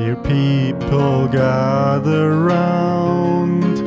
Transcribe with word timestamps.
Here 0.00 0.16
people 0.16 1.28
gather 1.28 2.34
round 2.34 3.78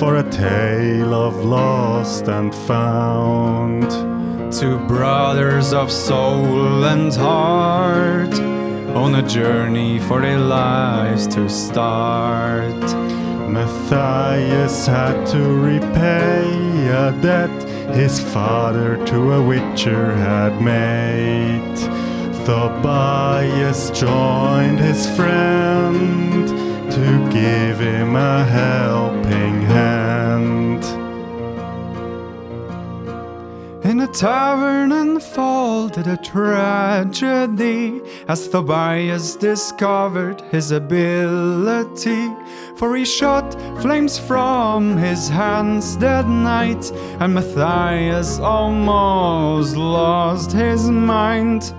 for 0.00 0.16
a 0.16 0.28
tale 0.28 1.14
of 1.14 1.44
lost 1.44 2.26
and 2.26 2.52
found. 2.52 3.88
Two 4.52 4.80
brothers 4.88 5.72
of 5.72 5.92
soul 5.92 6.84
and 6.84 7.14
heart 7.14 8.34
on 8.96 9.14
a 9.14 9.22
journey 9.22 10.00
for 10.00 10.20
their 10.20 10.40
lives 10.40 11.28
to 11.28 11.48
start. 11.48 12.82
Matthias 13.48 14.88
had 14.88 15.24
to 15.26 15.38
repay 15.38 16.88
a 16.88 17.12
debt 17.22 17.94
his 17.94 18.18
father 18.18 18.96
to 19.06 19.34
a 19.34 19.40
witcher 19.40 20.16
had 20.16 20.60
made. 20.60 22.09
Tobias 22.50 23.90
joined 23.90 24.80
his 24.80 25.08
friend 25.14 26.48
to 26.90 27.30
give 27.30 27.78
him 27.78 28.16
a 28.16 28.44
helping 28.44 29.62
hand. 29.62 30.84
In 33.84 34.00
a 34.00 34.08
tavern 34.08 34.90
unfolded 34.90 36.08
a 36.08 36.16
tragedy 36.16 38.02
as 38.26 38.48
Tobias 38.48 39.36
discovered 39.36 40.40
his 40.50 40.72
ability. 40.72 42.34
For 42.74 42.96
he 42.96 43.04
shot 43.04 43.54
flames 43.80 44.18
from 44.18 44.96
his 44.96 45.28
hands 45.28 45.96
that 45.98 46.26
night, 46.26 46.90
and 47.20 47.32
Matthias 47.32 48.40
almost 48.40 49.76
lost 49.76 50.50
his 50.50 50.90
mind. 50.90 51.72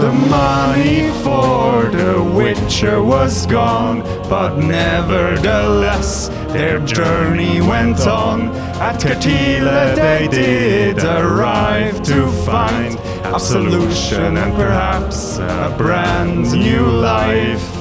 The 0.00 0.12
money 0.12 1.10
for 1.24 1.90
the 1.90 2.22
Witcher 2.22 3.02
was 3.02 3.46
gone, 3.46 4.00
but 4.28 4.58
nevertheless 4.58 6.28
their 6.52 6.78
journey 6.80 7.60
went 7.60 8.06
on. 8.06 8.48
At 8.78 9.00
Kertila 9.00 9.96
they 9.96 10.28
did 10.28 11.02
arrive 11.02 12.02
to 12.02 12.28
find 12.44 12.98
absolution 13.24 14.36
and 14.36 14.54
perhaps 14.54 15.38
a 15.38 15.74
brand 15.76 16.52
new 16.52 16.86
life. 16.86 17.75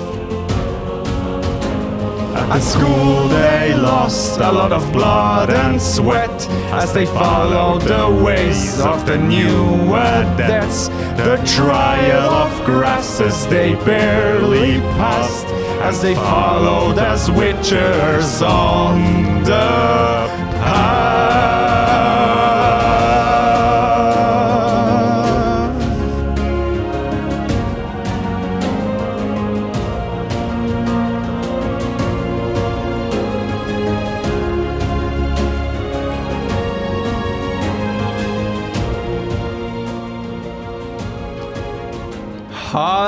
At 2.48 2.62
school 2.62 3.28
they 3.28 3.74
lost 3.74 4.40
a 4.40 4.52
lot 4.52 4.72
of 4.72 4.92
blood 4.94 5.50
and 5.50 5.82
sweat 5.82 6.48
as 6.72 6.94
they 6.94 7.06
followed 7.08 7.82
the 7.82 8.24
ways 8.24 8.80
of 8.80 9.06
the 9.06 9.18
new 9.18 9.96
adepts. 9.96 10.90
The 11.18 11.42
trial 11.46 12.30
of 12.30 12.66
grasses 12.66 13.48
they 13.48 13.74
barely 13.84 14.80
passed 15.00 15.48
as 15.82 16.02
they 16.02 16.14
followed 16.14 17.00
as 17.00 17.30
witchers 17.30 18.42
on 18.48 19.44
the 19.44 20.28
path. 20.62 21.05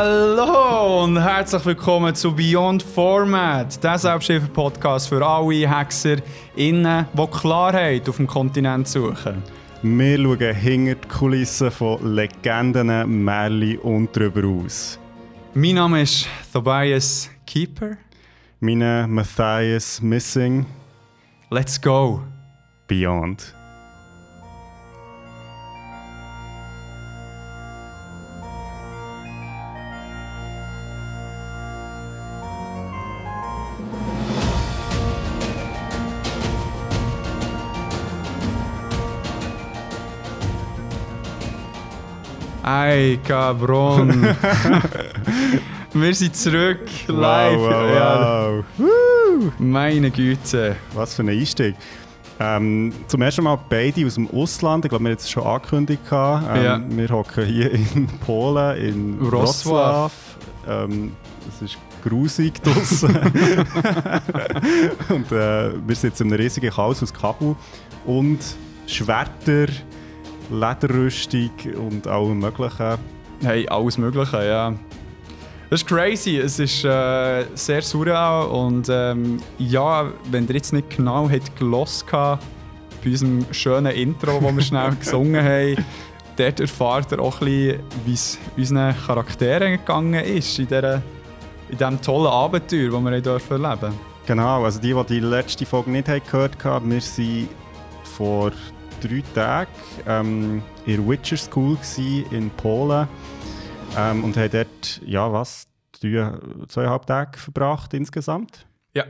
Hallo 0.10 1.04
und 1.04 1.22
herzlich 1.22 1.66
willkommen 1.66 2.16
zu 2.16 2.34
Beyond 2.34 2.82
Format, 2.82 3.84
der 3.84 3.98
Selbsthilfe-Podcast 3.98 5.10
für 5.10 5.22
alle 5.22 5.70
Hexer 5.70 6.20
innen, 6.56 7.06
die 7.14 7.28
Klarheit 7.28 8.08
auf 8.08 8.16
dem 8.16 8.26
Kontinent 8.26 8.88
suchen. 8.88 9.44
Wir 9.82 10.18
schauen 10.18 10.56
hinter 10.56 10.96
die 10.96 11.08
Kulissen 11.10 11.72
von 11.72 12.16
Legenden, 12.16 13.26
Märchen 13.26 13.80
und 13.80 14.16
darüber 14.16 14.48
aus. 14.48 14.98
Mein 15.54 15.76
Name 15.76 16.04
ist 16.04 16.26
Tobias 16.54 17.30
Keeper. 17.46 17.98
Meine 18.62 19.08
Matthias 19.10 20.02
Missing 20.02 20.66
Let's 21.50 21.82
go! 21.82 22.22
Beyond. 22.88 23.57
Ey, 42.72 43.18
Cabron! 43.26 44.12
Wir 45.94 46.14
sind 46.14 46.36
zurück, 46.36 46.82
live. 47.08 47.58
Wow, 47.60 47.70
wow, 47.72 47.96
Ja, 47.96 48.50
wow. 48.52 48.66
Woo! 48.78 49.52
meine 49.58 50.12
Güte. 50.12 50.76
Was 50.94 51.16
für 51.16 51.24
ein 51.24 51.30
Einstieg. 51.30 51.76
Ähm, 52.42 52.92
zum 53.08 53.22
ersten 53.22 53.46
Mal 53.46 53.58
beide 53.70 54.06
aus 54.06 54.16
dem 54.16 54.30
Ausland. 54.30 54.84
Ich 54.84 54.90
glaube, 54.90 55.06
wir 55.06 55.12
haben 55.12 55.18
jetzt 55.18 55.32
schon 55.32 55.44
angekündigt. 55.44 56.02
Ähm, 56.12 56.44
Ja. 56.64 56.82
Wir 56.90 57.08
hocken 57.10 57.46
hier 57.46 57.72
in 57.72 58.06
Polen, 58.26 58.78
in 58.78 59.20
Wrocław. 59.22 60.12
Ähm, 60.68 61.14
es 61.48 61.62
ist 61.62 61.78
grusig 62.04 62.62
draussen. 62.62 63.16
und 65.10 65.32
äh, 65.32 65.72
wir 65.88 65.96
sitzen 65.96 66.28
in 66.28 66.34
einem 66.34 66.42
riesigen 66.42 66.70
Chaos 66.70 67.02
aus 67.02 67.14
Kabel 67.14 67.56
und 68.06 68.40
Schwerter, 68.88 69.68
Lederrüstung 70.50 71.52
und 71.78 72.08
allem 72.08 72.40
Möglichen. 72.40 72.98
Hey, 73.42 73.68
alles 73.68 73.98
Mögliche, 73.98 74.46
ja. 74.48 74.74
Das 75.70 75.82
ist 75.82 75.88
crazy, 75.88 76.38
es 76.38 76.60
ist 76.60 76.86
äh, 76.86 77.44
sehr 77.54 77.82
surreal 77.82 78.48
und 78.48 78.88
ähm, 78.90 79.38
ja, 79.58 80.10
wenn 80.32 80.48
ihr 80.48 80.56
jetzt 80.56 80.72
nicht 80.72 80.90
genau 80.96 81.30
gelost 81.58 82.06
habt, 82.12 82.42
bei 83.04 83.10
unserem 83.10 83.46
schönen 83.52 83.92
Intro, 83.92 84.40
das 84.40 84.56
wir 84.56 84.62
schnell 84.62 84.96
gesungen 85.00 85.44
haben, 85.44 85.86
dort 86.38 86.60
erfahrt 86.62 87.12
ihr 87.12 87.20
auch 87.20 87.42
ein 87.42 87.46
bisschen, 87.46 87.80
wie 88.06 88.14
es 88.14 88.40
unseren 88.56 88.96
Charakteren 88.96 89.74
gegangen 89.74 90.24
ist 90.24 90.58
in, 90.58 90.68
dieser, 90.68 91.02
in 91.70 91.78
diesem 91.78 92.02
tollen 92.02 92.28
Abenteuer, 92.32 92.90
das 92.90 93.04
wir 93.04 93.12
hier 93.12 93.22
dürfen 93.22 93.64
erleben 93.64 93.94
Genau, 94.26 94.64
also 94.64 94.80
die, 94.80 94.94
die 94.94 95.04
die 95.08 95.20
letzte 95.20 95.66
Folge 95.66 95.92
nicht 95.92 96.08
haben 96.08 96.22
gehört 96.30 96.64
haben, 96.64 96.92
wir 96.92 97.02
waren 97.02 97.50
vor 98.04 98.52
drei 99.02 99.24
Tagen 99.34 99.72
ähm, 100.08 100.64
in 100.86 100.98
der 100.98 101.08
Witcher 101.08 101.38
School 101.38 101.78
in 102.32 102.50
Polen 102.52 103.08
ähm, 103.98 104.24
und 104.24 104.38
haben 104.38 104.52
dort, 104.52 105.02
ja 105.06 105.32
was, 105.32 105.68
drei, 105.92 106.34
zweieinhalb 106.68 107.06
Tage 107.06 107.38
verbracht 107.38 107.94
insgesamt. 107.94 108.66
Ja. 108.94 109.06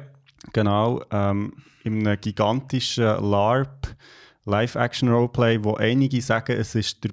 Genau, 0.53 1.01
ähm, 1.11 1.53
in 1.83 2.05
einem 2.05 2.19
gigantischen 2.19 3.23
LARP, 3.23 3.95
Live-Action-Roleplay, 4.45 5.63
wo 5.63 5.75
einige 5.75 6.21
sagen, 6.21 6.57
es 6.57 6.75
ist 6.75 7.03
der 7.03 7.11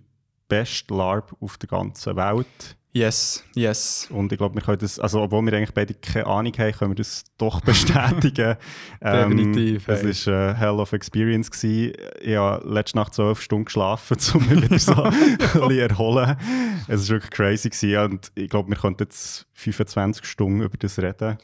beste 0.48 0.94
LARP 0.94 1.34
auf 1.40 1.58
der 1.58 1.68
ganzen 1.68 2.16
Welt. 2.16 2.76
Yes, 2.96 3.42
yes. 3.56 4.06
Und 4.08 4.30
ich 4.30 4.38
glaube, 4.38 4.54
wir 4.54 4.62
können 4.62 4.78
das, 4.78 5.00
also 5.00 5.20
obwohl 5.20 5.44
wir 5.44 5.54
eigentlich 5.54 5.74
beide 5.74 5.94
keine 5.94 6.28
Ahnung 6.28 6.52
haben, 6.56 6.70
können 6.70 6.90
wir 6.92 6.96
das 6.96 7.24
doch 7.38 7.60
bestätigen. 7.60 8.54
Definitiv, 9.02 9.88
Ähm, 9.88 10.08
es 10.08 10.26
war 10.28 10.50
eine 10.50 10.56
Hell 10.56 10.78
of 10.78 10.92
Experience. 10.92 11.50
Gewesen. 11.50 11.92
Ich 12.20 12.36
habe 12.36 12.64
letzte 12.72 12.96
Nacht 12.98 13.14
zwölf 13.14 13.40
Stunden 13.40 13.64
geschlafen, 13.64 14.16
um 14.34 14.48
mich 14.48 14.62
wieder 14.62 14.78
so 14.78 14.94
ein 14.94 15.12
bisschen 15.36 15.70
erholen. 15.70 16.36
Es 16.86 17.08
war 17.10 17.16
wirklich 17.16 17.32
crazy. 17.32 17.70
Gewesen. 17.70 18.12
Und 18.12 18.32
ich 18.36 18.48
glaube, 18.48 18.68
wir 18.68 18.76
könnten 18.76 19.02
jetzt 19.02 19.48
25 19.54 20.24
Stunden 20.24 20.60
über 20.62 20.76
das 20.78 20.96
reden. 21.00 21.38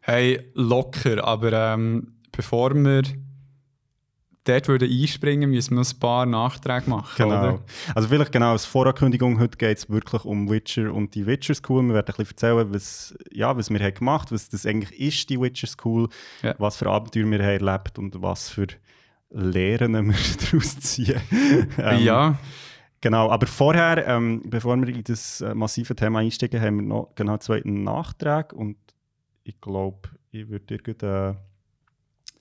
Hey, 0.00 0.50
locker, 0.54 1.22
aber 1.22 1.52
ähm, 1.52 2.14
bevor 2.32 2.74
wir 2.74 3.02
dort 4.48 4.68
würden 4.68 4.90
einspringen 4.90 5.50
müssen 5.50 5.76
wir 5.76 5.82
ein 5.82 5.98
paar 6.00 6.26
Nachträge 6.26 6.88
machen, 6.90 7.14
Genau. 7.16 7.38
oder? 7.38 7.60
Also 7.94 8.08
vielleicht 8.08 8.32
genau 8.32 8.52
als 8.52 8.64
Vorankündigung, 8.64 9.38
heute 9.38 9.56
geht 9.58 9.78
es 9.78 9.88
wirklich 9.90 10.24
um 10.24 10.48
Witcher 10.50 10.92
und 10.92 11.14
die 11.14 11.26
Witcher 11.26 11.54
School. 11.54 11.82
Wir 11.84 11.94
werden 11.94 12.06
ein 12.08 12.24
bisschen 12.24 12.30
erzählen, 12.32 12.74
was, 12.74 13.14
ja, 13.32 13.56
was 13.56 13.70
wir 13.70 13.78
haben 13.80 13.94
gemacht 13.94 14.28
haben, 14.28 14.34
was 14.34 14.48
das 14.48 14.66
eigentlich 14.66 14.98
ist, 15.00 15.28
die 15.30 15.40
Witcher 15.40 15.66
School, 15.66 16.08
Ja. 16.42 16.54
was 16.58 16.76
für 16.76 16.86
Abenteuer 16.88 17.30
wir 17.30 17.38
haben 17.44 17.66
erlebt 17.66 17.98
und 17.98 18.20
was 18.22 18.48
für 18.50 18.66
Lehren 19.30 19.92
wir 20.08 20.14
daraus 20.50 20.78
ziehen. 20.80 21.20
Ähm, 21.78 22.02
ja, 22.04 22.38
Genau, 23.00 23.30
aber 23.30 23.46
vorher, 23.46 24.04
ähm, 24.08 24.42
bevor 24.46 24.76
wir 24.76 24.88
in 24.88 25.04
das 25.04 25.40
äh, 25.40 25.54
massive 25.54 25.94
Thema 25.94 26.18
einsteigen, 26.18 26.60
haben 26.60 26.76
wir 26.78 26.82
noch 26.82 27.12
genau 27.14 27.36
zwei 27.36 27.60
Nachträge 27.64 28.56
und 28.56 28.76
ich 29.44 29.60
glaube, 29.60 30.08
ich 30.32 30.48
würde 30.48 30.64
dir 30.66 30.78
gleich, 30.78 31.02
äh, 31.02 31.30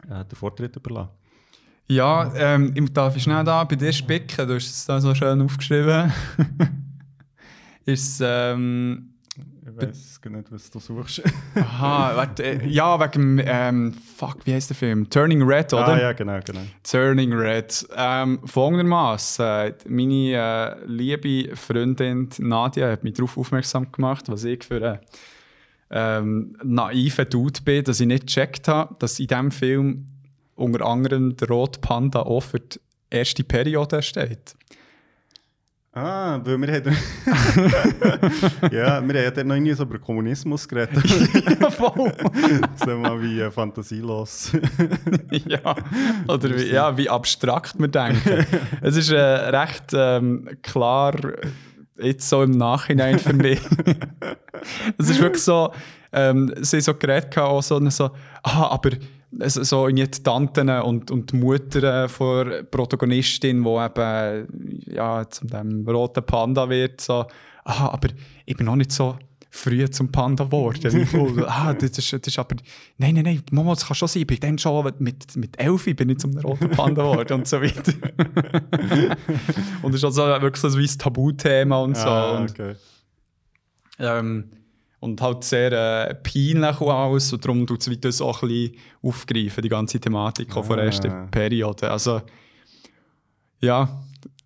äh, 0.10 0.25
den 0.25 0.36
Vortritt 0.36 0.75
überlassen. 0.75 1.12
Ja 1.88 2.31
ähm, 2.36 2.74
ich 2.75 2.94
darf 2.94 3.16
ich 3.16 3.24
schnell 3.24 3.44
da 3.44 3.63
bei 3.63 3.75
dir 3.75 3.92
spicken, 3.92 4.48
du 4.48 4.56
hast 4.56 4.69
es 4.69 4.86
da 4.86 5.00
so 5.00 5.13
schön 5.16 5.42
aufgeschrieben. 5.42 6.12
ist 7.86 8.22
ähm, 8.24 9.13
weiß 9.78 10.19
nicht, 10.30 10.51
was 10.51 10.69
du 10.69 10.80
suchst. 10.80 11.24
Aha, 11.56 12.16
warte, 12.16 12.44
äh, 12.44 12.68
ja, 12.68 13.00
wegen, 13.00 13.42
ähm, 13.44 13.94
fuck, 13.94 14.45
wie 14.45 14.54
heißt 14.54 14.69
der 14.69 14.78
Film? 14.78 15.10
Turning 15.10 15.42
Red, 15.44 15.74
oder? 15.74 15.88
ah 15.88 16.00
ja, 16.00 16.13
genau, 16.13 16.39
genau. 16.44 16.62
Turning 16.84 17.34
Red. 17.34 17.88
Ähm, 17.95 18.39
folgendermaßen, 18.45 19.45
äh, 19.45 19.74
meine 19.88 20.34
äh, 20.34 20.86
liebe 20.86 21.56
Freundin 21.56 22.30
Nadia 22.39 22.92
hat 22.92 23.04
mich 23.04 23.13
darauf 23.13 23.38
aufmerksam 23.38 23.92
gemacht, 23.92 24.25
was 24.30 24.44
ich 24.44 24.63
für 24.63 24.94
ein 24.94 25.00
ähm, 25.89 26.57
naiver 26.63 27.25
Dude 27.25 27.62
bin, 27.63 27.84
dass 27.84 28.00
ich 28.00 28.07
nicht 28.07 28.28
gecheckt 28.28 28.68
habe, 28.68 28.95
dass 29.00 29.19
in 29.19 29.28
diesem 29.28 29.51
Film 29.51 30.07
unter 30.57 30.86
anderem 30.86 31.38
der 31.38 31.48
rote 31.48 31.80
Panda 31.80 32.21
auch 32.21 32.42
für 32.42 32.59
die 32.59 32.80
erste 33.09 33.44
Periode 33.44 34.01
steht. 34.01 34.56
Ah, 35.94 36.39
weil 36.44 36.62
wir 36.62 36.74
haben... 36.75 36.95
ja, 38.71 39.01
wir 39.01 39.25
haben 39.25 39.36
ja 39.36 39.44
noch 39.44 39.56
nie 39.56 39.74
so 39.74 39.81
über 39.81 39.98
Kommunismus 39.98 40.68
geredet. 40.68 41.04
ja, 41.59 41.71
voll. 41.71 42.13
so 42.75 42.98
mal 42.98 43.19
wie 43.19 43.39
äh, 43.39 43.50
fantasielos. 43.50 44.51
ja, 45.31 45.75
oder 46.27 46.56
wie, 46.56 46.71
ja, 46.71 46.95
wie 46.95 47.10
abstrakt 47.10 47.80
wir 47.80 47.88
denken. 47.88 48.45
es 48.81 48.95
ist 48.95 49.10
äh, 49.10 49.18
recht 49.18 49.92
ähm, 49.94 50.48
klar, 50.62 51.15
jetzt 52.00 52.30
so 52.30 52.44
im 52.44 52.51
Nachhinein 52.51 53.18
für 53.18 53.33
mich. 53.33 53.62
es 55.00 55.10
ist 55.10 55.19
wirklich 55.19 55.44
so, 55.44 55.74
ähm, 56.12 56.53
sie 56.62 56.80
so 56.81 56.94
geredet 56.94 57.36
auch 57.39 57.63
so, 57.63 57.89
so 57.89 58.12
ah, 58.44 58.68
aber 58.69 58.92
so, 59.47 59.63
so 59.63 59.88
die 59.88 60.07
Tanten 60.07 60.69
und, 60.69 61.12
und 61.12 61.31
die 61.31 61.38
Mutter 61.38 62.07
von 62.09 62.50
der 62.50 62.63
Protagonistin, 62.63 63.63
die 63.63 63.69
eben 63.69 64.83
ja, 64.88 65.29
zu 65.29 65.45
dem 65.45 65.88
roten 65.88 66.25
Panda 66.25 66.69
wird, 66.69 67.01
so, 67.01 67.25
ah, 67.65 67.89
aber 67.89 68.09
ich 68.45 68.56
bin 68.56 68.65
noch 68.65 68.75
nicht 68.75 68.91
so 68.91 69.18
früh 69.50 69.89
zum 69.89 70.12
Panda 70.12 70.45
geworden. 70.45 71.07
oh, 71.13 71.44
ah, 71.45 71.74
das 71.74 71.97
ist, 71.97 72.13
das 72.13 72.21
ist 72.27 72.39
aber, 72.39 72.56
nein, 72.97 73.15
nein, 73.15 73.24
nein, 73.24 73.44
Mama, 73.51 73.74
das 73.74 73.85
kann 73.85 73.95
schon 73.95 74.07
sein, 74.07 74.21
ich 74.21 74.27
bin 74.27 74.39
dann 74.39 74.57
schon 74.57 74.94
mit, 75.00 75.35
mit 75.35 75.59
elf 75.59 75.85
bin 75.85 76.09
ich 76.09 76.19
zum 76.19 76.38
roten 76.38 76.69
Panda 76.69 77.03
geworden 77.03 77.33
und 77.33 77.47
so 77.47 77.62
weiter. 77.62 77.94
und 79.81 79.94
es 79.94 79.97
ist 79.97 80.06
also 80.06 80.21
wirklich 80.24 80.62
so 80.62 80.77
ein 80.77 80.97
Tabuthema 80.97 81.79
und 81.79 81.97
so. 81.97 82.07
Ah, 82.07 82.38
und, 82.38 82.51
okay. 82.51 82.75
ähm, 84.00 84.51
und 85.00 85.22
halt 85.22 85.44
sehr 85.44 85.72
äh, 86.10 86.16
peinlich 86.16 86.82
aus 86.82 87.32
und 87.34 87.44
darum 87.46 87.66
tut 87.68 87.88
es 87.88 88.00
das 88.02 88.22
auch 88.22 88.42
ein 88.44 88.50
bisschen 88.50 88.76
aufgreifen, 89.04 89.62
die 89.62 89.70
ganze 89.70 90.00
Thematik 90.00 90.56
auch 90.56 90.66
von 90.66 90.78
der 90.78 90.86
ersten 90.86 91.12
Ah. 91.12 91.28
Periode. 91.30 91.90
Also, 91.92 92.22
ja, 93.60 93.88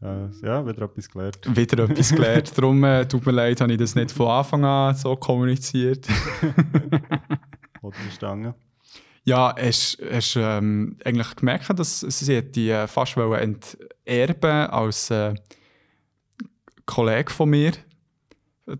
Ja, 0.01 0.29
ja, 0.41 0.65
wieder 0.67 0.81
etwas 0.83 1.09
gelernt. 1.09 1.37
wieder 1.55 1.83
etwas 1.83 2.09
gelernt. 2.13 2.51
darum 2.57 2.83
äh, 2.83 3.07
tut 3.07 3.25
mir 3.25 3.31
leid, 3.33 3.61
habe 3.61 3.71
ich 3.71 3.77
das 3.79 3.95
nicht 3.95 4.11
von 4.11 4.27
Anfang 4.27 4.65
an 4.65 4.95
so 4.95 5.15
kommuniziert. 5.15 6.07
Oder 7.81 7.95
verstanden. 7.95 8.53
Ja, 9.23 9.53
hast 9.55 9.99
du 10.35 10.39
ähm, 10.39 10.97
eigentlich 11.05 11.35
gemerkt, 11.35 11.69
dass 11.79 11.99
sie 12.01 12.41
die 12.41 12.71
äh, 12.71 12.87
fast 12.87 13.15
enterben 13.17 14.67
als 14.71 15.11
äh, 15.11 15.35
Kollege 16.87 17.31
von 17.31 17.49
mir, 17.49 17.71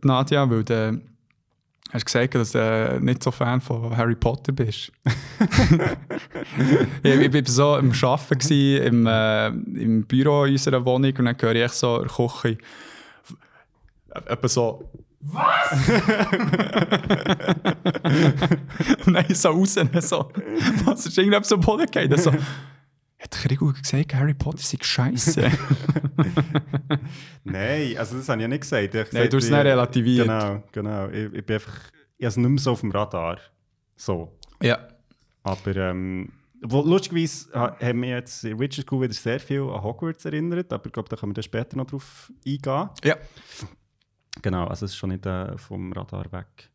Nadja, 0.03 0.49
weil 0.49 0.63
du 0.63 1.01
hast 1.91 2.05
gesagt, 2.05 2.35
dass 2.35 2.51
du 2.51 2.99
nicht 3.01 3.23
so 3.23 3.31
Fan 3.31 3.61
von 3.61 3.95
Harry 3.95 4.15
Potter 4.15 4.51
bist. 4.51 4.91
ich, 7.03 7.13
ich 7.13 7.33
war 7.33 7.41
so 7.45 7.75
am 7.75 7.91
Arbeiten 7.91 8.39
gewesen, 8.39 8.83
im, 8.83 9.07
äh, 9.07 9.47
im 9.47 10.03
Büro 10.05 10.43
unserer 10.43 10.83
Wohnung 10.85 11.13
und 11.17 11.25
dann 11.25 11.35
höre 11.39 11.55
ich 11.55 11.71
so 11.71 12.01
in 12.01 12.07
der 12.07 12.15
Küche 12.15 12.57
etwa 14.25 14.47
so 14.47 14.89
und 19.05 19.13
dann 19.13 19.25
so 19.35 19.49
raus, 19.49 19.75
so, 19.99 20.31
was 20.85 21.05
ist 21.05 21.17
irgendwas 21.17 21.47
so 21.47 21.55
am 21.55 21.61
Boden 21.61 21.85
gefallen? 21.85 22.17
So, 22.17 22.31
hat 23.21 23.31
Krigo 23.31 23.71
gesagt, 23.71 24.13
Harry 24.15 24.33
Potter 24.33 24.57
sei 24.63 24.77
scheiße? 24.81 25.41
Nein, 27.43 27.97
also 27.97 28.17
das 28.17 28.29
habe 28.29 28.39
ich 28.39 28.43
ja 28.43 28.47
nicht 28.47 28.61
gesagt. 28.61 28.83
Ich 28.83 28.93
Nein, 28.93 29.05
gesagt, 29.09 29.33
du 29.33 29.37
hast 29.37 29.43
es 29.45 29.49
ich- 29.49 29.55
nicht 29.55 29.65
relativiert. 29.65 30.27
Genau, 30.27 30.63
genau. 30.71 31.07
Ich, 31.09 31.33
ich 31.33 31.45
bin 31.45 31.53
einfach... 31.55 31.73
Ich 32.17 32.25
habe 32.25 32.29
es 32.29 32.37
nicht 32.37 32.49
mehr 32.49 32.59
so 32.59 32.71
auf 32.71 32.81
dem 32.81 32.91
Radar. 32.91 33.37
So. 33.95 34.37
ja. 34.61 34.87
Aber 35.43 35.75
ähm, 35.75 36.29
wo, 36.61 36.81
lustigerweise 36.81 37.51
ha- 37.55 37.75
haben 37.81 38.01
wir 38.03 38.09
jetzt 38.09 38.43
in 38.43 38.59
Witcher 38.59 38.83
School 38.83 39.01
wieder 39.01 39.13
sehr 39.13 39.39
viel 39.39 39.61
an 39.61 39.81
Hogwarts 39.81 40.23
erinnert, 40.25 40.71
aber 40.71 40.85
ich 40.85 40.91
glaube, 40.93 41.09
da 41.09 41.15
können 41.15 41.31
wir 41.31 41.35
dann 41.35 41.43
später 41.43 41.77
noch 41.77 41.87
drauf 41.87 42.31
eingehen. 42.45 42.89
Ja. 43.03 43.15
Genau, 44.43 44.67
also 44.67 44.85
es 44.85 44.91
ist 44.91 44.97
schon 44.97 45.09
nicht 45.09 45.25
äh, 45.25 45.57
vom 45.57 45.91
Radar 45.93 46.31
weg. 46.31 46.69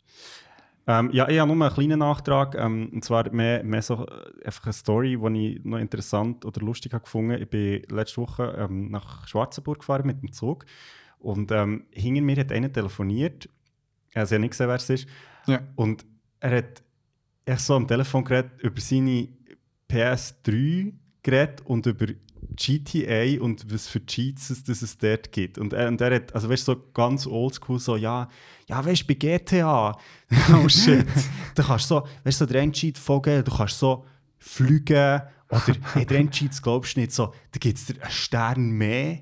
Ähm, 0.88 1.10
ja, 1.12 1.28
ich 1.28 1.38
habe 1.40 1.52
nur 1.52 1.64
einen 1.66 1.74
kleinen 1.74 1.98
Nachtrag, 1.98 2.54
ähm, 2.56 2.90
und 2.92 3.04
zwar 3.04 3.28
mehr, 3.32 3.64
mehr 3.64 3.82
so 3.82 4.06
äh, 4.06 4.44
einfach 4.44 4.64
eine 4.66 4.72
Story, 4.72 5.18
die 5.20 5.56
ich 5.56 5.64
noch 5.64 5.78
interessant 5.78 6.44
oder 6.44 6.60
lustig 6.60 6.92
habe 6.92 7.02
gefunden. 7.02 7.42
Ich 7.42 7.48
bin 7.50 7.82
letzte 7.88 8.20
Woche 8.20 8.54
ähm, 8.56 8.90
nach 8.90 9.26
Schwarzenburg 9.26 9.80
gefahren 9.80 10.06
mit 10.06 10.22
dem 10.22 10.32
Zug 10.32 10.64
und 11.18 11.50
ähm, 11.50 11.86
hinter 11.90 12.20
mir 12.22 12.36
hat 12.36 12.52
einer 12.52 12.72
telefoniert, 12.72 13.48
also 14.14 14.34
ich 14.34 14.36
habe 14.36 14.40
nicht 14.42 14.50
gesehen, 14.52 14.68
wer 14.68 14.76
es 14.76 14.90
ist, 14.90 15.08
Ja. 15.46 15.60
und 15.74 16.06
er 16.38 16.58
hat 16.58 16.82
echt 17.46 17.60
so 17.60 17.74
am 17.74 17.88
Telefon 17.88 18.24
geredet 18.24 18.52
über 18.62 18.80
seine 18.80 19.28
PS3 19.90 20.92
geredet 21.22 21.62
und 21.64 21.86
über 21.86 22.06
GTA 22.56 23.40
und 23.40 23.72
was 23.72 23.86
für 23.86 24.04
Cheats 24.04 24.50
es, 24.50 24.68
es 24.68 24.98
dort 24.98 25.30
gibt. 25.32 25.58
Und 25.58 25.72
er, 25.72 25.88
und 25.88 26.00
er 26.00 26.14
hat, 26.14 26.34
also 26.34 26.48
weißt 26.48 26.66
du, 26.68 26.72
so 26.72 26.80
ganz 26.94 27.26
oldschool, 27.26 27.78
so, 27.78 27.96
ja, 27.96 28.28
ja, 28.66 28.84
weißt 28.84 29.02
du, 29.02 29.06
bei 29.06 29.14
GTA, 29.14 29.96
oh 30.54 30.68
shit, 30.68 31.06
da 31.54 31.62
kannst 31.62 31.88
so, 31.88 32.06
weißt 32.24 32.40
du, 32.40 32.44
so 32.44 32.52
der 32.52 32.62
eine 32.62 32.72
Cheat 32.72 32.98
folgen, 32.98 33.44
du 33.44 33.54
kannst 33.54 33.78
so 33.78 34.04
fliegen, 34.38 35.22
oder 35.48 35.76
hey, 35.94 36.06
der 36.06 36.18
eine 36.18 36.30
Cheat 36.30 36.60
glaubst 36.62 36.96
du 36.96 37.00
nicht, 37.00 37.12
so, 37.12 37.32
da 37.52 37.58
gibt 37.58 37.78
es 37.78 37.90
einen 37.90 38.10
Stern 38.10 38.70
mehr. 38.70 39.20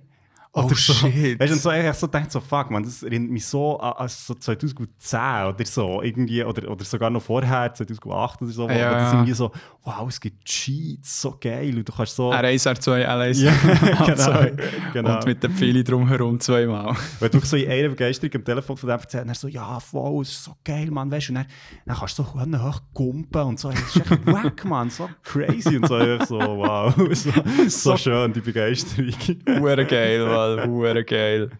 Oh, 0.56 0.66
Oder 0.66 0.76
so. 0.76 0.92
shit. 0.92 1.40
Weißt 1.40 1.50
du, 1.50 1.54
und 1.56 1.62
so, 1.62 1.72
ich 1.72 1.92
so 1.94 2.06
denkt 2.06 2.30
so, 2.30 2.38
fuck, 2.38 2.70
man, 2.70 2.84
das 2.84 3.02
erinnert 3.02 3.28
mich 3.32 3.44
so 3.44 3.76
an, 3.80 4.08
so 4.08 4.34
2010 4.34 5.18
oder 5.48 5.64
so, 5.64 6.00
irgendwie, 6.00 6.44
oder, 6.44 6.70
oder 6.70 6.84
sogar 6.84 7.10
noch 7.10 7.22
vorher, 7.22 7.74
2008 7.74 8.40
oder 8.42 8.50
so, 8.52 8.68
wo 8.68 8.72
Ja, 8.72 8.94
das 8.94 9.12
irgendwie 9.14 9.32
so, 9.32 9.50
wow, 9.82 10.08
es 10.08 10.20
gibt 10.20 10.44
Cheats, 10.44 11.22
so 11.22 11.36
geil, 11.40 11.76
und 11.76 11.88
du 11.88 11.92
kannst 11.92 12.14
so... 12.14 12.30
R1, 12.30 12.70
R2, 12.70 13.04
L1, 13.04 13.42
Ja, 13.42 13.52
R2. 13.52 14.50
genau, 14.54 14.64
genau. 14.92 15.14
Und 15.16 15.26
mit 15.26 15.42
den 15.42 15.50
Pfeili 15.50 15.82
drumherum 15.82 16.38
zweimal. 16.38 16.94
Wenn 17.18 17.30
du 17.32 17.40
so 17.40 17.56
in 17.56 17.68
einer 17.68 17.88
Begeisterung 17.88 18.36
am 18.36 18.44
Telefon 18.44 18.76
von 18.76 18.88
dem 18.88 19.00
erzählst, 19.00 19.26
dann 19.26 19.34
so, 19.34 19.48
ja, 19.48 19.76
wow, 19.90 20.22
es 20.22 20.30
ist 20.30 20.44
so 20.44 20.52
geil, 20.62 20.88
Mann, 20.92 21.10
weißt 21.10 21.30
du, 21.30 21.32
und 21.32 21.34
dann, 21.38 21.46
dann 21.84 21.96
kannst 21.96 22.16
du 22.16 22.22
so 22.22 22.32
hoch 22.32 22.80
gumpen 22.92 23.42
und 23.42 23.58
so, 23.58 23.70
das 23.70 23.80
ist 23.80 23.96
echt 23.96 24.24
wack, 24.24 24.64
Mann, 24.64 24.88
so 24.88 25.10
crazy 25.24 25.78
und 25.78 25.88
so, 25.88 25.98
ich 25.98 26.22
so, 26.26 26.38
wow, 26.38 26.94
so, 27.12 27.32
so 27.66 27.96
schön, 27.96 28.32
die 28.32 28.40
Begeisterung. 28.40 29.12
Hure 29.58 29.84
geil, 29.84 30.24
Mann. 30.56 30.70
Hure 30.70 31.04
geil. 31.04 31.50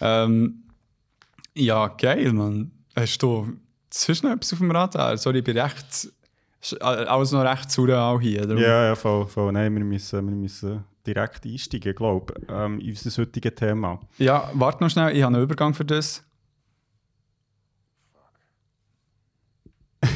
Ähm, 0.00 0.62
ja, 1.54 1.88
geil, 1.88 2.32
Mann. 2.32 2.70
Hast 2.94 3.18
du 3.22 3.52
sonst 3.90 4.22
noch 4.24 4.32
etwas 4.32 4.52
auf 4.52 4.58
dem 4.58 4.70
Radar? 4.70 5.16
Sorry, 5.16 5.38
ich 5.38 5.44
bin 5.44 5.58
recht... 5.58 6.08
ist 6.60 6.82
Alles 6.82 7.32
noch 7.32 7.42
recht 7.44 7.70
surreal 7.70 8.20
hier. 8.20 8.46
darum- 8.46 8.62
Ja, 8.62 8.86
ja, 8.86 8.94
voll, 8.94 9.26
voll. 9.26 9.52
Nein, 9.52 9.74
wir 9.74 9.84
müssen, 9.84 10.26
wir 10.28 10.34
müssen 10.36 10.84
direkt 11.06 11.46
einsteigen, 11.46 11.94
glaube 11.94 12.34
ich, 12.40 12.44
ähm, 12.50 12.80
in 12.80 12.88
unser 12.90 13.22
heutiges 13.22 13.54
Thema. 13.54 14.00
Ja, 14.18 14.50
warte 14.54 14.82
noch 14.82 14.90
schnell, 14.90 15.16
ich 15.16 15.22
habe 15.22 15.34
einen 15.34 15.44
Übergang 15.44 15.72
für 15.74 15.84
das. 15.84 16.22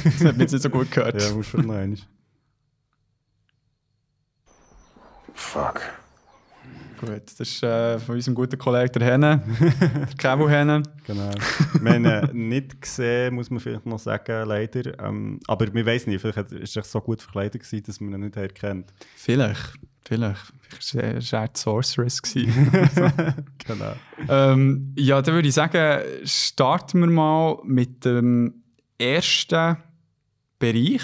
Das 0.05 0.25
hat 0.25 0.33
mich 0.37 0.43
jetzt 0.43 0.53
nicht 0.53 0.63
so 0.63 0.71
gut 0.71 0.91
gehört. 0.91 1.21
Ja, 1.23 1.35
musst 1.35 1.53
du 1.53 1.59
noch. 1.59 1.97
Fuck. 5.35 5.81
Gut, 7.01 7.23
das 7.25 7.41
ist 7.41 7.63
äh, 7.63 7.99
von 7.99 8.17
unserem 8.17 8.35
guten 8.35 8.59
Kollegen 8.59 8.93
der 8.93 9.07
Henne, 9.07 9.43
der 9.81 10.17
Kevo 10.19 10.51
Henne. 10.51 10.83
Genau. 11.07 11.31
wir 11.81 11.93
haben 11.93 12.05
ihn 12.05 12.49
nicht 12.51 12.79
gesehen, 12.79 13.37
muss 13.37 13.49
man 13.49 13.59
vielleicht 13.59 13.87
noch 13.87 13.99
sagen, 13.99 14.47
leider. 14.47 15.03
Ähm, 15.03 15.41
aber 15.47 15.73
wir 15.73 15.87
wissen 15.87 16.11
nicht, 16.11 16.21
vielleicht 16.21 16.53
ist 16.53 16.77
er 16.77 16.83
so 16.83 17.01
gut 17.01 17.23
verkleidet 17.23 17.63
gewesen, 17.63 17.85
dass 17.87 18.01
man 18.01 18.13
ihn 18.13 18.21
nicht 18.21 18.37
erkennt. 18.37 18.93
Vielleicht, 19.17 19.79
vielleicht. 20.07 20.53
Vielleicht 20.79 21.33
war 21.33 21.41
er 21.41 21.49
die 21.49 21.59
Sorceress. 21.59 22.21
Genau. 23.67 23.93
ähm, 24.29 24.93
ja, 24.99 25.23
dann 25.23 25.35
würde 25.35 25.49
ich 25.49 25.55
sagen, 25.55 26.03
starten 26.25 27.01
wir 27.01 27.07
mal 27.07 27.61
mit 27.65 28.05
dem 28.05 28.63
ersten 28.99 29.77
Bereich, 30.59 31.03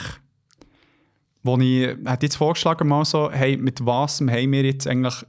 wo 1.42 1.56
ich 1.58 1.86
hätte 1.86 2.26
jetzt 2.26 2.36
vorgeschlagen 2.36 2.88
mal 2.88 3.04
so, 3.04 3.30
hey, 3.30 3.56
mit 3.56 3.86
was 3.86 4.20
haben 4.20 4.52
wir 4.52 4.64
jetzt 4.64 4.86
eigentlich 4.88 5.24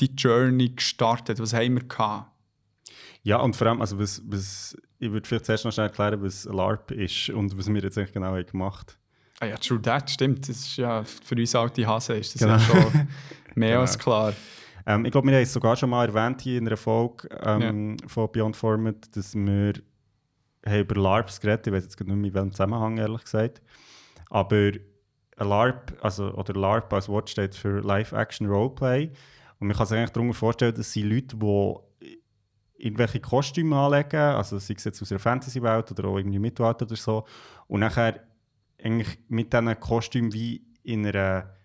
die 0.00 0.14
Journey 0.14 0.70
gestartet? 0.70 1.40
Was 1.40 1.52
haben 1.52 1.74
wir 1.74 1.84
gehabt? 1.84 2.30
Ja, 3.22 3.38
und 3.38 3.56
vor 3.56 3.66
allem, 3.66 3.80
also 3.80 3.98
was, 3.98 4.22
was, 4.26 4.76
ich 4.98 5.10
würde 5.10 5.26
vielleicht 5.26 5.46
zuerst 5.46 5.64
noch 5.64 5.72
schnell 5.72 5.86
erklären, 5.88 6.22
was 6.22 6.44
LARP 6.44 6.92
ist 6.92 7.30
und 7.30 7.58
was 7.58 7.66
wir 7.68 7.82
jetzt 7.82 7.98
eigentlich 7.98 8.12
genau 8.12 8.28
haben 8.28 8.46
gemacht 8.46 8.98
Ah 9.40 9.46
ja, 9.46 9.56
True 9.56 9.82
That, 9.82 10.08
stimmt. 10.10 10.48
Das 10.48 10.56
ist 10.56 10.76
ja 10.76 11.02
für 11.04 11.34
uns 11.34 11.54
alte 11.54 11.86
Hase 11.86 12.14
ist 12.14 12.34
das 12.34 12.40
Genau. 12.42 12.54
ja 12.54 12.60
schon 12.60 13.08
mehr 13.54 13.68
Genau. 13.70 13.80
als 13.82 13.98
klar. 13.98 14.32
Ähm, 14.86 15.04
ich 15.04 15.10
glaube, 15.12 15.26
wir 15.28 15.34
haben 15.34 15.42
es 15.42 15.52
sogar 15.52 15.76
schon 15.76 15.90
mal 15.90 16.06
erwähnt 16.08 16.40
hier 16.40 16.58
in 16.58 16.66
einer 16.66 16.76
Folge 16.76 17.28
ähm, 17.42 17.96
von 18.06 18.30
Beyond 18.32 18.56
Format, 18.56 19.14
dass 19.16 19.34
wir 19.34 19.74
haben 20.64 20.80
über 20.80 20.94
LARPs 21.00 21.40
geredet, 21.40 21.66
ich 21.66 21.72
weiß 21.72 21.82
jetzt 21.82 21.98
nicht 22.00 22.08
mehr 22.08 22.28
in 22.28 22.34
welchem 22.34 22.52
Zusammenhang, 22.52 22.96
ehrlich 22.96 23.24
gesagt. 23.24 23.60
Aber 24.30 24.70
LARP, 25.36 25.92
also, 26.00 26.32
oder 26.32 26.54
LARP 26.54 26.92
als 26.92 27.08
Wort 27.08 27.28
steht 27.28 27.54
für 27.54 27.80
Live-Action 27.80 28.46
Roleplay. 28.46 29.10
Und 29.58 29.68
man 29.68 29.76
kann 29.76 29.86
sich 29.86 29.96
eigentlich 29.96 30.10
darunter 30.10 30.34
vorstellen, 30.34 30.74
dass 30.74 30.92
sie 30.92 31.02
Leute, 31.02 31.36
die 31.36 31.74
irgendwelche 32.78 33.20
Kostüme 33.20 33.76
anlegen, 33.76 34.16
also 34.16 34.58
sei 34.58 34.74
es 34.76 34.84
jetzt 34.84 35.00
aus 35.00 35.10
einer 35.10 35.18
Fantasy-Welt 35.18 35.90
oder 35.92 36.08
auch 36.08 36.18
irgendwie 36.18 36.38
Mittelalter 36.38 36.84
oder 36.84 36.96
so, 36.96 37.24
und 37.68 37.80
nachher 37.80 38.22
eigentlich 38.82 39.18
mit 39.28 39.52
diesen 39.52 39.80
Kostümen 39.80 40.32
wie 40.32 40.62
in 40.82 41.06
einer 41.06 41.56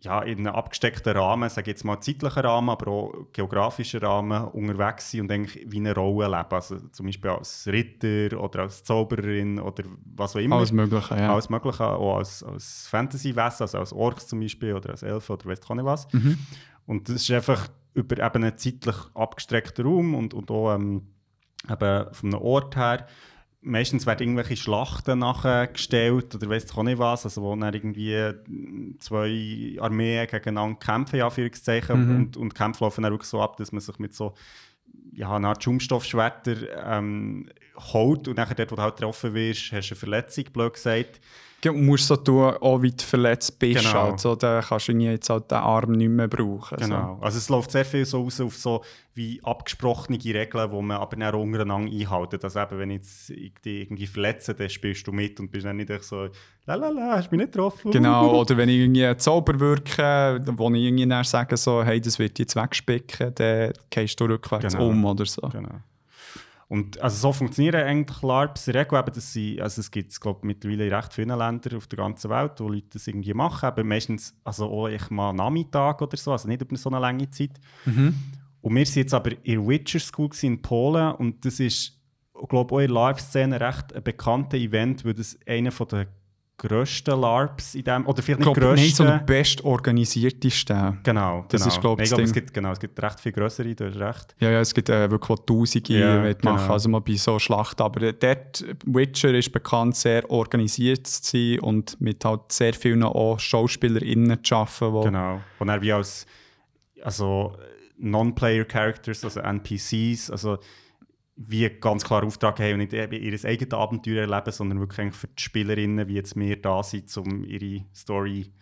ja, 0.00 0.22
in 0.22 0.38
einem 0.38 0.54
abgesteckten 0.54 1.16
Rahmen, 1.16 1.48
sage 1.48 1.72
jetzt 1.72 1.84
mal 1.84 2.00
zeitlichen 2.00 2.42
Rahmen, 2.42 2.70
aber 2.70 2.88
auch 2.88 3.12
geografischen 3.32 3.98
Rahmen 4.00 4.44
unterwegs 4.48 5.10
sind 5.10 5.22
und 5.22 5.32
eigentlich 5.32 5.66
wie 5.68 5.78
eine 5.78 5.92
Rolle 5.92 6.28
leben. 6.28 6.52
Also 6.52 6.78
zum 6.90 7.06
Beispiel 7.06 7.30
als 7.30 7.66
Ritter 7.66 8.40
oder 8.40 8.62
als 8.62 8.84
Zaubererin 8.84 9.58
oder 9.58 9.82
was 10.14 10.36
auch 10.36 10.40
immer. 10.40 10.56
Alles 10.56 10.70
Mögliche, 10.70 11.16
ja. 11.16 11.32
Alles 11.32 11.50
Mögliche, 11.50 11.84
auch 11.84 12.18
als, 12.18 12.44
als 12.44 12.86
Fantasy-Wesen, 12.86 13.62
also 13.62 13.78
als 13.78 13.92
Orks 13.92 14.28
zum 14.28 14.38
Beispiel 14.38 14.74
oder 14.74 14.90
als 14.90 15.02
Elfen 15.02 15.32
oder 15.32 15.46
weiss 15.46 15.60
ich 15.62 15.68
nicht 15.68 15.84
was. 15.84 16.12
Mhm. 16.12 16.38
Und 16.88 17.08
das 17.08 17.16
ist 17.16 17.30
einfach 17.30 17.68
über 17.94 18.16
eben 18.16 18.44
einen 18.44 18.58
zeitlich 18.58 18.96
abgestreckten 19.14 19.86
Raum 19.86 20.14
und, 20.14 20.34
und 20.34 20.50
auch 20.50 20.74
ähm, 20.74 21.02
eben 21.68 22.14
von 22.14 22.34
einem 22.34 22.42
Ort 22.42 22.76
her 22.76 23.06
meistens 23.60 24.06
werden 24.06 24.22
irgendwelche 24.22 24.56
Schlachten 24.56 25.18
nachgestellt 25.18 26.34
oder 26.34 26.48
weiss 26.48 26.64
ich 26.64 26.76
auch 26.76 26.82
nicht 26.82 26.98
was, 26.98 27.24
also 27.24 27.42
wo 27.42 27.56
dann 27.56 27.74
irgendwie 27.74 28.32
zwei 28.98 29.76
Armeen 29.80 30.26
gegeneinander 30.26 30.78
kämpfen, 30.78 31.18
ja, 31.18 31.28
mhm. 31.28 32.16
und, 32.16 32.36
und 32.36 32.52
die 32.52 32.56
Kämpfe 32.56 32.84
laufen 32.84 33.02
dann 33.02 33.12
wirklich 33.12 33.28
so 33.28 33.42
ab, 33.42 33.56
dass 33.56 33.72
man 33.72 33.80
sich 33.80 33.98
mit 33.98 34.14
so 34.14 34.34
ja, 35.12 35.34
eine 35.34 35.48
Art 35.48 35.62
Schaumstoffschwerter 35.62 36.96
ähm, 36.96 37.48
holt 37.92 38.28
und 38.28 38.36
nachher 38.36 38.54
dort, 38.54 38.72
wo 38.72 38.76
du 38.76 38.82
halt 38.82 38.96
getroffen 38.96 39.34
wirst, 39.34 39.72
hast 39.72 39.90
du 39.90 39.94
eine 39.94 39.98
Verletzung, 39.98 40.44
blöd 40.52 40.74
gesagt. 40.74 41.20
Du 41.60 41.72
musst 41.72 42.06
so 42.06 42.16
tun, 42.16 42.54
auch 42.60 42.82
wie 42.82 42.92
du 42.92 43.02
verletzt 43.02 43.58
bist. 43.58 43.84
Genau. 43.84 44.12
Also, 44.12 44.36
dann 44.36 44.62
kannst 44.62 44.88
du 44.88 44.92
jetzt 44.92 45.28
halt 45.28 45.50
den 45.50 45.58
Arm 45.58 45.92
nicht 45.92 46.08
mehr 46.08 46.28
brauchen. 46.28 46.78
Genau. 46.78 47.16
So. 47.16 47.24
Also 47.24 47.38
es 47.38 47.48
läuft 47.48 47.72
sehr 47.72 47.84
viel 47.84 48.04
so 48.04 48.24
aus 48.24 48.40
auf 48.40 48.56
so 48.56 48.84
wie 49.14 49.40
abgesprochene 49.42 50.18
Regeln, 50.24 50.70
die 50.70 50.82
man 50.82 50.98
aber 50.98 51.16
dann 51.16 51.34
untereinander 51.34 51.90
einhalten. 51.90 52.38
Also 52.40 52.60
eben, 52.60 52.78
wenn 52.78 52.90
ich 52.90 53.00
dich 53.26 53.82
irgendwie 53.82 54.06
verletze, 54.06 54.54
dann 54.54 54.70
spielst 54.70 55.04
du 55.08 55.12
mit 55.12 55.40
und 55.40 55.50
bist 55.50 55.66
dann 55.66 55.78
nicht 55.78 55.90
so 56.04 56.28
«Lalala, 56.66 57.16
hast 57.16 57.32
du 57.32 57.36
mich 57.36 57.46
nicht 57.46 57.52
getroffen?» 57.52 57.90
Genau, 57.90 58.32
oder 58.40 58.56
wenn 58.56 58.68
ich 58.68 58.78
irgendwie 58.78 59.16
Zauber 59.16 59.58
wirke, 59.58 60.40
wo 60.56 60.70
ich 60.70 60.82
irgendwie 60.82 61.08
dann 61.08 61.24
sage, 61.24 61.56
so, 61.56 61.82
«Hey, 61.82 62.00
das 62.00 62.20
wird 62.20 62.38
jetzt 62.38 62.54
wegspicken», 62.54 63.34
dann 63.34 63.72
gehst 63.90 64.20
du 64.20 64.26
rückwärts 64.26 64.74
Genau. 64.74 64.90
um 64.90 65.04
oder 65.04 65.26
so. 65.26 65.42
Genau. 65.48 65.80
Und 66.68 67.00
also 67.00 67.16
so 67.16 67.32
funktionieren 67.32 67.82
eigentlich 67.82 68.20
LARPs 68.22 68.68
Regel, 68.68 68.98
eben, 68.98 69.14
dass 69.14 69.32
sie, 69.32 69.60
also 69.60 69.80
es 69.80 69.90
gibt 69.90 70.12
es 70.12 70.20
glaube 70.20 70.46
mittlerweile 70.46 70.86
in 70.86 70.92
recht 70.92 71.14
vielen 71.14 71.30
Ländern 71.30 71.76
auf 71.76 71.86
der 71.86 71.96
ganzen 71.96 72.30
Welt, 72.30 72.52
wo 72.58 72.68
Leute 72.68 72.88
das 72.92 73.06
irgendwie 73.06 73.32
machen, 73.32 73.66
aber 73.66 73.84
meistens 73.84 74.34
also 74.44 74.66
auch 74.66 74.88
ich 74.88 75.08
mal 75.08 75.32
Nachmittag 75.32 76.02
oder 76.02 76.16
so, 76.18 76.32
also 76.32 76.46
nicht 76.46 76.60
über 76.60 76.76
so 76.76 76.90
eine 76.90 76.98
lange 76.98 77.30
Zeit. 77.30 77.58
Mhm. 77.86 78.14
Und 78.60 78.74
wir 78.74 78.84
waren 78.84 78.94
jetzt 78.94 79.14
aber 79.14 79.32
in 79.44 79.60
der 79.62 79.66
Witcher 79.66 79.98
School 79.98 80.28
in 80.42 80.60
Polen 80.60 81.12
und 81.12 81.42
das 81.46 81.58
ist, 81.58 81.98
glaube 82.48 82.74
auch 82.74 82.78
in 82.80 82.88
der 82.88 82.94
LARP-Szene 82.94 83.60
recht 83.60 83.94
ein 83.94 84.02
bekanntes 84.02 84.60
Event, 84.60 85.06
weil 85.06 85.14
das 85.14 85.38
einer 85.46 85.72
von 85.72 85.88
der 85.88 86.06
grössten 86.58 87.20
LARPs 87.20 87.74
in 87.76 87.84
dem, 87.84 88.06
oder 88.06 88.20
vielleicht 88.20 88.40
Ich 88.40 88.46
nicht 88.46 88.54
glaube, 88.56 88.74
nein, 88.76 88.90
so 88.90 89.04
grössten. 89.04 89.26
der 89.26 89.34
bestorganisierteste. 89.34 90.98
Genau, 91.04 91.44
Das 91.48 91.62
genau. 91.62 91.66
ist, 91.66 91.66
ich, 91.66 91.74
ich 91.74 91.80
glaube, 91.80 92.02
das 92.02 92.12
es 92.12 92.32
gibt, 92.32 92.52
genau, 92.52 92.72
es 92.72 92.80
gibt 92.80 93.00
recht 93.02 93.20
viel 93.20 93.32
grössere, 93.32 93.74
du 93.74 93.86
hast 93.86 93.96
recht. 93.96 94.34
Ja, 94.40 94.50
ja, 94.50 94.60
es 94.60 94.74
gibt 94.74 94.88
äh, 94.88 95.10
wirklich 95.10 95.38
Tausende, 95.46 95.92
Ja, 95.92 96.22
die 96.32 96.44
machen, 96.44 96.58
genau. 96.58 96.72
also 96.72 96.88
mal 96.88 97.00
bei 97.00 97.14
so 97.14 97.38
Schlachten. 97.38 97.82
Aber 97.82 98.02
äh, 98.02 98.12
dort, 98.12 98.64
Witcher 98.86 99.32
ist 99.34 99.52
bekannt, 99.52 99.96
sehr 99.96 100.28
organisiert 100.30 101.06
zu 101.06 101.30
sein 101.36 101.60
und 101.60 102.00
mit 102.00 102.24
halt 102.24 102.50
sehr 102.52 102.74
vielen 102.74 103.04
auch 103.04 103.38
SchauspielerInnen 103.38 104.42
zu 104.42 104.54
arbeiten. 104.56 104.92
Wo, 104.92 105.00
Genau. 105.02 105.40
Und 105.60 105.68
dann 105.68 105.80
wie 105.80 105.92
als 105.92 106.26
also 107.02 107.56
Non-Player-Characters, 107.98 109.24
also 109.24 109.40
NPCs, 109.40 110.30
also 110.30 110.58
wie 111.38 111.68
ganz 111.68 112.04
klar 112.04 112.24
Auftrag 112.24 112.58
haben 112.58 112.72
und 112.74 112.78
nicht 112.78 112.92
ihr 112.92 113.44
eigenes 113.44 113.72
Abenteuer 113.72 114.22
erleben, 114.22 114.52
sondern 114.52 114.80
wirklich 114.80 115.14
für 115.14 115.28
die 115.28 115.42
Spielerinnen, 115.42 116.08
wie 116.08 116.14
jetzt 116.14 116.36
wir 116.36 116.60
da 116.60 116.82
sind, 116.82 117.16
um 117.16 117.44
ihre 117.44 117.84
Story 117.94 118.52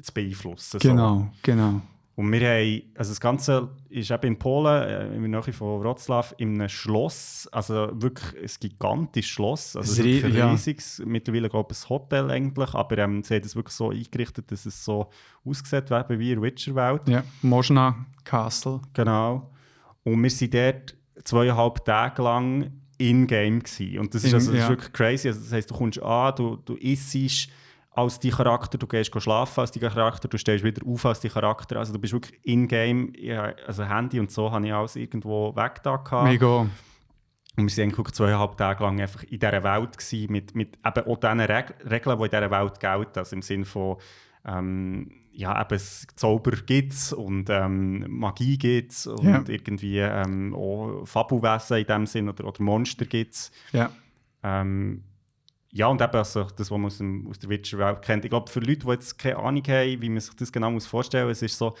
zu 0.00 0.14
beeinflussen. 0.14 0.78
so. 0.80 0.88
Genau, 0.88 1.30
genau. 1.42 1.80
Und 2.16 2.30
wir 2.30 2.48
haben, 2.48 2.82
also 2.96 3.10
das 3.10 3.20
Ganze 3.20 3.70
ist 3.88 4.12
eben 4.12 4.26
in 4.28 4.38
Polen, 4.38 4.82
äh, 4.82 5.16
in 5.16 5.22
der 5.22 5.40
Nähe 5.40 5.52
von 5.52 5.82
Wroclaw, 5.82 6.32
in 6.38 6.54
einem 6.54 6.68
Schloss, 6.68 7.48
also 7.50 7.90
wirklich 7.92 8.40
ein 8.40 8.50
gigantisches 8.60 9.32
Schloss, 9.32 9.74
also 9.74 10.00
Ein 10.00 10.32
ja. 10.32 10.52
riesiges, 10.52 11.02
mittlerweile 11.04 11.48
glaube 11.48 11.72
ich 11.72 11.84
ein 11.84 11.88
Hotel 11.88 12.30
eigentlich, 12.30 12.72
aber 12.72 12.98
ähm, 12.98 13.24
sie 13.24 13.34
haben 13.34 13.42
es 13.42 13.56
wirklich 13.56 13.74
so 13.74 13.90
eingerichtet, 13.90 14.52
dass 14.52 14.64
es 14.64 14.84
so 14.84 15.10
aussieht 15.44 15.90
wie 15.90 16.18
wie 16.20 16.32
in 16.32 16.40
der 16.40 16.42
Witcher-Welt. 16.42 17.08
Ja, 17.08 17.24
Mosna 17.42 18.06
Castle. 18.22 18.80
Genau. 18.92 19.50
Und 20.04 20.22
wir 20.22 20.30
waren 20.30 20.50
dort 20.50 20.94
zweieinhalb 21.22 21.84
Tage 21.84 22.22
lang 22.22 22.72
in-game. 22.98 23.60
gewesen. 23.60 23.98
Und 23.98 24.14
das 24.14 24.24
ist, 24.24 24.34
also, 24.34 24.52
das 24.52 24.62
ist 24.62 24.68
wirklich 24.68 24.92
crazy. 24.92 25.28
Also, 25.28 25.40
das 25.40 25.52
heisst, 25.52 25.70
du 25.70 25.74
kommst 25.74 26.02
an, 26.02 26.34
du, 26.36 26.56
du 26.56 26.74
isst 26.74 27.48
als 27.94 28.18
dein 28.18 28.32
Charakter, 28.32 28.76
du 28.76 28.86
gehst 28.86 29.12
schlafen 29.22 29.60
als 29.60 29.70
dein 29.70 29.82
Charakter, 29.88 30.28
du 30.28 30.36
stehst 30.36 30.64
wieder 30.64 30.84
auf 30.86 31.06
als 31.06 31.20
dein 31.20 31.30
Charakter. 31.30 31.78
Also 31.78 31.92
du 31.92 31.98
bist 31.98 32.12
wirklich 32.12 32.38
in-game. 32.42 33.12
Also 33.66 33.84
Handy 33.84 34.18
und 34.18 34.30
so 34.30 34.50
habe 34.50 34.66
ich 34.66 34.72
alles 34.72 34.96
irgendwo 34.96 35.54
weg 35.54 35.80
da 35.82 35.96
gehabt. 35.96 36.24
Mega. 36.24 36.66
Und 37.56 37.68
wir 37.68 37.76
waren 37.76 37.84
eigentlich 37.84 38.14
zweieinhalb 38.14 38.56
Tage 38.56 38.82
lang 38.82 39.00
einfach 39.00 39.22
in 39.22 39.38
dieser 39.38 39.62
Welt 39.62 39.96
gewesen, 39.96 40.32
mit, 40.32 40.56
mit 40.56 40.76
eben 40.84 41.06
auch 41.06 41.16
diesen 41.18 41.40
Reg 41.40 41.74
Regeln, 41.88 42.18
die 42.18 42.24
in 42.24 42.30
dieser 42.30 42.50
Welt 42.50 42.80
gelten. 42.80 43.18
Also 43.20 43.36
im 43.36 43.42
Sinne 43.42 43.64
von, 43.64 43.96
ähm, 44.44 45.12
ja, 45.36 45.60
eben 45.60 45.74
es 45.74 46.06
Zauber 46.16 46.52
gibt 46.52 46.92
es 46.92 47.12
und 47.12 47.50
ähm, 47.50 48.04
Magie 48.08 48.56
gibt 48.56 48.92
es 48.92 49.06
und 49.06 49.24
Ja. 49.24 49.42
irgendwie 49.48 49.98
ähm, 49.98 50.54
auch 50.54 51.04
Fabelwesen 51.06 51.78
in 51.78 51.86
dem 51.86 52.06
Sinn 52.06 52.28
oder, 52.28 52.46
oder 52.46 52.62
Monster 52.62 53.04
gibt 53.04 53.34
es. 53.34 53.50
Ja. 53.72 53.90
Ähm, 54.44 55.02
ja, 55.72 55.88
und 55.88 56.00
eben 56.00 56.12
also 56.14 56.44
das, 56.44 56.70
was 56.70 56.70
man 56.70 56.84
aus, 56.84 56.98
dem, 56.98 57.26
aus 57.26 57.38
der 57.40 57.50
Witcher-Welt 57.50 58.02
kennt. 58.02 58.24
Ich 58.24 58.30
glaube, 58.30 58.48
für 58.48 58.60
Leute, 58.60 58.86
die 58.86 58.90
jetzt 58.92 59.18
keine 59.18 59.38
Ahnung 59.38 59.62
haben, 59.66 60.00
wie 60.00 60.08
man 60.08 60.20
sich 60.20 60.34
das 60.36 60.52
genau 60.52 60.70
muss 60.70 60.86
vorstellen 60.86 61.26
muss, 61.26 61.38
es 61.38 61.50
ist 61.50 61.58
so, 61.58 61.74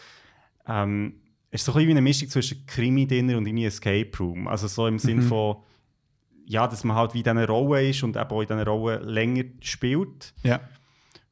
ähm, 0.66 1.20
es 1.52 1.60
ist 1.60 1.66
so 1.66 1.72
ein 1.72 1.74
bisschen 1.76 1.88
wie 1.88 1.92
eine 1.92 2.02
Mischung 2.02 2.28
zwischen 2.28 2.66
Krimi-Dinner 2.66 3.36
und 3.38 3.46
irgendwie 3.46 3.66
Escape 3.66 4.10
Room. 4.18 4.48
Also 4.48 4.66
so 4.66 4.88
im 4.88 4.98
Sinn 4.98 5.18
Mhm. 5.18 5.28
von, 5.28 5.56
ja, 6.46 6.66
dass 6.66 6.82
man 6.82 6.96
halt 6.96 7.14
wie 7.14 7.18
in 7.18 7.22
dieser 7.24 7.46
Rolle 7.46 7.88
ist 7.88 8.02
und 8.02 8.16
eben 8.16 8.28
auch 8.30 8.40
in 8.40 8.48
dieser 8.48 8.66
Rolle 8.66 8.98
länger 8.98 9.44
spielt. 9.60 10.34
Ja. 10.42 10.58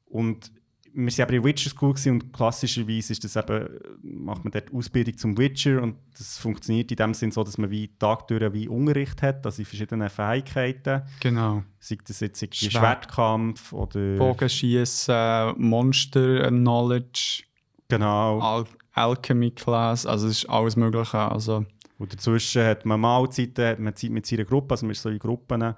Und 0.07 0.53
wir 0.95 1.13
waren 1.13 1.23
aber 1.23 1.33
in 1.35 1.45
Witcher 1.45 1.71
School 1.71 1.95
und 2.07 2.33
klassischerweise 2.33 3.13
ist 3.13 3.25
das 3.25 3.37
eben, 3.37 3.69
macht 4.03 4.45
man 4.45 4.53
dort 4.53 4.73
Ausbildung 4.73 5.17
zum 5.17 5.39
Witcher 5.39 5.83
und 5.83 5.97
das 6.19 6.39
funktioniert 6.39 6.91
in 6.91 6.97
dem 6.97 7.15
Sinn 7.15 7.31
so, 7.31 7.43
dass 7.45 7.59
man 7.59 7.71
wie 7.71 7.89
Tag 7.99 8.27
durch 8.29 8.53
wie 8.53 8.69
Unterricht 8.69 9.23
hat, 9.23 9.45
also 9.47 9.63
in 9.63 9.67
verschiedenen 9.67 10.09
Fähigkeiten. 10.11 11.03
Genau. 11.21 11.63
Sei 11.81 11.99
das 12.07 12.21
jetzt 12.21 12.41
Schwert- 12.55 12.73
Schwertkampf 12.73 13.73
oder... 13.73 14.17
Bogenschießen, 14.17 15.55
Monster 15.57 16.49
Knowledge, 16.49 17.45
Genau. 17.89 18.41
Al 18.41 18.65
Alchemy 18.95 19.51
Class, 19.53 20.07
also 20.07 20.27
es 20.27 20.43
ist 20.43 20.51
alles 20.51 20.77
Mögliche. 20.77 21.19
Also, 21.19 21.65
Und 21.99 22.13
dazwischen 22.13 22.63
hat 22.65 22.85
man 22.85 23.01
Mahlzeiten, 23.01 23.65
hat 23.67 23.79
man 23.79 23.95
Zeit 23.97 24.11
mit 24.11 24.27
seiner 24.27 24.45
Gruppe, 24.45 24.73
also 24.75 24.87
man 24.87 24.93
ist 24.93 25.03
so 25.03 25.09
in 25.09 25.19
Gruppen. 25.19 25.75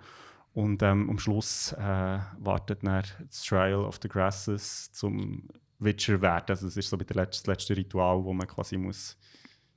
Und 0.54 0.82
ähm, 0.84 1.10
am 1.10 1.18
Schluss 1.18 1.72
äh, 1.72 2.18
wartet 2.38 2.84
dann 2.84 3.02
das 3.26 3.42
Trial 3.42 3.84
of 3.84 3.98
the 4.00 4.08
Grasses 4.08 4.90
zum 4.92 5.48
Witcher 5.80 6.22
werden. 6.22 6.46
Also 6.48 6.66
das 6.66 6.76
ist 6.76 6.88
so 6.88 6.96
der 6.96 7.16
letzte, 7.16 7.42
das 7.42 7.46
letzte 7.46 7.76
Ritual, 7.76 8.24
wo 8.24 8.32
man 8.32 8.46
quasi 8.46 8.76
muss 8.76 9.18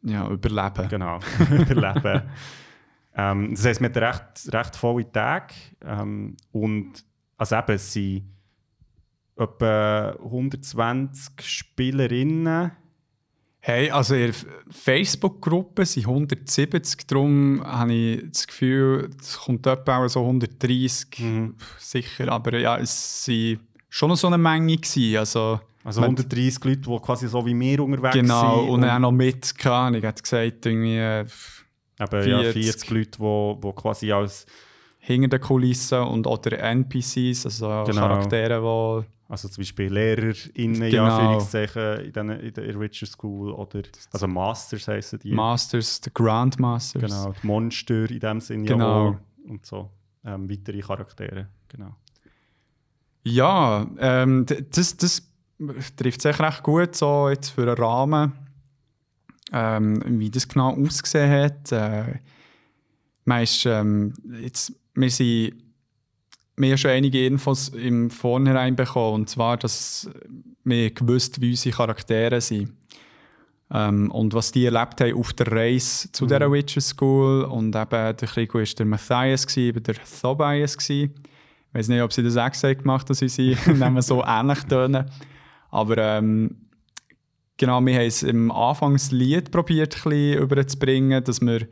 ja, 0.04 0.30
überleben. 0.30 0.88
genau, 0.88 1.20
überleben. 1.52 2.30
ähm, 3.16 3.56
das 3.56 3.66
heisst, 3.66 3.82
man 3.82 3.92
hat 3.94 3.98
recht, 3.98 4.54
recht 4.54 4.76
volle 4.76 5.12
Tage. 5.12 5.56
Ähm, 5.84 6.38
und 6.52 7.04
also 7.38 7.56
eben, 7.56 7.72
es 7.74 7.94
sind 7.94 8.24
etwa 9.36 10.12
120 10.24 11.42
Spielerinnen. 11.42 12.72
Hey, 13.60 13.90
also 13.92 14.16
in 14.16 14.32
der 14.32 14.34
Facebook-Gruppe 14.70 15.86
sind 15.86 16.08
170, 16.08 17.06
darum 17.08 17.62
habe 17.66 17.94
ich 17.94 18.32
das 18.32 18.48
Gefühl, 18.48 19.10
es 19.20 19.38
kommt 19.40 19.66
etwa 19.68 19.98
auch 20.06 20.08
so 20.08 20.22
130, 20.26 21.20
Mhm. 21.20 21.56
sicher. 21.78 22.32
Aber 22.32 22.58
ja, 22.58 22.78
es 22.78 23.28
waren 23.28 23.60
schon 23.90 24.10
noch 24.10 24.16
so 24.16 24.28
eine 24.28 24.38
Menge. 24.38 24.78
Gewesen, 24.78 25.18
also, 25.18 25.60
Also 25.84 26.02
Man- 26.02 26.10
130 26.18 26.64
Leute, 26.66 26.82
die 26.82 26.98
quasi 27.00 27.28
so 27.30 27.46
wie 27.46 27.58
wir 27.58 27.82
unterwegs 27.82 28.14
genau, 28.14 28.60
sind. 28.62 28.70
und 28.72 28.82
dann 28.82 28.90
auch 28.92 29.00
noch 29.00 29.12
mit. 29.14 29.54
Ich 29.58 29.64
hätte 29.66 30.22
gesagt, 30.22 30.66
irgendwie 30.66 30.98
äh, 30.98 31.22
Eben, 31.22 32.30
ja, 32.30 32.40
40. 32.42 32.54
40 32.54 32.90
Leute, 32.90 33.12
die, 33.20 33.62
die 33.68 33.72
quasi 33.74 34.12
als 34.12 34.46
hinter 35.00 35.38
den 35.38 35.42
Kulissen 35.42 36.00
und 36.00 36.28
oder 36.28 36.60
NPCs, 36.60 37.46
also 37.46 37.84
Genau. 37.88 38.02
Charaktere, 38.02 39.06
also 39.30 39.48
zum 39.50 39.62
Beispiel 39.62 39.92
LehrerInnen, 39.92 40.90
Genau. 40.90 41.04
Anführungszeichen, 41.06 42.06
in, 42.06 42.12
den, 42.14 42.30
in 42.30 42.54
der 42.54 42.80
Witcher 42.80 43.06
School 43.06 43.52
oder 43.52 43.82
also 44.12 44.28
Masters 44.28 44.88
heissen 44.88 45.20
die. 45.20 45.34
Masters, 45.34 46.00
die 46.02 46.10
Grandmasters. 46.14 47.02
Genau, 47.02 47.34
die 47.42 47.48
Monster 47.48 48.10
in 48.10 48.20
dem 48.20 48.40
Sinne 48.42 48.66
Genau. 48.66 49.12
ja 49.12 49.20
und 49.50 49.66
so. 49.66 49.90
ähm, 50.26 50.50
weitere 50.50 50.80
Charaktere. 50.82 51.48
Genau. 51.68 51.96
Ja, 53.24 53.86
ähm, 54.00 54.46
das, 54.72 54.96
das 54.98 55.22
trifft 55.98 56.22
sich 56.22 56.40
recht 56.40 56.64
gut 56.64 56.96
so 56.96 57.30
jetzt 57.30 57.50
für 57.50 57.64
einen 57.64 57.78
Rahmen, 57.78 58.32
ähm, 59.52 60.02
wie 60.20 60.30
das 60.30 60.48
genau 60.48 60.74
ausgesehen 60.76 61.30
hat. 61.44 61.72
Äh, 61.72 62.20
man 63.26 63.44
ist, 63.44 63.66
ähm, 63.66 64.14
jetzt, 64.42 64.74
wir, 64.96 65.10
sind, 65.10 65.56
wir 66.58 66.70
haben 66.70 66.78
schon 66.78 66.92
einige 66.92 67.26
Infos 67.26 67.70
im 67.70 68.10
Vornherein 68.10 68.76
bekommen, 68.76 69.22
und 69.22 69.30
zwar, 69.30 69.58
dass 69.58 70.10
wir 70.64 70.92
gewusst, 70.92 71.40
wie 71.40 71.52
unsere 71.52 71.76
Charaktere 71.76 72.42
sind. 72.42 72.74
Ähm, 73.70 74.10
und 74.12 74.34
was 74.34 74.52
die 74.52 74.66
erlebt 74.66 75.02
haben 75.02 75.14
auf 75.16 75.34
der 75.34 75.52
Reise 75.52 76.12
zu 76.12 76.26
dieser 76.26 76.52
Witcher 76.52 76.82
School. 76.82 77.44
Und 77.44 77.76
eben 77.76 77.90
der 77.90 78.16
Krigo 78.16 78.60
war 78.60 78.66
der 78.66 78.86
Matthias, 78.86 79.58
eben 79.58 79.84
der. 79.84 79.96
Gewesen. 79.96 81.14
Ich 81.70 81.74
weiß 81.74 81.90
nicht, 81.90 82.02
ob 82.02 82.14
sie 82.14 82.24
das 82.24 82.38
extra 82.38 82.74
gemacht 82.74 83.02
haben, 83.02 83.08
dass 83.10 83.22
unsere 83.22 83.74
Namen 83.78 84.02
so 84.02 84.24
ähnlich 84.26 84.64
tönen. 84.64 85.12
Aber 85.70 85.98
ähm, 85.98 86.56
genau, 87.58 87.82
wir 87.82 87.96
haben 87.96 88.06
es 88.06 88.24
im 88.24 88.52
Anfangslied 88.52 89.52
probiert, 89.52 89.96
ein 89.96 90.10
bisschen 90.10 90.42
überzubringen, 90.42 91.24
dass 91.24 91.42
wir 91.42 91.68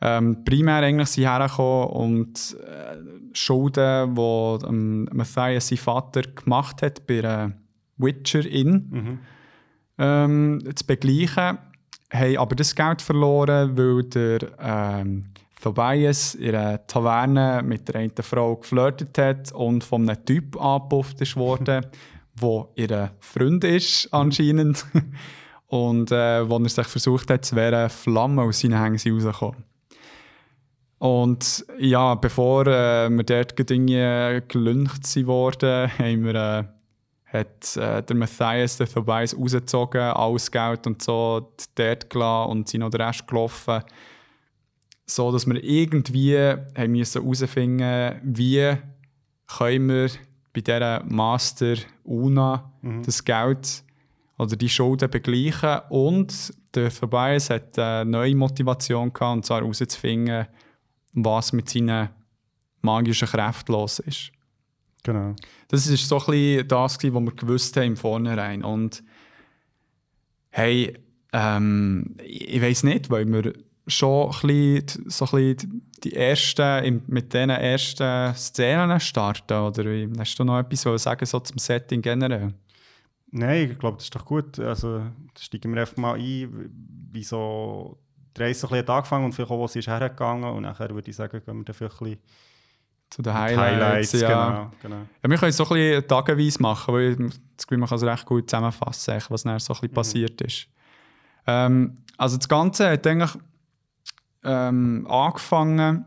ähm, 0.00 0.44
primär 0.44 0.76
eigentlich 0.76 1.08
sind 1.08 1.24
hergekommen 1.24 1.88
und 1.88 2.56
äh, 2.60 2.96
Schulden, 3.34 4.14
die 4.14 4.66
ähm, 4.66 5.08
Matthias, 5.12 5.68
sein 5.68 5.78
Vater, 5.78 6.22
gemacht 6.22 6.82
hat 6.82 7.06
bei 7.06 7.18
einer 7.18 7.52
Witcher 7.98 8.46
Inn, 8.46 9.20
ähm, 9.98 10.62
zu 10.74 10.86
begleichen, 10.86 11.58
haben 12.12 12.36
aber 12.38 12.56
das 12.56 12.74
Geld 12.74 13.02
verloren, 13.02 13.76
weil 13.76 14.02
der 14.04 14.40
ähm, 14.58 15.24
Tobias 15.60 16.34
in 16.34 16.54
einer 16.54 16.86
Taverne 16.86 17.62
mit 17.62 17.86
der 17.88 17.96
einen 17.96 18.12
Frau 18.22 18.56
geflirtet 18.56 19.18
hat 19.18 19.52
und 19.52 19.84
von 19.84 20.08
einem 20.08 20.24
Typ 20.24 20.60
angepufft 20.60 21.20
ist 21.20 21.36
worden, 21.36 21.86
der 22.40 22.66
ihr 22.76 23.10
Freund 23.20 23.64
ist 23.64 24.08
anscheinend. 24.12 24.86
und 25.66 26.10
äh, 26.10 26.48
wo 26.48 26.58
er 26.58 26.68
sich 26.68 26.86
versucht 26.86 27.30
hat, 27.30 27.44
zu 27.44 27.54
wehren, 27.54 27.90
Flammen 27.90 28.38
aus 28.40 28.60
seinen 28.60 28.82
Hängen 28.82 28.98
rausgekommen. 28.98 29.69
Und 31.00 31.64
ja, 31.78 32.14
bevor 32.14 32.66
äh, 32.66 33.08
wir 33.08 33.24
dort 33.24 33.56
gerade 33.56 33.74
irgendwie 33.74 34.46
gelüncht 34.48 35.06
sind 35.06 35.26
worden, 35.28 35.90
haben 35.98 36.24
wir, 36.26 36.34
äh, 36.34 36.64
hat 37.24 37.76
äh, 37.78 38.02
der 38.02 38.16
Matthias 38.16 38.76
den 38.76 38.86
Tobias 38.86 39.34
rausgezogen, 39.34 39.98
alles 39.98 40.50
Geld 40.50 40.86
und 40.86 41.00
so 41.02 41.54
dort 41.74 42.10
gelassen 42.10 42.50
und 42.50 42.68
sind 42.68 42.80
noch 42.80 42.90
den 42.90 43.00
Rest 43.00 43.26
gelaufen. 43.26 43.82
So, 45.06 45.32
dass 45.32 45.46
wir 45.46 45.64
irgendwie 45.64 46.36
haben 46.36 46.92
müssen 46.92 47.22
herausfinden 47.22 48.20
wie 48.22 48.76
können 49.46 49.88
wir 49.88 50.10
bei 50.52 50.60
dieser 50.60 51.02
Master 51.04 51.76
Una 52.04 52.72
das 53.06 53.24
Geld 53.24 53.84
oder 54.36 54.54
die 54.54 54.68
Schulden 54.68 55.08
begleichen. 55.08 55.80
Und 55.88 56.52
der 56.74 56.90
Tobias 56.90 57.48
hat 57.48 57.78
eine 57.78 58.10
neue 58.10 58.36
Motivation 58.36 59.14
gehabt, 59.14 59.36
und 59.36 59.46
zwar 59.46 59.60
herauszufinden, 59.62 60.46
was 61.12 61.52
mit 61.52 61.68
seinen 61.68 62.10
magischen 62.82 63.28
Kräften 63.28 63.72
los 63.72 63.98
ist. 63.98 64.32
Genau. 65.02 65.34
Das 65.68 65.86
ist 65.86 66.08
so 66.08 66.18
ein 66.18 66.26
bisschen 66.26 66.68
das, 66.68 66.96
was 66.96 67.02
wir 67.02 67.32
gewusst 67.32 67.76
haben 67.76 67.86
im 67.86 67.96
Vornherein. 67.96 68.64
Und 68.64 69.02
hey, 70.50 70.98
ähm, 71.32 72.16
ich 72.22 72.60
weiß 72.60 72.84
nicht, 72.84 73.10
weil 73.10 73.26
wir 73.30 73.52
schon 73.86 74.30
ein 74.30 74.46
bisschen, 74.46 75.10
so 75.10 75.24
ein 75.26 75.30
bisschen 75.30 75.90
die 76.04 76.14
ersten, 76.14 77.02
mit 77.06 77.32
diesen 77.32 77.50
ersten 77.50 78.34
Szenen 78.34 79.00
starten. 79.00 79.58
Oder 79.58 79.84
hast 80.18 80.38
du 80.38 80.44
noch 80.44 80.58
etwas 80.58 81.02
sagen 81.02 81.26
so 81.26 81.40
zum 81.40 81.58
Setting 81.58 82.02
generell? 82.02 82.54
Nein, 83.32 83.70
ich 83.70 83.78
glaube, 83.78 83.96
das 83.96 84.04
ist 84.04 84.14
doch 84.14 84.24
gut. 84.24 84.58
Also, 84.58 84.98
da 84.98 85.12
steigen 85.38 85.72
wir 85.72 85.82
einfach 85.82 85.96
mal 85.96 86.18
ein, 86.18 86.70
wie 87.12 87.22
so 87.22 87.98
die 88.40 88.44
Reise 88.44 88.60
so 88.60 88.66
ein 88.66 88.70
bisschen 88.70 88.86
hat 88.86 88.90
angefangen 88.90 89.24
und 89.26 89.32
vielleicht 89.32 89.50
auch, 89.50 89.58
wo 89.58 89.66
sie 89.66 89.80
ist 89.80 89.88
hergegangen. 89.88 90.50
Und 90.50 90.62
nachher 90.62 90.90
würde 90.90 91.10
ich 91.10 91.16
sagen, 91.16 91.40
gehen 91.44 91.56
wir 91.58 91.64
dann 91.64 91.74
vielleicht 91.74 92.00
ein 92.00 92.04
bisschen 92.04 92.20
Zu 93.10 93.22
den 93.22 93.32
die 93.32 93.38
Highlights. 93.38 94.12
ja. 94.12 94.28
genau, 94.28 94.70
genau. 94.82 94.96
Ja, 95.22 95.30
wir 95.30 95.36
können 95.36 95.50
es 95.50 95.56
so 95.56 95.64
ein 95.64 95.70
bisschen 95.70 96.08
tageweise 96.08 96.62
machen, 96.62 96.94
weil 96.94 97.16
das 97.16 97.66
Gefühl, 97.66 97.78
man 97.78 97.88
kann 97.88 97.98
es 97.98 98.04
recht 98.04 98.26
gut 98.26 98.50
zusammenfassen, 98.50 99.22
was 99.28 99.42
dann 99.42 99.58
so 99.58 99.72
ein 99.72 99.80
bisschen 99.80 99.94
passiert 99.94 100.40
ist. 100.40 100.66
Ähm, 101.46 101.96
also 102.16 102.36
das 102.36 102.48
Ganze 102.48 102.90
hat 102.90 103.06
eigentlich 103.06 103.32
ähm, 104.44 105.06
angefangen 105.08 106.04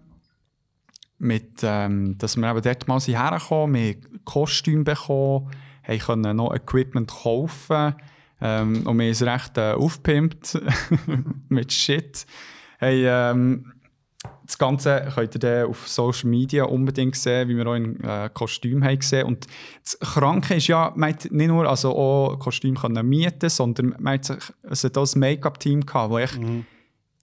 mit, 1.19 1.61
ähm, 1.63 2.17
dass 2.17 2.35
wir 2.35 2.49
eben 2.49 2.61
dort 2.61 2.87
mal 2.87 2.99
sind 2.99 3.19
hergekommen, 3.19 3.75
wir 3.75 3.93
haben 3.93 4.25
Kostüme 4.25 4.83
bekommen, 4.83 5.51
haben 5.83 5.99
können 5.99 6.37
noch 6.37 6.53
Equipment 6.53 7.09
kaufen 7.09 7.95
ähm, 8.43 8.85
und 8.85 8.97
wir 8.97 9.05
haben 9.05 9.11
es 9.11 9.23
recht 9.23 9.57
äh, 9.57 9.71
aufgepimpt 9.71 10.61
mit 11.49 11.71
Shit. 11.71 12.25
Hey, 12.77 13.05
ähm, 13.07 13.71
das 14.45 14.57
Ganze 14.57 15.07
könnt 15.15 15.35
ihr 15.35 15.39
dann 15.39 15.67
auf 15.69 15.87
Social 15.87 16.29
Media 16.29 16.65
unbedingt 16.65 17.15
sehen, 17.15 17.49
wie 17.49 17.57
wir 17.57 17.65
auch 17.67 17.75
in 17.75 18.01
äh, 18.03 18.29
Kostüm 18.33 18.83
haben 18.83 18.99
gesehen. 18.99 19.25
Und 19.25 19.47
das 19.83 19.97
Kranke 19.99 20.55
ist 20.55 20.67
ja, 20.67 20.91
man 20.95 21.09
hat 21.11 21.29
nicht 21.31 21.47
nur 21.47 21.67
also 21.67 21.95
auch 21.95 22.37
Kostüm 22.39 22.75
können 22.75 23.07
mieten, 23.07 23.49
sondern 23.49 23.95
man 23.99 24.13
hat 24.15 24.53
es 24.63 24.83
hat 24.83 24.97
auch 24.97 25.13
ein 25.15 25.19
Make-up-Team 25.19 25.85
gehabt, 25.85 26.09
wo 26.11 26.17
echt 26.19 26.39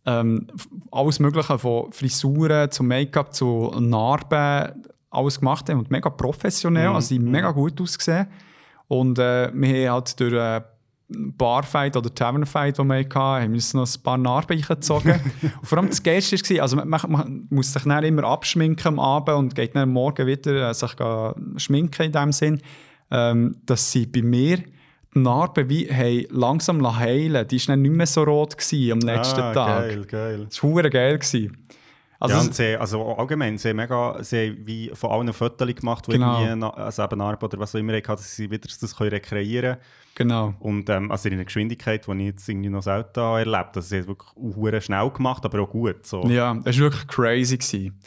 ähm, 0.06 0.46
f- 0.54 0.68
alles 0.90 1.20
Mögliche 1.20 1.59
von 1.59 1.92
Frisuren 1.92 2.70
zu 2.70 2.83
Make-up 2.83 3.35
zu 3.35 3.70
Narben 3.78 4.83
alles 5.11 5.40
gemacht 5.40 5.68
haben 5.68 5.78
und 5.80 5.90
mega 5.90 6.09
professionell, 6.09 6.88
also 6.88 7.09
sie 7.09 7.16
haben 7.18 7.30
mega 7.30 7.50
gut 7.50 7.80
ausgesehen. 7.80 8.26
Und 8.88 9.18
äh, 9.18 9.50
wir 9.54 9.88
haben 9.90 9.94
halt 9.94 10.20
durch 10.20 10.33
äh, 10.35 10.61
Barfight 11.12 11.96
oder 11.96 12.14
Tavernfight, 12.14 12.79
die 12.79 12.85
wir 12.85 12.96
hatten, 12.96 13.14
haben 13.14 13.51
wir 13.51 13.55
uns 13.55 13.75
noch 13.75 13.87
ein 13.87 14.03
paar 14.03 14.18
Narben 14.18 14.57
eingezogen. 14.57 15.20
und 15.42 15.53
vor 15.66 15.79
allem 15.79 15.88
das 15.88 16.03
Geilste 16.03 16.37
war, 16.37 16.62
also 16.62 16.77
man, 16.77 16.88
man, 16.88 17.46
muss 17.51 17.73
sich 17.73 17.83
dann 17.83 18.05
immer 18.05 18.25
abschminken 18.25 18.87
am 18.87 18.99
Abend 18.99 19.37
und 19.37 19.55
geht 19.55 19.75
dann 19.75 19.90
Morgen 19.90 20.27
wieder 20.27 20.70
äh, 20.70 20.75
sich 20.75 20.92
schminken 21.57 22.07
in 22.07 22.12
dem 22.12 22.33
Sinn, 22.33 22.61
ähm, 23.11 23.57
dass 23.66 23.90
sie 23.90 24.07
bei 24.07 24.23
mir 24.23 24.59
die 25.14 25.18
Narben 25.18 25.68
wie 25.68 25.88
haben 25.92 26.27
langsam 26.31 26.99
heilen 26.99 27.46
Die 27.49 27.59
war 27.59 27.75
dann 27.75 27.83
nicht 27.83 27.94
mehr 27.94 28.07
so 28.07 28.23
rot 28.23 28.57
gewesen 28.57 28.92
am 28.92 29.01
letzten 29.01 29.40
ah, 29.40 29.53
Tag. 29.53 29.88
Geil, 29.88 30.05
geil. 30.05 30.46
Das 30.49 30.62
war 30.62 30.83
geil. 30.88 31.18
Gewesen. 31.18 31.57
Also, 32.20 32.37
ja, 32.37 32.40
und 32.42 32.55
sie, 32.55 32.77
also 32.77 33.14
allgemein, 33.14 33.57
sie 33.57 33.70
haben, 33.70 33.77
mega, 33.77 34.23
sie 34.23 34.51
haben 34.51 34.66
wie 34.66 34.90
von 34.92 35.11
allen 35.11 35.33
Fotos 35.33 35.75
gemacht, 35.75 36.07
die 36.07 36.12
Genau. 36.12 36.44
irgendwie, 36.44 36.66
also 36.66 37.03
eben 37.03 37.18
Narben 37.18 37.44
oder 37.46 37.59
was 37.59 37.75
auch 37.75 37.79
immer, 37.79 37.94
hatten, 37.94 38.07
dass 38.09 38.37
sie 38.37 38.51
wieder 38.51 38.68
das 38.68 38.94
können 38.94 39.11
rekreieren 39.11 39.79
genau. 40.14 40.55
Und 40.61 40.88
ähm, 40.88 41.11
also 41.11 41.29
in 41.29 41.35
einer 41.35 41.44
Geschwindigkeit, 41.44 42.07
die 42.07 42.12
ich 42.12 42.27
jetzt 42.27 42.49
irgendwie 42.49 42.68
noch 42.68 42.83
selten 42.83 43.20
erlebt 43.20 43.55
habe. 43.55 43.70
Also 43.75 43.88
sie 43.88 44.03
haben 44.03 44.03
es 44.03 44.57
wirklich 44.57 44.85
schnell 44.85 45.11
gemacht, 45.11 45.44
aber 45.44 45.61
auch 45.61 45.70
gut. 45.70 46.07
So. 46.07 46.27
Ja, 46.27 46.57
es 46.64 46.77
war 46.77 46.85
wirklich 46.85 47.07
crazy. 47.07 47.57
Gewesen. 47.57 47.99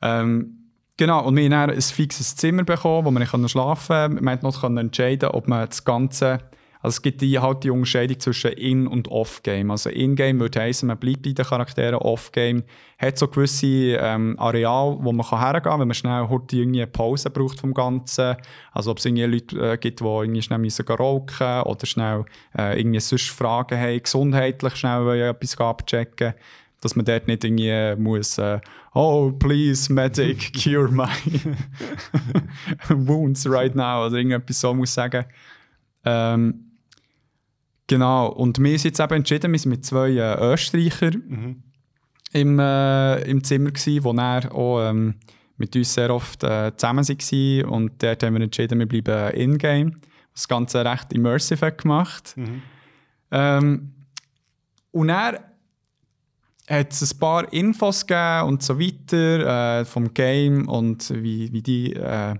Ähm, 0.00 0.58
genau, 0.96 1.24
und 1.24 1.36
wir 1.36 1.56
haben 1.56 1.72
ein 1.72 1.80
fixes 1.80 2.36
Zimmer 2.36 2.64
bekommen, 2.64 3.06
wo 3.06 3.10
nicht 3.10 3.50
schlafen 3.50 4.16
konnten. 4.16 4.24
Wir 4.24 4.38
konnten 4.38 4.46
noch 4.46 4.80
entscheiden, 4.80 5.28
ob 5.30 5.48
man 5.48 5.68
das 5.68 5.84
Ganze. 5.84 6.38
Also 6.82 6.96
es 6.96 7.02
gibt 7.02 7.20
die, 7.20 7.38
halt 7.38 7.62
die 7.62 7.70
Unterscheidung 7.70 8.18
zwischen 8.18 8.52
In- 8.52 8.86
und 8.88 9.08
Off-Game. 9.08 9.70
Also 9.70 9.88
In-Game 9.88 10.40
würde 10.40 10.60
heißen, 10.60 10.86
man 10.86 10.98
bleibt 10.98 11.22
bei 11.22 11.32
den 11.32 11.46
Charakteren. 11.46 11.94
Off-Game 11.94 12.64
hat 12.98 13.18
so 13.18 13.28
gewisse 13.28 13.66
ähm, 13.66 14.36
Areale, 14.38 14.98
wo 15.00 15.12
man 15.12 15.24
kann 15.24 15.38
hergehen 15.38 15.62
kann, 15.62 15.80
wenn 15.80 15.88
man 15.88 15.94
schnell 15.94 16.28
heute 16.28 16.56
irgendwie 16.56 16.82
eine 16.82 16.90
Pause 16.90 17.30
braucht 17.30 17.60
vom 17.60 17.72
Ganzen. 17.72 18.36
Also 18.72 18.90
ob 18.90 18.98
es 18.98 19.04
irgendwie 19.04 19.24
Leute 19.24 19.72
äh, 19.72 19.78
gibt, 19.78 20.00
die 20.00 20.04
irgendwie 20.04 20.42
schnell 20.42 20.58
müssen 20.58 20.84
rauchen 20.86 21.62
oder 21.62 21.86
schnell 21.86 22.24
äh, 22.58 22.78
irgendwie 22.80 23.00
sonst 23.00 23.30
Fragen 23.30 23.78
haben, 23.78 24.02
gesundheitlich 24.02 24.74
schnell 24.74 25.08
etwas 25.20 25.58
abchecken 25.58 26.34
dass 26.82 26.96
man 26.96 27.04
dort 27.04 27.28
nicht 27.28 27.44
irgendwie 27.44 27.94
muss, 27.96 28.38
äh, 28.38 28.60
oh, 28.92 29.30
please, 29.30 29.90
medic, 29.90 30.52
cure 30.62 30.90
my 30.90 31.06
wounds 32.88 33.48
right 33.48 33.74
now 33.76 34.04
oder 34.04 34.16
irgendetwas 34.16 34.60
so 34.60 34.74
muss 34.74 34.92
sagen. 34.92 35.24
Ähm, 36.04 36.71
genau, 37.86 38.28
und 38.28 38.58
wir 38.58 38.78
sind 38.78 38.90
jetzt 38.90 39.00
eben 39.00 39.14
entschieden, 39.14 39.52
wir 39.52 39.58
sind 39.58 39.70
mit 39.70 39.84
zwei 39.84 40.10
äh, 40.10 40.52
Österreichern 40.52 41.62
im, 42.32 42.58
äh, 42.58 43.22
im 43.22 43.44
Zimmer 43.44 43.70
gsi, 43.70 44.00
die 44.00 44.16
dann 44.16 44.48
auch 44.48 44.88
ähm, 44.88 45.14
mit 45.56 45.76
uns 45.76 45.94
sehr 45.94 46.14
oft 46.14 46.42
äh, 46.44 46.72
zusammen 46.76 47.06
waren 47.06 47.64
und 47.64 48.02
dort 48.02 48.22
haben 48.22 48.34
wir 48.34 48.42
entschieden, 48.42 48.78
wir 48.78 48.88
bleiben 48.88 49.34
in-game. 49.34 49.96
Das 50.34 50.48
Ganze 50.48 50.84
recht 50.84 51.12
immersive 51.12 51.66
hat 51.66 51.78
gemacht. 51.78 52.34
Ähm, 53.30 53.92
und 54.92 55.08
dann 55.08 55.38
hat 56.68 56.92
es 56.92 57.12
ein 57.12 57.18
paar 57.18 57.52
Infos 57.52 58.06
gegeben 58.06 58.48
und 58.48 58.62
so 58.62 58.78
weiter 58.78 59.80
äh, 59.80 59.84
vom 59.84 60.12
Game 60.14 60.68
und 60.68 61.10
wie, 61.22 61.52
wie 61.52 61.62
die 61.62 61.92
äh, 61.92 62.34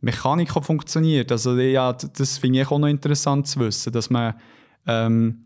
Mechanik 0.00 0.50
funktioniert. 0.50 1.32
Also 1.32 1.58
ja, 1.58 1.92
das 1.92 2.38
finde 2.38 2.60
ich 2.60 2.66
auch 2.66 2.78
noch 2.78 2.88
interessant 2.88 3.46
zu 3.46 3.60
wissen, 3.60 3.92
dass 3.92 4.10
man 4.10 4.34
ähm, 4.86 5.42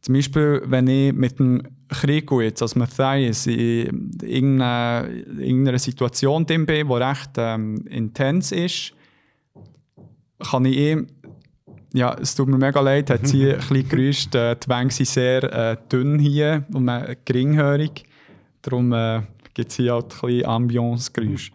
Zum 0.00 0.14
Beispiel, 0.14 0.62
wenn 0.66 0.86
ich 0.86 1.12
mit 1.12 1.38
dem 1.38 1.62
Krieg 1.88 2.30
jetzt 2.30 2.62
als 2.62 2.74
Matthias 2.76 3.46
in 3.46 4.12
irgendeiner, 4.22 5.08
irgendeiner 5.38 5.78
Situation 5.78 6.46
drin 6.46 6.66
bin, 6.66 6.86
die 6.86 6.94
recht 6.94 7.30
ähm, 7.36 7.84
intens 7.86 8.52
ist, 8.52 8.92
kann 10.38 10.64
ich 10.64 10.76
ihm 10.76 11.06
ja, 11.92 12.14
es 12.14 12.34
tut 12.34 12.48
mir 12.48 12.58
mega 12.58 12.80
leid, 12.80 13.10
hat 13.10 13.26
sie 13.26 13.50
ein 13.52 13.58
bisschen 13.58 13.88
gerüscht. 13.88 14.34
Äh, 14.34 14.56
die 14.56 14.68
Wänge 14.68 14.90
sind 14.90 15.08
sehr 15.08 15.42
äh, 15.42 15.76
dünn 15.90 16.18
hier 16.18 16.64
und 16.72 16.88
äh, 16.88 17.16
geringhörig. 17.24 18.04
Darum 18.62 18.92
äh, 18.92 19.22
gibt 19.54 19.70
es 19.70 19.76
hier 19.76 19.94
halt 19.94 20.12
ein 20.12 20.20
bisschen 20.20 20.46
Ambiance-Geräusch. 20.46 21.52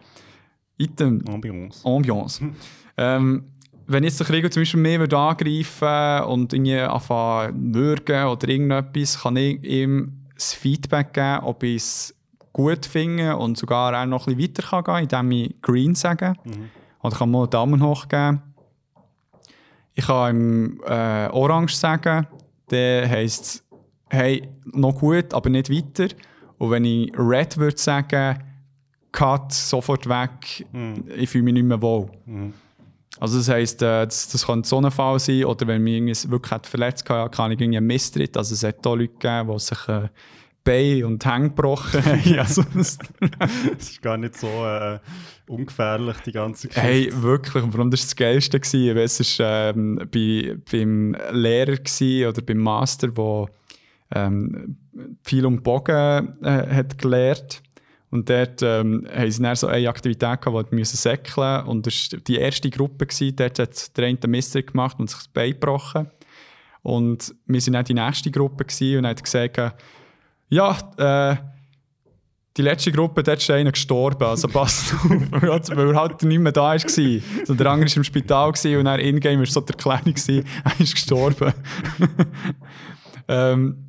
Item. 0.78 1.24
Ambiance. 1.26 1.86
Ambiance. 1.86 2.44
ähm, 2.98 3.44
wenn 3.86 4.04
jetzt 4.04 4.18
der 4.18 4.26
Krieger 4.26 4.50
zum 4.50 4.62
Beispiel 4.62 4.80
mehr 4.80 5.00
würde 5.00 5.16
angreifen 5.16 6.24
und 6.28 6.52
irgendwie 6.52 6.78
anfangen 6.78 7.74
würgen 7.74 8.26
oder 8.26 8.48
irgendetwas, 8.48 9.20
kann 9.22 9.36
ich 9.36 9.62
ihm 9.62 10.26
das 10.34 10.54
Feedback 10.54 11.12
geben, 11.12 11.44
ob 11.44 11.62
ich 11.62 11.76
es 11.76 12.14
gut 12.52 12.86
finde 12.86 13.36
und 13.36 13.56
sogar 13.56 14.00
auch 14.00 14.06
noch 14.06 14.26
ein 14.26 14.36
bisschen 14.36 14.56
weiter 14.56 14.82
kann 14.82 14.84
gehen, 14.84 15.20
indem 15.20 15.30
ich 15.32 15.60
Green 15.62 15.94
sage. 15.94 16.34
Oder 17.02 17.16
kann 17.16 17.30
man 17.30 17.42
einen 17.42 17.50
Daumen 17.50 17.82
hoch 17.82 18.08
geben. 18.08 18.42
Ich 19.94 20.06
kann 20.06 20.36
ihm 20.36 20.80
äh, 20.86 21.28
Orange 21.28 21.74
sagen, 21.74 22.26
der 22.70 23.08
heisst 23.08 23.62
hey, 24.08 24.48
noch 24.64 24.94
gut, 24.94 25.32
aber 25.34 25.50
nicht 25.50 25.70
weiter. 25.70 26.14
Und 26.58 26.70
wenn 26.70 26.84
ich 26.84 27.12
Red 27.16 27.56
würde 27.58 27.78
sagen, 27.78 28.38
Cut, 29.12 29.52
sofort 29.52 30.08
weg, 30.08 30.66
ich 31.16 31.30
fühle 31.30 31.44
mich 31.44 31.54
nicht 31.54 31.64
mehr 31.64 31.80
wohl. 31.80 32.10
Also 33.18 33.38
das 33.38 33.48
heisst, 33.48 33.82
äh, 33.82 34.04
das, 34.04 34.28
das 34.28 34.46
kann 34.46 34.64
so 34.64 34.80
ein 34.80 34.90
Fall 34.90 35.18
sein, 35.18 35.44
oder 35.44 35.66
wenn 35.66 35.82
mich 35.82 35.94
irgendwas 35.94 36.30
wirklich 36.30 36.50
hat 36.52 36.66
verletzt 36.66 37.08
hat, 37.08 37.32
kann 37.32 37.52
ich 37.52 37.60
irgendwie 37.60 37.78
einen 37.78 37.86
Misstritt. 37.86 38.36
Also 38.36 38.54
es 38.54 38.62
hat 38.62 38.84
da 38.84 38.90
Leute 38.90 39.14
gegeben, 39.14 39.52
die 39.52 39.58
sich 39.58 39.88
äh, 39.88 40.08
Bein 40.64 41.04
und 41.04 41.24
Hänge 41.24 41.50
gebrochen 41.50 42.04
haben. 42.04 42.38
also, 42.38 42.62
das, 42.74 42.98
Es 43.78 43.90
ist 43.90 44.02
gar 44.02 44.16
nicht 44.16 44.36
so 44.36 44.48
äh, 44.48 44.98
ungefährlich, 45.46 46.16
die 46.26 46.32
ganze 46.32 46.68
Geschichte. 46.68 46.88
hey, 46.88 47.08
wirklich, 47.14 47.62
und 47.62 47.72
warum 47.72 47.90
das 47.90 48.00
war 48.00 48.06
das 48.06 48.16
Geilste? 48.16 48.60
Gewesen, 48.60 48.96
weil 48.96 49.04
es 49.04 49.38
war 49.38 49.70
ähm, 49.70 50.00
bei, 50.10 50.56
beim 50.70 51.16
Lehrer 51.30 51.76
gewesen, 51.76 52.28
oder 52.28 52.42
beim 52.42 52.58
Master, 52.58 53.08
der 53.08 53.46
ähm, 54.12 54.76
viel 55.22 55.46
um 55.46 55.62
Bogen 55.62 56.42
äh, 56.42 56.74
hat 56.74 56.98
gelehrt 56.98 57.62
und 58.16 58.30
dort 58.30 58.62
ähm, 58.62 59.06
haben 59.14 59.30
sie 59.30 59.42
dann 59.42 59.56
so 59.56 59.66
eine 59.66 59.88
Aktivität 59.90 60.40
gehabt, 60.40 60.72
wo 60.72 60.84
sie 60.84 60.96
säckeln 60.96 61.66
und 61.66 61.86
das 61.86 62.08
war 62.12 62.20
die 62.20 62.36
erste 62.36 62.70
Gruppe, 62.70 63.06
gewesen, 63.06 63.36
dort 63.36 63.58
hat 63.58 63.96
der 63.96 64.06
eine 64.06 64.16
den 64.16 64.30
Mister 64.30 64.62
gemacht 64.62 64.98
und 64.98 65.10
sich 65.10 65.18
das 65.18 65.28
Bein 65.28 65.52
gebrochen. 65.52 66.10
Und 66.82 67.34
wir 67.46 67.60
waren 67.60 67.72
dann 67.72 67.84
die 67.84 67.94
nächste 67.94 68.30
Gruppe 68.30 68.64
gewesen, 68.64 68.98
und 68.98 69.06
hat 69.06 69.22
gesagt, 69.22 69.60
ja, 70.48 70.78
äh, 70.96 71.36
die 72.56 72.62
letzte 72.62 72.90
Gruppe, 72.90 73.22
dort 73.22 73.38
ist 73.38 73.50
einer 73.50 73.72
gestorben, 73.72 74.24
also 74.24 74.48
passt 74.48 74.94
auf, 75.04 75.10
weil 75.10 75.90
er 75.90 76.00
halt 76.00 76.22
nicht 76.22 76.38
mehr 76.38 76.52
da 76.52 76.62
war. 76.62 76.72
Also 76.72 77.54
der 77.54 77.66
andere 77.66 77.90
war 77.90 77.96
im 77.96 78.04
Spital 78.04 78.48
und 78.48 78.84
dann 78.84 79.00
in-game 79.00 79.40
war 79.40 79.46
so 79.46 79.60
die 79.60 79.72
Erklärung, 79.72 80.14
gewesen, 80.14 80.46
er 80.64 80.80
ist 80.80 80.94
gestorben. 80.94 81.52
ähm, 83.28 83.85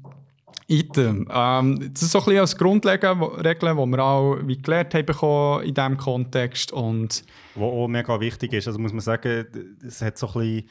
Item. 0.67 1.27
Ähm, 1.31 1.89
das 1.93 2.03
ist 2.03 2.11
so 2.11 2.19
ein 2.19 2.25
bisschen 2.25 2.39
als 2.39 2.61
Regeln, 2.61 3.77
die 3.77 3.85
wir 3.97 4.03
auch 4.03 4.37
wie 4.43 4.57
gelernt 4.57 4.93
haben 4.93 5.63
in 5.63 5.73
diesem 5.73 5.97
Kontext. 5.97 6.71
Und 6.73 7.23
Was 7.55 7.63
auch 7.63 7.87
mega 7.87 8.19
wichtig 8.19 8.53
ist. 8.53 8.67
Also 8.67 8.77
muss 8.79 8.91
man 8.91 9.01
sagen, 9.01 9.45
es 9.85 10.01
hat 10.01 10.17
so 10.17 10.27
ein 10.27 10.33
bisschen. 10.33 10.69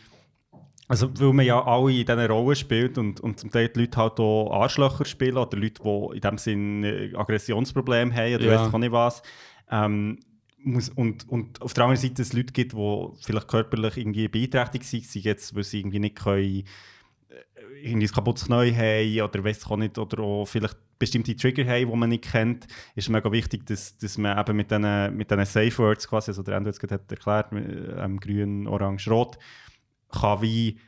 Also, 0.88 1.10
weil 1.18 1.32
man 1.32 1.44
ja 1.44 1.64
alle 1.64 1.90
in 1.90 2.06
diesen 2.06 2.26
Rollen 2.26 2.54
spielt 2.54 2.96
und, 2.96 3.18
und 3.18 3.40
zum 3.40 3.50
Teil 3.50 3.68
die 3.70 3.80
Leute 3.80 3.96
halt 3.96 4.20
auch 4.20 4.52
Arschlöcher 4.52 5.04
spielen 5.04 5.36
oder 5.36 5.58
Leute, 5.58 5.82
die 5.82 6.14
in 6.14 6.20
dem 6.20 6.38
Sinn 6.38 6.84
äh, 6.84 7.12
Aggressionsprobleme 7.16 8.14
haben 8.14 8.34
oder 8.36 8.44
Ja. 8.44 8.52
weiss 8.52 8.68
ich 8.68 8.74
auch 8.74 8.78
nicht 8.78 8.92
was. 8.92 9.20
Ähm, 9.68 10.20
muss, 10.58 10.88
und, 10.90 11.28
und 11.28 11.60
auf 11.60 11.74
der 11.74 11.84
anderen 11.84 12.00
Seite 12.00 12.22
es 12.22 12.32
Leute 12.32 12.52
gibt, 12.52 12.72
die 12.72 13.08
vielleicht 13.20 13.48
körperlich 13.48 13.96
irgendwie 13.96 14.28
beeinträchtigt 14.28 14.84
sind, 14.84 15.24
jetzt, 15.24 15.56
weil 15.56 15.64
sie 15.64 15.80
irgendwie 15.80 15.98
nicht 15.98 16.16
können, 16.16 16.62
irgendwie 17.82 18.06
ein 18.06 18.12
kaputtes 18.12 18.46
Knie 18.46 18.74
haben 18.74 19.20
oder 19.22 19.44
weiss 19.44 19.62
ich 19.64 19.76
nicht, 19.76 19.98
oder 19.98 20.22
auch 20.22 20.46
vielleicht 20.46 20.76
bestimmte 20.98 21.36
Trigger 21.36 21.64
haben, 21.66 21.90
die 21.90 21.96
man 21.96 22.08
nicht 22.08 22.24
kennt, 22.24 22.66
ist 22.94 23.08
mega 23.08 23.30
wichtig, 23.30 23.66
dass, 23.66 23.96
dass 23.96 24.18
man 24.18 24.38
eben 24.38 24.56
mit 24.56 24.70
diesen 24.70 25.16
mit 25.16 25.30
Safe 25.30 25.78
Words 25.78 26.08
quasi, 26.08 26.30
also 26.30 26.42
der 26.42 26.60
gerade 26.60 26.94
hat 26.94 27.10
erklärt, 27.10 27.52
mit, 27.52 27.66
ähm, 27.98 28.18
grün, 28.18 28.66
orange, 28.66 29.08
rot, 29.10 29.38
kann 30.10 30.42
wie 30.42 30.78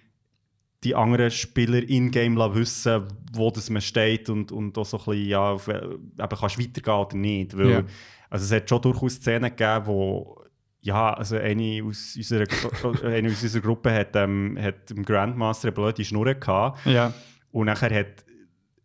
die 0.84 0.94
anderen 0.94 1.30
Spieler 1.30 1.82
in-game 1.82 2.36
wissen, 2.54 3.04
wo 3.32 3.50
das 3.50 3.68
man 3.68 3.82
steht 3.82 4.30
und, 4.30 4.52
und 4.52 4.78
auch 4.78 4.86
so 4.86 4.98
ein 4.98 5.04
bisschen, 5.04 5.28
ja, 5.28 5.50
auf, 5.52 5.68
äh, 5.68 5.76
eben 5.84 6.10
kannst 6.16 6.56
du 6.56 6.62
weitergehen 6.62 6.94
oder 6.94 7.16
nicht. 7.16 7.56
Weil, 7.56 7.70
Ja. 7.70 7.84
Also 8.30 8.44
es 8.44 8.52
hat 8.52 8.68
schon 8.68 8.82
durchaus 8.82 9.14
Szenen 9.14 9.50
gegeben, 9.56 9.86
wo 9.86 10.37
ja, 10.80 11.12
also 11.12 11.36
eine 11.36 11.82
aus 11.84 12.14
unserer, 12.16 12.46
eine 13.04 13.28
aus 13.28 13.42
unserer 13.42 13.62
Gruppe 13.62 13.92
hat, 13.92 14.14
ähm, 14.14 14.58
hat 14.60 14.90
dem 14.90 15.04
Grandmaster 15.04 15.68
eine 15.68 15.72
blöde 15.72 16.04
Schnur 16.04 16.32
gehabt. 16.34 16.84
Ja, 16.86 17.12
und 17.50 17.66
nachher 17.66 17.94
hat 17.94 18.24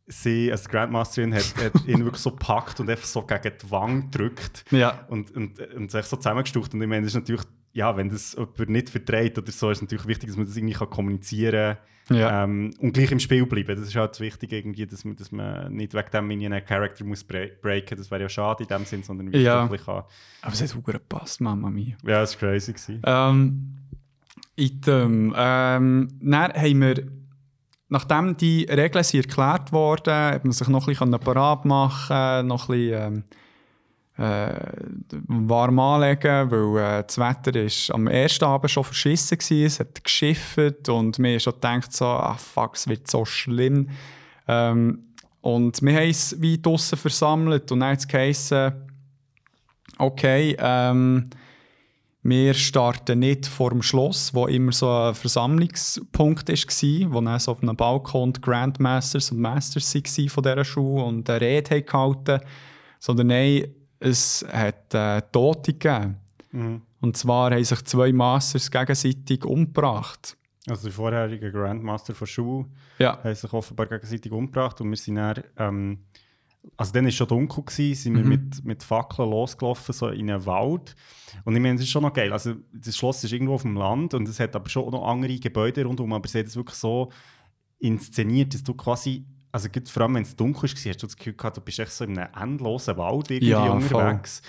sie, 0.08 0.52
als 0.52 0.68
Grandmasterin, 0.68 1.34
hat, 1.34 1.54
hat 1.58 1.86
ihn 1.88 2.04
wirklich 2.04 2.22
so 2.22 2.32
gepackt 2.32 2.80
und 2.80 2.90
einfach 2.90 3.06
so 3.06 3.22
gegen 3.24 3.54
die 3.62 3.72
Wange 3.72 4.04
gedrückt. 4.04 4.66
Ja, 4.72 5.06
und, 5.08 5.32
und, 5.32 5.60
und 5.60 5.92
sich 5.92 6.06
so 6.06 6.18
zusammengestucht. 6.18 6.74
Und 6.74 6.82
ich 6.82 6.88
meine, 6.88 7.02
das 7.02 7.12
ist 7.12 7.20
natürlich, 7.20 7.44
ja, 7.74 7.96
wenn 7.96 8.10
das 8.10 8.34
jemand 8.34 8.70
nicht 8.70 8.90
verträgt 8.90 9.38
oder 9.38 9.52
so, 9.52 9.70
ist 9.70 9.78
es 9.78 9.82
natürlich 9.84 10.08
wichtig, 10.08 10.30
dass 10.30 10.38
man 10.38 10.46
das 10.46 10.56
irgendwie 10.56 10.74
kann 10.74 10.90
kommunizieren 10.90 11.76
kann 11.76 11.93
ja. 12.10 12.44
ähm, 12.44 12.74
und 12.80 12.94
gleich 12.94 13.12
im 13.12 13.20
Spiel 13.20 13.46
bleiben. 13.46 13.76
Das 13.80 13.88
ist 13.88 13.96
halt 13.96 14.20
wichtig, 14.20 14.52
irgendwie, 14.52 14.86
dass, 14.86 15.06
man, 15.06 15.16
dass 15.16 15.32
man 15.32 15.74
nicht 15.74 15.94
wegen 15.94 16.10
dem 16.12 16.32
irgendwie 16.32 16.46
einen 16.48 16.66
Charakter 16.66 17.06
muss 17.06 17.24
bre 17.24 17.52
breaken 17.62 17.98
Das 17.98 18.12
wäre 18.12 18.22
ja 18.24 18.30
schade 18.30 18.64
in 18.64 18.70
dem 18.70 18.86
Sinn, 18.86 19.04
sondern 19.04 19.28
wirklich 19.28 19.46
Ja. 19.46 19.68
kann. 19.68 20.04
Aber 20.42 20.54
es 20.54 20.62
hat 20.62 20.74
gut 20.74 20.86
gepasst, 20.94 21.42
Mama 21.42 21.70
mia. 21.70 21.96
Ja, 22.04 22.22
das 22.22 22.42
war 22.42 22.50
crazy. 22.52 23.00
Ähm, 23.06 23.76
Item. 24.56 25.34
Ähm, 25.36 26.08
dann 26.22 26.54
haben 26.54 26.82
wir, 26.82 27.08
nachdem 27.90 28.38
die 28.38 28.66
Regeln 28.70 29.04
sind 29.04 29.26
erklärt 29.26 29.72
wurden, 29.72 30.14
hat 30.14 30.44
man 30.44 30.52
sich 30.52 30.68
noch 30.68 30.88
ein 30.88 30.94
bisschen 30.94 31.12
parat 31.12 31.66
machen 31.66 32.48
noch 32.48 32.70
ein 32.70 32.76
bisschen 32.76 33.14
ähm, 33.16 33.24
äh, 34.18 34.54
warm 35.28 35.80
anlegen, 35.80 36.52
weil 36.52 37.00
äh, 37.00 37.04
das 37.04 37.18
Wetter 37.18 37.56
ist 37.60 37.90
am 37.92 38.08
ersten 38.08 38.46
Abend 38.46 38.70
schon 38.70 38.84
verschissen 38.84 39.38
war, 39.40 39.66
es 39.66 39.80
hat 39.80 40.04
geschifft 40.04 40.90
und 40.90 41.18
haben 41.18 41.40
schon 41.40 41.54
gedacht, 41.54 41.94
so, 41.94 42.06
ah 42.06 42.38
fuck, 42.38 42.76
es 42.76 42.88
wird 42.88 43.10
so 43.10 43.26
schlimm. 43.26 43.90
Ähm, 44.48 45.00
und 45.42 45.82
wir 45.82 45.96
haben 45.96 46.10
es 46.10 46.40
wie 46.40 46.62
draussen 46.62 46.98
versammelt 46.98 47.72
und 47.72 47.80
dann 47.80 47.90
hat 47.90 48.00
es 48.00 48.08
geheissen, 48.08 48.74
okay, 49.98 50.56
ähm, 50.60 51.30
wir 52.22 52.54
starten 52.54 53.20
nicht 53.20 53.48
vor 53.48 53.72
dem 53.72 53.82
Schloss, 53.82 54.34
wo 54.34 54.48
immer 54.48 54.72
so 54.72 54.90
ein 54.90 55.16
Versammlungspunkt 55.16 56.48
war, 56.48 57.14
wo 57.14 57.20
dann 57.22 57.40
so 57.40 57.52
auf 57.52 57.62
einem 57.62 57.76
Balkon 57.76 58.32
Grandmasters 58.32 59.32
und 59.32 59.42
Masters 59.42 59.94
waren 59.94 60.30
von 60.30 60.44
dieser 60.44 60.64
Schule 60.64 61.04
und 61.04 61.30
eine 61.30 61.42
Rede 61.42 61.76
haben 61.76 61.86
gehalten 61.86 62.40
sondern 63.04 63.28
nein, 63.28 63.66
es 64.04 64.46
hat 64.52 64.94
äh, 64.94 65.22
Tote 65.32 65.74
gegeben. 65.74 66.18
Und 67.02 67.18
zwar 67.18 67.52
haben 67.52 67.64
sich 67.64 67.84
zwei 67.86 68.12
Masters 68.14 68.70
gegenseitig 68.70 69.44
umgebracht. 69.44 70.38
Also 70.68 70.88
die 70.88 70.94
vorherigen 70.94 71.52
Grandmaster 71.52 72.14
von 72.16 72.28
Schule 72.28 72.66
Ja, 73.00 73.22
haben 73.24 73.36
sich 73.36 73.52
offenbar 73.52 73.88
gegenseitig 73.88 74.32
umgebracht 74.32 74.80
und 74.80 74.90
wir 74.90 74.98
sind 74.98 75.16
dann, 75.16 75.44
ähm, 75.58 75.98
also 76.78 76.94
dann 76.94 77.04
war 77.04 77.10
es 77.10 77.16
schon 77.16 77.28
dunkel, 77.28 77.64
gewesen, 77.66 77.96
sind 78.02 78.14
Mhm. 78.14 78.18
wir 78.18 78.26
mit, 78.26 78.64
mit 78.66 78.84
Fackeln 78.84 79.30
losgelaufen, 79.30 79.94
so 79.94 80.08
in 80.10 80.30
einen 80.32 80.46
Wald. 80.46 80.96
Und 81.44 81.56
ich 81.56 81.62
meine, 81.62 81.76
das 81.76 81.84
ist 81.84 81.90
schon 81.92 82.04
noch 82.04 82.14
geil. 82.14 82.32
Also 82.32 82.54
das 82.72 82.96
Schloss 82.96 83.24
ist 83.24 83.34
irgendwo 83.34 83.56
auf 83.56 83.64
dem 83.64 83.76
Land 83.76 84.14
und 84.14 84.30
es 84.30 84.40
hat 84.40 84.56
aber 84.56 84.70
schon 84.70 84.90
noch 84.92 85.06
andere 85.06 85.38
Gebäude 85.40 85.84
rundherum, 85.84 86.14
aber 86.14 86.28
sie 86.30 86.40
hat 86.40 86.46
es 86.46 86.56
wirklich 86.56 86.78
so 86.78 87.12
inszeniert, 87.80 88.54
dass 88.54 88.64
du 88.64 88.74
quasi, 88.76 89.26
also 89.54 89.70
gerade 89.70 89.86
vor 89.90 90.02
allem 90.02 90.16
wenn 90.16 90.24
es 90.24 90.36
dunkel 90.36 90.64
war, 90.64 90.70
hast 90.70 91.04
du 91.04 91.08
das 91.08 91.16
Gefühl 91.16 91.34
gehabt, 91.34 91.56
du 91.58 91.62
bist 91.62 91.80
echt 91.80 91.92
so 91.92 92.04
in 92.04 92.18
einem 92.18 92.34
endlosen 92.34 92.98
Wald 92.98 93.30
irgendwie 93.30 93.52
Ja, 93.52 93.72
unterwegs. 93.72 94.42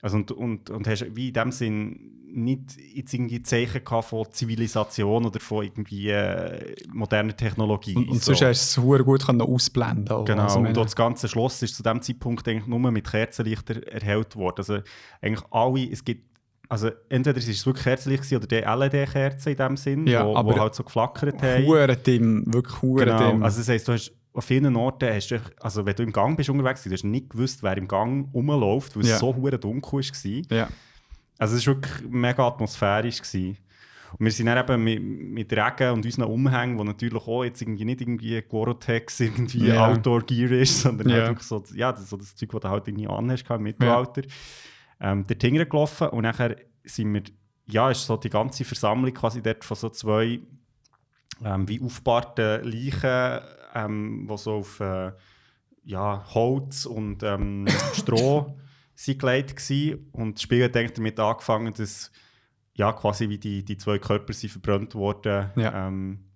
Also 0.00 0.16
und, 0.16 0.32
und, 0.32 0.70
und 0.70 0.88
hast 0.88 1.04
wie 1.14 1.28
in 1.28 1.34
dem 1.34 1.52
Sinn 1.52 2.12
nicht 2.26 2.76
jetzt 2.94 3.12
irgendwie 3.14 3.42
Zeichen 3.42 3.84
gehabt 3.84 4.08
von 4.08 4.26
Zivilisation 4.30 5.24
oder 5.26 5.40
von 5.40 5.64
irgendwie 5.64 6.10
äh, 6.10 6.74
moderner 6.92 7.36
Technologie. 7.36 7.96
und, 7.96 8.08
und 8.08 8.22
so. 8.22 8.34
sonst 8.34 8.42
hast 8.42 8.76
du 8.76 8.94
es 8.94 9.04
gut 9.04 9.26
können 9.26 9.40
ausblenden 9.42 10.08
auch. 10.08 10.24
Genau, 10.24 10.44
Also, 10.44 10.58
und 10.60 10.76
das 10.76 10.96
ganze 10.96 11.28
Schloss 11.28 11.62
ist 11.62 11.74
zu 11.74 11.82
dem 11.82 12.00
Zeitpunkt 12.00 12.46
eigentlich 12.48 12.66
nur 12.66 12.78
mit 12.90 13.10
Kerzenlichter 13.10 13.86
erhellt 13.88 14.36
worden. 14.36 14.58
Also 14.58 14.78
eigentlich 15.20 15.44
alle, 15.50 15.90
es 15.90 16.04
gibt, 16.04 16.24
also 16.68 16.90
entweder 17.08 17.38
ist 17.38 17.48
es 17.48 17.64
wirklich 17.66 17.84
Kerzenlicht 17.84 18.32
oder 18.32 18.46
die 18.46 18.56
LED-Kerzen 18.56 19.50
in 19.50 19.56
dem 19.56 19.76
Sinn, 19.76 20.06
Ja, 20.06 20.26
wo, 20.26 20.34
wo 20.34 20.58
halt 20.58 20.74
so 20.74 20.82
geflackert 20.82 21.42
haben. 21.42 21.66
Hure 21.66 21.96
dim, 21.96 22.44
wirklich 22.46 22.82
hure 22.82 23.04
Genau, 23.04 23.38
also 23.42 23.58
das 23.58 23.68
heisst, 23.68 23.88
du 23.88 23.92
hast 23.92 24.12
an 24.36 24.42
vielen 24.42 24.76
Orten, 24.76 25.08
hast 25.12 25.28
du, 25.30 25.40
also 25.60 25.84
wenn 25.86 25.94
du 25.96 26.02
im 26.02 26.12
Gang 26.12 26.36
bist 26.36 26.48
unterwegs, 26.50 26.82
du 26.84 26.90
hast 26.90 27.04
nicht 27.04 27.30
gewusst, 27.30 27.62
wer 27.62 27.76
im 27.76 27.88
Gang 27.88 28.28
rumläuft, 28.34 28.96
weil 28.96 29.04
Ja. 29.06 29.14
es 29.14 29.20
so 29.20 29.34
hure 29.34 29.58
dunkel 29.58 30.00
war. 30.00 30.56
ja. 30.56 30.68
Also 31.38 31.56
es 31.56 31.66
war 31.66 31.74
wirklich 31.74 32.08
mega 32.08 32.46
atmosphärisch. 32.46 33.18
Gewesen. 33.20 33.58
Und 34.18 34.24
wir 34.24 34.32
sind 34.32 34.46
dann 34.46 34.56
eben 34.58 34.82
mit, 34.84 35.02
mit 35.02 35.52
Regen 35.52 35.92
und 35.92 36.04
unseren 36.06 36.24
Umhängen, 36.30 36.78
wo 36.78 36.84
natürlich 36.84 37.26
auch 37.26 37.44
jetzt 37.44 37.60
irgendwie 37.60 37.84
nicht 37.84 38.00
irgendwie 38.00 38.40
Gorotex 38.40 39.20
irgendwie 39.20 39.68
Ja. 39.68 39.86
Outdoor-Gear 39.88 40.52
ist, 40.52 40.80
sondern 40.82 41.10
Ja. 41.10 41.26
halt 41.26 41.42
so, 41.42 41.62
ja, 41.74 41.92
das, 41.92 42.08
so 42.08 42.16
das 42.16 42.34
Zeug, 42.36 42.50
das 42.52 42.60
du 42.60 42.68
halt 42.70 42.88
irgendwie 42.88 43.08
anhast 43.08 43.44
im 43.50 43.62
Mittelalter, 43.62 44.22
ähm, 45.00 45.24
dort 45.28 45.42
hingelaufen 45.42 46.08
und 46.08 46.22
nachher 46.22 46.56
sind 46.84 47.12
wir, 47.12 47.22
ja, 47.66 47.90
ist 47.90 48.06
so 48.06 48.16
die 48.16 48.30
ganze 48.30 48.64
Versammlung 48.64 49.12
quasi 49.12 49.42
dort 49.42 49.64
von 49.64 49.76
so 49.76 49.90
zwei 49.90 50.40
ähm, 51.44 51.68
wie 51.68 51.82
aufgebahrten 51.82 52.62
Leichen, 52.64 53.44
ähm, 53.84 54.26
die 54.28 54.36
so 54.36 54.54
auf 54.54 54.80
äh, 54.80 55.12
ja, 55.84 56.24
Holz 56.34 56.86
und 56.86 57.22
ähm, 57.22 57.66
Stroh 57.94 58.56
sind 58.94 59.18
gelegt 59.18 59.58
waren. 59.68 59.96
Und 60.12 60.34
das 60.34 60.42
Spiel 60.42 60.64
hat 60.64 60.74
damit 60.74 61.20
angefangen, 61.20 61.72
dass 61.74 62.10
ja, 62.74 62.92
quasi 62.92 63.28
wie 63.28 63.38
die, 63.38 63.64
die 63.64 63.76
zwei 63.76 63.98
Körper 63.98 64.32
sind 64.32 64.50
verbrannt 64.50 64.94
wurden. 64.94 65.50
Ja. 65.56 65.86
Ähm, 65.86 66.26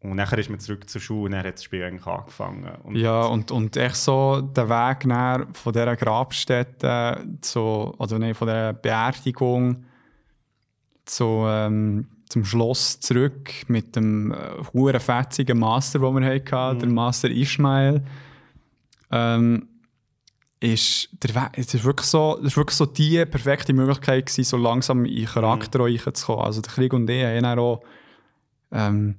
und 0.00 0.16
nachher 0.16 0.38
ist 0.38 0.50
man 0.50 0.58
zurück 0.58 0.88
zur 0.90 1.00
Schule 1.00 1.26
und 1.26 1.30
dann 1.32 1.44
hat 1.44 1.54
das 1.54 1.64
Spiel 1.64 1.84
eigentlich 1.84 2.06
angefangen. 2.06 2.68
Und 2.82 2.96
Ja, 2.96 3.22
und, 3.22 3.52
und 3.52 3.76
echt 3.76 3.96
so 3.96 4.40
der 4.40 4.68
Weg 4.68 5.06
nach, 5.06 5.46
von 5.52 5.72
dieser 5.72 5.96
Grabstätte 5.96 7.24
zu, 7.40 7.94
oder 7.98 8.18
nein, 8.18 8.34
von 8.34 8.48
dieser 8.48 8.72
Beerdigung 8.72 9.84
zu, 11.04 11.44
ähm, 11.46 12.08
zum 12.32 12.44
Schloss 12.44 12.98
zurück 13.00 13.50
mit 13.68 13.94
dem 13.94 14.32
äh, 14.32 14.36
huere 14.72 15.00
fetzigen 15.00 15.58
Master, 15.58 15.98
den 16.00 16.14
wir 16.14 16.26
hatten, 16.50 16.78
der 16.78 16.88
Master 16.88 17.30
Ismail. 17.30 18.02
Ähm, 19.10 19.68
ist 20.60 21.08
der 21.22 21.50
es 21.54 21.74
ist 21.74 21.84
wirklich 21.84 22.06
so, 22.06 22.36
ist 22.36 22.56
wirklich 22.56 22.76
so 22.76 22.86
die 22.86 23.24
perfekte 23.26 23.72
Möglichkeit 23.72 24.26
gewesen, 24.26 24.44
so 24.44 24.56
langsam 24.56 25.04
in 25.04 25.26
Charakter 25.26 25.80
mhm. 25.80 25.96
reinzukommen. 25.96 26.44
Also 26.44 26.60
der 26.60 26.72
Krieg 26.72 26.92
und 26.92 27.10
ich 27.10 27.24
haben 27.24 27.42
dann 27.42 27.58
auch 27.58 27.82
ähm, 28.70 29.16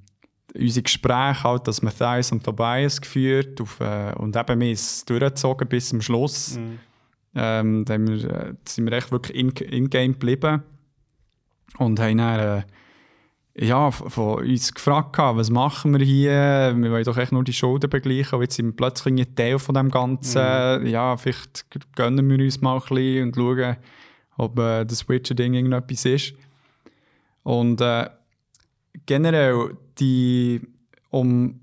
unsere 0.54 0.82
Gespräche 0.82 1.42
halt, 1.44 1.68
dass 1.68 1.82
Matthias 1.82 2.32
und 2.32 2.44
Tobias 2.44 3.00
geführt 3.00 3.60
auf, 3.60 3.78
äh, 3.80 4.14
und 4.16 4.34
eben 4.36 4.60
wir 4.60 4.72
es 4.72 5.04
durchgezogen 5.04 5.68
bis 5.68 5.90
zum 5.90 6.00
Schluss. 6.00 6.56
Mhm. 6.56 6.78
Ähm, 7.36 7.84
da 7.84 7.98
wir, 7.98 8.30
äh, 8.30 8.54
sind 8.66 8.86
wir 8.86 8.92
echt 8.96 9.12
wirklich 9.12 9.36
in- 9.36 9.50
in-game 9.50 10.12
geblieben 10.12 10.62
und 11.78 12.00
haben 12.00 12.18
dann 12.18 12.40
äh, 12.40 12.62
ja, 13.56 13.90
von 13.90 14.40
uns 14.40 14.74
gefragt, 14.74 15.16
was 15.16 15.50
machen 15.50 15.96
wir 15.96 16.04
hier? 16.04 16.74
Wir 16.76 16.90
wollen 16.90 17.04
doch 17.04 17.16
echt 17.16 17.30
nur 17.30 17.44
die 17.44 17.52
Schulden 17.52 17.88
begleichen. 17.88 18.36
Und 18.36 18.42
jetzt 18.42 18.56
sind 18.56 18.66
wir 18.66 18.76
plötzlich 18.76 19.14
ein 19.14 19.36
Teil 19.36 19.58
von 19.60 19.76
dem 19.76 19.90
Ganzen. 19.90 20.86
Ja, 20.86 21.16
vielleicht 21.16 21.66
gönnen 21.94 22.28
wir 22.28 22.44
uns 22.44 22.60
mal 22.60 22.74
ein 22.74 22.80
bisschen 22.80 23.22
und 23.22 23.36
schauen, 23.36 23.76
ob 24.36 24.58
äh, 24.58 24.84
das 24.84 25.08
Witcher-Ding 25.08 25.54
irgendetwas 25.54 26.04
ist. 26.04 26.34
Und 27.44 27.80
äh, 27.80 28.10
generell, 29.06 29.76
die, 29.98 30.60
um 31.10 31.60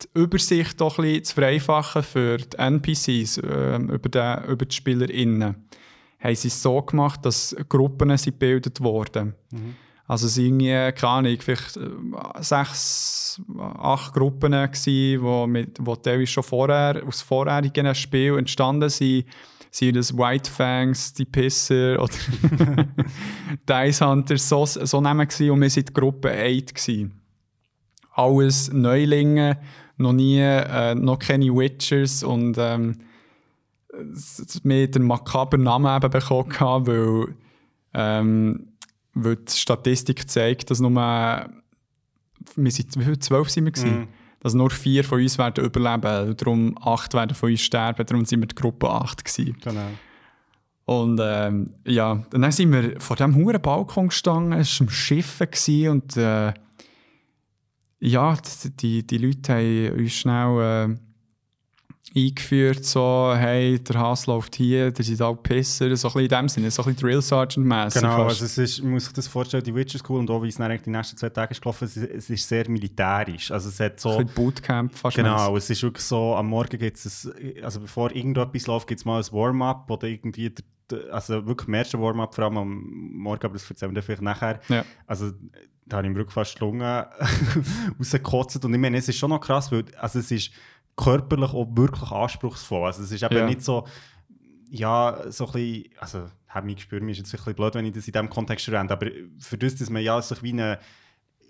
die 0.00 0.18
Übersicht 0.18 0.80
doch 0.80 0.98
ein 0.98 1.04
bisschen 1.04 1.24
zu 1.24 1.34
vereinfachen 1.34 2.02
für 2.02 2.38
die 2.38 2.56
NPCs 2.56 3.38
äh, 3.38 3.76
über, 3.76 4.08
den, 4.08 4.44
über 4.44 4.64
die 4.64 4.74
SpielerInnen, 4.74 5.56
haben 6.20 6.34
sie 6.34 6.48
es 6.48 6.62
so 6.62 6.80
gemacht, 6.80 7.26
dass 7.26 7.54
Gruppen 7.68 8.16
sind 8.16 8.38
gebildet 8.38 8.80
wurden. 8.80 9.34
Also 10.06 10.26
es 10.26 10.36
waren 10.36 10.60
irgendwie, 10.60 10.92
keine 11.00 11.12
Ahnung, 11.12 11.36
vielleicht 11.40 11.76
äh, 11.78 11.90
sechs, 12.40 13.40
acht 13.58 14.12
Gruppen, 14.12 14.52
die, 14.84 15.18
mit, 15.46 15.78
die 15.78 16.02
teilweise 16.02 16.26
schon 16.26 16.42
vorher, 16.42 17.02
aus 17.06 17.22
vorherigen 17.22 17.94
Spielen 17.94 18.40
entstanden 18.40 18.90
sind. 18.90 19.24
Sind 19.70 19.96
das 19.96 20.16
White 20.16 20.50
Fangs, 20.50 21.14
die 21.14 21.24
Pisser 21.24 22.00
oder 22.00 22.14
Dice 23.86 24.02
Hunters, 24.02 24.48
so, 24.48 24.64
so 24.66 25.00
nehmen 25.00 25.26
gewesen, 25.26 25.50
und 25.50 25.62
wir 25.62 25.70
waren 25.70 25.84
die 25.84 25.92
Gruppe 25.92 26.30
8. 26.30 26.74
Gewesen. 26.74 27.20
Alles 28.12 28.72
Neulinge, 28.72 29.58
noch 29.96 30.12
nie, 30.12 30.38
äh, 30.38 30.94
noch 30.94 31.18
keine 31.18 31.46
Witchers 31.46 32.22
und 32.22 32.56
ähm, 32.58 32.98
wir 34.62 34.90
den 34.90 35.02
makabren 35.04 35.64
Namen 35.64 35.96
eben 35.96 36.10
bekommen, 36.10 36.86
weil, 36.86 37.34
ähm, 37.94 38.73
weil 39.14 39.36
die 39.36 39.52
Statistik 39.52 40.28
zeigt, 40.28 40.70
dass 40.70 40.80
nur, 40.80 40.92
wir 40.92 41.50
sind, 42.70 42.98
wie 42.98 43.04
viel, 43.04 43.18
zwölf 43.18 43.48
sind 43.50 43.64
wir 43.64 43.72
gewesen? 43.72 44.00
Mhm. 44.00 44.08
dass 44.40 44.52
nur 44.52 44.70
vier 44.70 45.04
von 45.04 45.20
uns 45.20 45.38
werden 45.38 45.64
überleben 45.64 46.36
darum 46.36 46.76
acht 46.82 47.14
werden 47.14 47.34
von 47.34 47.50
uns 47.50 47.62
sterben, 47.62 48.04
darum 48.04 48.26
sind 48.26 48.40
wir 48.40 48.48
die 48.48 48.54
Gruppe 48.54 48.90
8 48.90 49.24
gewesen. 49.24 49.56
Genau. 49.64 49.88
Und 50.84 51.18
ähm, 51.22 51.72
ja, 51.86 52.22
dann 52.30 52.52
sind 52.52 52.70
wir 52.72 53.00
vor 53.00 53.16
diesem 53.16 53.36
hohen 53.36 53.60
Balkon 53.62 54.08
gestanden, 54.08 54.52
es 54.52 54.78
war 54.78 54.86
am 54.86 54.90
Schiffen 54.90 55.46
gewesen 55.50 55.88
und 55.88 56.16
äh, 56.18 56.52
ja, 58.00 58.36
die, 58.36 58.76
die, 58.76 59.06
die 59.06 59.18
Leute 59.18 59.54
haben 59.54 59.98
uns 59.98 60.12
schnell 60.12 60.90
äh, 60.90 60.96
eingeführt, 62.16 62.84
so, 62.84 63.34
hey, 63.36 63.78
der 63.78 63.98
Hass 63.98 64.26
läuft 64.26 64.54
hier, 64.54 64.92
der 64.92 65.04
sind 65.04 65.20
alle 65.20 65.36
Pisser, 65.36 65.94
so 65.96 66.08
ein 66.08 66.12
bisschen 66.12 66.20
in 66.22 66.28
dem 66.28 66.48
Sinne, 66.48 66.70
so 66.70 66.82
ein 66.82 66.94
bisschen 66.94 67.08
Drill 67.08 67.22
Sergeant-mässig. 67.22 68.02
Genau, 68.02 68.16
fast. 68.16 68.42
also 68.42 68.44
es 68.44 68.58
ist, 68.58 68.82
man 68.82 68.92
muss 68.92 69.04
sich 69.04 69.12
das 69.14 69.26
vorstellen, 69.26 69.64
die 69.64 69.74
Witcher 69.74 69.98
School 69.98 70.20
und 70.20 70.30
auch 70.30 70.42
wie 70.42 70.48
es 70.48 70.56
dann 70.56 70.70
eigentlich 70.70 70.82
die 70.82 70.90
nächsten 70.90 71.16
zwei 71.16 71.30
Tage 71.30 71.52
ist 71.52 71.60
gelaufen, 71.60 71.84
es 71.86 71.96
ist, 71.96 72.10
es 72.10 72.30
ist 72.30 72.48
sehr 72.48 72.68
militärisch. 72.70 73.50
Also 73.50 73.68
es 73.68 73.80
hat 73.80 73.98
so... 73.98 74.10
ein 74.10 74.26
bisschen 74.26 74.34
Bootcamp 74.34 74.94
fast. 74.94 75.16
Genau, 75.16 75.56
es 75.56 75.68
ist 75.68 75.82
wirklich 75.82 76.04
so, 76.04 76.36
am 76.36 76.48
Morgen 76.48 76.78
gibt 76.78 76.96
es, 76.96 77.28
also 77.62 77.80
bevor 77.80 78.14
irgendetwas 78.14 78.66
läuft, 78.66 78.86
gibt 78.86 79.00
es 79.00 79.04
mal 79.04 79.20
ein 79.20 79.32
Warm-up 79.32 79.90
oder 79.90 80.06
irgendwie, 80.06 80.54
der, 80.90 81.12
also 81.12 81.44
wirklich 81.46 81.66
im 81.66 81.74
ersten 81.74 82.00
Warm-up, 82.00 82.34
vor 82.34 82.44
allem 82.44 82.58
am 82.58 82.90
Morgen, 83.14 83.44
aber 83.44 83.54
das 83.54 83.68
erzählen 83.68 83.94
wir 83.94 84.02
vielleicht 84.02 84.22
nachher. 84.22 84.60
Ja. 84.68 84.84
Also 85.06 85.32
da 85.86 85.98
habe 85.98 86.06
ich 86.06 86.12
mir 86.12 86.18
wirklich 86.18 86.34
fast 86.34 86.56
die 86.56 86.60
Lunge 86.60 87.08
rausgekotzt 87.98 88.64
und 88.64 88.72
ich 88.72 88.80
meine, 88.80 88.98
es 88.98 89.08
ist 89.08 89.18
schon 89.18 89.30
noch 89.30 89.40
krass, 89.40 89.70
weil 89.70 89.84
also 89.98 90.18
es 90.18 90.30
ist 90.30 90.50
körperlich 90.96 91.50
auch 91.52 91.66
wirklich 91.76 92.10
anspruchsvoll. 92.10 92.86
Also 92.86 93.02
es 93.02 93.10
ist 93.10 93.22
eben 93.22 93.36
Ja. 93.36 93.46
nicht 93.46 93.62
so, 93.62 93.86
ja, 94.70 95.20
so 95.30 95.46
ein 95.46 95.52
bisschen, 95.52 95.84
also 95.98 96.26
habe 96.48 96.66
mich 96.66 96.76
gespürt, 96.76 97.02
mir 97.02 97.10
ist 97.12 97.18
jetzt 97.18 97.28
ein 97.34 97.38
bisschen 97.38 97.54
blöd, 97.54 97.74
wenn 97.74 97.84
ich 97.84 97.92
das 97.92 98.06
in 98.06 98.12
diesem 98.12 98.30
Kontext 98.30 98.68
erwähne, 98.68 98.90
aber 98.90 99.06
für 99.38 99.58
das, 99.58 99.74
dass 99.76 99.90
man 99.90 100.02
ja 100.02 100.20
sich 100.22 100.42
wie 100.42 100.52
eine 100.52 100.78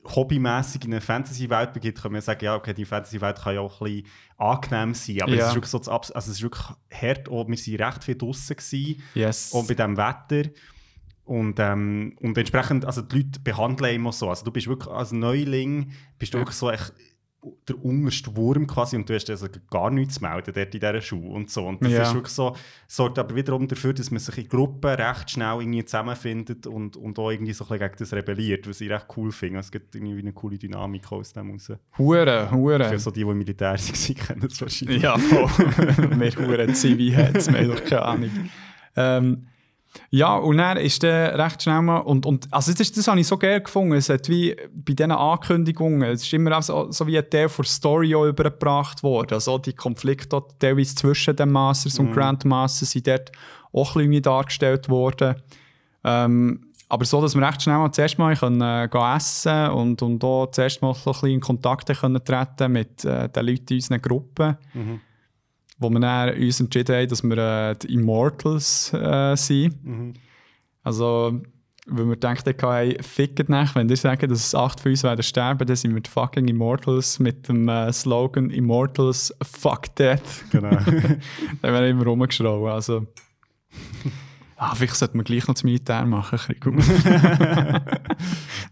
hobbymäßig 0.07 0.85
in 0.85 0.93
eine 0.93 1.01
Fantasy-Welt 1.01 1.73
begibt, 1.73 2.03
kann 2.03 2.13
man 2.13 2.21
sagen, 2.21 2.45
ja, 2.45 2.55
okay, 2.57 2.75
die 2.75 2.85
Fantasy-Welt 2.85 3.39
kann 3.41 3.55
ja 3.55 3.61
auch 3.61 3.81
ein 3.81 3.85
bisschen 4.03 4.07
angenehm 4.37 4.95
sein, 4.95 5.23
aber 5.23 5.33
Ja. 5.33 5.43
es 5.45 5.49
ist 5.49 5.55
wirklich 5.55 5.71
so, 5.71 5.79
also 5.91 6.13
es 6.15 6.29
ist 6.29 6.43
wirklich 6.43 6.67
hart, 6.93 7.29
auch, 7.29 7.49
wir 7.49 7.57
waren 7.57 7.87
recht 7.87 8.05
viel 8.05 8.17
draussen 8.17 8.57
gewesen, 8.57 9.03
Yes. 9.15 9.53
auch 9.55 9.67
bei 9.67 9.75
diesem 9.75 9.97
Wetter. 9.97 10.51
Und, 11.25 11.59
ähm, 11.59 12.19
und 12.21 12.37
entsprechend, 12.37 12.85
also 12.85 13.01
die 13.01 13.17
Leute 13.17 13.41
behandeln 13.41 13.95
immer 13.95 14.13
so. 14.13 14.29
Also 14.29 14.45
du 14.45 14.51
bist 14.51 14.67
wirklich 14.67 14.93
als 14.93 15.11
Neuling, 15.13 15.91
bist 16.19 16.35
du 16.35 16.39
Ja. 16.39 16.43
wirklich 16.43 16.57
so 16.59 16.71
echt 16.71 16.93
der 17.69 17.85
unterste 17.85 18.37
Wurm 18.37 18.67
quasi 18.67 18.97
und 18.97 19.09
du 19.09 19.15
hast 19.15 19.29
also 19.31 19.47
gar 19.71 19.91
nichts 19.91 20.15
zu 20.15 20.23
melden 20.23 20.53
dort 20.55 20.75
in 20.75 20.81
dieser 20.81 21.01
Schule 21.01 21.29
und 21.29 21.51
so. 21.51 21.67
Und 21.67 21.83
das 21.83 21.93
Ja. 21.93 22.03
ist 22.03 22.15
wirklich 22.15 22.33
so, 22.33 22.57
sorgt 22.87 23.19
aber 23.19 23.35
wiederum 23.35 23.69
dafür, 23.69 23.93
dass 23.93 24.11
man 24.11 24.21
sich 24.21 24.39
in 24.39 24.49
Gruppen 24.49 24.91
recht 24.91 25.31
schnell 25.31 25.61
irgendwie 25.61 25.85
zusammenfindet 25.85 26.67
und, 26.67 26.97
und 26.97 27.19
auch 27.19 27.31
irgendwie 27.31 27.53
so 27.53 27.65
ein 27.65 27.69
bisschen 27.69 27.87
gegen 27.89 27.99
das 27.99 28.13
rebelliert, 28.13 28.69
was 28.69 28.81
ich 28.81 28.91
recht 28.91 29.07
cool 29.17 29.33
finde. 29.33 29.61
Es 29.61 29.71
gibt 29.71 29.95
irgendwie 29.95 30.19
eine 30.19 30.33
coole 30.33 30.59
Dynamik 30.59 31.11
aus 31.13 31.33
dem 31.33 31.51
raus. 31.51 31.73
Hure, 31.99 32.51
hure. 32.51 32.85
Für 32.89 32.99
so 32.99 33.11
die, 33.11 33.25
die 33.25 33.31
im 33.31 33.39
Militär 33.39 33.73
waren, 33.73 34.15
kennen 34.15 34.41
das 34.41 34.61
wahrscheinlich. 34.61 35.03
Ja, 35.03 35.19
voll. 35.19 35.49
wir 36.19 36.37
hure 36.37 36.73
Zivi-Heads, 36.73 37.53
wir 37.53 37.59
haben 37.61 37.69
doch 37.69 37.85
keine 37.85 38.03
Ahnung. 38.03 38.31
Ähm, 38.97 39.47
ja, 40.11 40.37
und 40.37 40.59
dann 40.59 40.77
ist 40.77 41.03
der 41.03 41.39
recht 41.39 41.63
schnell 41.63 41.83
mal, 41.83 41.99
und, 41.99 42.27
und 42.27 42.47
also 42.53 42.73
das, 42.73 42.93
das 42.93 43.09
habe 43.09 43.21
ich 43.21 43.27
so 43.27 43.37
gerne 43.37 43.61
gefunden, 43.61 43.95
es 43.95 44.09
hat 44.09 44.29
wie 44.29 44.57
bei 44.73 44.93
diesen 44.93 45.13
Ankündigungen, 45.13 46.03
es 46.03 46.23
ist 46.23 46.33
immer 46.33 46.59
auch 46.59 46.63
so, 46.63 46.91
so 46.91 47.07
wie 47.07 47.19
ein 47.19 47.29
Teil 47.31 47.49
der 47.49 47.65
Story 47.65 48.15
auch 48.15 48.27
übergebracht 48.27 49.03
worden, 49.03 49.35
also 49.35 49.59
die 49.59 49.73
Konflikte 49.73 50.43
teilweise 50.59 50.95
zwischen 50.95 51.37
den 51.37 51.51
Masters 51.51 51.99
und 51.99 52.13
Grandmasters 52.13 52.91
sind 52.91 53.07
dort 53.07 53.33
auch 53.73 53.97
ein 53.97 54.09
bisschen 54.09 54.23
dargestellt 54.23 54.89
worden. 54.89 55.37
Ähm, 56.05 56.67
aber 56.89 57.05
so, 57.05 57.21
dass 57.21 57.35
wir 57.35 57.47
recht 57.47 57.63
schnell 57.63 57.79
mal 57.79 57.91
zuerst 57.91 58.19
mal 58.19 58.37
können, 58.37 58.61
äh, 58.61 58.89
gehen 58.89 59.17
essen 59.17 59.71
und, 59.71 60.03
und 60.03 60.23
auch 60.23 60.51
zuerst 60.53 60.83
mal 60.83 60.95
so 60.95 61.11
ein 61.11 61.13
bisschen 61.15 61.31
in 61.31 61.41
Kontakt 61.41 61.89
können 61.99 62.25
treten 62.25 62.73
mit 62.73 63.05
äh, 63.05 63.29
den 63.29 63.47
Leuten 63.47 63.67
in 63.71 63.77
unseren 63.77 64.03
Gruppen 64.03 64.57
wo 65.79 65.91
wir 65.91 66.01
dann 66.01 66.35
uns 66.37 66.61
entschieden 66.61 66.97
haben, 66.97 67.09
dass 67.09 67.23
wir 67.23 67.39
äh, 67.39 67.77
die 67.77 67.95
Immortals 67.95 68.93
äh, 68.93 69.37
sind. 69.37 70.19
Also, 70.83 71.41
weil 71.87 72.07
wir 72.07 72.15
gedacht 72.15 72.47
haben, 72.47 72.73
hey, 72.73 72.99
fickt 73.03 73.49
nicht, 73.49 73.75
wenn 73.75 73.89
ihr 73.89 73.97
sagt, 73.97 74.23
dass 74.31 74.55
acht 74.55 74.81
von 74.81 74.93
uns 74.93 75.03
werden 75.03 75.23
sterben, 75.23 75.67
dann 75.67 75.77
sind 75.77 75.95
wir 75.95 76.01
die 76.01 76.11
fucking 76.11 76.49
Immortals 76.49 77.19
mit 77.19 77.49
dem 77.49 77.69
äh, 77.69 77.93
Slogan 77.93 78.51
Immortals 78.51 79.35
Fuck 79.43 79.95
Death. 79.97 80.45
Genau. 80.51 80.71
dann 80.77 80.85
haben 80.87 81.21
wir 81.63 81.89
immer 81.89 82.05
rumgeschrien. 82.05 82.67
Also, 82.67 83.07
ah, 84.57 84.75
vielleicht 84.75 84.95
sollte 84.97 85.17
man 85.17 85.25
gleich 85.25 85.47
noch 85.47 85.55
das 85.55 85.65
Militär 85.65 86.05
machen. 86.07 86.39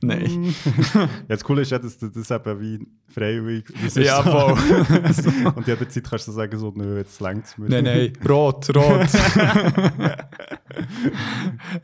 Nein. 0.01 0.55
ja, 0.95 1.09
das 1.29 1.45
Coole 1.45 1.63
ist 1.63 1.71
ja, 1.71 1.79
dass 1.79 1.99
du 1.99 2.09
das 2.09 2.31
eben 2.31 2.61
wie 2.61 2.87
freiwillig 3.09 3.65
das 3.83 3.97
ist 3.97 4.07
Ja, 4.07 4.23
so. 4.23 4.31
voll. 4.31 5.53
Und 5.57 5.67
jederzeit 5.67 6.05
kannst 6.09 6.29
du 6.29 6.33
sagen, 6.33 6.59
so, 6.59 6.73
nö, 6.75 6.99
jetzt 6.99 7.21
längt 7.21 7.45
es 7.45 7.59
mir. 7.59 7.69
Nein, 7.69 7.85
nein, 7.85 8.13
rot, 8.29 8.75
rot. 8.75 9.09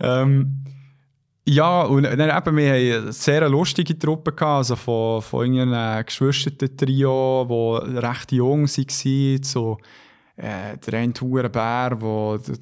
ähm, 0.00 0.64
Ja, 1.46 1.82
und 1.82 2.02
dann 2.02 2.20
eben, 2.20 2.56
wir 2.56 2.68
haben 2.68 3.02
eine 3.04 3.12
sehr 3.12 3.48
lustige 3.48 3.98
Truppe 3.98 4.32
gehabt, 4.32 4.58
also 4.58 4.76
von, 4.76 5.22
von 5.22 5.46
irgendeinem 5.46 6.04
Geschwister-Trio, 6.04 7.80
die 7.88 7.96
recht 7.96 8.32
jung 8.32 8.66
waren, 8.68 9.42
so 9.42 9.78
äh, 10.37 10.76
der 10.76 10.98
eine 11.00 11.12
Hurenbär, 11.18 11.96
der 11.96 12.56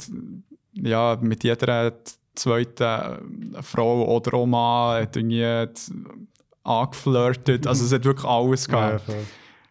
ja, 0.82 1.18
mit 1.20 1.44
jeder 1.44 1.92
zweiten 2.34 3.62
Frau 3.62 4.04
oder 4.04 4.34
Oma 4.34 4.98
hat 5.00 5.16
irgendwie 5.16 5.68
angeflirtet, 6.62 7.66
also 7.66 7.84
es 7.84 7.92
hat 7.92 8.04
wirklich 8.04 8.26
alles 8.26 8.68
gehabt. 8.68 9.08
Ja, 9.08 9.14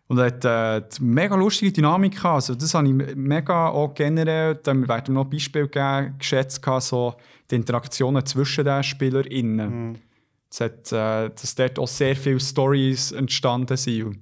Und 0.08 0.20
hat 0.20 0.46
äh, 0.46 0.82
mega 1.02 1.36
lustige 1.36 1.72
Dynamik 1.72 2.16
gehabt. 2.16 2.36
Also 2.36 2.56
das 2.56 2.74
habe 2.74 2.88
ich 2.88 3.16
mega 3.16 3.70
auch 3.70 3.94
generell, 3.94 4.56
dann 4.56 4.88
werden 4.88 5.16
noch 5.16 5.26
Beispiele 5.26 5.68
geben, 5.68 6.16
geschätzt 6.18 6.62
gehabt, 6.62 6.84
so 6.84 7.16
die 7.50 7.56
Interaktionen 7.56 8.26
zwischen 8.26 8.66
den 8.66 8.84
SpielerInnen. 8.84 9.88
Mhm. 9.90 9.96
Es 10.50 10.62
hat, 10.62 10.92
äh, 10.92 11.30
dass 11.30 11.56
dort 11.56 11.80
auch 11.80 11.88
sehr 11.88 12.16
viele 12.16 12.40
Stories 12.40 13.12
entstanden 13.12 13.78
sind. 13.78 14.20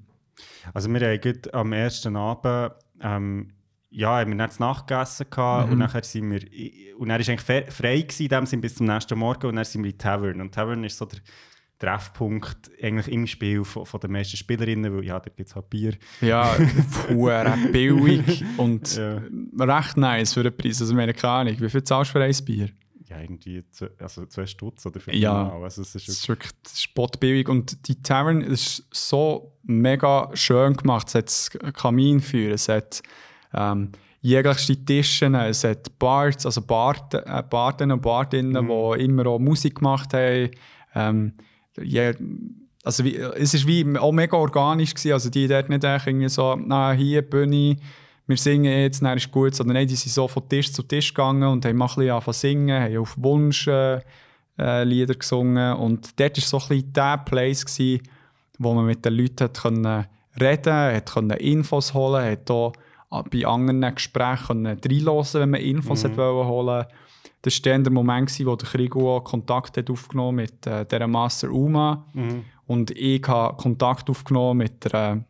Also 0.73 0.91
wir 0.91 1.01
haben 1.01 1.41
am 1.51 1.73
ersten 1.73 2.15
Abend 2.15 2.73
ähm, 3.01 3.49
ja, 3.95 4.19
haben 4.19 4.31
wir 4.31 4.37
dann 4.37 4.49
nachgegessen 4.59 5.27
gehabt, 5.29 5.69
und 5.71 5.77
nachher 5.77 6.03
sind 6.03 6.29
wir 6.31 6.41
und 6.97 7.09
dann 7.09 7.21
ist 7.21 7.29
eigentlich 7.29 7.73
frei 7.73 8.01
gewesen, 8.01 8.27
dem 8.27 8.45
Sinn, 8.45 8.61
bis 8.61 8.75
zum 8.75 8.87
nächsten 8.87 9.17
Morgen 9.19 9.47
und 9.47 9.55
dann 9.55 9.65
sind 9.65 9.83
wir 9.83 9.91
in 9.91 9.97
die 9.97 10.03
Tavern 10.03 10.41
und 10.41 10.53
Tavern 10.53 10.83
ist 10.83 10.97
so 10.97 11.05
der 11.05 11.19
Treffpunkt 11.79 12.71
eigentlich 12.81 13.07
im 13.13 13.27
Spiel 13.27 13.63
von, 13.65 13.85
von 13.85 13.99
den 13.99 14.11
meisten 14.11 14.37
Spielerinnen, 14.37 14.95
weil 14.95 15.03
ja, 15.03 15.19
da 15.19 15.29
gibt 15.29 15.49
es 15.49 15.55
halt 15.55 15.69
Bier. 15.69 15.93
Ja, 16.21 16.55
billig 17.71 18.43
und 18.57 18.95
Ja. 18.97 19.21
recht 19.59 19.97
nice 19.97 20.33
für 20.33 20.43
den 20.43 20.55
Preis. 20.55 20.81
Also 20.81 20.93
meine, 20.93 21.13
keine 21.13 21.33
Ahnung, 21.33 21.55
wie 21.59 21.69
viel 21.69 21.83
zahlst 21.83 22.11
du 22.13 22.19
für 22.19 22.23
ein 22.23 22.45
Bier? 22.45 22.69
Ja, 23.09 23.19
irgendwie 23.19 23.63
zwei, 23.69 23.89
also 23.99 24.25
zwei 24.27 24.45
Stutz 24.45 24.85
oder 24.85 24.99
für 24.99 25.13
Ja. 25.13 25.43
normal. 25.43 25.63
Also 25.63 25.81
es 25.81 25.93
ist 25.95 26.27
wirklich, 26.29 26.51
spottbillig. 26.73 27.49
Und 27.49 27.87
die 27.87 28.01
Tavern 28.01 28.41
ist 28.41 28.87
so 28.91 29.57
mega 29.63 30.29
schön 30.35 30.75
gemacht. 30.75 31.07
Es 31.09 31.15
hat 31.15 31.25
das 31.27 31.49
Kaminfeuer, 31.73 32.53
es 32.53 32.69
hat 32.69 33.01
ähm, 33.53 33.91
jegliche 34.21 34.83
Tische, 34.83 35.25
es 35.25 35.63
hat 35.63 35.99
Bards, 35.99 36.45
also 36.45 36.61
Bart, 36.61 37.13
äh, 37.13 37.43
Barden 37.49 37.91
und 37.91 38.01
Bardinnen, 38.01 38.67
die 38.67 39.03
immer 39.03 39.27
auch 39.27 39.39
Musik 39.39 39.75
gemacht 39.75 40.13
haben. 40.13 40.51
Ähm, 40.95 41.33
je, 41.81 42.13
also 42.83 43.03
wie, 43.03 43.15
es 43.15 43.53
ist 43.53 43.65
wie 43.67 43.97
auch 43.97 44.11
mega 44.11 44.37
organisch 44.37 44.93
gewesen. 44.93 45.13
Also 45.13 45.29
die 45.29 45.47
dort 45.47 45.69
nicht 45.69 45.83
irgendwie 45.83 46.29
so, 46.29 46.55
na 46.55 46.91
hier 46.91 47.21
Bühne, 47.21 47.77
wir 48.25 48.37
singen 48.37 48.71
jetzt, 48.71 49.01
dann 49.01 49.17
ist 49.17 49.31
gut, 49.31 49.55
sondern 49.55 49.75
nein, 49.75 49.87
die 49.87 49.95
sind 49.95 50.11
so 50.11 50.27
von 50.27 50.47
Tisch 50.47 50.71
zu 50.71 50.83
Tisch 50.83 51.13
gegangen 51.13 51.43
und 51.43 51.65
haben 51.65 51.75
mal 51.75 51.85
ein 51.85 51.95
bisschen 51.95 52.11
angefangen 52.11 52.33
zu 52.33 52.39
singen, 52.39 52.81
haben 52.81 52.97
auf 52.97 53.15
Wunsch 53.17 53.67
äh, 53.67 53.99
äh, 54.57 54.83
Lieder 54.83 55.15
gesungen 55.15 55.75
und 55.75 56.17
dort 56.19 56.37
war 56.37 56.43
so 56.43 56.57
ein 56.57 56.67
bisschen 56.69 56.93
der 56.93 57.17
Place, 57.17 57.65
gewesen, 57.65 58.01
wo 58.59 58.73
man 58.73 58.85
mit 58.85 59.03
den 59.03 59.13
Leuten 59.13 59.43
hat 59.43 59.61
können 59.61 60.05
reden 60.39 60.73
hat 60.73 61.13
können 61.13 61.31
Infos 61.31 61.93
holen 61.93 62.37
auch 62.49 62.73
bei 63.29 63.45
anderen 63.45 63.95
Gesprächen 63.95 64.65
reinhören, 64.65 65.27
wenn 65.33 65.49
man 65.51 65.61
Infos 65.61 66.03
hat 66.03 66.17
wollen 66.17 66.47
holen. 66.47 66.85
Das 67.43 67.53
war 67.55 67.71
dann 67.73 67.83
der 67.83 67.91
Moment, 67.91 68.27
gewesen, 68.27 68.45
wo 68.45 68.55
der 68.55 68.69
Krigo 68.69 69.21
Kontakt 69.21 69.77
hat 69.77 69.89
aufgenommen 69.89 70.37
mit 70.37 70.65
äh, 70.65 70.85
dieser 70.85 71.07
Master 71.07 71.51
Uma. 71.51 72.05
Und 72.65 72.91
ich 72.91 73.27
habe 73.27 73.57
Kontakt 73.57 74.09
aufgenommen 74.09 74.59
mit 74.59 74.91
der, 74.91 75.25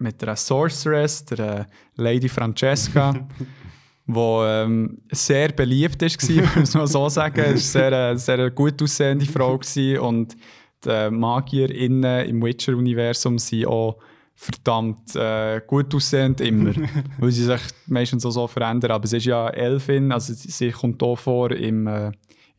mit 0.00 0.20
der 0.20 0.34
Sorceress, 0.34 1.24
der 1.24 1.38
äh, 1.38 1.64
Lady 1.96 2.28
Francesca, 2.28 3.14
die 4.06 4.18
ähm, 4.18 4.98
sehr 5.12 5.52
beliebt 5.52 6.02
war, 6.02 6.56
muss 6.58 6.74
man 6.74 6.86
so 6.88 7.08
sagen. 7.08 7.40
Es 7.54 7.74
war 7.76 7.84
eine 7.84 8.18
sehr, 8.18 8.36
sehr 8.38 8.50
gut 8.50 8.82
aussehende 8.82 9.26
Frau 9.26 9.56
gewesen. 9.56 10.00
Und 10.00 10.36
die 10.84 11.10
MagierInnen 11.10 12.26
im 12.26 12.42
Witcher-Universum 12.42 13.38
sind 13.38 13.66
auch 13.66 13.98
verdammt 14.40 15.14
äh, 15.16 15.60
gut 15.66 15.94
aussehend 15.94 16.40
immer, 16.40 16.72
weil 17.18 17.30
sie 17.30 17.44
sich 17.44 17.60
meistens 17.86 18.24
auch 18.24 18.30
so 18.30 18.46
verändern. 18.46 18.92
Aber 18.92 19.06
sie 19.06 19.18
ist 19.18 19.26
ja 19.26 19.50
Elfin, 19.50 20.10
also 20.12 20.32
sie, 20.32 20.50
sie 20.50 20.70
kommt 20.70 21.02
auch 21.02 21.16
vor 21.16 21.50
im, 21.50 21.86
äh, 21.86 22.06
in 22.06 22.14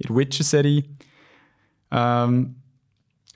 der 0.07 0.15
Witcher-Serie. 0.15 0.83
Ähm, 1.89 2.55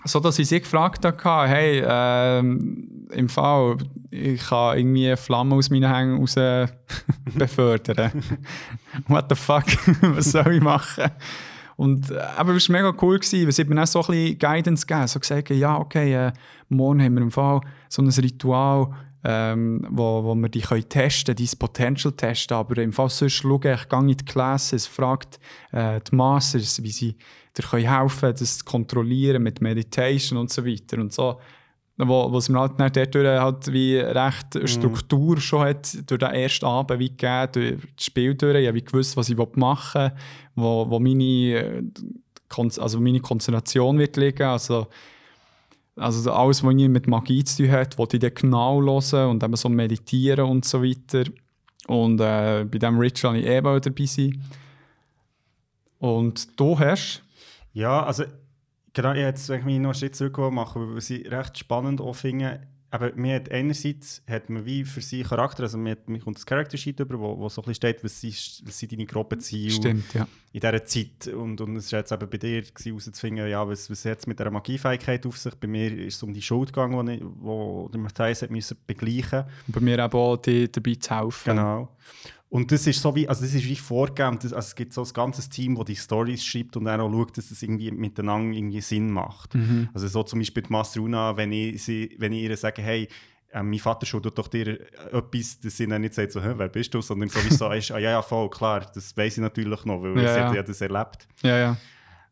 so 0.03 0.19
dass 0.19 0.38
ich 0.38 0.47
sie 0.47 0.60
gefragt 0.60 1.03
habe, 1.03 1.47
hey, 1.47 1.84
ähm, 1.84 3.08
im 3.10 3.29
Fall, 3.29 3.77
ich 4.12 4.39
kann 4.41 4.77
irgendwie 4.77 5.15
Flammen 5.15 5.53
aus 5.53 5.71
meinen 5.71 5.91
Hängen 5.91 6.19
raus 6.19 6.36
befördern. 7.34 8.12
What 9.08 9.25
the 9.29 9.36
fuck, 9.36 9.65
was 10.01 10.31
soll 10.31 10.53
ich 10.53 10.62
machen? 10.62 11.05
Und, 11.76 12.12
äh, 12.12 12.18
aber 12.38 12.54
es 12.54 12.70
war 12.70 12.82
mega 12.82 12.96
cool, 13.02 13.20
gewesen, 13.20 13.46
weil 13.46 13.52
sie 13.52 13.64
mir 13.66 13.82
auch 13.82 13.88
so 13.88 14.02
ein 14.02 14.08
bisschen 14.08 14.40
Guidance 14.40 14.86
gegeben. 14.86 15.08
So 15.08 15.20
gesagt, 15.20 15.50
ja, 15.50 15.78
okay, 15.78 16.14
äh, 16.14 16.32
morgen 16.70 17.02
haben 17.02 17.16
wir 17.16 17.22
im 17.22 17.32
Fall 17.32 17.62
so 17.90 18.02
ein 18.02 18.10
Ritual, 18.10 18.94
ähm, 19.24 19.86
wo, 19.90 20.24
wo 20.24 20.36
wir 20.36 20.50
die 20.50 20.62
können 20.62 20.88
testen 20.88 21.36
können, 21.36 21.48
dein 21.48 21.60
Potential 21.60 22.14
testen. 22.14 22.58
Aber 22.58 22.82
im 22.82 22.94
Fall 22.94 23.10
sonst 23.10 23.34
schaue 23.34 23.74
ich, 23.74 23.90
gehe 23.90 24.00
in 24.00 24.08
die 24.08 24.26
Classes, 24.26 24.88
fragt 24.88 25.40
äh, 25.72 26.00
die 26.00 26.16
Masters, 26.16 26.82
wie 26.82 26.92
sie 26.92 27.16
dir 27.58 27.68
helfen 27.72 28.20
können, 28.20 28.36
das 28.40 28.60
zu 28.60 28.66
kontrollieren 28.66 29.44
mit 29.44 29.62
Meditation 29.62 30.40
und 30.40 30.52
so 30.52 30.66
weiter. 30.66 31.00
Und 31.00 31.14
so. 31.14 31.40
Wo, 31.97 32.29
wo 32.29 32.38
es 32.38 32.49
mir 32.49 32.60
halt 32.60 32.73
dann 32.77 32.91
dort 32.91 33.15
durch 33.15 33.25
halt 33.25 33.71
wie 33.71 33.97
recht 33.97 34.67
Struktur 34.67 35.39
schon 35.39 35.62
hat, 35.62 35.93
durch 36.10 36.19
den 36.19 36.31
ersten 36.31 36.65
Abend 36.65 36.99
wie 36.99 37.10
gegeben, 37.10 37.51
durch 37.53 37.77
das 37.95 38.05
Spiel 38.05 38.36
durch. 38.36 38.58
Ich 38.58 38.67
habe 38.67 38.75
wie 38.75 38.84
gewusst, 38.84 39.15
was 39.15 39.29
ich 39.29 39.38
machen 39.55 40.01
will, 40.01 40.12
wo, 40.55 40.89
wo 40.89 40.99
meine, 40.99 41.23
äh, 41.23 41.84
also 42.79 42.99
meine 42.99 43.21
Konzentration 43.21 43.97
wird 43.97 44.17
liegen. 44.17 44.43
Also, 44.43 44.88
also 45.95 46.31
alles, 46.34 46.62
was 46.62 46.69
irgendwie 46.69 46.89
mit 46.89 47.08
Magie 47.08 47.45
zu 47.45 47.63
tun 47.63 47.71
hat, 47.71 47.97
wollte 47.97 48.17
ich 48.17 48.21
dann 48.21 48.34
genau 48.34 48.81
hören 48.81 49.29
und 49.29 49.41
eben 49.41 49.55
so 49.55 49.69
meditieren 49.69 50.45
und 50.49 50.65
so 50.65 50.84
weiter. 50.84 51.23
Und 51.88 52.19
äh, 52.19 52.65
bei 52.65 52.77
diesem 52.77 52.99
Ritual 52.99 53.36
wollte 53.36 53.47
ich 53.47 53.55
eh 53.55 53.62
dabei 53.62 54.05
sein. 54.05 54.43
Und 55.99 56.60
du 56.60 56.77
hast... 56.77 57.21
Ja, 57.71 58.03
also 58.03 58.25
genau, 58.95 59.12
ich 59.12 59.19
jetzt 59.19 59.49
noch 59.49 59.63
einen 59.65 59.93
Schritt 59.93 60.15
zurück 60.15 60.38
machen, 60.51 60.95
weil 60.95 61.01
sie 61.01 61.27
recht 61.27 61.60
spannend 61.60 62.01
auch 62.01 62.15
finden. 62.15 62.60
Aber 62.91 63.12
mir 63.13 63.36
hat 63.36 63.51
einerseits 63.51 64.23
hat 64.29 64.49
man 64.49 64.65
wie 64.65 64.86
für 64.86 65.01
sie 65.01 65.21
Charakter, 65.21 65.63
also 65.63 65.77
mir, 65.77 65.91
hat, 65.91 66.08
mir 66.08 66.19
kommt 66.19 66.38
das 66.38 66.45
Character 66.45 66.77
Sheet 66.77 67.01
über, 67.01 67.19
wo, 67.19 67.38
wo 67.38 67.49
so 67.49 67.62
ein 67.62 67.65
bisschen 67.65 67.75
steht, 67.75 68.03
was, 68.05 68.21
sie, 68.21 68.29
was 68.29 68.79
sind 68.79 68.93
deine 68.93 69.05
groben 69.05 69.38
Ziele 69.41 69.71
Stimmt, 69.71 70.13
ja. 70.13 70.25
in 70.53 70.62
dieser 70.62 70.86
Zeit. 70.86 71.27
Und, 71.27 71.60
und 71.60 71.75
es 71.75 71.91
war 71.91 71.99
jetzt 71.99 72.13
eben 72.13 72.29
bei 72.29 72.38
dir 72.38 72.63
herauszufinden, 72.63 73.49
ja, 73.49 73.67
was, 73.67 73.89
was 73.89 74.05
hat 74.05 74.19
es 74.19 74.27
mit 74.27 74.39
dieser 74.39 74.49
Magiefähigkeit 74.49 75.25
auf 75.25 75.38
sich. 75.38 75.53
Bei 75.55 75.67
mir 75.67 75.91
ist 75.91 76.15
es 76.15 76.23
um 76.23 76.34
die 76.34 76.41
Schuld 76.41 76.71
gegangen, 76.71 77.05
die 77.05 77.21
wo 77.21 77.89
der 77.91 77.99
Matthias 77.99 78.43
hat 78.43 78.51
müssen 78.51 78.77
begleichen 78.88 79.43
Und 79.67 79.73
bei 79.73 79.81
mir 79.81 79.99
eben 79.99 80.13
auch 80.13 80.38
die, 80.38 80.71
dabei 80.71 80.95
zu 80.95 81.19
helfen. 81.19 81.49
Genau. 81.49 81.89
Und 82.49 82.71
das 82.71 82.88
ist 82.88 83.01
so 83.01 83.13
wie, 83.15 83.27
also 83.27 83.43
das 83.43 83.53
ist 83.53 83.65
wie 83.65 83.75
vorgegeben. 83.75 84.38
Das, 84.41 84.53
also 84.53 84.67
es 84.67 84.75
gibt 84.75 84.93
so 84.93 85.03
ein 85.03 85.10
ganzes 85.13 85.49
Team, 85.49 85.75
das 85.75 85.86
die 85.86 85.95
Stories 85.95 86.45
schreibt 86.45 86.77
und 86.77 86.86
dann 86.86 87.01
auch 87.01 87.12
schaut, 87.12 87.38
dass 87.38 87.51
es 87.51 87.62
irgendwie 87.62 87.91
miteinander 87.91 88.55
irgendwie 88.55 88.81
Sinn 88.81 89.10
macht. 89.12 89.55
Also 89.93 90.08
so 90.08 90.23
zum 90.23 90.39
Beispiel 90.39 90.63
die 90.63 90.71
Masruna, 90.71 91.36
wenn 91.36 91.51
ich, 91.51 91.84
sie, 91.84 92.15
wenn 92.19 92.31
ich 92.34 92.43
ihr 92.43 92.55
sage, 92.55 92.81
hey, 92.81 93.08
äh, 93.51 93.63
mein 93.63 93.79
Vater 93.79 94.05
schuldet 94.05 94.38
doch 94.38 94.47
dir 94.47 94.79
etwas, 95.12 95.60
dass 95.60 95.77
sie 95.77 95.88
dann 95.88 96.01
nicht 96.01 96.13
sagt, 96.13 96.31
so, 96.34 96.41
«Hä, 96.41 96.53
wer 96.55 96.69
bist 96.69 96.93
du? 96.93 97.01
Sondern 97.01 97.29
sowieso 97.29 97.71
ist, 97.71 97.91
ah, 97.91 97.97
ja, 97.97 98.12
ja, 98.12 98.21
voll, 98.21 98.49
klar, 98.49 98.89
das 98.93 99.15
weiß 99.15 99.38
ich 99.38 99.41
natürlich 99.41 99.84
noch, 99.86 100.01
weil 100.01 100.21
Ja, 100.21 100.34
sie 100.34 100.39
hat 100.39 100.49
ja. 100.49 100.55
ja 100.55 100.63
das 100.63 100.81
erlebt. 100.81 101.27
Ja, 101.41 101.58
ja. 101.58 101.77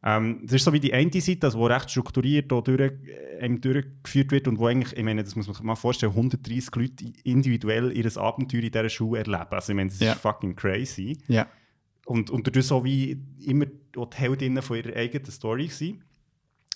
Ähm, 0.06 0.42
das 0.44 0.54
ist 0.56 0.64
so 0.66 0.74
wie 0.74 0.80
die 0.82 0.94
eine 0.94 1.10
Seite, 1.22 1.48
also, 1.48 1.60
wo 1.60 1.66
recht 1.68 1.90
strukturiert 1.90 2.52
durch, 2.52 2.80
äh, 2.80 3.40
einem 3.42 3.62
durchgeführt 3.62 4.32
wird 4.32 4.48
und 4.50 4.60
wo 4.60 4.68
eigentlich, 4.68 4.98
ich 4.98 5.04
meine, 5.04 5.24
das 5.24 5.36
muss 5.36 5.48
man 5.48 5.56
sich 5.56 5.64
mal 5.64 5.76
vorstellen, 5.76 6.12
130 6.14 6.76
Leute 6.76 7.06
individuell 7.24 7.96
ihr 7.96 8.18
Abenteuer 8.18 8.62
in 8.64 8.72
dieser 8.72 8.90
Schule 8.90 9.20
erleben. 9.20 9.46
Also 9.52 9.72
ich 9.72 9.76
meine, 9.78 9.90
das 9.90 10.00
Ja. 10.00 10.12
ist 10.14 10.22
fucking 10.22 10.56
crazy. 10.56 11.18
Ja. 11.28 11.48
Und, 12.06 12.30
und 12.30 12.46
dadurch 12.46 12.66
so 12.68 12.84
wie 12.84 13.18
immer 13.46 13.66
die 13.66 14.18
Heldinnen 14.18 14.62
von 14.62 14.76
ihrer 14.78 14.94
eigenen 14.96 15.32
Story 15.32 15.68
gewesen. 15.68 16.04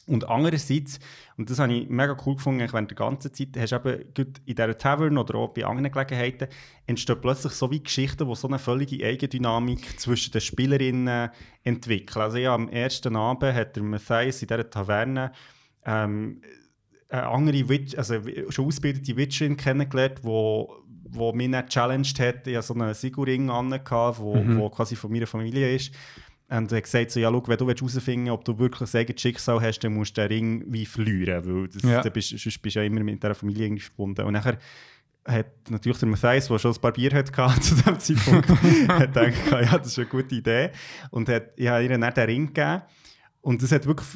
Und 0.07 0.27
andererseits, 0.29 0.99
und 1.35 1.49
das 1.49 1.59
habe 1.59 1.73
ich 1.73 1.89
mega 1.89 2.15
cool 2.25 2.35
gefunden, 2.35 2.61
eigentlich 2.61 2.73
während 2.73 2.91
der 2.91 2.95
ganzen 2.95 3.33
Zeit, 3.33 3.49
hast 3.57 3.71
du 3.71 3.89
eben 3.89 4.33
in 4.45 4.55
dieser 4.55 4.77
Tavern 4.77 5.17
oder 5.17 5.35
auch 5.35 5.49
bei 5.49 5.65
anderen 5.65 5.91
Gelegenheiten, 5.91 6.47
entstehen 6.85 7.19
plötzlich 7.21 7.53
so 7.53 7.69
wie 7.71 7.83
Geschichten, 7.83 8.27
die 8.27 8.35
so 8.35 8.47
eine 8.47 8.57
völlige 8.57 9.05
Eigendynamik 9.05 9.99
zwischen 9.99 10.31
den 10.31 10.41
Spielerinnen 10.41 11.29
entwickeln. 11.63 12.21
Also 12.21 12.37
ja, 12.37 12.55
am 12.55 12.69
ersten 12.69 13.15
Abend 13.15 13.53
hat 13.53 13.75
der 13.75 13.83
Matthias 13.83 14.41
in 14.41 14.47
dieser 14.47 14.69
Taverne 14.69 15.33
ähm, 15.85 16.41
eine 17.09 17.27
andere, 17.27 17.69
Witch, 17.69 17.97
also 17.97 18.15
schon 18.49 18.65
ausgebildete 18.65 19.15
Witcherin 19.15 19.57
kennengelernt, 19.57 20.19
wo 20.23 20.83
wo 21.09 21.31
mich 21.33 21.51
dann 21.51 21.67
challenged 21.67 22.19
hat. 22.19 22.47
Ich 22.47 22.55
hatte 22.55 22.67
so 22.67 22.73
einen 22.73 22.93
Sigurring 22.93 23.49
an, 23.49 23.71
wo, 23.71 24.43
wo 24.45 24.69
quasi 24.69 24.95
von 24.95 25.11
meiner 25.11 25.27
Familie 25.27 25.75
ist. 25.75 25.93
Und 26.49 26.71
er 26.71 26.77
hat 26.77 26.83
gesagt, 26.85 27.11
so, 27.11 27.19
ja, 27.19 27.29
schau, 27.29 27.43
wenn 27.47 27.57
du 27.57 27.67
herausfinden 27.67 28.25
willst, 28.27 28.31
ob 28.33 28.45
du 28.45 28.57
wirklich 28.59 28.93
ein 28.93 28.99
eigenes 29.01 29.21
Schicksal 29.21 29.59
hast, 29.61 29.79
dann 29.79 29.93
musst 29.93 30.17
du 30.17 30.21
den 30.21 30.27
Ring 30.29 30.63
wie 30.67 30.85
verlieren, 30.85 31.45
weil 31.45 31.67
das, 31.67 31.83
Ja. 31.83 32.01
bist, 32.09 32.29
sonst 32.29 32.61
bist 32.61 32.75
du 32.75 32.79
ja 32.79 32.85
immer 32.85 33.01
mit 33.03 33.21
dieser 33.21 33.35
Familie 33.35 33.65
irgendwie 33.65 33.83
verbunden. 33.83 34.21
Und 34.25 34.33
nachher 34.33 34.57
hat 35.25 35.47
natürlich 35.69 35.97
der 35.99 36.07
Matthias, 36.07 36.47
der 36.47 36.57
schon 36.57 36.73
ein 36.73 36.79
paar 36.79 36.93
Bier 36.93 37.11
hatte 37.13 37.31
zu 37.61 37.75
diesem 37.75 37.99
Zeitpunkt, 37.99 38.49
hat 38.87 39.13
gedacht, 39.13 39.33
ja, 39.51 39.77
das 39.77 39.87
ist 39.87 39.99
eine 39.99 40.07
gute 40.07 40.35
Idee. 40.35 40.69
Und 41.11 41.27
hat, 41.27 41.51
ich 41.57 41.67
habe 41.67 41.83
ihr 41.83 41.89
dann 41.97 42.13
den 42.13 42.25
Ring 42.25 42.47
gegeben. 42.47 42.81
Und 43.41 43.61
das 43.61 43.71
hat 43.73 43.85
wirklich, 43.85 44.07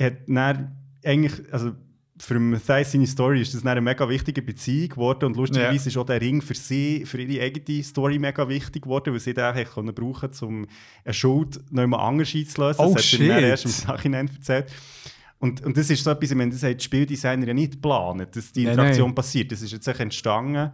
hat 0.00 0.14
dann 0.26 0.76
eigentlich, 1.04 1.52
also 1.52 1.72
für 2.18 2.38
Matthäus 2.38 2.92
seine 2.92 3.06
Story 3.06 3.42
ist 3.42 3.54
das 3.54 3.64
eine 3.66 3.80
mega 3.80 4.08
wichtige 4.08 4.40
Beziehung 4.42 4.88
geworden 4.88 5.26
und 5.26 5.36
lustigerweise 5.36 5.84
Ja. 5.84 5.88
ist 5.88 5.96
auch 5.96 6.06
der 6.06 6.20
Ring 6.20 6.40
für 6.40 6.54
sie, 6.54 7.04
für 7.04 7.20
ihre 7.20 7.44
eigene 7.44 7.82
Story 7.82 8.18
mega 8.18 8.48
wichtig 8.48 8.82
geworden, 8.82 9.12
weil 9.12 9.20
sie 9.20 9.34
den 9.34 9.44
eigentlich 9.44 9.70
können 9.74 9.94
brauchen 9.94 10.30
um 10.42 10.66
eine 11.04 11.14
Schuld 11.14 11.60
noch 11.70 11.82
einmal 11.82 12.00
anders 12.00 12.34
einzulösen. 12.34 12.84
Oh, 12.84 12.94
das 12.94 13.02
hat 13.04 13.10
sie 13.18 13.18
mir 13.24 13.40
erst 13.40 13.64
im 13.66 13.88
Nachhinein 13.88 14.28
erzählt. 14.28 14.72
Und, 15.38 15.60
und 15.66 15.76
das 15.76 15.90
ist 15.90 16.02
so 16.02 16.10
etwas, 16.10 16.30
ich 16.30 16.36
meine, 16.36 16.50
das 16.52 16.62
hat 16.62 16.80
die 16.80 16.84
Spieldesigner 16.84 17.46
ja 17.48 17.52
nicht 17.54 17.72
geplant, 17.72 18.34
dass 18.34 18.52
die 18.52 18.62
Nein, 18.64 18.72
Interaktion 18.72 19.08
nein. 19.08 19.14
passiert. 19.14 19.52
Das 19.52 19.60
ist 19.60 19.72
jetzt 19.72 19.86
echt 19.86 20.00
entstanden. 20.00 20.70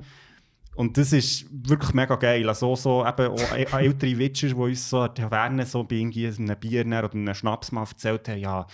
Und 0.77 0.97
das 0.97 1.13
ist 1.13 1.47
wirklich 1.51 1.93
mega 1.93 2.15
geil. 2.15 2.49
Also 2.49 2.77
so 2.77 3.05
eben 3.05 3.27
auch 3.27 3.53
ä- 3.53 3.77
ältere 3.79 4.17
Witcher, 4.19 4.47
die 4.49 4.55
uns 4.55 4.89
so 4.89 5.07
Taverne 5.09 5.67
so 5.67 5.83
bei 5.85 5.97
irgendwie 5.97 6.29
einem 6.29 6.57
Bier 6.59 6.87
oder 6.87 7.13
einem 7.13 7.35
Schnaps 7.35 7.73
mal 7.73 7.83
erzählt 7.83 8.29
haben, 8.29 8.39
ja, 8.41 8.67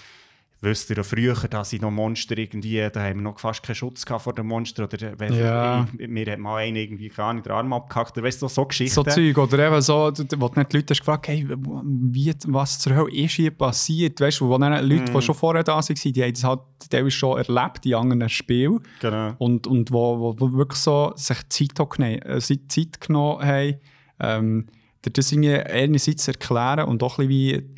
wisst 0.60 0.90
ihr 0.90 0.96
ja 0.96 1.02
früher, 1.04 1.34
da 1.34 1.62
sind 1.62 1.82
noch 1.82 1.90
Monster 1.92 2.36
irgendwie, 2.36 2.78
da 2.92 3.00
haben 3.00 3.18
wir 3.18 3.22
noch 3.22 3.38
fast 3.38 3.62
keinen 3.62 3.76
Schutz 3.76 4.04
gehabt 4.04 4.24
vor 4.24 4.32
den 4.32 4.46
Monstern 4.46 4.86
oder 4.86 5.16
wenn 5.18 5.32
Ja. 5.32 5.86
mir 5.96 6.32
hat 6.32 6.38
mal 6.40 6.56
einer 6.56 6.78
irgendwie 6.78 7.08
keine 7.10 7.28
Ahnung, 7.28 7.42
den 7.44 7.52
Arm 7.52 7.72
abgehackt 7.72 8.16
oder 8.18 8.26
weißt 8.26 8.42
du, 8.42 8.48
so, 8.48 8.64
Geschichten. 8.64 8.94
So 8.94 9.04
Zeug, 9.04 9.38
oder 9.38 9.68
eben 9.68 9.80
so, 9.80 10.10
wo 10.38 10.48
du 10.48 10.58
nicht 10.58 10.72
die 10.72 10.76
Leute 10.78 10.94
hast 10.94 10.98
gefragt 11.00 11.28
hey, 11.28 11.46
wie, 11.48 12.34
was 12.48 12.80
zur 12.80 12.96
Hölle 12.96 13.12
ist 13.12 13.34
hier 13.34 13.52
passiert, 13.52 14.20
weißt 14.20 14.40
du, 14.40 14.48
wo 14.48 14.58
dann 14.58 14.72
Leute, 14.88 15.12
Mhm. 15.12 15.14
die 15.16 15.22
schon 15.22 15.34
vorher 15.36 15.62
da 15.62 15.74
waren, 15.76 15.94
die 15.94 16.22
haben 16.24 16.32
das 16.32 16.42
halt 16.44 16.60
teilweise 16.90 17.10
schon 17.12 17.38
erlebt 17.38 17.86
in 17.86 17.94
anderen 17.94 18.28
Spielen 18.28 18.80
Genau. 19.00 19.34
und, 19.38 19.66
und 19.68 19.92
wo, 19.92 20.18
wo, 20.18 20.34
wo 20.40 20.52
wirklich 20.54 20.80
so 20.80 21.12
sich 21.14 21.38
Zeit, 21.50 21.78
auch 21.78 21.88
genommen, 21.88 22.20
äh, 22.22 22.40
Zeit 22.40 23.00
genommen 23.00 23.44
haben, 23.44 23.74
ähm, 24.20 24.66
das 25.02 25.30
irgendwie 25.30 25.54
einerseits 25.54 26.24
zu 26.24 26.32
erklären 26.32 26.88
und 26.88 27.02
auch 27.04 27.18
ein 27.20 27.28
bisschen 27.28 27.60
wie 27.62 27.77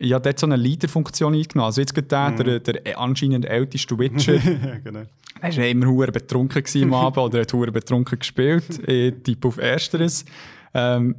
ja, 0.00 0.18
dort 0.18 0.38
so 0.38 0.46
eine 0.46 0.56
Leaderfunktion 0.56 1.34
eingenommen. 1.34 1.66
Also 1.66 1.80
jetzt 1.80 1.94
gerade 1.94 2.44
der, 2.44 2.60
der, 2.60 2.80
der 2.80 2.98
anscheinend 2.98 3.44
älteste 3.44 3.98
Witcher, 3.98 4.34
ja, 4.36 4.78
genau. 4.82 5.02
er 5.40 5.56
war 5.56 5.66
immer 5.66 5.86
hure 5.86 6.12
betrunken 6.12 6.64
am 6.82 6.94
Abend 6.94 7.18
oder 7.18 7.40
hat 7.40 7.52
hure 7.52 7.72
betrunken 7.72 8.18
gespielt. 8.18 8.64
Ich 8.88 9.14
tippe 9.22 9.48
auf 9.48 9.58
Ersteres. 9.58 10.24
Ähm, 10.72 11.14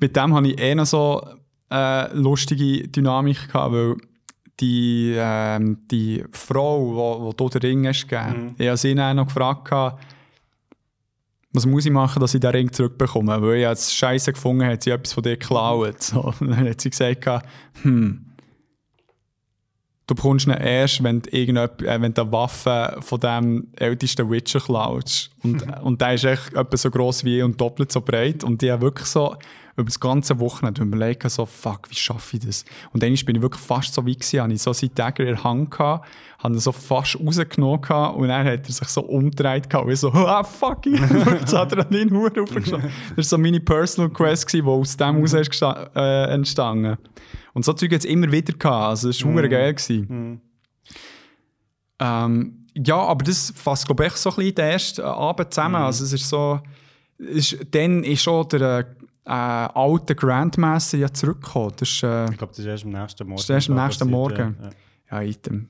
mit 0.00 0.16
dem 0.16 0.34
hatte 0.34 0.48
ich 0.48 0.60
eh 0.60 0.74
noch 0.74 0.86
so 0.86 1.26
äh, 1.70 2.14
lustige 2.14 2.88
Dynamik, 2.88 3.48
gehabt, 3.48 3.72
weil 3.72 3.96
die, 4.60 5.14
ähm, 5.16 5.78
die 5.90 6.24
Frau, 6.32 7.20
wo 7.20 7.32
du 7.32 7.48
den 7.48 7.60
Ring 7.60 7.86
hast 7.86 8.06
gegeben, 8.06 8.54
ich 8.58 8.68
habe 8.68 8.76
sie 8.76 8.94
noch 8.94 9.26
gefragt, 9.26 9.64
gehabt, 9.66 10.02
was 11.52 11.66
muss 11.66 11.84
ich 11.84 11.92
machen, 11.92 12.20
dass 12.20 12.34
ich 12.34 12.40
den 12.40 12.50
Ring 12.50 12.72
zurückbekomme? 12.72 13.40
Weil 13.42 13.56
ich 13.58 13.66
als 13.66 13.92
Scheiße 13.94 14.32
gefunden 14.32 14.64
hat 14.64 14.82
sie 14.82 14.90
etwas 14.90 15.12
von 15.12 15.22
dir 15.22 15.36
geklaut. 15.36 16.02
So, 16.02 16.32
und 16.40 16.40
dann 16.50 16.68
hat 16.68 16.80
sie 16.80 16.90
gesagt, 16.90 17.46
hm, 17.82 18.24
du 20.06 20.14
bekommst 20.14 20.46
ihn 20.46 20.52
erst, 20.52 21.02
wenn 21.02 21.20
du, 21.22 21.30
irgendjemand- 21.30 21.82
äh, 21.82 22.00
wenn 22.00 22.14
du 22.14 22.22
eine 22.22 22.32
Waffe 22.32 22.96
von 23.00 23.20
dem 23.20 23.68
ältesten 23.76 24.30
Witcher 24.30 24.60
klaust. 24.60 25.30
Und, 25.42 25.62
und 25.82 26.00
der 26.00 26.14
ist 26.14 26.24
echt 26.24 26.54
etwa 26.54 26.76
so 26.76 26.90
gross 26.90 27.24
wie 27.24 27.38
ich 27.38 27.44
und 27.44 27.60
doppelt 27.60 27.92
so 27.92 28.00
breit. 28.00 28.44
Und 28.44 28.62
die 28.62 28.72
haben 28.72 28.82
wirklich 28.82 29.06
so 29.08 29.36
über 29.76 29.84
das 29.84 29.98
ganze 30.00 30.38
Wochenende 30.38 30.82
überlegt, 30.82 31.28
so, 31.30 31.46
fuck, 31.46 31.90
wie 31.90 31.94
schaffe 31.94 32.36
ich 32.36 32.44
das? 32.44 32.64
Und 32.92 33.02
dann 33.02 33.14
bin 33.14 33.36
ich 33.36 33.42
wirklich 33.42 33.62
fast 33.62 33.94
so 33.94 34.06
weit 34.06 34.20
gewesen, 34.20 34.40
habe 34.40 34.52
ich 34.52 34.62
so 34.62 34.72
seinen 34.72 34.94
Dagger 34.94 35.24
in 35.24 35.34
der 35.34 35.44
Hand 35.44 35.70
gehabt, 35.70 36.06
habe 36.38 36.54
ihn 36.54 36.60
so 36.60 36.72
fast 36.72 37.18
rausgenommen 37.18 37.80
und 38.14 38.28
dann 38.28 38.46
hat 38.46 38.66
er 38.66 38.72
sich 38.72 38.88
so 38.88 39.02
umgedreht 39.02 39.70
gehabt, 39.70 39.86
und 39.86 39.92
ich 39.92 40.00
so, 40.00 40.12
ah, 40.12 40.44
fuck, 40.44 40.86
ich 40.86 41.00
das 41.00 41.54
Adrenalin 41.54 42.10
hure 42.10 42.42
aufgeschaut. 42.42 42.82
Das 42.82 43.16
war 43.16 43.24
so 43.24 43.38
meine 43.38 43.60
Personal 43.60 44.10
Quest, 44.10 44.46
gewesen, 44.46 44.64
die 44.64 44.70
aus 44.70 44.96
dem 44.96 45.14
heraus 45.16 45.32
ist 45.32 45.50
gesta- 45.52 45.90
äh, 45.94 46.34
entstanden. 46.34 46.98
Und 47.54 47.64
so 47.64 47.72
Zeug 47.72 47.92
hat 47.92 48.00
es 48.00 48.04
immer 48.06 48.30
wieder 48.30 48.52
gehabt, 48.52 48.88
also 48.88 49.08
es 49.08 49.24
war 49.24 49.32
hure 49.32 49.48
geil. 49.48 49.74
Gewesen. 49.74 50.40
Ähm, 51.98 52.58
ja, 52.74 52.96
aber 52.96 53.24
das 53.24 53.52
fasst, 53.54 53.86
glaube 53.86 54.06
ich, 54.06 54.12
so 54.14 54.30
ein 54.30 54.36
bisschen 54.36 54.54
den 54.54 54.64
ersten 54.66 55.02
Abend 55.02 55.52
zusammen. 55.52 55.76
Also 55.76 56.04
es 56.04 56.12
ist 56.12 56.28
so, 56.28 56.60
ist, 57.18 57.56
dann 57.70 58.02
ist 58.02 58.22
schon 58.22 58.48
der 58.48 58.96
äh, 59.24 59.30
alte 59.30 60.14
Grandmaster 60.14 60.98
ja 60.98 61.12
zurückgekommen. 61.12 61.72
Das 61.76 61.88
ist, 61.88 62.02
äh, 62.02 62.30
Ich 62.30 62.38
glaube, 62.38 62.52
das 62.52 62.58
ist 62.58 62.66
erst 62.66 62.84
am 62.84 62.90
nächsten 62.90 63.26
Morgen. 63.26 63.36
Das 63.36 63.44
ist 63.44 63.50
erst 63.50 63.70
am 63.70 63.84
nächsten 63.84 64.10
Morgen. 64.10 64.56
Ja, 64.60 64.70
ja. 65.18 65.22
ja, 65.22 65.30
item. 65.30 65.68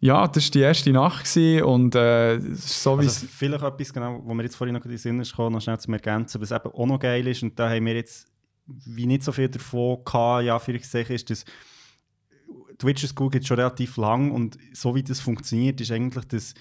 Ja, 0.00 0.28
das 0.28 0.44
war 0.44 0.50
die 0.52 0.60
erste 0.60 0.92
Nacht 0.92 1.36
und 1.36 1.94
äh, 1.96 2.38
so 2.54 3.00
wie 3.00 3.06
Also 3.06 3.26
vielleicht 3.26 3.64
etwas, 3.64 3.92
genau, 3.92 4.20
wo 4.24 4.32
mir 4.32 4.44
jetzt 4.44 4.54
vorhin 4.54 4.74
noch 4.74 4.84
in 4.84 4.90
den 4.90 4.98
Sinn 4.98 5.18
ist 5.18 5.30
gekommen, 5.30 5.54
noch 5.54 5.60
schnell 5.60 5.78
zu 5.78 5.90
ergänzen, 5.90 6.40
was 6.40 6.52
eben 6.52 6.70
auch 6.72 6.86
noch 6.86 7.00
geil 7.00 7.26
ist, 7.26 7.42
und 7.42 7.58
da 7.58 7.68
haben 7.68 7.84
wir 7.84 7.96
jetzt 7.96 8.28
wie 8.66 9.06
nicht 9.06 9.24
so 9.24 9.32
viel 9.32 9.48
davon 9.48 10.04
gehabt, 10.04 10.44
ja, 10.44 10.58
für 10.58 10.72
ist, 10.72 11.30
dass 11.30 11.44
die 12.80 12.86
Witcher 12.86 13.08
School 13.08 13.30
gibt 13.30 13.46
schon 13.46 13.56
relativ 13.56 13.96
lang 13.96 14.30
und 14.30 14.56
so 14.72 14.94
wie 14.94 15.02
das 15.02 15.20
funktioniert, 15.20 15.80
ist 15.80 15.90
eigentlich, 15.90 16.24
dass 16.26 16.54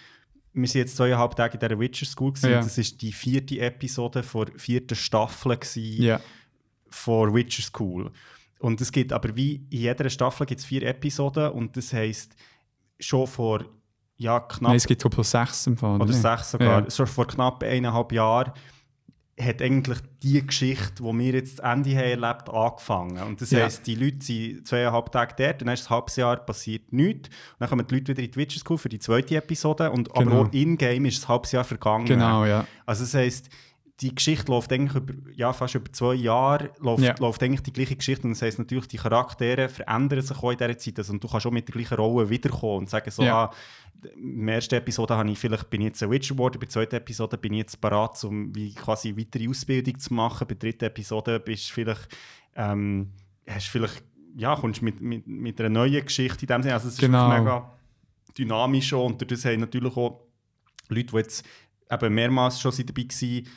wir 0.61 0.67
sind 0.67 0.79
jetzt 0.81 0.97
zweieinhalb 0.97 1.35
Tage 1.35 1.53
in 1.53 1.59
dieser 1.59 1.79
Witcher 1.79 2.05
School 2.05 2.33
gewesen, 2.33 2.49
Ja. 2.51 2.57
das 2.61 2.77
ist 2.77 3.01
die 3.01 3.11
vierte 3.13 3.59
Episode 3.59 4.21
der 4.23 4.47
vierten 4.59 4.95
Staffel 4.95 5.57
ja, 5.99 6.19
von 6.89 7.33
Witcher 7.33 7.61
School. 7.63 8.11
Und 8.59 8.81
es 8.81 8.91
gibt 8.91 9.13
aber 9.13 9.35
wie 9.35 9.55
in 9.69 9.79
jeder 9.81 10.09
Staffel 10.09 10.45
gibt 10.47 10.59
es 10.61 10.65
vier 10.65 10.83
Episoden 10.83 11.51
und 11.51 11.77
das 11.77 11.93
heisst 11.93 12.35
schon 12.99 13.27
vor 13.27 13.63
ja, 14.19 14.39
knapp 14.39 14.61
Nein, 14.69 14.77
es 14.77 14.87
gibt 14.87 15.03
sechs 15.23 15.67
im 15.67 15.77
Fall. 15.77 15.95
oder 15.97 16.05
nicht? 16.07 16.19
sechs 16.19 16.49
sogar, 16.51 16.81
Ja. 16.83 16.89
schon 16.89 17.05
vor 17.05 17.27
knapp 17.27 17.61
eineinhalb 17.63 18.11
Jahren 18.11 18.51
hat 19.39 19.61
eigentlich 19.61 19.99
die 20.23 20.45
Geschichte, 20.45 21.03
die 21.03 21.19
wir 21.19 21.33
jetzt 21.33 21.59
Ende 21.59 21.91
haben 21.95 22.21
erlebt, 22.23 22.49
angefangen. 22.49 23.21
Und 23.21 23.39
das 23.39 23.51
Ja. 23.51 23.65
heisst, 23.65 23.85
die 23.85 23.93
Leute 23.93 24.25
sind 24.25 24.67
zweieinhalb 24.67 25.11
Tage 25.11 25.35
dort, 25.37 25.61
dann 25.61 25.67
ist 25.67 25.85
ein 25.85 25.89
halbes 25.91 26.15
Jahr 26.15 26.37
passiert 26.37 26.91
nichts. 26.91 27.29
Und 27.29 27.35
dann 27.59 27.69
kommen 27.69 27.85
die 27.85 27.93
Leute 27.95 28.07
wieder 28.13 28.23
in 28.23 28.31
die 28.31 28.35
Witcher 28.35 28.59
School 28.59 28.79
für 28.79 28.89
die 28.89 28.97
zweite 28.99 29.35
Episode 29.35 29.91
und 29.91 30.11
Genau. 30.11 30.31
aber 30.31 30.41
auch 30.49 30.53
in-game 30.53 31.05
ist 31.05 31.23
ein 31.23 31.27
halbes 31.27 31.51
Jahr 31.51 31.63
vergangen. 31.63 32.05
Genau, 32.05 32.45
ja. 32.45 32.65
Also 32.87 33.03
das 33.03 33.13
heisst, 33.13 33.49
die 34.01 34.13
Geschichte 34.13 34.51
läuft 34.51 34.71
eigentlich 34.71 34.95
über, 34.95 35.13
ja, 35.35 35.51
fast 35.53 35.73
über 35.75 35.91
zwei 35.91 36.13
Jahre, 36.13 36.71
läuft, 36.79 37.03
Ja. 37.03 37.15
läuft 37.19 37.41
eigentlich 37.41 37.61
die 37.63 37.73
gleiche 37.73 37.95
Geschichte 37.95 38.23
und 38.27 38.31
das 38.33 38.41
heisst 38.43 38.59
natürlich, 38.59 38.87
die 38.87 38.97
Charaktere 38.97 39.69
verändern 39.69 40.21
sich 40.21 40.37
auch 40.37 40.51
in 40.51 40.57
dieser 40.57 40.77
Zeit 40.77 40.99
also, 40.99 41.13
und 41.13 41.23
du 41.23 41.27
kannst 41.27 41.47
auch 41.47 41.51
mit 41.51 41.67
der 41.67 41.73
gleichen 41.73 41.95
Rolle 41.95 42.29
wiederkommen 42.29 42.77
und 42.79 42.89
sagen 42.91 43.09
so, 43.09 43.23
Ja. 43.23 43.45
ah, 43.45 43.53
der 43.95 44.53
ersten 44.55 44.75
Episode 44.75 45.17
habe 45.17 45.31
ich 45.31 45.39
vielleicht, 45.39 45.67
bin 45.71 45.81
ich 45.81 45.87
jetzt 45.87 46.03
ein 46.03 46.11
Witcher 46.11 46.35
geworden, 46.35 46.59
bei 46.59 46.67
der 46.67 46.69
zweiten 46.69 46.95
Episode 46.97 47.37
bin 47.39 47.53
ich 47.53 47.59
jetzt 47.59 47.81
bereit, 47.81 48.23
um 48.23 48.53
wie 48.55 48.71
quasi 48.75 49.17
weitere 49.17 49.49
Ausbildung 49.49 49.97
zu 49.97 50.13
machen, 50.13 50.47
bei 50.47 50.53
der 50.53 50.69
dritten 50.69 50.85
Episode 50.85 51.39
bist 51.39 51.69
du 51.69 51.73
vielleicht, 51.73 52.07
ähm, 52.55 53.09
hast 53.49 53.67
vielleicht, 53.69 54.03
ja, 54.35 54.55
kommst 54.55 54.83
mit, 54.83 55.01
mit, 55.01 55.25
mit 55.25 55.59
einer 55.59 55.69
neuen 55.69 56.05
Geschichte 56.05 56.41
in 56.41 56.47
dem 56.47 56.61
Sinne, 56.61 56.75
also 56.75 56.87
es 56.89 56.93
ist 56.93 56.99
Genau. 56.99 57.29
mega 57.29 57.71
dynamisch 58.37 58.93
und 58.93 59.31
das 59.31 59.45
haben 59.45 59.61
natürlich 59.61 59.97
auch 59.97 60.21
Leute, 60.89 61.05
die 61.07 61.15
jetzt 61.17 61.43
eben 61.89 62.13
mehrmals 62.13 62.61
schon 62.61 62.71
dabei 62.71 63.01
waren, 63.01 63.47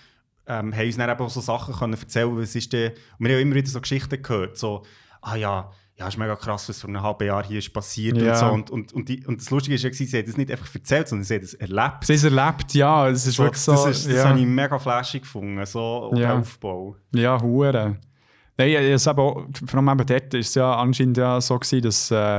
ähm, 0.47 0.75
haben 0.75 0.87
uns 0.87 0.97
dann 0.97 1.11
eben 1.11 1.21
auch 1.21 1.31
so 1.31 1.41
Sachen 1.41 1.75
können 1.75 1.93
erzählen 1.95 2.37
was 2.37 2.55
ist 2.55 2.73
denn, 2.73 2.93
und 3.19 3.27
wir 3.27 3.35
haben 3.35 3.43
immer 3.43 3.55
wieder 3.55 3.69
so 3.69 3.81
Geschichten 3.81 4.23
gehört, 4.23 4.57
so, 4.59 4.83
ah 5.23 5.37
ja, 5.37 5.71
ja, 5.97 6.09
ist 6.09 6.17
mega 6.17 6.35
krass, 6.35 6.67
was 6.69 6.81
vor 6.81 6.89
einem 6.89 7.03
halben 7.03 7.27
Jahr 7.27 7.45
hier 7.45 7.59
ist 7.59 7.73
passiert 7.75 8.17
Ja. 8.17 8.33
und 8.33 8.39
so. 8.39 8.47
Und, 8.47 8.71
und, 8.71 8.93
und, 8.95 9.09
die, 9.11 9.27
und 9.27 9.39
das 9.39 9.51
Lustige 9.51 9.75
ist 9.75 9.83
ja, 9.85 9.93
sie 9.93 10.07
haben 10.17 10.25
das 10.27 10.37
nicht 10.39 10.51
einfach 10.51 10.75
erzählt, 10.75 11.09
sondern 11.09 11.25
sie 11.25 11.35
haben 11.35 11.43
das 11.43 11.53
erlebt. 11.55 12.05
Sie 12.05 12.15
ist 12.15 12.25
erlebt, 12.25 12.73
ja. 12.73 13.07
Es 13.09 13.27
ist 13.27 13.37
So, 13.37 13.43
wirklich 13.45 13.61
so. 13.61 13.73
das 13.73 13.87
ist, 13.99 14.07
das 14.07 14.15
ja. 14.15 14.29
habe 14.31 14.41
ich 14.41 14.47
mega 14.47 14.79
flashig 14.79 15.23
gefunden, 15.23 15.65
so 15.67 16.11
Ja. 16.15 16.39
Aufbau. 16.39 16.97
Ja, 17.15 17.39
hure. 17.41 17.99
Nein, 18.57 18.71
es 18.77 19.07
eben 19.07 19.19
auch, 19.21 19.47
vor 19.67 19.79
allem 19.79 19.89
eben 19.91 20.07
dort 20.07 20.35
ist 20.35 20.49
es 20.49 20.55
ja 20.55 20.75
anscheinend 20.75 21.19
ja 21.19 21.39
so 21.41 21.59
gewesen, 21.59 21.83
dass 21.83 22.11
äh, 22.11 22.39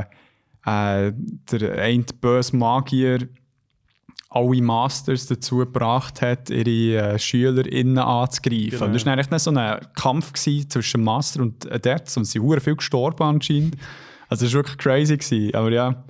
äh, 0.66 1.14
der 1.52 1.82
eine 1.84 2.04
böse 2.20 2.56
Magier 2.56 3.28
alle 4.34 4.62
Masters 4.62 5.28
dazu 5.28 5.58
gebracht 5.58 6.22
hat, 6.22 6.50
ihre 6.50 7.16
äh, 7.16 7.20
SchülerInnen 7.20 7.98
anzugreifen. 7.98 8.70
Genau. 8.70 8.86
Und 8.86 8.94
Das 8.94 9.06
war 9.06 9.14
eigentlich 9.14 9.30
nicht 9.30 9.42
so 9.42 9.52
ein 9.52 9.88
Kampf 9.94 10.34
zwischen 10.34 11.04
Master 11.04 11.42
und 11.42 11.70
Adepts 11.70 12.16
und 12.16 12.24
sie 12.24 12.40
sind 12.40 12.62
viel 12.62 12.78
gestorben 12.78 13.24
anscheinend. 13.24 13.76
Also 14.30 14.46
es 14.46 14.54
war 14.54 14.60
wirklich 14.60 14.78
crazy. 14.78 15.18
Gewesen. 15.18 15.54
Aber 15.54 15.70
ja. 15.70 16.04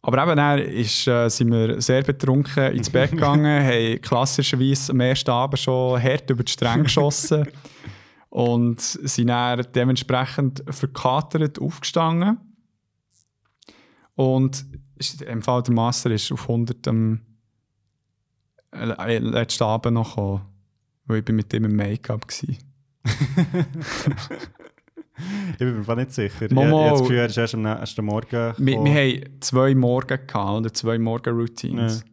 Aber 0.00 0.22
eben 0.22 0.36
dann 0.36 0.58
ist, 0.60 1.08
äh, 1.08 1.28
sind 1.28 1.50
wir 1.50 1.80
sehr 1.82 2.02
betrunken 2.02 2.72
ins 2.72 2.88
Bett 2.88 3.10
gegangen, 3.10 3.64
haben 3.66 4.00
klassischerweise 4.00 4.92
am 4.92 5.00
ersten 5.00 5.30
Abend 5.30 5.58
schon 5.58 6.00
hart 6.00 6.30
über 6.30 6.44
die 6.44 6.52
Stränge 6.52 6.84
geschossen 6.84 7.48
und 8.30 8.80
sind 8.80 9.26
dann 9.26 9.66
dementsprechend 9.74 10.62
verkatert 10.70 11.60
aufgestanden. 11.60 12.38
Und 14.14 14.64
ist- 14.98 15.22
im 15.22 15.42
Fall 15.42 15.62
der 15.62 15.74
Master 15.74 16.10
ist 16.10 16.30
auf 16.32 16.42
100 16.48 16.86
am 16.88 17.20
äh, 18.72 19.18
letzten 19.18 19.64
Abend 19.64 19.94
noch 19.94 20.10
gekommen, 20.10 20.42
weil 21.06 21.18
ich 21.20 21.24
bin 21.24 21.36
mit 21.36 21.52
ihm 21.54 21.64
im 21.64 21.76
Make-up 21.76 22.26
war. 22.26 22.54
Ich 25.52 25.58
bin 25.58 25.84
mir 25.84 25.96
nicht 25.96 26.12
sicher. 26.12 26.42
Ich, 26.42 26.50
ich 26.50 26.54
Momo. 26.54 26.78
habe 26.80 26.90
das 26.90 27.00
Gefühl, 27.00 27.16
er 27.18 27.26
ist 27.26 27.36
erst 27.36 27.54
am 27.54 27.62
nächsten 27.62 28.04
Morgen 28.04 28.30
Wir, 28.30 28.52
gekommen. 28.52 28.84
wir 28.86 28.94
haben 28.94 29.40
zwei 29.40 29.74
Morgen 29.74 30.06
gehabt, 30.26 30.58
oder 30.60 30.72
zwei 30.72 30.96
Morgen-Routines. 30.98 32.04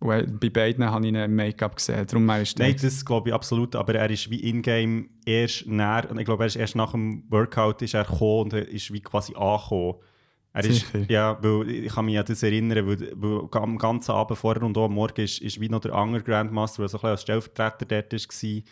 Weil 0.00 0.26
bei 0.26 0.48
beiden 0.50 0.84
habe 0.84 1.06
ich 1.06 1.14
im 1.14 1.36
Make-up 1.36 1.76
gesehen. 1.76 2.04
Darum 2.08 2.26
Nein, 2.26 2.44
das 2.82 3.04
glaube 3.04 3.28
ich 3.28 3.34
absolut, 3.34 3.76
aber 3.76 3.94
er 3.94 4.10
ist 4.10 4.30
wie 4.30 4.40
in-game 4.40 5.10
erst 5.24 5.66
und 5.66 5.78
ich 6.18 6.24
glaube, 6.24 6.42
er 6.42 6.46
ist 6.46 6.56
erst 6.56 6.74
nach 6.74 6.90
dem 6.92 7.22
Workout 7.30 7.82
ist 7.82 7.94
er 7.94 8.02
gekommen 8.04 8.44
und 8.44 8.52
er 8.54 8.66
ist 8.68 8.92
wie 8.92 9.00
quasi 9.00 9.34
angekommen. 9.36 9.94
Er 10.52 10.64
ist, 10.64 10.84
ja, 11.08 11.38
weil 11.42 11.70
ich 11.70 11.92
kann 11.94 12.06
mich 12.06 12.18
an 12.18 12.24
das 12.26 12.42
erinnern, 12.42 12.86
weil, 12.86 13.12
weil 13.14 13.48
am 13.62 13.78
ganzen 13.78 14.10
Abend 14.12 14.36
vorher 14.36 14.62
und 14.64 14.76
auch 14.76 14.86
am 14.86 14.94
Morgen 14.94 15.20
ist, 15.22 15.40
ist 15.40 15.60
wie 15.60 15.68
noch 15.68 15.80
der 15.80 15.94
andere 15.94 16.22
Grandmaster, 16.22 16.82
der 16.82 16.88
so 16.88 16.96
ein 16.98 17.00
bisschen 17.00 17.10
als 17.10 17.22
Stellvertreter 17.22 17.84
dort 17.86 18.12
war, 18.12 18.62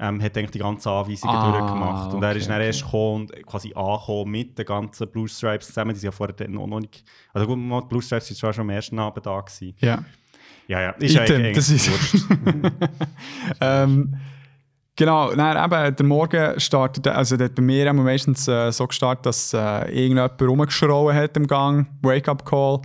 ähm, 0.00 0.22
hat 0.22 0.38
eigentlich 0.38 0.50
die 0.52 0.58
ganzen 0.60 0.88
Anweisungen 0.88 1.34
Ah, 1.36 1.50
durchgemacht. 1.58 2.14
Und 2.14 2.22
er 2.22 2.30
okay, 2.30 2.38
ist 2.38 2.48
dann 2.48 2.56
okay. 2.56 2.66
erst 2.66 2.82
gekommen 2.84 3.22
und 3.32 3.46
quasi 3.46 3.74
angekommen 3.74 4.30
mit 4.30 4.56
den 4.58 4.64
ganzen 4.64 5.10
Blue 5.10 5.28
Stripes 5.28 5.66
zusammen. 5.66 5.92
Die 5.92 5.98
sind 6.00 6.06
ja 6.06 6.12
vorher 6.12 6.48
noch 6.48 6.66
noch 6.66 6.80
nicht... 6.80 7.04
Also 7.34 7.46
gut, 7.46 7.58
die 7.58 7.88
Blue 7.88 8.00
Stripes 8.00 8.30
waren 8.30 8.36
zwar 8.36 8.52
schon 8.54 8.62
am 8.62 8.70
ersten 8.70 8.98
Abend 8.98 9.26
da. 9.26 9.40
Gewesen. 9.40 9.74
Ja. 9.80 10.02
Ja, 10.68 10.80
ja, 10.82 10.90
ist 10.92 11.14
Item, 11.16 11.36
eigentlich 11.36 11.56
das 11.56 11.68
ist- 11.70 11.90
ähm, 13.60 14.14
genau, 14.98 15.34
dann 15.34 15.72
eben, 15.72 15.96
der 15.96 16.06
Morgen 16.06 16.60
startet, 16.60 17.06
also 17.06 17.38
der 17.38 17.46
hat 17.46 17.54
bei 17.54 17.62
mir 17.62 17.86
immer 17.86 18.02
meistens 18.02 18.46
äh, 18.48 18.70
so 18.70 18.86
gestartet, 18.86 19.24
dass 19.24 19.54
äh, 19.54 19.58
irgendjemand 19.88 20.42
rumgeschrauen 20.42 21.16
hat 21.16 21.36
im 21.38 21.46
Gang, 21.46 21.86
Wake-up-Call. 22.02 22.82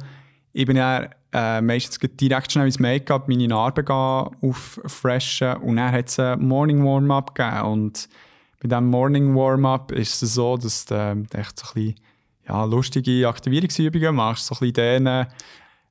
Ich 0.54 0.66
bin 0.66 0.78
dann 0.78 1.10
äh, 1.34 1.60
meistens 1.62 2.00
direkt 2.16 2.52
schnell 2.52 2.68
ins 2.68 2.80
Make-up, 2.80 3.28
meine 3.28 3.48
Narben 3.48 3.86
auffreshen 3.90 5.58
und 5.58 5.76
dann 5.76 5.92
hat 5.92 6.08
es 6.08 6.20
einen 6.20 6.48
Morning 6.48 6.86
Warm-up 6.86 7.36
gegeben 7.36 7.66
und 7.66 8.08
bei 8.62 8.70
diesem 8.70 8.88
Morning 8.88 9.36
Warm-up 9.36 9.92
ist 9.92 10.24
es 10.24 10.36
so, 10.36 10.56
dass 10.56 10.86
du 10.86 10.96
ähm, 10.96 11.28
echt 11.34 11.60
so 11.60 11.68
ein 11.68 11.74
bisschen 11.74 11.96
ja, 12.48 12.64
lustige 12.64 13.28
Aktivierungsübungen 13.28 14.16
machst, 14.16 14.46
so 14.46 14.56
ein 14.56 14.60
bisschen 14.60 15.04
denen, 15.04 15.28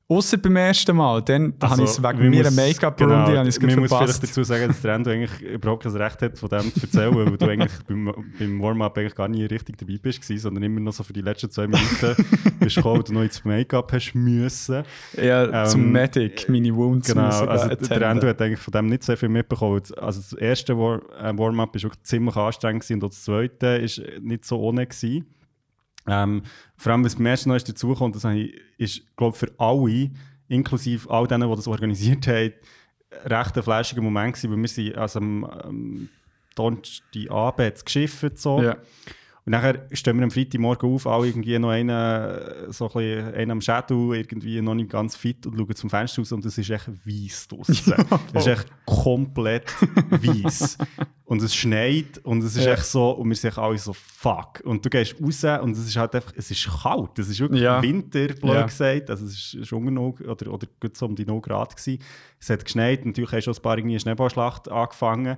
Außer 0.09 0.37
beim 0.37 0.57
ersten 0.57 0.97
Mal, 0.97 1.21
dann 1.21 1.57
da 1.57 1.69
habe 1.69 1.83
ich 1.83 1.89
es 1.89 2.03
wegen 2.03 2.35
Also, 2.35 2.49
eine 2.49 2.51
Make-up-Runde 2.51 3.15
genau, 3.15 3.37
habe 3.37 3.47
ich 3.49 3.61
Man 3.61 3.79
muss 3.79 3.89
vielleicht 3.89 4.23
dazu 4.23 4.43
sagen, 4.43 4.67
dass 4.67 4.81
der 4.81 4.95
Endo 4.95 5.09
eigentlich 5.09 5.41
überhaupt 5.41 5.83
kein 5.83 5.95
Recht 5.95 6.21
hat, 6.21 6.37
von 6.37 6.49
dem 6.49 6.73
zu 6.73 6.81
erzählen, 6.81 7.15
weil 7.15 7.37
du 7.37 7.47
eigentlich 7.47 7.71
beim, 7.87 8.13
beim 8.37 8.61
Warm-up 8.61 8.97
eigentlich 8.97 9.15
gar 9.15 9.29
nie 9.29 9.45
richtig 9.45 9.77
dabei 9.77 9.97
bist, 10.01 10.21
gewesen, 10.21 10.41
sondern 10.41 10.63
immer 10.63 10.81
noch 10.81 10.91
so 10.91 11.03
für 11.03 11.13
die 11.13 11.21
letzten 11.21 11.49
zwei 11.49 11.67
Minuten 11.67 12.15
bist 12.59 12.75
gekommen, 12.75 13.01
du 13.05 13.13
noch 13.13 13.21
ins 13.21 13.45
Make-up 13.45 13.93
hast 13.93 14.13
müssen. 14.13 14.83
Ja, 15.21 15.65
zum 15.65 15.85
Ähm, 15.85 15.91
Medic, 15.93 16.49
meine 16.49 16.75
Wounds 16.75 17.07
Genau, 17.07 17.45
also 17.45 17.69
der 17.69 18.01
Endo 18.01 18.27
hat 18.27 18.41
eigentlich 18.41 18.59
von 18.59 18.73
dem 18.73 18.87
nicht 18.87 19.03
sehr 19.03 19.15
viel 19.15 19.29
mitbekommen. 19.29 19.81
Also 19.97 20.19
das 20.19 20.33
erste 20.33 20.77
War 20.77 21.01
äh, 21.17 21.37
Warm-up 21.37 21.81
war 21.81 21.91
ziemlich 22.03 22.35
anstrengend 22.35 22.83
gewesen, 22.83 22.95
und 22.95 23.03
auch 23.05 23.09
das 23.09 23.23
zweite 23.23 23.81
war 23.81 24.19
nicht 24.21 24.43
so 24.45 24.59
ohne. 24.59 24.85
Gewesen. 24.85 25.32
Ähm, 26.07 26.43
vor 26.75 26.91
allem, 26.91 27.05
was 27.05 27.15
beim 27.15 27.25
ersten 27.27 27.49
noch 27.49 27.55
ist 27.55 27.69
dazukommt, 27.69 28.15
das 28.15 28.25
ist, 28.77 29.15
glaube 29.15 29.37
für 29.37 29.51
alle, 29.57 30.11
inklusive 30.47 31.09
all 31.09 31.27
denen, 31.27 31.49
die 31.49 31.55
das 31.55 31.67
organisiert 31.67 32.27
haben, 32.27 32.53
recht 33.25 33.57
ein 33.57 33.63
flashiger 33.63 34.01
Moment 34.01 34.35
gewesen, 34.35 34.51
weil 34.51 34.61
wir 34.61 34.67
sind 34.67 34.97
also 34.97 35.19
am, 35.19 35.43
am 35.45 36.09
Donnerstagabend 36.55 37.85
geschifft 37.85 38.37
so. 38.37 38.61
Ja. 38.61 38.77
Und 39.45 39.51
nachher 39.51 39.87
stehen 39.91 40.15
wir 40.17 40.23
am 40.23 40.31
Freitagmorgen 40.31 40.93
auf, 40.93 41.05
alle 41.05 41.27
irgendwie 41.27 41.59
noch 41.59 41.69
einen, 41.71 41.89
äh, 41.89 42.71
so 42.71 42.85
ein 42.87 42.93
bisschen, 42.93 43.33
einen 43.35 43.51
am 43.51 43.59
Shadow, 43.61 44.13
irgendwie 44.13 44.61
noch 44.61 44.73
nicht 44.73 44.89
ganz 44.89 45.17
fit 45.17 45.45
und 45.45 45.57
schauen 45.57 45.75
zum 45.75 45.89
Fenster 45.89 46.21
raus 46.21 46.31
und 46.31 46.45
es 46.45 46.57
ist 46.57 46.69
echt 46.69 46.87
weiss 47.05 47.47
draussen. 47.49 47.93
es 48.33 48.41
ist 48.45 48.47
echt 48.47 48.67
komplett 48.85 49.65
weiss. 50.11 50.77
und 51.25 51.41
es 51.41 51.53
schneit 51.53 52.19
und 52.23 52.41
es 52.41 52.55
ist 52.55 52.63
Ja. 52.65 52.71
echt 52.73 52.85
so, 52.85 53.11
und 53.11 53.27
wir 53.27 53.35
sind 53.35 53.57
alle 53.57 53.77
so, 53.77 53.91
fuck. 53.91 54.61
Und 54.63 54.85
du 54.85 54.89
gehst 54.89 55.15
raus 55.21 55.43
und 55.61 55.71
es 55.71 55.87
ist 55.87 55.97
halt 55.97 56.15
einfach, 56.15 56.31
es 56.37 56.49
ist 56.49 56.65
kalt. 56.81 57.19
Es 57.19 57.27
ist 57.27 57.39
wirklich 57.41 57.61
Ja. 57.63 57.81
Winter, 57.81 58.27
blöd 58.27 58.43
Ja. 58.53 58.61
gesagt. 58.65 59.09
Also 59.09 59.25
es 59.25 59.33
ist, 59.33 59.53
ist 59.55 59.73
unter 59.73 59.91
0, 59.91 60.13
oder, 60.25 60.53
oder 60.53 60.67
gut 60.79 60.95
so 60.95 61.05
um 61.05 61.15
die 61.15 61.25
0 61.25 61.41
Grad 61.41 61.75
gewesen. 61.75 62.01
Es 62.39 62.49
hat 62.49 62.63
geschneit, 62.63 63.05
natürlich 63.05 63.31
hast 63.33 63.43
schon 63.43 63.53
ein 63.53 63.61
paar 63.61 63.77
irgendwie 63.77 63.99
Schneeballschlacht 63.99 64.69
angefangen. 64.71 65.35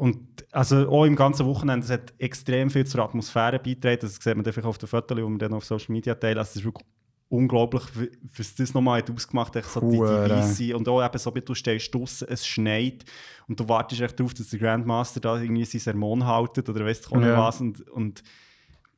Und 0.00 0.46
also 0.50 0.88
auch 0.88 1.04
im 1.04 1.14
ganzen 1.14 1.44
Wochenende, 1.44 1.84
es 1.84 1.90
hat 1.92 2.14
extrem 2.16 2.70
viel 2.70 2.86
zur 2.86 3.04
Atmosphäre 3.04 3.58
beigetragen. 3.58 3.98
Das 4.00 4.14
sieht 4.14 4.34
man 4.34 4.42
vielleicht 4.44 4.64
auf 4.64 4.78
den 4.78 4.88
Fotos, 4.88 5.14
die 5.14 5.22
wir 5.22 5.38
dann 5.38 5.52
auf 5.52 5.66
Social 5.66 5.92
Media 5.92 6.14
teilen. 6.14 6.38
Also 6.38 6.48
es 6.52 6.56
ist 6.56 6.64
wirklich 6.64 6.86
unglaublich, 7.28 7.82
was 8.34 8.54
das 8.54 8.72
nochmal 8.72 9.00
hat 9.02 9.10
ausgemacht 9.10 9.54
hat. 9.56 9.64
So 9.66 9.78
die. 9.90 9.98
Weisse. 9.98 10.74
Und 10.74 10.88
auch 10.88 11.04
eben 11.04 11.18
so, 11.18 11.34
wie 11.34 11.42
du 11.42 11.54
stehst 11.54 11.94
draussen, 11.94 12.28
es 12.30 12.46
schneit 12.46 13.04
und 13.46 13.60
du 13.60 13.68
wartest 13.68 14.00
echt 14.00 14.18
darauf, 14.18 14.32
dass 14.32 14.48
der 14.48 14.58
Grandmaster 14.58 15.20
da 15.20 15.38
irgendwie 15.38 15.66
seinen 15.66 15.80
Sermon 15.80 16.24
haltet 16.24 16.66
oder 16.70 16.82
weißt 16.82 17.10
du 17.10 17.20
Ja. 17.20 17.36
was. 17.36 17.60
Und, 17.60 17.86
und 17.90 18.22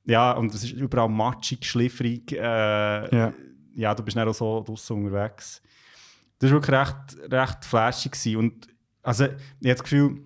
ja, 0.04 0.30
und 0.34 0.54
es 0.54 0.62
ist 0.62 0.70
überall 0.70 1.08
matschig, 1.08 1.64
schliffrig. 1.64 2.30
Äh, 2.30 2.36
Ja. 2.38 3.32
ja. 3.74 3.92
du 3.92 4.04
bist 4.04 4.16
dann 4.16 4.28
auch 4.28 4.34
so 4.34 4.62
draussen 4.64 5.04
unterwegs. 5.04 5.60
Das 6.38 6.52
war 6.52 6.62
wirklich 6.62 6.78
recht, 6.78 7.32
recht 7.32 7.64
flashig. 7.64 8.12
Gewesen. 8.12 8.36
Und 8.36 8.68
also, 9.02 9.24
ich 9.24 9.30
habe 9.30 9.74
das 9.74 9.82
Gefühl, 9.82 10.24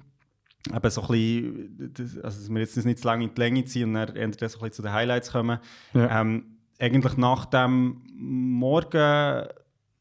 eben 0.74 0.90
so 0.90 1.02
ein 1.02 1.08
bisschen, 1.08 1.92
also, 2.22 2.38
dass 2.40 2.48
wir 2.50 2.60
jetzt 2.60 2.76
nicht 2.84 2.98
zu 2.98 3.06
lange 3.06 3.24
in 3.24 3.34
die 3.34 3.40
Länge 3.40 3.64
ziehen 3.64 3.88
und 3.88 3.94
dann 3.94 4.16
eher 4.16 4.28
so 4.28 4.30
ein 4.30 4.30
bisschen 4.48 4.72
zu 4.72 4.82
den 4.82 4.92
Highlights 4.92 5.32
kommen. 5.32 5.58
Ja. 5.94 6.20
Ähm, 6.20 6.44
eigentlich 6.78 7.16
nach 7.16 7.46
dem 7.46 8.02
Morgen 8.14 9.46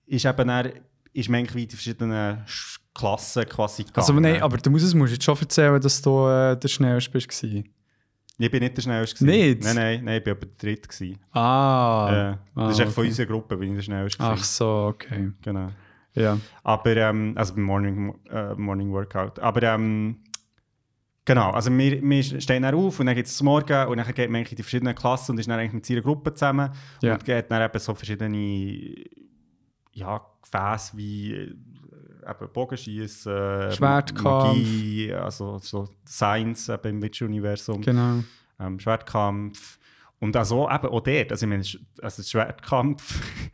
ist 0.06 0.26
eben 0.26 0.48
dann, 0.48 0.70
ist 1.14 1.30
man 1.30 1.40
eigentlich 1.40 1.56
wie 1.56 1.68
die 1.68 1.76
verschiedenen 1.76 2.44
Sch- 2.46 2.80
Klassen 2.94 3.46
quasi 3.48 3.84
gegangen. 3.84 3.98
Also 4.08 4.14
nein, 4.14 4.42
aber 4.42 4.58
du 4.58 4.70
musst, 4.70 4.94
musst 4.96 5.14
jetzt 5.14 5.24
schon 5.26 5.38
erzählen, 5.38 5.82
dass 5.82 6.02
du 6.02 6.28
äh, 6.28 6.58
der 6.58 6.68
Schnellste 6.68 7.12
bist. 7.12 7.44
Ich 7.44 8.52
bin 8.52 8.60
nicht 8.64 8.76
der 8.78 8.82
Schnellste. 8.82 9.26
Nicht? 9.26 9.64
Nein, 9.64 9.76
nein, 9.76 10.04
nein, 10.04 10.18
ich 10.18 10.24
bin 10.24 10.32
aber 10.32 10.46
der 10.46 10.56
Dritte. 10.58 10.88
Gewesen. 10.90 11.20
Ah. 11.32 12.10
Äh, 12.12 12.38
Ah, 12.60 12.68
das 12.68 12.72
ist 12.74 12.80
echt 12.80 12.92
von 12.94 13.02
okay. 13.04 13.10
unserer 13.10 13.26
Gruppe, 13.28 13.58
bin 13.58 13.70
ich 13.72 13.76
der 13.76 13.84
Schnellste. 13.84 14.24
Ach 14.24 14.32
gewesen. 14.34 14.44
so, 14.46 14.66
okay. 14.94 15.32
Genau. 15.42 15.68
Ja. 16.14 16.38
Aber, 16.64 16.96
ähm, 16.96 17.34
also 17.36 17.54
beim 17.56 17.64
Morning, 17.64 18.16
äh, 18.30 18.54
Morning 18.56 18.92
Workout. 18.92 19.40
Aber, 19.40 19.64
ähm, 19.64 20.18
genau, 21.26 21.52
also 21.52 21.70
wir, 21.76 22.02
wir 22.02 22.24
stehen 22.24 22.64
dann 22.64 22.76
auf 22.76 23.00
und 23.00 23.08
dann 23.08 23.16
geht 23.16 23.26
es 23.26 23.42
Morgen 23.44 23.88
und 23.88 23.98
dann 23.98 24.14
geht 24.14 24.30
man 24.30 24.40
eigentlich 24.40 24.52
in 24.54 24.58
die 24.58 24.64
verschiedenen 24.64 24.96
Klassen 24.96 25.32
und 25.32 25.40
ist 25.40 25.50
dann 25.50 25.60
eigentlich 25.60 25.74
mit 25.74 25.86
seiner 25.86 26.02
Gruppe 26.02 26.34
zusammen 26.34 26.70
Ja. 27.02 27.14
und 27.14 27.26
geht 27.26 27.50
dann 27.52 27.62
eben 27.62 27.80
so 27.80 27.94
verschiedene, 27.94 28.96
ja, 29.94 30.22
Gefäße 30.42 30.96
wie 30.98 31.34
äh, 31.34 31.56
eben 32.28 32.52
Bogenschießen, 32.54 33.32
äh, 33.32 33.72
Schwertkampf. 33.72 34.24
Magie, 34.58 35.14
also 35.14 35.58
so 35.60 35.88
Science 36.08 36.70
eben 36.70 36.90
im 36.98 37.02
Witcher-Universum 37.02 37.82
Genau. 37.82 38.24
ähm, 38.60 38.80
Schwertkampf. 38.80 39.80
Und 40.20 40.36
also 40.38 40.70
eben 40.70 40.88
auch 40.88 41.02
dort, 41.02 41.32
also 41.32 41.46
ich 41.46 41.50
meine, 41.50 41.64
also 42.02 42.24
Schwertkampf, 42.24 43.22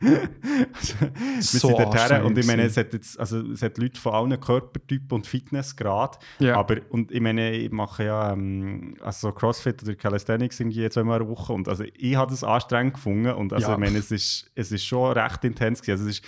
also, 0.72 0.94
wir 1.00 1.42
So 1.42 1.68
sind 1.68 1.70
dort 1.78 1.94
her 1.94 2.00
anstrengend 2.02 2.26
und 2.26 2.38
ich 2.38 2.46
meine, 2.46 2.62
es 2.62 2.76
hat, 2.76 2.92
jetzt, 2.92 3.18
also, 3.18 3.40
es 3.50 3.62
hat 3.62 3.78
Leute 3.78 4.00
von 4.00 4.12
allen 4.14 4.38
Körpertypen 4.40 5.10
und 5.16 5.26
Fitnessgrad, 5.26 6.18
Ja. 6.38 6.56
aber 6.56 6.76
und 6.90 7.10
ich 7.10 7.20
meine, 7.20 7.52
ich 7.52 7.70
mache 7.72 8.04
ja 8.04 8.32
ähm, 8.32 8.96
also 9.00 9.32
Crossfit 9.32 9.82
oder 9.82 9.96
Calisthenics 9.96 10.60
irgendwie 10.60 10.88
zweimal 10.88 11.20
in 11.20 11.26
der 11.26 11.36
Woche 11.36 11.52
und 11.52 11.68
also 11.68 11.84
ich 11.94 12.14
habe 12.16 12.30
das 12.30 12.44
anstrengend 12.44 12.94
gefunden 12.94 13.32
und 13.32 13.52
also 13.52 13.66
Ja. 13.68 13.72
ich 13.74 13.80
meine, 13.80 13.98
es 13.98 14.10
ist, 14.12 14.50
es 14.54 14.70
ist 14.70 14.84
schon 14.84 15.12
recht 15.12 15.42
intens 15.44 15.80
gewesen. 15.82 15.98
also 15.98 16.08
es 16.10 16.16
ist 16.20 16.24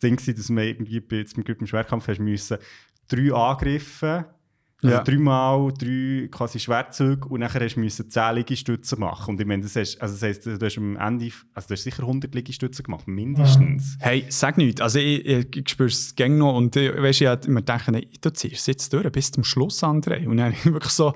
Ding 0.10 0.36
dass 0.36 0.48
man 0.48 0.64
irgendwie 0.64 1.00
bei, 1.00 1.16
jetzt 1.16 1.36
mit 1.36 1.48
dem 1.48 1.66
Schwertkampf 1.66 2.08
hast 2.08 2.18
müssen, 2.18 2.58
drei 3.08 3.32
Angriffe 3.32 4.26
also 4.82 4.94
Ja. 4.96 5.02
dreimal 5.02 5.72
drei 5.72 6.28
quasi 6.30 6.58
Schwertzüge 6.58 7.26
und 7.28 7.40
nachher 7.40 7.64
hast 7.64 7.76
du 7.76 7.80
müssen 7.80 8.10
10 8.10 8.34
Liegestütze 8.36 8.96
machen. 9.00 9.30
Und 9.30 9.40
ich 9.40 9.46
meine, 9.46 9.62
das, 9.62 9.74
hast, 9.76 10.00
also 10.02 10.14
das 10.14 10.22
heisst, 10.22 10.46
du 10.46 10.58
hast 10.60 10.76
am 10.78 10.96
Ende, 10.96 11.30
also 11.54 11.68
du 11.68 11.74
hast 11.74 11.82
sicher 11.84 12.02
100 12.02 12.34
Liegestütze 12.34 12.82
gemacht, 12.82 13.08
mindestens. 13.08 13.96
Hey, 14.00 14.26
sag 14.28 14.58
nichts. 14.58 14.80
Also 14.80 14.98
ich, 14.98 15.24
ich, 15.24 15.56
ich 15.56 15.68
spüre 15.68 15.88
es 15.88 16.14
noch 16.18 16.56
und 16.56 16.76
ich, 16.76 16.94
weißt, 16.94 17.20
ich 17.22 17.26
hab 17.26 17.46
immer 17.46 17.60
gedacht, 17.60 17.88
du 18.20 18.30
ziehst 18.32 18.54
es 18.56 18.66
jetzt 18.66 18.92
durch 18.92 19.10
bis 19.10 19.30
zum 19.32 19.44
Schluss, 19.44 19.82
André. 19.82 20.26
Und 20.26 20.36
dann 20.36 20.46
habe 20.46 20.54
ich 20.56 20.66
wirklich 20.72 20.92
so, 20.92 21.14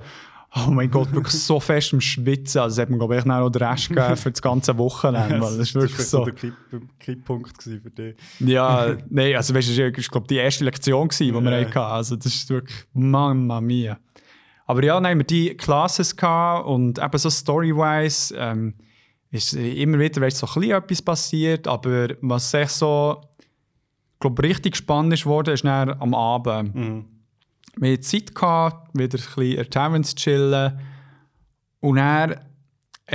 oh 0.55 0.71
mein 0.71 0.91
Gott, 0.91 1.13
wirklich 1.13 1.35
so 1.35 1.61
fest 1.61 1.93
im 1.93 2.01
Schwitzen. 2.01 2.61
Also 2.61 2.75
es 2.75 2.83
hat 2.83 2.91
mir, 2.91 2.99
glaube 2.99 3.17
ich, 3.17 3.25
noch 3.25 3.51
den 3.51 3.63
Rest 3.63 3.89
gegeben 3.89 4.17
für 4.17 4.31
das 4.31 4.43
ganze 4.43 4.77
Wochenende. 4.79 5.39
das 5.41 5.57
ist 5.57 5.75
wirklich 5.75 5.93
vielleicht 5.93 6.11
so. 6.11 6.25
der 6.25 6.35
Kipp, 6.35 6.55
Kipppunkt 6.99 7.63
für 7.63 7.79
dich. 7.79 8.17
Ja, 8.41 8.97
nein, 9.11 9.37
also 9.37 9.55
weißt 9.55 9.69
du, 9.69 9.91
das 9.91 10.07
war, 10.07 10.11
glaube 10.11 10.27
die 10.27 10.37
erste 10.37 10.65
Lektion, 10.65 11.09
gewesen, 11.09 11.35
die 11.35 11.45
wir 11.45 11.61
hatten. 11.61 11.79
Also 11.79 12.17
das 12.17 12.27
ist 12.27 12.51
wirklich, 12.51 12.85
Mamma 12.93 13.61
mia. 13.61 13.99
Aber 14.67 14.85
ja, 14.85 15.03
haben 15.03 15.19
wir 15.19 15.25
die 15.25 15.57
Classes 15.57 16.17
gehabt 16.17 16.67
und 16.67 16.99
eben 16.99 17.19
so 17.19 17.31
story-wise 17.31 18.35
ähm, 18.37 18.75
ist 19.31 19.55
immer 19.55 19.99
wieder 19.99 20.21
weißt, 20.21 20.37
so 20.37 20.47
ein 20.47 20.55
bisschen 20.55 20.77
etwas 20.77 21.03
passiert, 21.03 21.69
aber 21.69 22.09
was 22.21 22.53
echt 22.55 22.71
so, 22.71 23.21
glaube 24.19 24.43
richtig 24.43 24.77
spannend 24.77 25.15
ist 25.15 25.27
worden, 25.27 25.55
ist 25.55 25.65
dann 25.65 25.91
am 25.91 26.15
Abend. 26.15 26.75
Mhm. 26.75 27.05
Wir 27.81 27.93
hatten 27.93 28.03
Zeit 28.03 28.35
gehabt, 28.35 28.91
wieder 28.99 29.19
ein 29.19 29.25
bisschen 29.35 29.71
Tavern 29.71 30.05
zu 30.05 30.15
chillen 30.15 30.79
und 31.81 31.97
dann 31.97 32.31
hat 32.33 32.43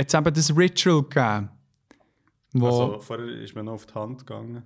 es 0.08 0.14
eben 0.14 0.34
das 0.34 0.56
Ritual 0.56 1.02
gegeben, 1.02 1.48
wo 2.52 2.66
Also 2.66 3.00
vorher 3.00 3.26
ist 3.42 3.54
man 3.54 3.66
noch 3.66 3.74
auf 3.74 3.86
die 3.86 3.94
Hand 3.94 4.26
gegangen. 4.26 4.62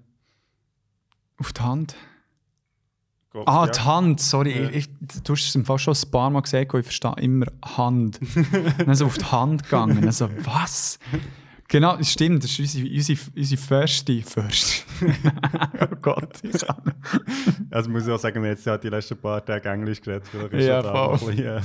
auf 1.39 1.53
die 1.53 1.61
Hand... 1.61 1.95
Go- 3.33 3.45
Ah, 3.47 3.67
ja. 3.67 3.71
die 3.71 3.81
Hand, 3.81 4.21
sorry. 4.21 4.61
Ja. 4.61 4.71
Ich, 4.71 4.77
ich, 4.89 5.23
du 5.23 5.35
hast 5.35 5.47
es 5.47 5.55
im 5.55 5.65
Fall 5.65 5.79
schon 5.79 5.95
ein 5.95 6.11
paar 6.11 6.31
Mal 6.31 6.41
gesagt, 6.41 6.75
ich 6.75 6.85
verstehe 6.85 7.15
immer 7.19 7.47
Hand. 7.65 8.19
dann 8.79 8.95
so 8.97 9.07
auf 9.07 9.19
die 9.19 9.25
Hand 9.27 9.63
gegangen. 9.63 10.05
Also, 10.05 10.29
was? 10.45 10.99
Genau, 11.71 11.97
das 11.97 12.11
stimmt. 12.11 12.43
Das 12.43 12.51
ist 12.51 12.75
unsere, 12.75 12.93
unsere, 12.93 13.19
unsere 13.37 13.61
Förste. 13.61 14.23
Förste. 14.23 14.83
oh 15.81 15.97
Gott, 16.03 16.43
ich 16.43 16.67
kann. 16.67 16.95
Also 17.71 17.91
muss 17.91 18.09
ich 18.09 18.13
auch 18.13 18.19
sagen, 18.19 18.43
wir 18.43 18.51
haben 18.51 18.57
jetzt 18.57 18.67
ja 18.67 18.77
die 18.77 18.89
letzten 18.89 19.17
paar 19.17 19.45
Tage 19.45 19.69
Englisch 19.69 20.01
geredet. 20.01 20.27
Ja, 20.53 20.59
ja, 20.59 21.17
voll. 21.17 21.33
bisschen, 21.33 21.47
äh, 21.47 21.63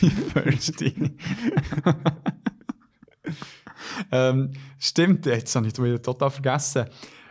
Die 0.00 0.10
Förste. 0.10 0.92
ähm, 4.12 4.52
stimmt, 4.78 5.26
jetzt 5.26 5.54
habe 5.54 5.66
ich 5.66 5.74
das 5.74 5.84
wieder 5.84 6.00
total 6.00 6.30
vergessen. 6.30 6.86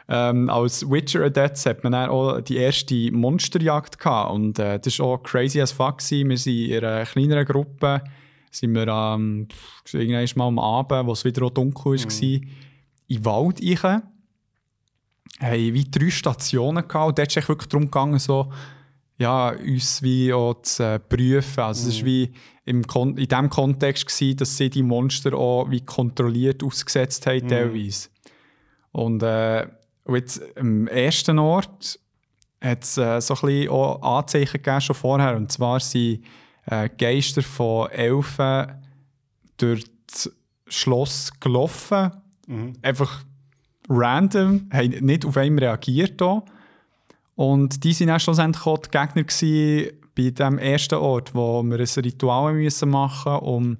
Ähm, 0.07 0.51
als 0.51 0.87
Witcher 0.87 1.23
Adepts 1.23 1.65
hat 1.65 1.83
man 1.83 1.95
auch 1.95 2.41
die 2.41 2.57
erste 2.57 3.11
Monsterjagd 3.11 3.97
gehabt. 3.97 4.31
Und 4.31 4.59
äh, 4.59 4.79
das 4.79 4.99
war 4.99 5.07
auch 5.07 5.23
crazy 5.23 5.59
as 5.59 5.71
fuck. 5.71 5.97
Gewesen. 5.97 6.29
Wir 6.29 6.37
sind 6.37 6.53
in 6.53 6.85
einer 6.85 7.05
kleineren 7.05 7.45
Gruppe, 7.45 8.03
sind 8.51 8.75
wir 8.75 8.87
ähm, 8.87 9.47
irgendwann 9.91 10.37
mal 10.37 10.47
am 10.47 10.59
Abend, 10.59 11.07
wo 11.07 11.13
es 11.13 11.25
wieder 11.25 11.43
auch 11.45 11.51
dunkel 11.51 11.93
war, 11.93 12.21
in 12.21 12.41
den 13.09 13.25
Wald 13.25 13.61
rein. 13.83 14.03
Haben 15.39 15.73
wie 15.73 15.89
drei 15.89 16.09
Stationen 16.09 16.87
gehabt. 16.87 17.09
Und 17.09 17.17
dort 17.17 17.29
ist 17.29 17.37
es 17.37 17.49
wirklich 17.49 17.69
darum 17.69 17.85
gegangen, 17.85 18.19
so, 18.19 18.51
ja, 19.17 19.49
uns 19.49 20.01
wie 20.03 20.33
auch 20.33 20.61
zu 20.61 20.83
äh, 20.83 20.99
prüfen. 20.99 21.61
Also 21.61 21.89
es 21.89 21.99
war 21.99 22.05
wie 22.05 22.31
im 22.65 22.85
Kon 22.85 23.17
in 23.17 23.27
dem 23.27 23.49
Kontext, 23.49 24.05
gewesen, 24.05 24.37
dass 24.37 24.57
sie 24.57 24.69
die 24.69 24.83
Monster 24.83 25.33
auch 25.33 25.69
wie 25.69 25.81
kontrolliert 25.81 26.63
ausgesetzt 26.63 27.25
haben, 27.25 27.47
teilweise. 27.47 28.09
Und, 28.91 29.23
äh, 29.23 29.67
und 30.03 30.15
jetzt 30.15 30.41
am 30.57 30.87
ersten 30.87 31.39
Ort 31.39 31.99
hat 32.61 32.83
es 32.83 32.97
äh, 32.97 33.19
so 33.21 33.33
ein 33.35 33.41
bisschen 33.41 33.69
auch 33.69 34.01
Anzeichen 34.19 34.61
gegeben, 34.61 34.81
schon 34.81 34.95
vorher. 34.95 35.35
Und 35.35 35.51
zwar 35.51 35.79
sind 35.79 36.23
äh, 36.65 36.89
Geister 36.97 37.41
von 37.41 37.89
Elfen 37.89 38.67
durch 39.57 39.85
das 40.07 40.31
Schloss 40.67 41.31
gelaufen. 41.39 42.11
Einfach 42.81 43.23
random, 43.89 44.69
haben 44.71 44.89
nicht 45.05 45.25
auf 45.25 45.37
einen 45.37 45.59
reagiert. 45.59 46.21
Auch. 46.21 46.45
Und 47.35 47.83
die 47.83 47.99
waren 47.99 48.07
dann 48.07 48.19
schlussendlich 48.19 48.65
auch 48.65 48.77
die 48.77 48.89
Gegner 48.89 49.23
gewesen 49.23 49.97
bei 50.15 50.29
dem 50.29 50.57
ersten 50.57 50.95
Ort, 50.95 51.33
wo 51.33 51.63
wir 51.63 51.79
ein 51.79 52.03
Ritual 52.03 52.53
müssen 52.53 52.89
machen 52.89 53.33
mussten, 53.33 53.47
um 53.47 53.77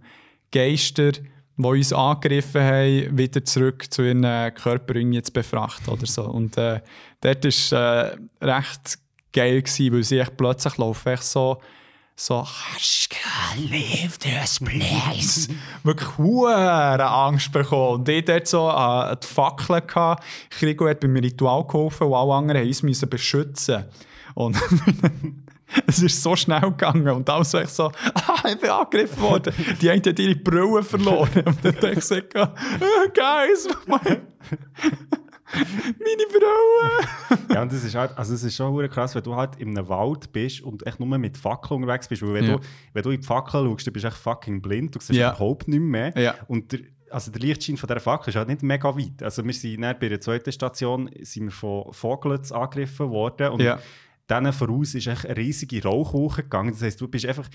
Geister, 0.51 1.11
die 1.11 1.67
uns 1.67 1.93
angegriffen 1.93 2.61
haben, 2.61 3.17
wieder 3.17 3.43
zurück 3.43 3.91
zu 3.91 4.03
ihren 4.03 4.23
Körper 4.53 4.95
irgendwie 4.95 5.21
zu 5.21 5.31
befrachten 5.31 5.93
oder 5.93 6.05
so. 6.05 6.23
Und 6.23 6.57
äh, 6.57 6.81
dort 7.19 7.43
war 7.43 8.03
äh, 8.03 8.17
recht 8.41 8.99
geil, 9.33 9.61
gewesen, 9.61 9.93
weil 9.93 10.03
sie 10.03 10.19
echt 10.19 10.37
plötzlich 10.37 10.77
laufen, 10.77 11.09
echt 11.09 11.23
so 11.23 11.61
so 12.15 12.45
leave 13.57 14.19
this 14.19 14.59
place. 14.59 15.47
Wirklich 15.83 16.17
hure 16.17 17.03
Angst 17.03 17.51
bekommen. 17.51 17.99
Und 17.99 18.09
ich 18.09 18.25
dort 18.25 18.47
so 18.47 18.69
äh, 18.69 19.15
die 19.21 19.27
Fackeln 19.27 19.85
gehabt. 19.85 20.23
Krigo 20.49 20.87
hat 20.87 20.99
beim 20.99 21.15
Ritual 21.15 21.65
geholfen 21.65 22.07
und 22.07 22.13
alle 22.13 22.33
anderen 22.33 22.61
haben 22.61 22.87
uns 22.87 23.09
beschützen. 23.09 23.85
Und 24.35 24.57
es 25.87 26.01
ist 26.01 26.21
so 26.21 26.35
schnell 26.35 26.61
gegangen 26.61 27.09
und 27.09 27.29
alles 27.29 27.51
so, 27.51 27.57
echt 27.57 27.75
so 27.75 27.91
ah, 28.13 28.49
ich 28.49 28.59
bin 28.59 28.69
angegriffen 28.69 29.21
worden. 29.21 29.53
Die 29.81 29.89
einen 29.89 30.03
hat 30.03 30.19
ihre 30.19 30.35
Brille 30.35 30.83
verloren. 30.83 31.43
Und 31.45 31.65
dann 31.65 31.73
dachte 31.73 31.91
ich 31.91 32.03
so, 32.03 32.15
guys, 33.13 33.67
meine 35.53 36.25
Brille. 36.29 37.53
ja, 37.53 37.61
und 37.61 37.71
das 37.71 37.83
ist 37.83 37.95
halt, 37.95 38.17
also 38.17 38.33
es 38.33 38.43
ist 38.43 38.55
schon 38.55 38.71
hure 38.71 38.89
krass, 38.89 39.15
wenn 39.15 39.23
du 39.23 39.35
halt 39.35 39.55
in 39.57 39.77
einem 39.77 39.87
Wald 39.89 40.31
bist 40.31 40.61
und 40.61 40.85
echt 40.85 40.99
nur 40.99 41.17
mit 41.17 41.37
Fackeln 41.37 41.81
unterwegs 41.83 42.07
bist. 42.07 42.21
Weil 42.21 42.33
wenn, 42.33 42.45
Ja. 42.45 42.57
du, 42.57 42.59
wenn 42.93 43.03
du 43.03 43.09
in 43.11 43.21
die 43.21 43.27
Fackel 43.27 43.65
schaust, 43.65 43.87
dann 43.87 43.93
bist 43.93 44.03
du 44.03 44.07
echt 44.09 44.17
fucking 44.17 44.61
blind. 44.61 44.95
Du 44.95 44.99
siehst 44.99 45.17
Ja. 45.19 45.29
überhaupt 45.31 45.67
nicht 45.67 45.79
mehr. 45.81 46.17
Ja. 46.17 46.35
Und 46.47 46.71
der, 46.71 46.79
also 47.09 47.31
der 47.31 47.41
Lichtschein 47.41 47.77
von 47.77 47.87
dieser 47.87 47.99
Fackel 47.99 48.29
ist 48.29 48.35
halt 48.37 48.47
nicht 48.47 48.63
mega 48.63 48.95
weit. 48.97 49.21
Also 49.21 49.43
wir 49.45 49.53
sind 49.53 49.81
bei 49.81 50.07
der 50.09 50.21
zweiten 50.21 50.51
Station 50.51 51.09
sind 51.21 51.43
wir 51.45 51.51
von 51.51 51.91
Vogeln 51.93 52.39
angegriffen 52.51 53.09
worden. 53.09 53.49
Und 53.51 53.61
Ja. 53.61 53.79
Denen 54.31 54.53
voraus 54.53 54.95
ist 54.95 55.07
eine 55.07 55.37
riesige 55.37 55.83
Rauchwolke 55.83 56.43
gegangen. 56.43 56.71
Das 56.71 56.81
heisst, 56.81 57.01
du 57.01 57.07
bist 57.07 57.25
einfach 57.25 57.47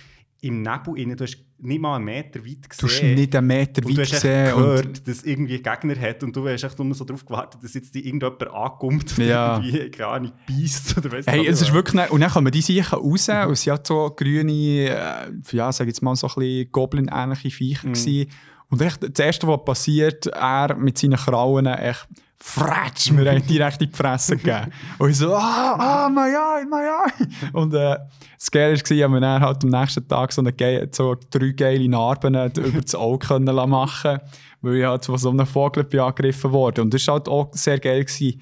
im 0.43 0.61
Nebel 0.62 0.95
rein, 0.95 1.16
du 1.16 1.24
hast 1.24 1.39
nicht 1.59 1.81
mal 1.81 1.97
einen 1.97 2.05
Meter 2.05 2.41
weit 2.45 2.68
gesehen. 2.68 2.81
Du 2.81 2.87
hast 2.87 3.03
nicht 3.03 3.35
einen 3.35 3.47
Meter 3.47 3.81
du 3.81 3.89
weit 3.89 3.99
hast 4.01 4.11
gesehen. 4.11 4.53
Und 4.55 4.62
gehört, 4.62 5.09
dass 5.09 5.22
irgendwie 5.22 5.62
Gegner 5.62 6.01
hat 6.01 6.22
und 6.22 6.37
du 6.37 6.47
hast 6.47 6.62
echt 6.62 6.79
nur 6.79 6.95
so 6.95 7.05
darauf 7.05 7.24
gewartet, 7.24 7.64
dass 7.64 7.74
jetzt 7.74 7.95
die 7.95 8.07
irgendjemand 8.07 8.43
ankommt 8.49 9.18
und 9.18 9.27
Ja. 9.27 9.57
irgendwie, 9.57 9.91
keine 9.91 10.09
Ahnung, 10.09 10.33
beißt 10.47 10.99
oder 10.99 11.12
weiss 11.12 11.27
Hey, 11.27 11.41
nicht 11.41 11.49
es 11.51 11.62
ist 11.62 11.72
wirklich 11.72 11.95
nicht, 11.95 12.11
und 12.11 12.20
dann 12.20 12.31
kommen 12.31 12.53
die 12.53 12.61
sicher 12.61 12.97
raus 12.99 13.29
und 13.29 13.53
es 13.53 13.62
sind 13.62 13.87
so 13.87 14.11
grüne, 14.14 14.53
äh, 14.53 15.33
ja, 15.53 15.72
sag 15.72 15.87
jetzt 15.87 16.03
mal 16.03 16.14
so 16.14 16.27
ein 16.29 16.35
bisschen 16.37 16.70
Goblin-ähnliche 16.72 17.51
Viecher 17.51 17.89
gewesen. 17.89 18.31
Und 18.68 18.83
echt, 18.83 19.03
das 19.03 19.24
Erste, 19.24 19.47
was 19.47 19.64
passiert, 19.64 20.27
er 20.27 20.77
mit 20.77 20.99
seinen 20.99 21.16
Krauen 21.16 21.66
echt 21.66 22.07
fratsch, 22.39 23.11
mir 23.11 23.30
haben 23.30 23.47
direkt 23.47 23.80
in 23.82 23.91
die 23.91 23.97
Fresse 23.97 24.37
gegeben. 24.37 24.72
Und 24.99 25.11
ich 25.11 25.16
so, 25.16 25.34
ah, 25.34 25.74
ah, 25.78 26.09
mein 26.09 26.32
Eye, 26.32 26.66
mein 26.68 26.84
Eye. 26.84 27.51
Und 27.53 27.74
äh, 27.74 27.97
das 28.37 28.51
Geile 28.51 28.74
war, 28.74 28.78
dass 28.78 28.91
wir 28.91 29.20
dann 29.20 29.41
halt 29.41 29.64
am 29.64 29.70
nächsten 29.70 30.07
Tag 30.07 30.32
so, 30.32 30.43
eine, 30.43 30.89
so 30.93 31.16
drei 31.30 31.51
geile 31.51 31.89
Narben 31.89 32.34
über 32.34 32.80
das 32.80 32.95
Auge 32.95 33.26
können 33.26 33.55
machen 33.68 34.20
weil 34.66 34.76
ich 34.76 34.84
halt 34.84 35.05
von 35.05 35.18
so 35.18 35.30
einem 35.30 35.47
Vogel 35.47 35.84
bin 35.84 36.01
angegriffen 36.01 36.53
wurde. 36.53 36.82
Und 36.82 36.93
das 36.93 37.07
war 37.07 37.14
halt 37.14 37.28
auch 37.28 37.49
sehr 37.53 37.78
geil. 37.78 38.05
Gewesen. 38.05 38.41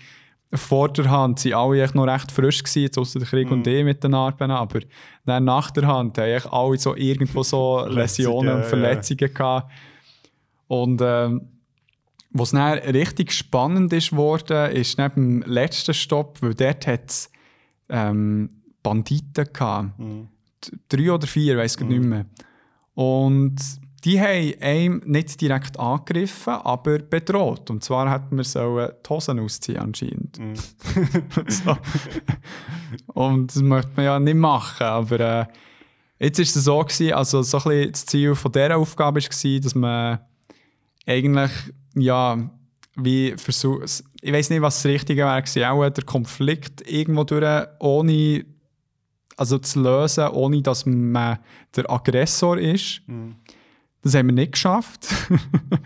Vor 0.52 0.88
der 0.88 1.10
Hand 1.10 1.44
waren 1.44 1.52
alle 1.52 1.82
echt 1.82 1.94
noch 1.94 2.06
recht 2.06 2.30
frisch, 2.30 2.62
gewesen, 2.62 2.96
ausser 2.96 3.18
der 3.18 3.28
Krieg 3.28 3.50
und 3.50 3.66
ich 3.66 3.84
mit 3.84 4.04
den 4.04 4.12
Narben, 4.12 4.52
aber 4.52 4.80
dann 5.26 5.44
nach 5.44 5.72
der 5.72 5.86
Hand 5.88 6.16
echt 6.18 6.52
alle 6.52 6.78
so 6.78 6.94
irgendwo 6.94 7.42
so 7.42 7.84
Läsionen 7.88 8.54
und 8.54 8.62
ja. 8.62 8.68
Verletzungen 8.68 9.34
gehabt. 9.34 9.72
Und 10.68 11.00
ähm, 11.02 11.53
was 12.34 12.50
dann 12.50 12.78
richtig 12.78 13.32
spannend 13.32 13.92
ist 13.92 14.14
worden, 14.14 14.72
ist 14.72 14.98
neben 14.98 15.40
dem 15.40 15.50
letzten 15.50 15.94
Stopp, 15.94 16.42
weil 16.42 16.54
dort 16.54 16.86
hat 16.86 17.08
es 17.08 17.30
ähm, 17.88 18.50
Banditen 18.82 19.46
gehabt. 19.52 19.98
Mhm. 19.98 20.28
Drei 20.88 21.12
oder 21.12 21.26
vier, 21.26 21.56
weiß 21.56 21.76
ich 21.76 21.86
nicht 21.86 22.02
mehr. 22.02 22.26
Und 22.94 23.56
die 24.04 24.20
haben 24.20 24.54
einem 24.60 25.02
nicht 25.06 25.40
direkt 25.40 25.78
angegriffen, 25.78 26.54
aber 26.54 26.98
bedroht. 26.98 27.70
Und 27.70 27.84
zwar 27.84 28.10
hätten 28.12 28.36
wir 28.36 28.44
sollen 28.44 28.90
die 29.04 29.08
Hosen 29.08 29.38
ausziehen 29.38 29.78
anscheinend. 29.78 30.38
so. 31.48 31.76
Und 33.14 33.54
das 33.54 33.62
möchte 33.62 33.92
man 33.96 34.04
ja 34.04 34.20
nicht 34.20 34.36
machen, 34.36 34.86
aber 34.86 35.20
äh, 35.20 35.46
jetzt 36.18 36.38
ist 36.38 36.56
es 36.56 36.64
so 36.64 36.80
gewesen, 36.80 37.12
also 37.12 37.42
so 37.42 37.58
ein 37.58 37.64
bisschen 37.64 37.92
das 37.92 38.06
Ziel 38.06 38.34
von 38.34 38.52
dieser 38.52 38.76
Aufgabe 38.76 39.20
war, 39.22 39.60
dass 39.60 39.74
man 39.74 40.18
eigentlich, 41.06 41.52
ja, 41.94 42.50
wie 42.96 43.34
versucht, 43.36 44.04
ich 44.20 44.32
weiß 44.32 44.50
nicht, 44.50 44.62
was 44.62 44.82
das 44.82 44.86
Richtige 44.86 45.24
wäre, 45.24 45.42
gewesen, 45.42 45.64
auch 45.64 45.88
der 45.88 46.04
Konflikt 46.04 46.88
irgendwo 46.90 47.24
durch, 47.24 47.66
ohne, 47.80 48.44
also 49.36 49.58
zu 49.58 49.80
lösen, 49.80 50.28
ohne 50.28 50.62
dass 50.62 50.86
man 50.86 51.38
der 51.74 51.90
Aggressor 51.90 52.58
ist. 52.58 53.02
Das 54.02 54.14
haben 54.14 54.28
wir 54.28 54.34
nicht 54.34 54.52
geschafft. 54.52 55.08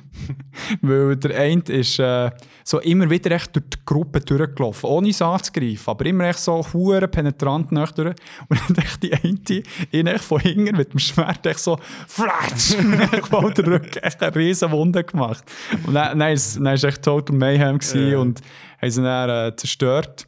Weil 0.82 1.16
der 1.16 1.38
eine 1.38 1.62
ist 1.62 1.98
äh, 1.98 2.30
so 2.68 2.80
immer 2.80 3.08
wieder 3.08 3.30
echt 3.30 3.56
durch 3.56 3.64
die 3.70 3.78
Gruppe 3.86 4.20
durchgelaufen, 4.20 4.90
ohne 4.90 5.08
es 5.08 5.22
anzugreifen, 5.22 5.90
aber 5.90 6.04
immer 6.04 6.24
echt 6.24 6.38
so 6.40 6.62
hure 6.74 7.08
penetrant 7.08 7.72
nach 7.72 7.92
durch. 7.92 8.14
Und 8.48 8.60
dann 8.68 8.84
echt 8.84 9.02
die 9.02 9.14
eine, 9.14 9.62
ihn 9.90 10.06
echt 10.06 10.24
von 10.24 10.38
hinten 10.40 10.76
mit 10.76 10.92
dem 10.92 10.98
Schwert 10.98 11.46
echt 11.46 11.60
so 11.60 11.78
flatsch, 12.06 12.76
mal 13.30 13.54
den 13.54 13.64
Rücken 13.64 14.02
echt 14.02 14.22
eine 14.22 14.36
riesen 14.36 14.70
Wunde 14.70 15.02
gemacht. 15.02 15.44
Und 15.86 15.94
dann, 15.94 16.18
dann, 16.18 16.30
ist, 16.32 16.56
dann 16.56 16.74
ist 16.74 16.84
echt 16.84 17.02
Total 17.02 17.34
Mayhem 17.34 17.78
gewesen 17.78 18.10
Ja. 18.10 18.18
und 18.18 18.42
haben 18.82 18.90
sie 18.90 19.02
dann 19.02 19.30
äh, 19.30 19.56
zerstört. 19.56 20.26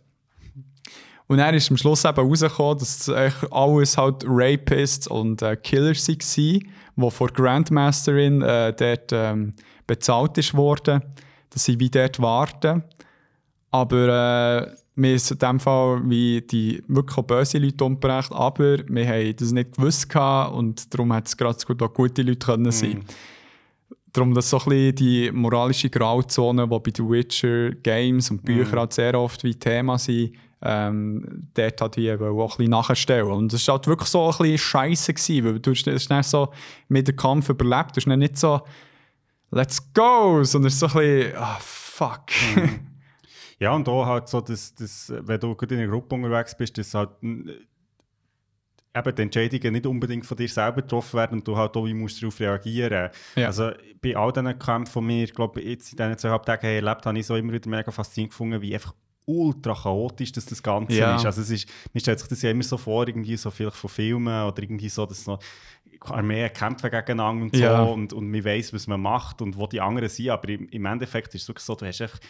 Und 1.26 1.38
dann 1.38 1.54
ist 1.54 1.70
am 1.70 1.76
Schluss 1.76 2.06
eben 2.06 2.26
rausgekommen, 2.26 2.78
dass 2.78 3.06
echt 3.08 3.52
alles 3.52 3.98
halt 3.98 4.24
Rapists 4.26 5.06
und 5.06 5.42
äh, 5.42 5.56
Killers 5.56 6.08
waren, 6.08 6.18
die 6.96 7.10
von 7.10 7.28
Grandmasterin 7.34 8.40
äh, 8.40 8.72
dort 8.72 9.12
ähm, 9.12 9.52
bezahlt 9.86 10.38
ist 10.38 10.54
worden, 10.54 11.02
dass 11.50 11.64
sie 11.64 11.78
wie 11.78 11.90
dort 11.90 12.20
warten. 12.20 12.84
Aber 13.70 13.96
äh, 13.96 14.76
wir 14.96 15.16
haben 15.16 15.22
in 15.30 15.38
dem 15.38 15.60
Fall 15.60 16.02
wie 16.04 16.40
die 16.42 16.82
wirklich 16.88 17.26
böse 17.26 17.58
Leute 17.58 17.84
umgebracht, 17.84 18.32
aber 18.32 18.78
wir 18.88 19.06
haben 19.06 19.36
das 19.36 19.52
nicht 19.52 19.76
gewusst 19.76 20.14
und 20.14 20.92
darum 20.92 21.12
hat 21.12 21.26
es 21.26 21.36
gerade 21.36 21.58
so 21.58 21.66
gut 21.66 21.82
auch 21.82 21.92
gute 21.92 22.22
Leute 22.22 22.46
können 22.46 22.70
sein. 22.72 23.04
Darum, 24.12 24.34
dass 24.34 24.50
so 24.50 24.58
ein 24.58 24.64
bisschen 24.64 24.94
die 24.96 25.30
moralische 25.30 25.88
Grauzone, 25.88 26.66
die 26.66 26.78
bei 26.78 26.92
The 26.96 27.08
Witcher 27.08 27.70
Games 27.76 28.30
und 28.30 28.44
Büchern 28.44 28.80
halt 28.80 28.92
sehr 28.92 29.18
oft 29.18 29.44
wie 29.44 29.54
Thema 29.54 29.98
sind, 29.98 30.32
ähm, 30.62 31.48
dort 31.54 31.80
hat 31.80 31.96
ich 31.96 32.06
eben 32.06 32.24
auch 32.24 32.42
ein 32.42 32.56
bisschen 32.56 32.70
nachstellen. 32.70 33.30
Und 33.30 33.52
es 33.52 33.66
war 33.68 33.76
halt 33.76 33.86
wirklich 33.86 34.08
so 34.08 34.26
ein 34.30 34.36
bisschen 34.36 34.58
scheiße, 34.58 35.44
weil 35.44 35.60
du 35.60 35.72
hast 35.72 36.28
so 36.28 36.48
mit 36.88 37.08
dem 37.08 37.16
Kampf 37.16 37.48
überlebt. 37.48 37.96
Du 37.96 38.00
hast 38.00 38.06
nicht 38.06 38.36
so 38.36 38.60
«Let's 39.50 39.92
go!», 39.92 40.42
sondern 40.44 40.68
es 40.68 40.74
ist 40.74 40.80
so 40.80 40.86
ein 40.86 40.92
bisschen 40.94 41.36
«Ah, 41.36 41.58
fuck». 41.60 42.26
Ja, 43.58 43.74
und 43.74 43.86
auch 43.90 44.06
halt 44.06 44.26
so, 44.26 44.40
dass, 44.40 44.74
dass 44.74 45.12
wenn 45.14 45.38
du 45.38 45.54
gut 45.54 45.70
in 45.70 45.80
einer 45.80 45.88
Gruppe 45.90 46.14
unterwegs 46.14 46.56
bist, 46.56 46.78
dass 46.78 46.94
halt, 46.94 47.10
eben 47.22 49.14
die 49.14 49.22
Entscheidungen 49.22 49.72
nicht 49.72 49.86
unbedingt 49.86 50.26
von 50.26 50.36
dir 50.36 50.48
selber 50.48 50.82
getroffen 50.82 51.18
werden 51.18 51.38
und 51.38 51.46
du 51.46 51.56
halt 51.56 51.76
auch 51.76 51.84
wie 51.84 51.94
musst 51.94 52.22
darauf 52.22 52.40
reagieren. 52.40 53.10
Ja. 53.36 53.46
Also 53.46 53.70
bei 54.00 54.16
all 54.16 54.32
diesen 54.32 54.58
Kämpfen 54.58 54.86
von 54.86 55.06
mir, 55.06 55.24
ich 55.24 55.34
glaube 55.34 55.60
jetzt 55.62 55.92
in 55.92 55.98
diesen 55.98 56.18
zweieinhalb 56.18 56.46
Tagen 56.46 56.66
erlebt, 56.66 57.06
habe 57.06 57.18
ich 57.18 57.26
so 57.26 57.36
immer 57.36 57.52
wieder 57.52 57.68
mega 57.68 57.90
faszinierend 57.90 58.32
gefunden, 58.32 58.60
wie 58.62 58.74
einfach 58.74 58.94
ultra 59.26 59.74
chaotisch 59.74 60.32
das, 60.32 60.46
das 60.46 60.62
Ganze 60.62 60.94
Ja. 60.94 61.16
ist. 61.16 61.26
Also 61.26 61.42
es 61.42 61.50
ist, 61.50 61.68
mir 61.92 62.00
stellt 62.00 62.18
sich 62.18 62.28
das 62.28 62.42
ja 62.42 62.50
immer 62.50 62.64
so 62.64 62.76
vor, 62.76 63.06
irgendwie 63.06 63.36
so 63.36 63.50
vielleicht 63.50 63.76
von 63.76 63.90
Filmen 63.90 64.44
oder 64.44 64.62
irgendwie 64.62 64.88
so, 64.88 65.06
dass 65.06 65.26
noch 65.26 65.38
Armeen 66.00 66.52
kämpfen 66.52 66.90
gegeneinander 66.90 67.44
und 67.44 67.54
so 67.56 67.62
Ja. 67.62 67.82
und, 67.82 68.12
und 68.12 68.30
man 68.30 68.44
weiß, 68.44 68.72
was 68.72 68.86
man 68.86 69.00
macht 69.00 69.42
und 69.42 69.56
wo 69.56 69.66
die 69.66 69.80
anderen 69.80 70.08
sind, 70.08 70.30
aber 70.30 70.48
im, 70.48 70.68
im 70.68 70.86
Endeffekt 70.86 71.34
ist 71.34 71.42
es 71.42 71.48
wirklich 71.48 71.64
so, 71.64 71.74
du 71.74 71.86
hast 71.86 72.00
echt 72.00 72.20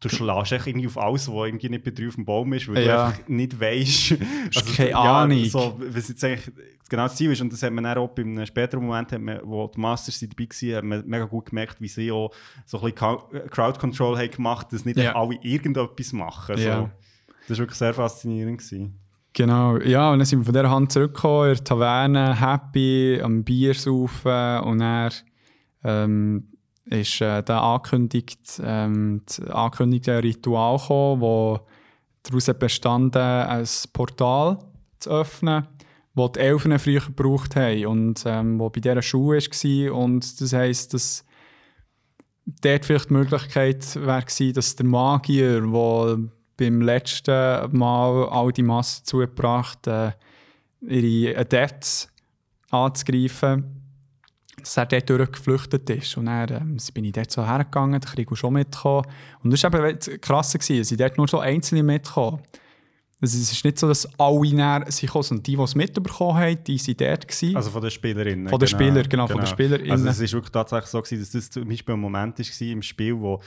Du 0.00 0.10
schlägst 0.10 0.52
echt 0.52 0.66
irgendwie 0.66 0.86
auf 0.88 0.98
alles, 0.98 1.28
was 1.28 1.46
irgendwie 1.46 1.70
nicht 1.70 1.82
bei 1.84 1.90
dir 1.90 2.08
auf 2.08 2.16
dem 2.16 2.26
Baum 2.26 2.52
ist, 2.52 2.68
weil 2.68 2.84
Ja. 2.84 2.96
du 2.96 3.02
einfach 3.14 3.28
nicht 3.28 3.58
weißt. 3.58 4.16
Hast 4.54 4.76
keine 4.76 4.96
Ahnung. 4.96 5.44
So, 5.46 5.80
was 5.80 6.08
jetzt 6.10 6.22
eigentlich 6.22 6.50
genau 6.90 7.04
das 7.04 7.16
Ziel 7.16 7.32
ist. 7.32 7.40
Und 7.40 7.50
das 7.50 7.62
hat 7.62 7.72
man 7.72 7.86
auch 7.86 8.08
bei 8.08 8.20
einem 8.20 8.44
späteren 8.44 8.84
Moment, 8.84 9.12
hat 9.12 9.20
man, 9.22 9.40
wo 9.44 9.66
die 9.66 9.80
Masters 9.80 10.20
dabei 10.20 10.46
waren, 10.50 10.76
hat 10.76 10.84
man 10.84 11.06
mega 11.06 11.24
gut 11.24 11.46
gemerkt, 11.46 11.80
wie 11.80 11.88
sie 11.88 12.12
auch 12.12 12.32
so 12.66 12.78
ein 12.82 12.92
bisschen 12.92 12.96
Cou- 12.98 13.48
Crowd 13.48 13.78
Control 13.78 14.18
haben 14.18 14.30
gemacht 14.30 14.66
dass 14.72 14.84
nicht 14.84 14.98
Ja. 14.98 15.14
alle 15.16 15.38
irgendetwas 15.40 16.12
machen. 16.12 16.58
So. 16.58 16.90
Das 17.48 17.50
war 17.50 17.58
wirklich 17.58 17.78
sehr 17.78 17.94
faszinierend. 17.94 18.58
Gewesen. 18.58 18.98
Genau, 19.36 19.78
ja, 19.78 20.12
und 20.12 20.20
dann 20.20 20.26
sind 20.26 20.40
wir 20.40 20.44
von 20.44 20.54
dieser 20.54 20.70
Hand 20.70 20.92
zurückgekommen, 20.92 21.48
in 21.48 21.54
der 21.56 21.64
Taverne, 21.64 22.40
happy, 22.40 23.20
am 23.20 23.42
Bier 23.42 23.74
saufen 23.74 24.60
und 24.60 24.78
dann 24.78 25.12
ähm, 25.82 26.48
ist 26.84 27.20
äh, 27.20 27.42
der 27.42 27.60
angekündigt, 27.60 28.60
ähm, 28.62 29.22
das 29.26 29.40
angekündigte 29.40 30.22
Ritual 30.22 30.78
gekommen, 30.78 31.20
wo 31.20 31.60
daraus 32.22 32.46
bestanden, 32.58 33.20
ein 33.20 33.66
Portal 33.92 34.58
zu 35.00 35.10
öffnen, 35.10 35.66
das 36.14 36.32
die 36.32 36.38
Elfen 36.38 36.78
früher 36.78 37.00
gebraucht 37.00 37.56
haben 37.56 37.86
und 37.86 38.22
ähm, 38.26 38.60
wo 38.60 38.70
bei 38.70 38.78
dieser 38.78 39.02
Schule 39.02 39.38
war. 39.38 39.94
Und 39.96 40.40
das 40.40 40.52
heisst, 40.52 40.94
dass 40.94 41.24
dort 42.62 42.84
vielleicht 42.84 43.10
die 43.10 43.14
Möglichkeit 43.14 43.96
wäre 43.96 44.52
dass 44.52 44.76
der 44.76 44.86
Magier, 44.86 45.60
der 45.60 46.18
beim 46.56 46.80
letzten 46.80 47.76
Mal 47.76 48.28
all 48.28 48.52
die 48.52 48.62
Masse 48.62 49.02
zugebracht 49.04 49.86
äh, 49.86 50.12
ihre 50.80 51.38
Adepts 51.38 52.08
anzugreifen, 52.70 53.64
dass 54.58 54.76
er 54.76 54.86
dort 54.86 55.10
durchgeflüchtet 55.10 55.88
ist. 55.90 56.16
Und 56.16 56.26
dann 56.26 56.50
ähm, 56.50 56.76
bin 56.92 57.04
ich 57.04 57.12
dort 57.12 57.30
so 57.30 57.46
hergegangen, 57.46 58.00
der 58.00 58.10
Krieg 58.10 58.28
schon 58.36 58.54
mitgekommen. 58.54 59.06
Und 59.42 59.52
das 59.52 59.62
war 59.62 59.74
eben 59.74 60.20
krass, 60.20 60.52
gewesen, 60.52 60.80
es 60.80 60.88
sind 60.88 61.00
dort 61.00 61.16
nur 61.16 61.28
so 61.28 61.38
Einzelne 61.38 61.82
mitgekommen. 61.82 62.40
Also 63.20 63.38
es 63.38 63.52
ist 63.52 63.64
nicht 63.64 63.78
so, 63.78 63.88
dass 63.88 64.06
alle 64.18 64.54
näher 64.54 64.84
sind 64.88 65.06
gekommen, 65.06 65.22
sondern 65.22 65.42
die, 65.44 65.56
die 65.56 65.62
es 65.62 65.74
mitbekommen 65.74 66.36
haben, 66.36 66.64
die 66.64 66.78
waren 66.78 66.96
dort. 66.96 67.28
Gewesen. 67.28 67.56
Also 67.56 67.70
von 67.70 67.80
den 67.80 67.90
Spielerinnen. 67.90 68.48
Von 68.48 68.58
den 68.58 68.68
Spielern, 68.68 69.08
genau, 69.08 69.26
von 69.26 69.38
den 69.38 69.46
Spielerinnen. 69.46 69.92
Also 69.92 70.08
es 70.08 70.20
ist 70.20 70.32
wirklich 70.34 70.52
tatsächlich 70.52 70.90
so 70.90 71.00
gewesen, 71.00 71.20
dass 71.20 71.30
das 71.30 71.50
zum 71.50 71.66
Beispiel 71.66 71.94
ein 71.94 72.00
Moment 72.00 72.38
war 72.38 72.68
im 72.68 72.82
Spiel, 72.82 73.18
wo 73.18 73.40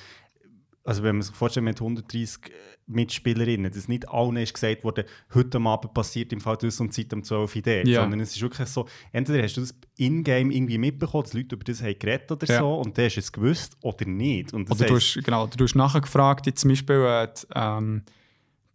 also 0.88 1.04
wenn 1.04 1.16
man 1.18 1.22
sich 1.22 1.36
vorstellt, 1.36 1.66
mit 1.66 1.80
130 1.82 2.40
Mitspielerinnen, 2.88 3.70
dass 3.72 3.90
nicht 3.90 4.08
allen 4.08 4.38
ist 4.38 4.54
gesagt 4.54 4.86
wurde, 4.86 5.06
heute 5.34 5.60
Abend 5.60 5.94
passiert 5.94 6.32
im 6.32 6.40
Fall 6.40 6.56
das 6.58 6.80
und 6.80 6.94
Zeit 6.94 7.12
um 7.14 7.22
12 7.24 7.56
Uhr 7.58 7.62
dort, 7.62 7.88
Ja. 7.88 8.02
sondern 8.02 8.22
es 8.22 8.34
ist 8.34 8.42
wirklich 8.42 8.68
so, 8.70 8.88
entweder 9.12 9.44
hast 9.44 9.58
du 9.58 9.62
das 9.62 9.76
in-game 9.98 10.50
irgendwie 10.52 10.78
mitbekommen, 10.78 11.24
dass 11.26 11.34
Leute 11.34 11.56
über 11.56 11.66
das 11.66 11.82
haben 11.82 12.00
geredet 12.00 12.32
oder 12.32 12.48
Ja. 12.48 12.60
so 12.60 12.76
und 12.76 12.98
dann 12.98 13.06
hast 13.06 13.16
du 13.16 13.20
es 13.20 13.32
gewusst 13.34 13.76
oder 13.82 14.06
nicht. 14.06 14.54
Oder 14.54 14.86
du 14.86 14.96
hast, 14.96 15.20
genau, 15.22 15.48
du 15.48 15.64
hast 15.66 15.76
nachher 15.76 16.00
gefragt, 16.00 16.46
jetzt 16.46 16.62
zum 16.62 16.70
Beispiel 16.70 16.96
äh, 16.96 17.28
die, 17.28 17.46
ähm, 17.56 18.04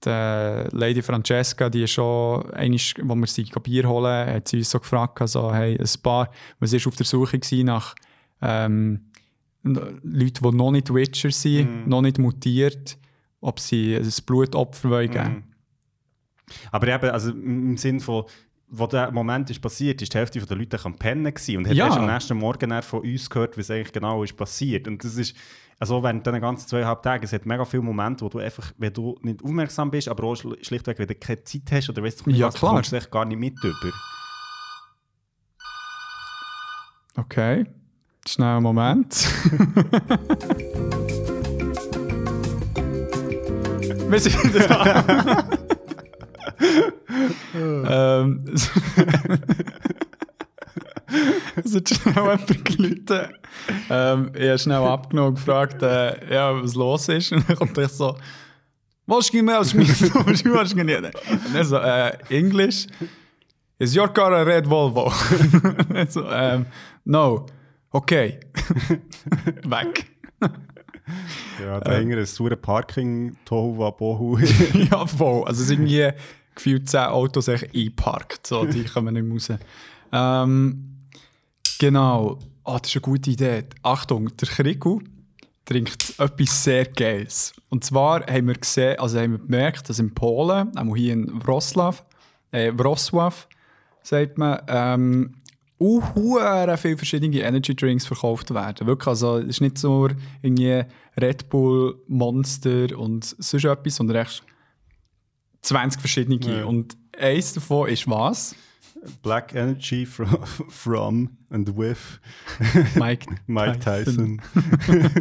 die 0.05 0.77
Lady 0.77 1.01
Francesca, 1.01 1.71
die 1.71 1.87
schon, 1.89 2.51
einmal, 2.51 2.79
wo 3.05 3.15
wir 3.15 3.27
sie 3.27 3.45
Bier 3.63 3.89
holen, 3.89 4.27
hat 4.35 4.49
sie 4.49 4.59
uns 4.59 4.69
so 4.71 4.79
gefragt, 4.81 5.21
also, 5.23 5.55
hey, 5.55 5.79
ein 5.81 6.03
paar, 6.03 6.31
sie 6.69 6.77
ist 6.77 6.87
auf 6.87 6.97
der 6.97 7.07
Suche 7.07 7.41
nach 7.65 7.95
ähm, 8.43 9.07
Leuten, 9.65 10.43
die 10.51 10.57
noch 10.57 10.71
nicht 10.73 10.93
Witcher 10.93 11.31
sind, 11.31 11.85
Mhm. 11.85 11.89
noch 11.89 12.03
nicht 12.03 12.19
mutiert, 12.19 12.99
ob 13.41 13.61
sie 13.61 13.97
ein 13.97 14.13
Blutopfer 14.27 14.91
wollen 14.91 15.11
geben 15.11 15.29
Mhm. 15.29 15.43
Aber 16.71 16.89
eben, 16.89 17.11
also 17.11 17.31
im 17.31 17.77
Sinn 17.77 18.01
von, 18.01 18.25
wo 18.69 18.87
der 18.87 19.11
Moment 19.13 19.49
ist 19.51 19.61
passiert, 19.61 20.03
ist 20.03 20.13
die 20.13 20.19
Hälfte 20.19 20.41
der 20.41 20.57
Leute 20.57 20.79
am 20.85 20.97
Pennen 20.97 21.33
gewesen 21.33 21.59
und 21.59 21.69
hat 21.69 21.75
Ja. 21.77 21.87
erst 21.87 21.99
am 21.99 22.07
nächsten 22.07 22.37
Morgen 22.39 22.83
von 22.83 23.01
uns 23.01 23.31
gehört, 23.31 23.57
was 23.57 23.71
eigentlich 23.71 23.93
genau 23.93 24.23
ist 24.25 24.37
passiert. 24.37 24.89
Und 24.89 25.03
das 25.05 25.17
ist, 25.17 25.37
also 25.79 26.03
während 26.03 26.27
diesen 26.27 26.41
ganzen 26.41 26.69
zweieinhalb 26.69 27.03
Tagen, 27.03 27.25
es 27.25 27.33
hat 27.33 27.47
mega 27.47 27.65
viele 27.65 27.83
Momente, 27.83 28.25
wo 28.25 28.29
du 28.29 28.39
einfach, 28.39 28.73
wenn 28.79 28.93
du 28.93 29.19
nicht 29.23 29.43
aufmerksam 29.45 29.91
bist, 29.91 30.09
aber 30.09 30.25
auch 30.25 30.35
schl- 30.35 30.63
schlichtweg, 30.65 30.99
wenn 30.99 31.07
du 31.07 31.15
keine 31.15 31.45
Zeit 31.45 31.63
hast 31.71 31.89
oder 31.91 32.03
weißt 32.03 32.25
du 32.27 32.31
nicht, 32.31 32.39
Ja, 32.39 32.49
was, 32.49 32.57
kommst 32.57 32.93
du 32.93 33.01
gar 33.11 33.25
nicht 33.25 33.39
mit 33.39 33.55
über. 33.63 33.93
Okay, 37.17 37.67
schnell 38.29 38.49
einen 38.49 38.62
Moment. 38.62 39.27
Wir 44.09 44.20
sind 44.20 44.45
wieder 44.45 44.68
da. 44.68 45.45
ähm, 47.89 48.45
es 51.64 51.75
hat 51.75 51.89
schnell 51.89 52.14
jemand 52.14 52.64
geläutet. 52.64 53.31
Ähm, 53.91 54.31
ich 54.35 54.49
habe 54.49 54.59
schnell 54.59 54.79
abgenommen 54.79 55.31
und 55.31 55.35
gefragt, 55.37 55.83
äh, 55.83 56.35
ja, 56.35 56.62
was 56.62 56.75
los 56.75 57.09
ist. 57.09 57.33
Und 57.33 57.49
dann 57.49 57.57
kommt 57.57 57.77
ich 57.79 57.89
so, 57.89 58.16
was 59.07 59.31
ging 59.31 59.45
mir 59.45 59.59
aus 59.59 59.75
mir? 59.75 59.89
Was 59.89 60.75
ging 60.75 60.87
nicht? 60.87 61.03
Und 61.03 61.55
er 61.55 61.64
so, 61.64 61.79
äh. 61.79 62.12
Is 63.79 63.97
your 63.97 64.09
car 64.09 64.33
a 64.33 64.43
red 64.43 64.66
Volvo? 64.66 65.11
so, 66.09 66.29
ähm, 66.31 66.66
no. 67.05 67.47
Okay. 67.93 68.40
Weg. 69.64 70.11
Ja, 71.61 71.80
da 71.80 71.93
hängt 71.93 72.14
ein 72.14 72.26
saure 72.26 72.57
Parking, 72.57 73.36
Tohu 73.45 73.78
Wabohu. 73.78 74.38
ja, 74.90 75.07
voll. 75.07 75.45
Also 75.45 75.62
es 75.62 75.68
sind 75.68 75.86
irgendwie 75.86 76.18
gefühlt 76.55 76.88
10 76.88 77.01
Autos 77.01 77.49
echt 77.49 77.74
eingeparkt. 77.74 78.47
So, 78.47 78.64
die 78.64 78.84
kommen 78.84 79.14
nicht 79.14 79.51
raus. 79.51 79.59
Ähm, 80.12 81.09
genau. 81.78 82.38
Ah, 82.64 82.78
das 82.78 82.90
ist 82.90 82.97
eine 82.97 83.03
gute 83.03 83.30
Idee. 83.30 83.64
Achtung, 83.82 84.34
der 84.36 84.49
Krigu 84.49 85.01
trinkt 85.64 86.14
etwas 86.18 86.64
sehr 86.64 86.86
Geiles. 86.86 87.53
Und 87.68 87.84
zwar 87.84 88.26
haben 88.26 88.49
wir 88.49 88.55
gesehen, 88.55 88.99
also 88.99 89.18
haben 89.18 89.32
wir 89.32 89.38
bemerkt, 89.38 89.88
dass 89.88 89.99
in 89.99 90.14
Polen, 90.14 90.76
auch 90.76 90.97
hier 90.97 91.12
in 91.12 91.43
Wrocław, 91.43 92.03
äh, 92.53 92.70
Wrocław, 92.70 93.47
sagt 94.03 94.38
man, 94.38 94.61
ähm, 94.68 95.34
hure 95.83 96.76
viele 96.76 96.97
verschiedene 96.97 97.41
Energy 97.41 97.74
Drinks 97.74 98.07
verkauft 98.07 98.53
werden. 98.55 98.87
Wirklich, 98.87 99.09
also 99.09 99.39
es 99.39 99.49
ist 99.49 99.61
nicht 99.61 99.78
so 99.78 100.09
irgendwie 100.43 100.85
Red 101.20 101.49
Bull, 101.49 102.01
Monster 102.09 102.99
und 102.99 103.24
sonst 103.24 103.64
etwas, 103.64 103.97
sondern 103.97 104.18
echt 104.18 104.43
20 105.62 106.01
verschiedene. 106.01 106.39
Ja. 106.41 106.64
Und 106.64 106.97
eins 107.18 107.55
davon 107.55 107.89
ist 107.89 108.09
was? 108.09 108.55
Black 109.22 109.55
Energy 109.55 110.07
from, 110.07 110.47
from 110.68 111.30
and 111.51 111.76
with 111.76 112.20
Mike, 112.95 113.26
Mike 113.47 113.80
Tyson. 113.80 114.41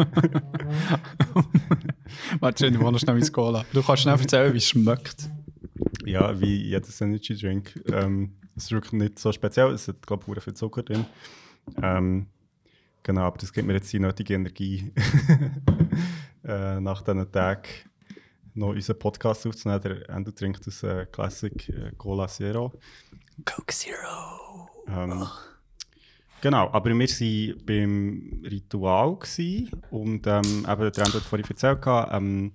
Warte, 2.40 2.68
ich 2.68 2.80
will 2.80 2.92
noch 2.92 3.00
schnell 3.00 3.16
mein 3.16 3.32
Cola. 3.32 3.66
Du 3.74 3.82
kannst 3.82 4.04
schnell 4.04 4.20
erzählen, 4.20 4.54
wie 4.54 4.58
es 4.58 4.68
schmeckt. 4.68 5.30
Ja, 6.06 6.40
wie 6.40 6.68
jedes 6.68 7.02
Energy 7.02 7.36
Drink. 7.36 7.84
Ähm, 7.92 8.34
es 8.56 8.66
ist 8.66 8.72
wirklich 8.72 8.94
nicht 8.94 9.20
so 9.20 9.32
speziell. 9.32 9.72
Es 9.72 9.88
hat, 9.88 10.06
glaube 10.06 10.26
ich, 10.36 10.44
viel 10.44 10.54
Zucker 10.54 10.84
drin. 10.84 11.06
Ähm, 11.82 12.28
genau, 13.04 13.22
aber 13.22 13.38
das 13.38 13.54
gibt 13.54 13.68
mir 13.68 13.74
jetzt 13.74 13.92
die 13.94 14.00
nötige 14.00 14.34
Energie, 14.34 14.92
äh, 16.44 16.80
nach 16.80 17.02
diesen 17.02 17.32
Tagen 17.32 17.70
noch 18.54 18.70
unseren 18.70 19.00
Podcast 19.00 19.46
aufzunehmen. 19.48 19.82
Der 19.82 20.10
Endo 20.10 20.32
trinkt 20.32 20.66
das 20.68 20.84
äh, 20.84 21.06
Classic 21.06 21.70
äh, 21.70 21.92
Cola 21.98 22.28
Zero. 22.28 22.72
Coke 23.46 23.74
Zero. 23.74 24.70
Ähm, 24.88 25.26
genau, 26.42 26.70
aber 26.72 26.90
wir 26.90 27.00
waren 27.00 27.66
beim 27.66 28.44
Ritual 28.50 29.16
gewesen 29.16 29.72
und 29.92 30.28
ähm, 30.28 30.66
eben, 30.70 30.92
der 30.92 31.06
Endo 31.06 31.14
hat 31.14 31.24
vorhin 31.24 31.48
erzählt, 31.48 31.80
ähm, 32.12 32.54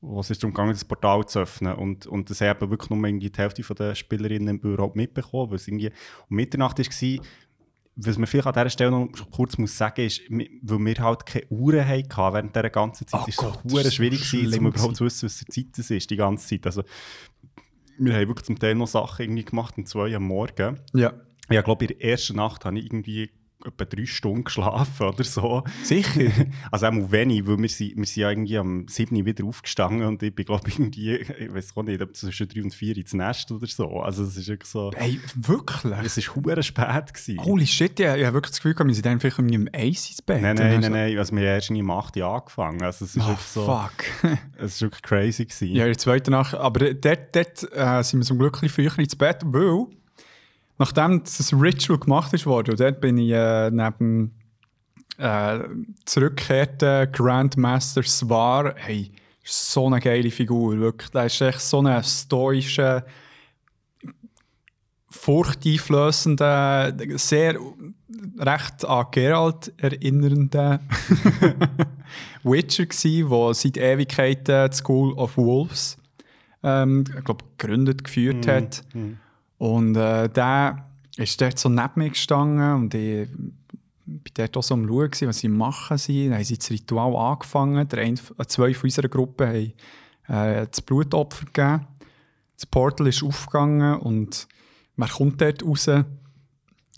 wo 0.00 0.20
es 0.20 0.30
ist 0.30 0.42
darum 0.42 0.54
ging, 0.54 0.68
das 0.68 0.84
Portal 0.84 1.26
zu 1.26 1.40
öffnen. 1.40 1.74
Und, 1.74 2.06
und 2.06 2.30
das 2.30 2.40
haben 2.40 2.70
wirklich 2.70 2.90
nur 2.90 3.06
irgendwie 3.06 3.30
die 3.30 3.38
Hälfte 3.38 3.62
der 3.74 3.94
Spielerinnen 3.94 4.58
überhaupt 4.60 4.96
mitbekommen, 4.96 5.50
weil 5.50 5.56
es 5.56 5.66
irgendwie 5.68 5.90
um 6.28 6.36
Mitternacht 6.36 6.78
war. 6.78 7.24
Was 8.00 8.16
man 8.16 8.28
vielleicht 8.28 8.46
an 8.46 8.52
dieser 8.52 8.70
Stelle 8.70 8.90
noch 8.92 9.08
kurz 9.32 9.58
muss 9.58 9.76
sagen 9.76 10.02
ist, 10.06 10.20
mi- 10.30 10.48
weil 10.62 10.78
wir 10.78 10.94
halt 11.04 11.26
keine 11.26 11.46
Uhren 11.48 11.84
hatten 11.84 12.08
während 12.16 12.54
dieser 12.54 12.70
ganzen 12.70 13.08
Zeit, 13.08 13.22
Oh 13.24 13.26
ist 13.26 13.42
es 13.42 13.44
Gott, 13.44 13.84
ist 13.86 13.94
schwierig 13.94 14.20
gewesen, 14.30 14.60
um 14.60 14.66
überhaupt 14.68 14.94
zu 14.96 15.04
wissen, 15.04 15.26
was 15.26 15.38
für 15.38 15.46
Zeit 15.46 15.66
das 15.76 15.90
ist, 15.90 16.08
die 16.08 16.16
ganze 16.16 16.46
Zeit. 16.46 16.64
Also, 16.66 16.84
wir 17.98 18.14
haben 18.14 18.28
wirklich 18.28 18.46
zum 18.46 18.56
Teil 18.56 18.76
noch 18.76 18.86
Sachen 18.86 19.22
irgendwie 19.24 19.44
gemacht, 19.44 19.74
um 19.76 19.84
zwei 19.84 20.14
am 20.14 20.22
Morgen. 20.22 20.78
Ja. 20.94 21.12
Ja, 21.50 21.58
ich 21.58 21.64
glaube, 21.64 21.86
in 21.86 21.98
der 21.98 22.04
ersten 22.08 22.36
Nacht 22.36 22.64
habe 22.64 22.78
ich 22.78 22.84
irgendwie 22.86 23.30
etwa 23.64 23.84
drei 23.84 24.06
Stunden 24.06 24.44
geschlafen 24.44 25.06
oder 25.08 25.24
so. 25.24 25.62
Sicher? 25.82 26.30
Also 26.70 26.86
auch 26.86 26.92
wenig, 27.10 27.46
weil 27.46 27.58
wir 27.58 27.68
sind, 27.68 27.96
wir 27.96 28.04
sind 28.04 28.20
ja 28.22 28.30
irgendwie 28.30 28.58
am 28.58 28.86
7. 28.88 29.24
wieder 29.24 29.44
aufgestanden 29.44 30.06
und 30.06 30.22
ich 30.22 30.34
bin 30.34 30.44
glaube 30.44 30.68
irgendwie, 30.70 31.14
ich 31.16 31.52
weiß 31.54 31.76
auch 31.76 31.82
nicht, 31.82 32.00
ob 32.02 32.14
zwischen 32.14 32.48
3 32.48 32.62
und 32.62 32.74
4 32.74 32.96
ins 32.98 33.12
Nest 33.14 33.50
oder 33.50 33.66
so. 33.66 34.00
Also 34.00 34.22
es 34.24 34.36
ist 34.36 34.48
wirklich 34.48 34.70
so, 34.70 34.90
Ey, 34.92 35.18
wirklich? 35.34 35.92
es 36.04 36.28
war 36.28 36.34
hure 36.36 36.62
spät. 36.62 37.12
Gewesen. 37.14 37.44
Holy 37.44 37.66
shit, 37.66 37.98
ja, 37.98 38.16
ich 38.16 38.24
habe 38.24 38.34
wirklich 38.34 38.50
das 38.52 38.58
Gefühl, 38.60 38.74
gehabt, 38.74 38.88
wir 38.88 38.94
sind 38.94 39.06
dann 39.06 39.20
vielleicht 39.20 39.38
im 39.38 39.68
Eis 39.72 40.08
ins 40.10 40.22
Bett. 40.22 40.42
Nein, 40.42 40.56
nein, 40.56 40.80
nein, 40.80 40.92
nein, 40.92 41.18
also 41.18 41.34
wir 41.34 41.40
haben 41.48 41.54
erst 41.54 41.70
um 41.70 41.90
8 41.90 42.16
Uhr 42.16 42.26
angefangen. 42.26 42.82
Also 42.82 43.04
es 43.04 43.16
ist 43.16 43.22
Oh, 43.22 43.28
wirklich 43.28 43.46
so, 43.46 43.64
fuck. 43.66 44.38
es 44.58 44.74
ist 44.74 44.82
wirklich 44.82 45.02
crazy 45.02 45.44
gewesen. 45.44 45.74
ja, 45.74 45.84
in 45.84 45.90
der 45.92 45.98
zweiten 45.98 46.30
Nacht. 46.30 46.54
Aber 46.54 46.92
dort, 46.94 47.34
dort 47.34 47.72
äh, 47.72 48.02
sind 48.02 48.20
wir 48.20 48.24
zum 48.26 48.38
Glück 48.38 48.56
ein 48.56 48.60
bisschen 48.68 48.90
früher 48.90 48.98
ins 48.98 49.16
Bett, 49.16 49.40
weil 49.44 49.86
nachdem 50.78 51.22
das 51.22 51.52
Ritual 51.52 51.98
gemacht 51.98 52.32
ist 52.34 52.46
worden, 52.46 52.70
und 52.70 52.80
dort 52.80 53.00
bin 53.00 53.18
ich 53.18 53.32
äh, 53.32 53.70
neben 53.70 54.34
äh, 55.18 55.60
zurückgekehrten 56.04 57.12
Grandmaster 57.12 58.02
Swar, 58.02 58.74
hey, 58.76 59.10
so 59.44 59.86
eine 59.86 60.00
geile 60.00 60.30
Figur, 60.30 60.78
wirklich. 60.78 61.10
Der 61.10 61.26
ist 61.26 61.40
echt 61.40 61.60
so 61.60 61.80
ein 61.80 62.04
stoischer, 62.04 63.04
furchteinflößender, 65.10 66.94
sehr 67.16 67.58
recht 68.38 68.84
an 68.84 69.06
Geralt 69.10 69.72
erinnernder 69.78 70.80
Witcher 72.42 72.86
gsi, 72.86 73.24
der 73.28 73.54
seit 73.54 73.76
Ewigkeiten 73.76 74.70
die 74.70 74.76
School 74.76 75.12
of 75.14 75.36
Wolves 75.36 75.98
ähm, 76.62 77.04
ich 77.16 77.24
glaub, 77.24 77.58
gegründet, 77.58 78.04
geführt 78.04 78.46
hat. 78.46 78.84
Und 79.58 79.96
äh, 79.96 80.28
der 80.28 80.88
ist 81.16 81.40
dort 81.40 81.58
so 81.58 81.68
neben 81.68 81.92
mir 81.96 82.10
gestanden 82.10 82.74
und 82.74 82.94
ich 82.94 83.28
bin 83.30 84.22
dort 84.34 84.56
auch 84.56 84.62
so 84.62 84.74
am 84.74 84.86
Schauen, 84.86 85.10
was 85.22 85.38
sie 85.38 85.48
machen. 85.48 85.98
Sie. 85.98 86.28
Dann 86.28 86.36
haben 86.36 86.44
sie 86.44 86.58
das 86.58 86.70
Ritual 86.70 87.14
angefangen. 87.16 87.88
Der 87.88 88.00
eine, 88.00 88.18
äh, 88.38 88.44
zwei 88.46 88.72
von 88.72 88.84
unserer 88.84 89.08
Gruppe 89.08 89.46
haben 90.28 90.62
äh, 90.62 90.66
das 90.66 90.80
Blutopfer 90.80 91.46
gegeben. 91.46 91.86
Das 92.56 92.66
Portal 92.66 93.08
ist 93.08 93.22
aufgegangen 93.22 93.98
und 93.98 94.48
man 94.96 95.08
kommt 95.08 95.40
dort 95.40 95.64
raus. 95.64 95.88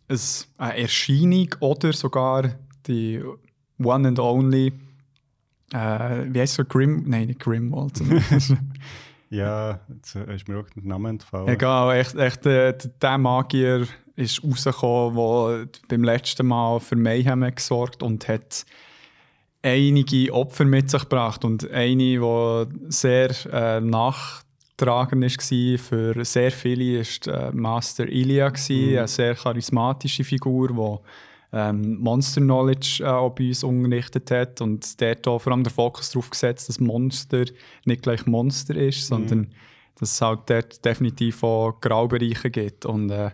Es, 0.09 0.49
eine 0.59 0.79
Erscheinung 0.79 1.49
oder 1.61 1.93
sogar 1.93 2.57
die 2.87 3.23
One 3.79 4.09
and 4.09 4.19
Only 4.19 4.73
äh, 5.73 6.27
wie 6.33 6.41
heißt 6.41 6.55
so 6.55 6.65
Grim? 6.65 7.05
Nein, 7.07 7.29
nicht 7.29 7.41
Grimwald. 7.41 8.01
Ja, 9.31 9.81
jetzt 9.89 10.17
äh, 10.17 10.35
ist 10.35 10.49
mir 10.49 10.59
auch 10.59 10.69
der 10.71 10.83
Name 10.83 11.09
entfallen. 11.09 11.49
Egal, 11.49 11.97
echt, 11.97 12.17
echt 12.17 12.45
äh, 12.47 12.77
der 13.01 13.19
Magier 13.19 13.87
ist 14.17 14.43
rausgekommen, 14.45 15.17
der 15.17 15.69
beim 15.89 16.05
letzten 16.05 16.47
Mal 16.47 16.81
für 16.81 16.97
Mayhem 16.97 17.45
hat 17.45 17.57
gesorgt 17.57 18.03
und 18.03 18.29
hat 18.29 18.67
einige 19.63 20.33
Opfer 20.33 20.65
mit 20.65 20.91
sich 20.91 21.03
gebracht. 21.03 21.45
Und 21.45 21.71
eine, 21.71 21.97
die 21.97 22.67
sehr 22.89 23.31
äh, 23.53 23.81
nachtragend 23.81 25.23
war 25.23 25.79
für 25.79 26.25
sehr 26.25 26.51
viele, 26.51 26.99
war 26.99 27.49
äh, 27.49 27.53
Master 27.53 28.09
Ilia, 28.09 28.49
gewesen, 28.49 28.99
eine 28.99 29.09
sehr 29.09 29.37
charismatische 29.37 30.25
Figur, 30.25 30.69
die 30.69 31.30
ähm, 31.53 31.99
Monster 31.99 32.41
Knowledge 32.41 33.03
äh, 33.03 33.07
auch 33.07 33.31
bei 33.31 33.49
uns 33.49 33.65
unterrichtet 33.65 34.31
hat 34.31 34.61
und 34.61 35.01
dort 35.01 35.27
auch 35.27 35.41
vor 35.41 35.53
allem 35.53 35.65
der 35.65 35.73
Fokus 35.73 36.11
darauf 36.11 36.31
gesetzt, 36.31 36.69
dass 36.69 36.81
Monster 36.81 37.45
nicht 37.85 38.03
gleich 38.03 38.27
Monster 38.27 38.77
ist, 38.77 39.07
sondern 39.07 39.49
dass 39.99 40.13
es 40.13 40.21
halt 40.21 40.41
dort 40.47 40.85
definitiv 40.85 41.43
auch 41.43 41.81
Graubereiche 41.81 42.51
gibt. 42.51 42.87
Und 42.87 43.11
äh, 43.11 43.31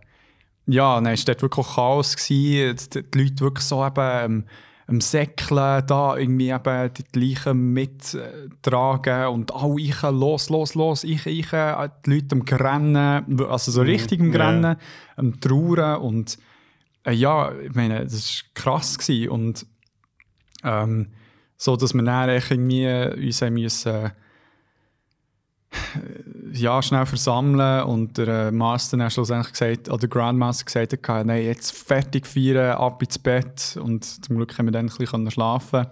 ja, 0.67 0.95
dann 0.97 1.05
war 1.05 1.14
dort 1.14 1.43
wirklich 1.43 1.67
auch 1.67 1.75
Chaos. 1.75 2.17
Gewesen. 2.17 2.77
Die, 2.95 3.03
die 3.03 3.19
Leute 3.19 3.41
wirklich 3.41 3.64
so 3.64 3.85
eben 3.87 3.95
ähm, 3.97 4.45
am 4.89 5.01
Säckeln, 5.01 5.87
da 5.87 6.17
irgendwie 6.17 6.51
eben 6.51 6.91
die 6.95 7.21
Leichen 7.21 7.73
mittragen 7.73 9.27
und 9.29 9.55
alle 9.55 9.81
ich, 9.81 10.01
los, 10.03 10.49
los, 10.49 10.75
los, 10.75 11.05
ich, 11.05 11.27
ich, 11.27 11.53
äh, 11.53 11.89
die 12.05 12.14
Leute 12.14 12.37
am 12.37 12.43
Rennen, 12.43 13.41
also 13.49 13.73
so 13.73 13.83
richtig 13.83 14.21
am 14.21 14.33
ja. 14.33 14.47
Rennen, 14.47 14.77
am 15.17 15.41
Trauern 15.41 16.01
und 16.01 16.39
äh, 17.07 17.13
ja, 17.13 17.53
ich 17.59 17.75
meine, 17.75 18.05
das 18.05 18.43
war 18.43 18.51
krass 18.55 18.99
gewesen. 18.99 19.31
und 19.31 19.67
ähm, 20.65 21.09
so, 21.57 21.77
dass 21.77 21.95
wir 21.95 22.03
dann 22.03 22.29
irgendwie 22.29 22.87
uns 23.27 23.41
haben 23.41 23.55
müssen, 23.55 24.13
ja, 26.53 26.83
schnell 26.83 27.07
versammeln 27.07 27.85
und 27.85 28.19
der 28.19 28.49
äh, 28.49 28.51
Master 28.51 28.97
dann 28.97 29.11
schlussendlich 29.11 29.53
gesagt, 29.53 29.89
oder 29.89 29.99
der 29.99 30.09
Grandmaster 30.09 30.65
gesagt 30.65 31.09
hat, 31.09 31.27
nein, 31.27 31.45
jetzt 31.45 31.73
fertig 31.73 32.27
feiern, 32.27 32.77
ab 32.77 33.03
ins 33.03 33.19
Bett 33.19 33.79
und 33.81 34.05
zum 34.05 34.37
Glück 34.37 34.57
haben 34.57 34.67
wir 34.67 34.73
dann 34.73 34.87
ein 34.87 34.97
bisschen 34.97 35.31
schlafen 35.31 35.87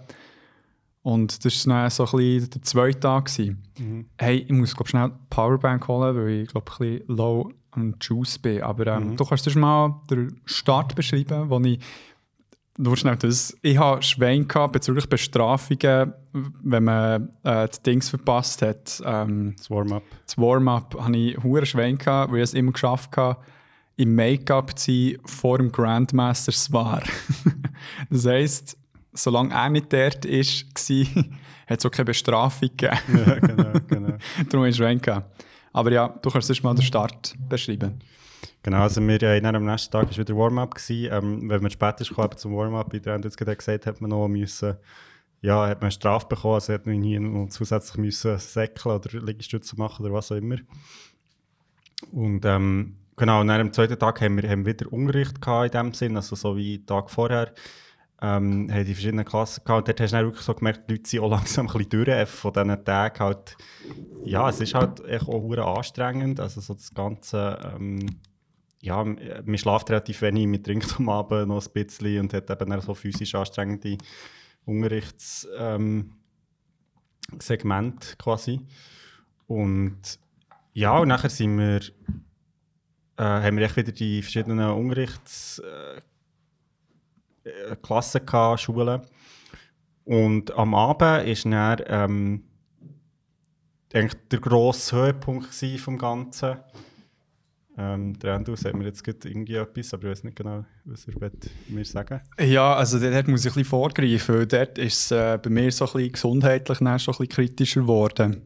und 1.03 1.45
das 1.45 1.67
war 1.67 1.81
dann 1.81 1.89
so 1.91 2.05
ein 2.05 2.11
bisschen 2.17 2.49
der 2.49 2.61
zweite 2.63 2.99
Tag. 2.99 3.25
gewesen. 3.25 3.63
Hey, 4.17 4.37
ich 4.37 4.51
muss 4.51 4.75
glaub, 4.75 4.87
schnell 4.87 5.09
die 5.09 5.15
Powerbank 5.29 5.87
holen, 5.87 6.15
weil 6.15 6.29
ich 6.29 6.49
glaube 6.49 6.71
ein 6.71 6.77
bisschen 6.77 7.15
low 7.15 7.51
an 7.75 7.95
Juice 8.01 8.39
bin, 8.39 8.61
aber 8.61 8.87
ähm, 8.87 9.15
du 9.17 9.25
kannst 9.25 9.45
dir 9.45 9.57
mal 9.59 10.01
den 10.09 10.39
Start 10.45 10.95
beschreiben, 10.95 11.49
wo 11.49 11.59
ich 11.61 11.79
nur 12.77 12.97
schnell 12.97 13.15
das. 13.15 13.55
Ich 13.61 13.77
hatte 13.77 14.01
Schwein 14.03 14.47
gehabt 14.47 14.73
bezüglich 14.73 15.07
Bestrafungen, 15.07 16.13
wenn 16.63 16.83
man 16.83 17.29
äh, 17.43 17.69
die 17.69 17.83
Dings 17.83 18.09
verpasst 18.09 18.61
hat. 18.61 19.01
Ähm, 19.05 19.55
Das 19.57 19.69
Warm-up. 19.69 20.03
das 20.25 20.37
Warm-up 20.37 21.01
hatte 21.01 21.17
ich 21.17 21.41
hure 21.41 21.65
Schwein, 21.65 21.97
gehabt, 21.97 22.31
weil 22.31 22.39
ich 22.39 22.43
es 22.43 22.53
immer 22.53 22.73
geschafft 22.73 23.15
habe, 23.15 23.39
im 23.97 24.13
Make-up 24.13 24.77
zu 24.77 24.91
sein 24.91 25.17
vor 25.25 25.57
dem 25.57 25.71
Grandmaster 25.71 26.51
Swar. 26.51 27.01
das 28.09 28.25
heisst, 28.25 28.77
solange 29.13 29.53
er 29.53 29.69
nicht 29.69 29.93
dort 29.93 30.25
ist, 30.25 30.65
war, 30.89 31.23
hat 31.67 31.79
es 31.79 31.85
auch 31.85 31.91
keine 31.91 32.05
Bestrafung 32.05 32.69
gegeben. 32.75 33.23
Ja, 33.25 33.39
genau, 33.39 33.71
genau. 33.87 34.17
Darum 34.49 34.65
ich 34.65 34.75
Schwein. 34.75 34.99
gehabt. 34.99 35.45
Aber 35.75 35.91
ja, 35.91 36.07
du 36.07 36.29
kannst 36.29 36.49
erst 36.49 36.63
mal 36.63 36.73
den 36.73 36.85
Start 36.85 37.35
beschreiben. 37.49 37.99
Genau, 38.63 38.83
also 38.83 39.05
wir, 39.05 39.21
äh, 39.21 39.41
dann 39.41 39.57
am 39.57 39.65
nächsten 39.65 39.91
Tag 39.91 40.09
war 40.09 40.17
wieder 40.17 40.33
Warm-up. 40.33 40.75
Ähm, 40.89 41.49
wenn 41.49 41.61
man 41.61 41.69
später 41.69 42.05
kam 42.05 42.37
zum 42.37 42.55
Warm-up, 42.55 42.93
wie 42.93 43.01
der 43.01 43.19
gerade 43.19 43.57
gesagt 43.57 43.85
hat, 43.85 43.99
man 43.99 44.09
noch 44.09 44.29
müssen, 44.29 44.77
ja, 45.41 45.67
hat 45.67 45.81
man 45.81 45.87
eine 45.87 45.91
Strafe 45.91 46.27
bekommen, 46.27 46.53
also 46.53 46.71
hat 46.71 46.85
man 46.85 47.03
hier 47.03 47.19
noch 47.19 47.49
zusätzlich 47.49 47.97
müssen 47.97 48.39
säckeln 48.39 48.95
oder 48.95 49.19
Liegestütze 49.19 49.75
machen 49.75 50.05
oder 50.05 50.13
was 50.13 50.31
auch 50.31 50.37
immer. 50.37 50.59
Und 52.13 52.45
ähm, 52.45 52.95
genau, 53.17 53.41
und 53.41 53.47
dann 53.49 53.59
am 53.59 53.73
zweiten 53.73 53.99
Tag 53.99 54.21
haben 54.21 54.41
wir, 54.41 54.49
haben 54.49 54.65
wir 54.65 54.79
wieder 54.79 54.93
Unterricht 54.93 55.41
gehabt 55.41 55.75
in 55.75 55.81
dem 55.81 55.93
Sinn, 55.93 56.15
also 56.15 56.37
so 56.37 56.55
wie 56.55 56.77
den 56.77 56.85
Tag 56.85 57.09
vorher. 57.09 57.51
Ähm, 58.27 58.71
haben 58.71 58.85
die 58.85 58.95
verschiedenen 58.95 59.23
Klassen 59.23 59.63
gehabt. 59.63 59.77
Und 59.77 59.87
dort 59.87 60.01
hast 60.01 60.11
du 60.11 60.17
dann 60.17 60.25
wirklich 60.25 60.45
so 60.45 60.55
gemerkt, 60.55 60.89
die 60.89 60.93
Leute 60.95 61.09
sind 61.09 61.19
auch 61.19 61.29
langsam 61.29 61.67
ein 61.67 61.73
bisschen 61.73 61.89
durch 61.89 62.09
einfach 62.09 62.33
von 62.33 62.53
diesen 62.53 62.85
Tagen 62.85 63.19
halt, 63.19 63.57
ja, 64.23 64.49
es 64.49 64.59
ist 64.61 64.73
halt 64.73 65.05
echt 65.05 65.27
auch 65.27 65.77
anstrengend, 65.77 66.39
also 66.39 66.59
so 66.59 66.73
das 66.73 66.91
ganze, 66.91 67.59
ähm, 67.75 67.99
ja, 68.81 69.03
äh, 69.03 69.43
man 69.45 69.57
schlaft 69.59 69.91
relativ 69.91 70.23
wenig, 70.23 70.47
man 70.47 70.63
trinkt 70.63 70.95
am 70.97 71.09
Abend 71.09 71.49
noch 71.49 71.63
ein 71.63 71.71
bisschen 71.73 72.19
und 72.19 72.33
hat 72.33 72.49
eben 72.49 72.81
so 72.81 72.95
physisch 72.95 73.35
anstrengende 73.35 73.99
Unterrichts, 74.65 75.47
ähm, 75.59 76.15
quasi. 78.17 78.61
Und 79.45 80.01
ja, 80.73 80.97
und 80.97 81.09
nachher 81.09 81.29
sind 81.29 81.59
wir, 81.59 81.81
äh, 83.17 83.23
haben 83.23 83.57
wir 83.57 83.65
echt 83.65 83.77
wieder 83.77 83.91
die 83.91 84.23
verschiedenen 84.23 84.71
Unterrichts, 84.71 85.59
äh, 85.59 85.97
äh, 85.97 86.01
Klassen 87.81 88.25
gehabt, 88.25 88.61
Schulen. 88.61 89.01
Und 90.03 90.51
am 90.55 90.75
Abend 90.75 91.01
war 91.01 91.75
dann 91.75 91.85
ähm, 91.87 92.43
eigentlich 93.93 94.21
der 94.29 94.39
grosse 94.39 94.95
Höhepunkt 94.95 95.53
vom 95.79 95.97
Ganzen. 95.97 96.57
Ähm, 97.77 98.17
der 98.19 98.35
Andrew 98.35 98.55
sagt 98.55 98.75
mir 98.75 98.85
jetzt 98.85 99.03
gerade 99.03 99.27
irgendwie 99.27 99.55
etwas, 99.55 99.93
aber 99.93 100.03
ich 100.05 100.11
weiß 100.11 100.23
nicht 100.23 100.37
genau, 100.37 100.63
was 100.85 101.07
er 101.07 101.29
mir 101.67 101.83
sagen 101.83 102.21
Ja, 102.39 102.73
also 102.75 102.99
dort 102.99 103.27
muss 103.27 103.41
ich 103.41 103.51
ein 103.51 103.55
bisschen 103.55 103.65
vorgreifen, 103.65 104.47
dort 104.47 104.77
ist 104.77 104.99
es 104.99 105.11
äh, 105.11 105.37
bei 105.41 105.49
mir 105.49 105.69
so 105.71 105.85
ein 105.85 105.91
bisschen 105.91 106.11
gesundheitlich 106.13 106.77
dann 106.77 106.99
schon 106.99 107.13
ein 107.15 107.17
bisschen 107.17 107.47
kritischer 107.47 107.81
geworden. 107.81 108.43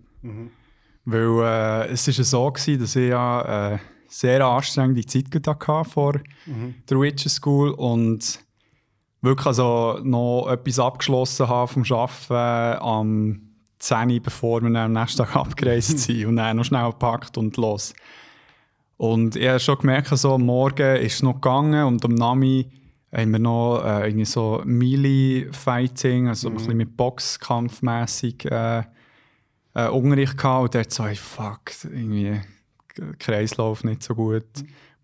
Weil 1.06 1.44
äh, 1.44 1.92
es 1.92 2.08
war 2.08 2.24
so, 2.24 2.52
gewesen, 2.52 2.82
dass 2.82 2.96
ich 2.96 3.10
ja 3.10 3.74
äh, 3.74 3.80
sehr 4.08 4.44
anstrengende 4.44 5.06
Zeit 5.06 5.26
hatte 5.46 5.90
vor 5.90 6.14
der 6.90 7.00
Witcher 7.00 7.30
School 7.30 7.70
und 7.72 8.40
wirklich 9.22 9.48
also 9.48 10.00
noch 10.04 10.48
etwas 10.50 10.80
abgeschlossen 10.80 11.48
habe 11.48 11.72
vom 11.72 11.84
Arbeiten 11.90 12.82
am 12.82 13.42
10 13.80 14.12
Uhr, 14.12 14.20
bevor 14.20 14.62
wir 14.62 14.80
am 14.80 14.94
nächsten 14.94 15.18
Tag 15.18 15.36
abgereist 15.36 16.00
sind 16.00 16.26
und 16.26 16.36
dann 16.38 16.58
noch 16.58 16.66
schnell 16.66 16.90
gepackt 16.92 17.38
und 17.38 17.58
los. 17.58 17.94
Und 18.98 19.38
ich 19.38 19.48
habe 19.48 19.60
schon 19.60 19.78
gemerkt, 19.78 20.10
so, 20.10 20.34
am 20.34 20.46
Morgen 20.46 20.98
ist 20.98 21.16
es 21.16 21.24
noch 21.24 21.36
gegangen 21.36 21.86
und 21.86 22.04
am 22.04 22.16
Nami 22.16 22.70
haben 23.14 23.32
wir 23.32 23.40
noch 23.40 23.84
äh, 23.84 24.08
irgendwie 24.08 24.26
so 24.26 24.62
Melee-Fighting, 24.66 26.28
also 26.28 26.50
ein 26.50 26.56
bisschen 26.56 26.78
mit 26.78 26.98
Boxkampfmässig 26.98 28.46
äh, 28.46 28.84
äh, 29.74 29.88
Unterricht 29.88 30.38
gehabt 30.38 30.64
und 30.64 30.76
dort 30.76 30.92
so, 30.92 31.06
hey, 31.06 31.16
fuck, 31.16 31.72
irgendwie 31.84 32.42
Kreislauf 33.20 33.84
nicht 33.84 34.04
so 34.04 34.16
gut, 34.16 34.44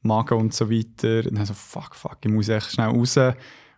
Magen 0.02 0.38
und 0.40 0.54
so 0.54 0.70
weiter. 0.70 1.28
Und 1.30 1.38
dann 1.38 1.46
so, 1.46 1.54
fuck, 1.54 1.96
fuck, 1.96 2.18
ich 2.22 2.32
muss 2.32 2.50
echt 2.50 2.72
schnell 2.72 2.90
raus 2.90 3.18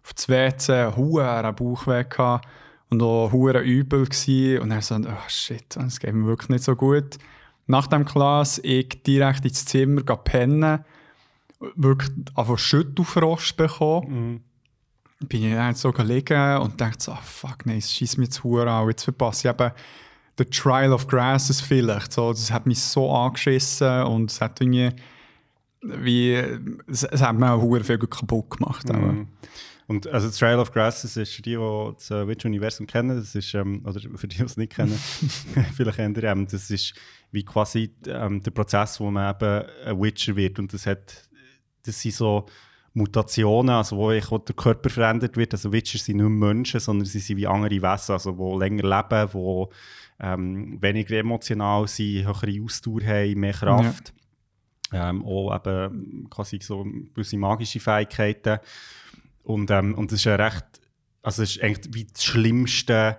auf 0.08 0.14
das 0.14 0.30
WC, 0.30 0.94
einen 0.96 1.56
Bauchweh 1.56 2.06
gehabt 2.06 2.48
und 2.90 3.04
auch 3.04 3.32
hure 3.32 3.60
übel 3.60 4.06
gewesen. 4.06 4.62
Und 4.62 4.72
er 4.72 4.82
so, 4.82 4.96
oh 4.96 5.28
shit, 5.28 5.76
es 5.76 6.00
geht 6.00 6.14
mir 6.14 6.26
wirklich 6.26 6.50
nicht 6.50 6.64
so 6.64 6.76
gut. 6.76 7.18
Nach 7.66 7.88
dem 7.88 8.06
Klass 8.06 8.60
ich 8.64 9.04
direkt 9.04 9.44
ins 9.44 9.66
Zimmer 9.66 10.02
pennen, 10.02 10.86
wirklich 11.76 12.12
einfach 12.36 12.58
Schüttelfrost 12.58 13.58
bekommen. 13.58 14.42
Mhm. 15.20 15.28
Bin 15.28 15.44
ich 15.44 15.54
dann 15.54 15.76
so 15.76 15.92
gelegen 15.92 16.58
und 16.60 16.80
dachte 16.80 17.04
so, 17.04 17.12
oh, 17.12 17.22
fuck, 17.22 17.66
nein, 17.66 17.80
es 17.80 17.92
schießt 17.92 18.18
mir 18.18 18.30
zu 18.30 18.44
hure 18.44 18.72
an. 18.72 18.88
Jetzt 18.88 19.04
verpasse 19.04 19.48
ich 19.48 19.54
eben 19.54 19.72
The 20.38 20.46
Trial 20.46 20.94
of 20.94 21.08
Grasses 21.08 21.60
vielleicht. 21.60 22.14
So, 22.14 22.32
das 22.32 22.52
hat 22.52 22.66
mich 22.66 22.80
so 22.80 23.12
angeschissen 23.12 24.04
und 24.04 24.32
es 24.32 24.40
hat 24.40 24.62
irgendwie 24.62 24.94
wie, 25.82 26.34
es, 26.88 27.04
es 27.04 27.22
hat 27.22 27.38
mir 27.38 27.52
auch 27.52 27.84
viel 27.84 27.98
kaputt 27.98 28.52
gemacht. 28.52 28.88
Mhm. 28.88 29.28
Und 29.88 30.06
also 30.08 30.30
Trial 30.30 30.60
of 30.60 30.72
Grasses 30.72 31.16
ist 31.16 31.34
für 31.34 31.42
die, 31.42 31.56
die 31.56 31.92
das 31.94 32.12
äh, 32.12 32.28
Witcher-Universum 32.28 32.88
kennen, 32.88 33.18
das 33.18 33.34
ist, 33.36 33.54
ähm, 33.54 33.86
oder 33.86 34.02
für 34.16 34.28
die, 34.28 34.38
die 34.38 34.44
es 34.44 34.58
nicht 34.58 34.74
kennen, 34.74 34.92
vielleicht 35.76 36.00
ändern, 36.00 36.40
ähm, 36.40 36.48
das 36.48 36.70
ist 36.70 36.94
wie 37.32 37.44
quasi 37.44 37.94
ähm, 38.06 38.44
der 38.44 38.52
Prozess, 38.52 39.00
wo 39.00 39.10
man 39.10 39.34
eben 39.34 39.66
ein 39.86 40.02
Witcher 40.02 40.36
wird 40.36 40.60
und 40.60 40.74
das 40.74 40.86
hat, 40.86 41.30
das 41.86 42.02
sind 42.02 42.14
so 42.14 42.46
Mutationen, 42.94 43.76
also 43.76 43.96
wo, 43.96 44.12
ich, 44.12 44.30
wo 44.30 44.40
der 44.40 44.56
Körper 44.56 44.90
verändert 44.90 45.38
wird, 45.38 45.54
also 45.54 45.72
Witcher 45.72 46.00
sind 46.00 46.18
nicht 46.18 46.30
Menschen, 46.30 46.82
sondern 46.82 47.06
sie 47.06 47.20
sind 47.20 47.38
wie 47.38 47.48
andere 47.48 47.82
Wesen, 47.82 48.12
also 48.12 48.32
die 48.32 48.60
länger 48.60 48.84
leben, 48.84 49.30
die 49.34 49.66
ähm, 50.20 50.82
weniger 50.82 51.18
emotional 51.18 51.88
sind, 51.88 52.26
höhere 52.26 52.64
Ausdauer 52.64 53.04
haben, 53.04 53.40
mehr 53.40 53.54
Kraft. 53.54 54.14
Ja. 54.92 55.10
Ähm, 55.10 55.24
auch 55.24 55.54
eben 55.54 56.30
quasi 56.30 56.60
so 56.62 56.84
gewisse 57.14 57.38
magische 57.38 57.80
Fähigkeiten. 57.80 58.60
Und, 59.48 59.72
ähm, 59.72 59.96
und 59.96 60.12
das 60.12 60.20
ist 60.20 60.26
ja 60.26 60.36
recht, 60.36 60.66
also 61.24 61.42
das 61.42 61.56
ist 61.56 61.64
eigentlich 61.64 61.94
wie 61.94 62.04
das 62.04 62.26
Schlimmste, 62.26 63.18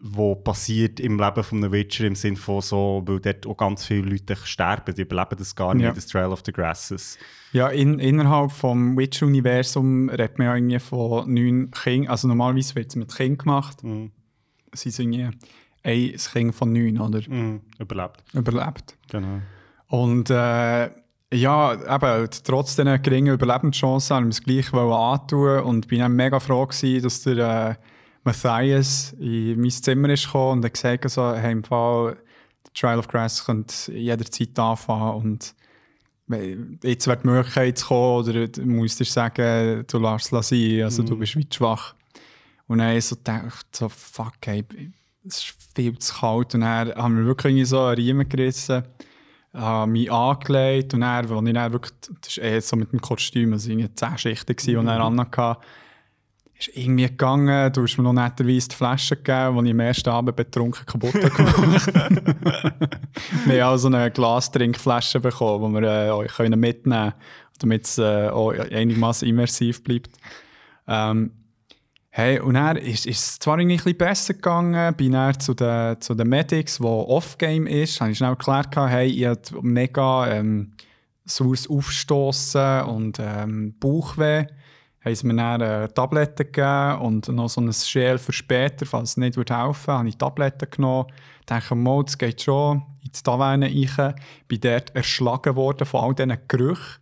was 0.00 0.42
passiert 0.42 0.98
im 0.98 1.18
Leben 1.18 1.42
von 1.42 1.62
einem 1.62 1.72
Witcher 1.72 2.06
im 2.06 2.14
Sinne 2.14 2.36
von 2.36 2.62
so, 2.62 3.02
weil 3.04 3.20
dort 3.20 3.46
auch 3.46 3.56
ganz 3.56 3.84
viele 3.84 4.08
Leute 4.08 4.34
sterben, 4.36 4.94
die 4.94 5.02
überleben 5.02 5.36
das 5.36 5.54
gar 5.54 5.74
nicht, 5.74 5.84
ja. 5.84 5.92
das 5.92 6.06
Trail 6.06 6.28
of 6.28 6.42
the 6.46 6.52
Grasses. 6.52 7.18
Ja, 7.52 7.68
in, 7.68 7.98
innerhalb 7.98 8.50
des 8.50 8.62
Witcher-Universum 8.62 10.08
redet 10.08 10.38
man 10.38 10.46
ja 10.46 10.54
irgendwie 10.54 10.78
von 10.78 11.34
neun 11.34 11.70
Kindern, 11.70 12.10
also 12.10 12.28
normalerweise 12.28 12.74
wird 12.74 12.88
es 12.88 12.96
mit 12.96 13.14
Kindern 13.14 13.36
gemacht. 13.36 13.84
Mhm. 13.84 14.10
Sie 14.72 14.90
sind 14.90 15.12
irgendwie 15.12 15.36
ein 15.82 16.16
Kind 16.16 16.54
von 16.54 16.72
neun, 16.72 16.98
oder? 16.98 17.20
Mhm. 17.28 17.60
Überlebt. 17.78 18.24
Überlebt. 18.32 18.96
Genau. 19.10 19.42
Und 19.88 20.30
äh, 20.30 20.90
ja, 21.32 21.74
eben, 21.74 22.28
trotz 22.44 22.76
dieser 22.76 22.98
geringen 22.98 23.34
Überlebenschancen 23.34 24.16
haben 24.16 24.26
wir 24.26 24.30
es 24.30 24.42
gleich 24.42 24.72
antun 24.72 25.60
und 25.60 25.88
bin 25.88 25.98
dann 25.98 26.12
mega 26.12 26.40
froh 26.40 26.66
gewesen, 26.66 27.02
dass 27.02 27.22
der 27.22 27.70
äh, 27.70 27.74
Matthias 28.24 29.12
in 29.18 29.60
mein 29.60 29.70
Zimmer 29.70 30.08
ist 30.10 30.24
gekommen 30.24 30.58
und 30.58 30.64
hat 30.64 30.74
gesagt, 30.74 31.10
so, 31.10 31.34
hey, 31.34 31.52
im 31.52 31.64
Fall, 31.64 32.16
der 32.64 32.72
Trial 32.72 32.98
of 32.98 33.08
Grass 33.08 33.44
könnte 33.44 33.92
jederzeit 33.92 34.58
anfangen 34.58 35.22
und 35.22 35.54
jetzt 36.82 37.06
wird 37.06 37.22
die 37.24 37.26
Möglichkeit 37.26 37.82
kommen 37.82 38.24
oder 38.24 38.48
du 38.48 38.66
musst 38.66 39.00
dir 39.00 39.04
sagen, 39.04 39.84
du 39.86 39.98
lässt 39.98 40.32
es 40.32 40.48
sein, 40.48 40.82
also 40.82 41.02
mm. 41.02 41.06
du 41.06 41.14
mhm. 41.14 41.20
bist 41.20 41.36
weit 41.36 41.54
schwach. 41.54 41.94
Und 42.66 42.78
dann 42.78 42.88
habe 42.88 42.98
ich 42.98 43.06
so 43.06 43.16
gedacht, 43.16 43.66
so, 43.74 43.88
fuck, 43.88 44.34
hey, 44.44 44.64
es 45.26 45.38
ist 45.38 45.54
viel 45.74 45.98
zu 45.98 46.14
kalt 46.14 46.54
und 46.54 46.60
dann 46.62 46.94
haben 46.94 47.16
wir 47.16 47.24
wirklich 47.24 47.66
so 47.68 47.80
einen 47.80 47.96
Riemen 47.96 48.28
gerissen 48.28 48.82
habe 49.58 49.90
mich 49.90 50.10
angelegt 50.10 50.94
und 50.94 51.00
dann, 51.00 51.26
als 51.30 51.30
ich 51.30 51.52
dann 51.52 51.72
wirklich, 51.72 51.92
das 52.20 52.38
war 52.38 52.44
eh 52.44 52.60
so 52.60 52.76
mit 52.76 52.92
dem 52.92 53.00
Kostüm, 53.00 53.52
also 53.52 53.70
irgendwie 53.70 53.92
10 53.92 54.18
Schichten, 54.18 54.56
die 54.56 54.76
mhm. 54.76 54.88
er 54.88 55.00
anhatte, 55.00 55.56
ist 56.58 56.70
irgendwie 56.74 57.06
gegangen, 57.06 57.72
du 57.72 57.82
hast 57.82 57.96
mir 57.98 58.04
noch 58.04 58.12
netterweise 58.12 58.68
die 58.68 58.74
Flasche 58.74 59.16
gegeben, 59.16 59.64
die 59.64 59.70
ich 59.70 59.74
am 59.74 59.80
ersten 59.80 60.10
Abend 60.10 60.36
betrunken 60.36 60.84
kaputt 60.86 61.12
gemacht 61.12 61.86
Wir 63.46 63.64
haben 63.64 63.74
auch 63.74 63.78
so 63.78 63.88
eine 63.88 64.10
Glastrinkflasche 64.10 65.20
bekommen, 65.20 65.74
die 65.74 65.82
wir 65.82 66.06
äh, 66.06 66.10
euch 66.10 66.32
können 66.32 66.58
mitnehmen 66.58 67.12
können, 67.12 67.14
damit 67.58 67.84
es 67.84 67.98
äh, 67.98 68.28
einigermaßen 68.72 69.28
immersiv 69.28 69.84
bleibt. 69.84 70.16
Ähm, 70.88 71.30
Hey, 72.10 72.40
und 72.40 72.54
dann 72.54 72.76
ist, 72.76 73.06
ist 73.06 73.18
es 73.18 73.38
zwar 73.38 73.58
ein 73.58 73.68
bisschen 73.68 73.96
besser 73.96 74.34
gegangen, 74.34 74.94
bin 74.94 75.12
dann 75.12 75.38
zu 75.38 75.54
den, 75.54 76.00
zu 76.00 76.14
den 76.14 76.28
Medics, 76.28 76.80
wo 76.80 77.02
Off-Game 77.02 77.66
ist, 77.66 78.00
habe 78.00 78.12
ich 78.12 78.18
schnell 78.18 78.30
erklärt, 78.30 78.74
hey, 78.74 79.08
ich 79.08 79.26
habe 79.26 79.40
mega 79.62 80.26
ähm, 80.32 80.72
saures 81.26 81.68
Aufstoßen 81.68 82.82
und 82.82 83.18
ähm, 83.20 83.74
Bauchweh. 83.78 84.46
Haben 85.04 85.14
sie 85.14 85.26
mir 85.26 85.36
dann 85.36 85.60
äh, 85.60 85.88
Tabletten 85.88 86.46
gegeben 86.46 87.00
und 87.02 87.28
noch 87.28 87.48
so 87.48 87.60
ein 87.60 87.72
Schäl 87.72 88.18
für 88.18 88.32
später, 88.32 88.84
falls 88.84 89.10
es 89.10 89.16
nicht 89.18 89.36
helfen 89.36 89.46
würde, 89.46 89.92
habe 89.92 90.08
ich 90.08 90.16
Tabletten 90.16 90.70
genommen. 90.70 91.06
Ich 91.40 91.46
dachte, 91.46 91.74
mal, 91.74 92.02
das 92.04 92.18
geht 92.18 92.42
schon 92.42 92.82
ins 93.04 93.22
Taverne 93.22 93.66
rein. 93.66 94.14
Bin 94.48 94.60
dort 94.60 94.94
erschlagen 94.96 95.54
worden 95.54 95.86
von 95.86 96.00
all 96.02 96.14
diesen 96.14 96.36
Gerüchen. 96.48 97.00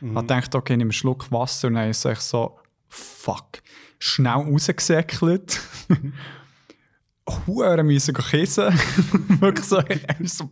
Mhm. 0.00 0.16
Ich 0.16 0.26
dachte, 0.26 0.58
okay, 0.58 0.72
ich 0.72 0.78
nehme 0.78 0.88
einen 0.88 0.92
Schluck 0.92 1.30
Wasser 1.30 1.68
und 1.68 1.74
dann 1.74 1.90
ist 1.90 2.04
es 2.04 2.28
so, 2.28 2.58
fuck 2.88 3.62
schnell 3.98 4.32
rausgesäckelt. 4.32 5.60
Huere 7.46 7.82
müssen 7.82 8.14
kissen. 8.14 8.64
wirklich 9.40 9.66
so, 9.66 9.82
so 10.24 10.50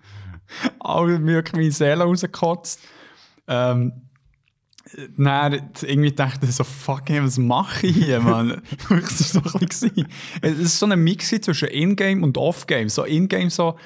alle 0.80 1.24
wirklich 1.24 1.54
meine 1.54 1.70
Seele 1.70 2.04
rausgekotzt. 2.04 2.80
Ähm, 3.46 3.92
dann 5.16 5.70
irgendwie 5.82 6.12
dachte 6.12 6.46
ich 6.46 6.52
so, 6.52 6.64
fuck, 6.64 7.10
was 7.10 7.38
mache 7.38 7.86
ich 7.86 7.96
hier, 7.96 8.20
Mann? 8.20 8.62
das 8.88 9.34
war 9.34 9.48
so 9.48 9.58
ein 9.58 9.66
bisschen. 9.66 10.08
Es 10.40 10.58
ist 10.58 10.78
so 10.78 10.86
ein 10.86 10.98
Mix 10.98 11.28
zwischen 11.28 11.68
In-Game 11.68 12.22
und 12.22 12.38
Off-Game. 12.38 12.88
So 12.88 13.04
In-Game 13.04 13.50
so, 13.50 13.76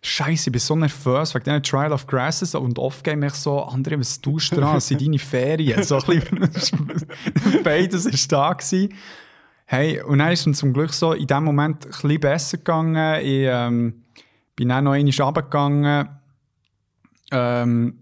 Scheiße, 0.00 0.50
ich 0.50 0.52
bin 0.52 0.60
so 0.60 0.76
nervös 0.76 1.34
wegen 1.34 1.44
diesen 1.44 1.62
Trial 1.62 1.92
of 1.92 2.06
Grasses 2.06 2.54
und 2.54 2.78
off-game 2.78 3.24
ich 3.24 3.34
so, 3.34 3.62
andere, 3.62 3.98
was 3.98 4.20
tust 4.20 4.52
du 4.52 4.56
dran? 4.56 4.74
Das 4.74 4.86
sind 4.86 5.00
deine 5.00 5.18
Ferien. 5.18 5.82
So 5.82 5.98
beides 7.64 8.04
war 8.06 8.28
da. 8.28 8.52
Gewesen. 8.54 8.94
Hey, 9.66 10.00
und 10.00 10.18
dann 10.18 10.32
ist 10.32 10.46
es 10.46 10.58
zum 10.58 10.72
Glück 10.72 10.92
so 10.94 11.12
in 11.12 11.26
dem 11.26 11.44
Moment 11.44 11.84
ein 11.84 11.90
bisschen 11.90 12.20
besser 12.20 12.58
gegangen. 12.58 13.20
Ich 13.20 13.44
ähm, 13.46 14.04
bin 14.54 14.68
dann 14.68 14.84
noch 14.84 14.92
einmal 14.92 15.14
runtergegangen 15.20 16.08
ähm, 17.32 17.98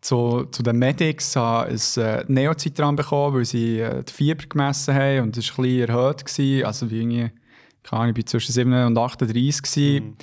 zu, 0.00 0.44
zu 0.50 0.62
den 0.62 0.78
Medics, 0.78 1.36
habe 1.36 1.70
ein 1.70 2.02
äh, 2.02 2.24
Neozitran 2.26 2.96
bekommen, 2.96 3.36
weil 3.36 3.44
sie 3.44 3.80
äh, 3.80 4.02
die 4.02 4.12
Fieber 4.12 4.44
gemessen 4.46 4.94
haben 4.94 5.20
und 5.20 5.36
es 5.36 5.56
war 5.56 5.64
ein 5.64 5.70
bisschen 5.70 5.88
erhöht. 5.88 6.24
Gewesen. 6.24 6.64
Also 6.64 6.90
wie 6.90 7.00
irgendwie, 7.00 7.30
keine 7.82 8.02
Ahnung, 8.02 8.14
ich 8.16 8.24
war 8.24 8.26
zwischen 8.26 8.52
7 8.52 8.72
und 8.72 8.98
38. 8.98 9.62
Gewesen. 9.62 10.04
Mhm. 10.06 10.14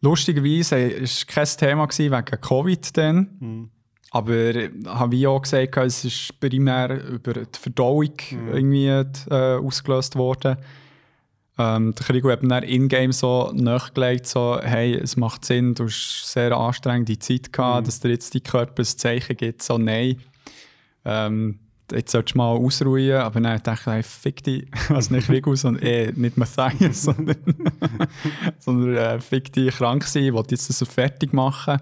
Lustigerweise 0.00 0.76
war 0.76 1.02
es 1.02 1.26
kein 1.26 1.46
Thema 1.46 1.88
wegen 1.88 2.40
Covid 2.40 2.96
dann. 2.96 3.36
Mhm. 3.38 3.70
Aber 4.12 4.52
habe 4.86 5.14
ich 5.14 5.26
auch 5.26 5.42
gesagt, 5.42 5.76
es 5.76 6.04
ist 6.04 6.40
primär 6.40 7.04
über 7.04 7.34
die 7.34 7.58
Verdauung 7.58 8.12
mhm. 8.30 8.48
irgendwie 8.48 8.88
äh, 8.88 9.56
ausgelöst 9.56 10.16
worden. 10.16 10.56
Ähm, 11.58 11.94
der 11.94 12.06
Krieg 12.06 12.24
hat 12.24 12.40
dann 12.42 12.62
in-game 12.62 13.12
so 13.12 13.52
nachgelegt, 13.54 14.26
so, 14.26 14.58
hey, 14.62 14.94
es 14.94 15.16
macht 15.16 15.44
Sinn, 15.44 15.74
du 15.74 15.84
hast 15.84 16.32
sehr 16.32 16.56
anstrengende 16.56 17.18
Zeit 17.18 17.52
gehabt, 17.52 17.82
mhm. 17.82 17.84
dass 17.84 18.00
dir 18.00 18.08
jetzt 18.08 18.34
dein 18.34 18.42
Körper 18.42 18.82
ein 18.82 18.86
Zeichen 18.86 19.36
gibt, 19.36 19.62
so 19.62 19.76
nein. 19.76 20.16
Ähm, 21.04 21.58
jetzt 21.92 22.12
solltest 22.12 22.34
du 22.34 22.38
mal 22.38 22.56
ausruhen, 22.56 23.12
aber 23.12 23.40
dann 23.40 23.62
dachte 23.62 23.82
ich, 23.82 23.86
hey, 23.86 24.02
fick 24.02 24.42
dich, 24.42 24.66
also 24.88 25.14
nicht 25.14 25.28
Rigus 25.28 25.64
und 25.64 25.82
eh, 25.82 26.12
nicht 26.14 26.36
Matthias, 26.36 27.02
sondern, 27.02 27.36
sondern 28.58 28.96
äh, 28.96 29.20
fick 29.20 29.52
dich 29.52 29.74
krank 29.74 30.04
sein, 30.04 30.24
ich 30.24 30.32
wollte 30.32 30.54
jetzt 30.54 30.68
das 30.68 30.88
fertig 30.88 31.32
machen. 31.32 31.80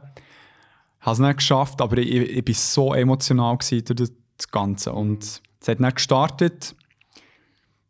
Ich 1.00 1.06
habe 1.06 1.12
es 1.12 1.18
nicht 1.18 1.36
geschafft, 1.38 1.80
aber 1.80 1.98
ich 1.98 2.46
war 2.46 2.54
so 2.54 2.94
emotional 2.94 3.56
durch 3.58 4.10
das 4.36 4.50
Ganze 4.50 4.92
und 4.92 5.22
es 5.60 5.68
hat 5.68 5.80
nicht 5.80 5.96
gestartet. 5.96 6.74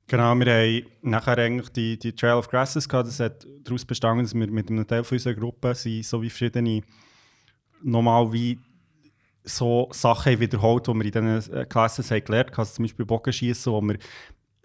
Genau, 0.06 0.34
wir 0.36 0.52
haben 0.52 0.86
nachher 1.02 1.36
eigentlich 1.36 1.68
die, 1.70 1.98
die 1.98 2.14
Trail 2.14 2.34
of 2.34 2.48
Grasses 2.48 2.88
gehabt, 2.88 3.08
das 3.08 3.20
hat 3.20 3.46
daraus 3.64 3.84
bestanden, 3.84 4.24
dass 4.24 4.34
wir 4.34 4.46
mit 4.50 4.70
einem 4.70 4.86
Teil 4.86 5.04
unserer 5.08 5.34
Gruppe 5.34 5.74
sind, 5.74 6.04
so 6.04 6.22
wie 6.22 6.30
verschiedene 6.30 6.82
normal 7.82 8.32
wie 8.32 8.58
so 9.48 9.88
Sachen 9.92 10.38
wiederholt, 10.40 10.86
die 10.86 10.94
wir 10.94 11.04
in 11.04 11.10
diesen 11.10 11.54
äh, 11.54 11.64
Klassen 11.64 12.04
haben 12.04 12.24
gelernt 12.24 12.50
haben, 12.52 12.58
also 12.58 12.74
zum 12.74 12.84
Beispiel 12.84 13.06
Bogenschießen, 13.06 13.72
wo 13.72 13.80
wir 13.80 13.98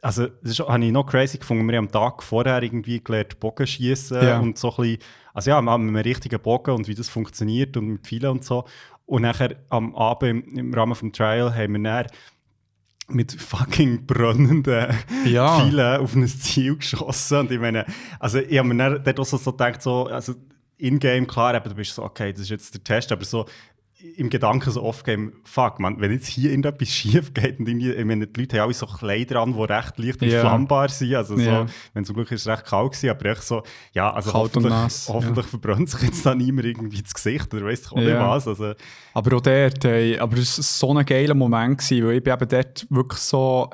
also 0.03 0.27
das 0.43 0.59
habe 0.59 0.83
ich 0.83 0.91
noch 0.91 1.05
crazy 1.05 1.37
gefunden. 1.37 1.65
Wir 1.65 1.77
haben 1.77 1.85
am 1.85 1.91
Tag 1.91 2.23
vorher 2.23 2.61
irgendwie 2.61 3.01
gelernt, 3.01 3.39
Bogenschießen 3.39 4.21
ja. 4.21 4.39
und 4.39 4.57
so 4.57 4.69
ein 4.71 4.75
bisschen, 4.75 4.97
also 5.33 5.49
ja, 5.51 5.61
mit 5.61 5.73
einem 5.73 5.95
richtigen 5.95 6.41
Bogen 6.41 6.71
und 6.71 6.89
wie 6.89 6.93
das 6.93 7.07
funktioniert 7.07 7.77
und 7.77 7.87
mit 7.87 8.05
Pfeilen 8.05 8.31
und 8.31 8.43
so. 8.43 8.65
Und 9.05 9.21
nachher 9.21 9.55
am 9.69 9.95
Abend 9.95 10.57
im 10.57 10.73
Rahmen 10.73 10.93
des 10.93 11.11
Trial 11.13 11.55
haben 11.55 11.73
wir 11.73 11.83
dann 11.83 12.07
mit 13.07 13.31
fucking 13.31 14.05
brennenden 14.05 14.93
ja. 15.25 15.57
Pfeilen 15.57 16.01
auf 16.01 16.15
ein 16.15 16.27
Ziel 16.27 16.77
geschossen. 16.77 17.39
Und 17.39 17.51
ich 17.51 17.59
meine, 17.59 17.85
also 18.19 18.39
ich 18.39 18.57
habe 18.57 18.67
mir 18.67 18.77
dann 18.77 19.03
dort 19.03 19.19
auch 19.19 19.25
so, 19.25 19.37
so 19.37 19.51
gedacht, 19.51 19.81
so, 19.81 20.07
also 20.07 20.33
in-game, 20.77 21.27
klar, 21.27 21.55
eben, 21.55 21.69
du 21.69 21.75
bist 21.75 21.95
so, 21.95 22.03
okay, 22.03 22.33
das 22.33 22.41
ist 22.41 22.49
jetzt 22.49 22.73
der 22.73 22.83
Test, 22.83 23.11
aber 23.11 23.23
so, 23.23 23.45
im 24.17 24.29
Gedanken 24.29 24.69
so 24.69 24.83
oft 24.83 25.05
gegeben, 25.05 25.33
fuck, 25.45 25.79
man, 25.79 25.99
wenn 26.01 26.11
jetzt 26.11 26.27
hier 26.27 26.49
irgendetwas 26.49 26.89
schief 26.91 27.33
geht 27.33 27.59
und 27.59 27.67
irgendwie, 27.69 27.91
ich 27.93 28.05
meine, 28.05 28.27
die 28.27 28.39
Leute 28.41 28.57
haben 28.57 28.65
alle 28.65 28.73
so 28.73 28.85
Kleider 28.85 29.41
an, 29.41 29.53
die 29.53 29.59
recht 29.61 29.97
leicht 29.97 30.21
entflammbar 30.21 30.89
sind, 30.89 31.15
also 31.15 31.37
so, 31.37 31.41
Ja. 31.41 31.65
wenn 31.93 32.03
zum 32.03 32.15
Glück 32.15 32.29
ist 32.31 32.41
es 32.41 32.47
recht 32.47 32.65
kalt 32.65 32.91
gewesen, 32.91 33.09
aber 33.09 33.25
echt 33.27 33.43
so, 33.43 33.63
ja, 33.93 34.11
also 34.11 34.31
Kalt 34.31 34.57
und 34.57 34.65
hoffentlich, 34.65 35.07
ja. 35.07 35.13
hoffentlich 35.13 35.45
verbrennt 35.45 35.89
sich 35.89 36.01
jetzt 36.01 36.25
da 36.25 36.35
niemand 36.35 36.65
irgendwie 36.65 37.01
das 37.01 37.13
Gesicht 37.13 37.53
oder 37.53 37.65
weiss 37.65 37.81
ich 37.85 37.91
auch 37.91 37.95
nicht 37.97 38.09
Ja. 38.09 38.29
was, 38.29 38.47
also, 38.47 38.73
Aber 39.13 39.37
auch 39.37 39.41
dort, 39.41 39.85
ey, 39.85 40.17
aber 40.19 40.37
es 40.37 40.57
war 40.57 40.63
so 40.63 40.97
ein 40.97 41.05
geiler 41.05 41.33
Moment, 41.35 41.77
gewesen, 41.77 42.05
weil 42.05 42.17
ich 42.17 42.23
bin 42.23 42.33
eben 42.33 42.47
dort 42.49 42.85
wirklich 42.89 43.19
so, 43.21 43.69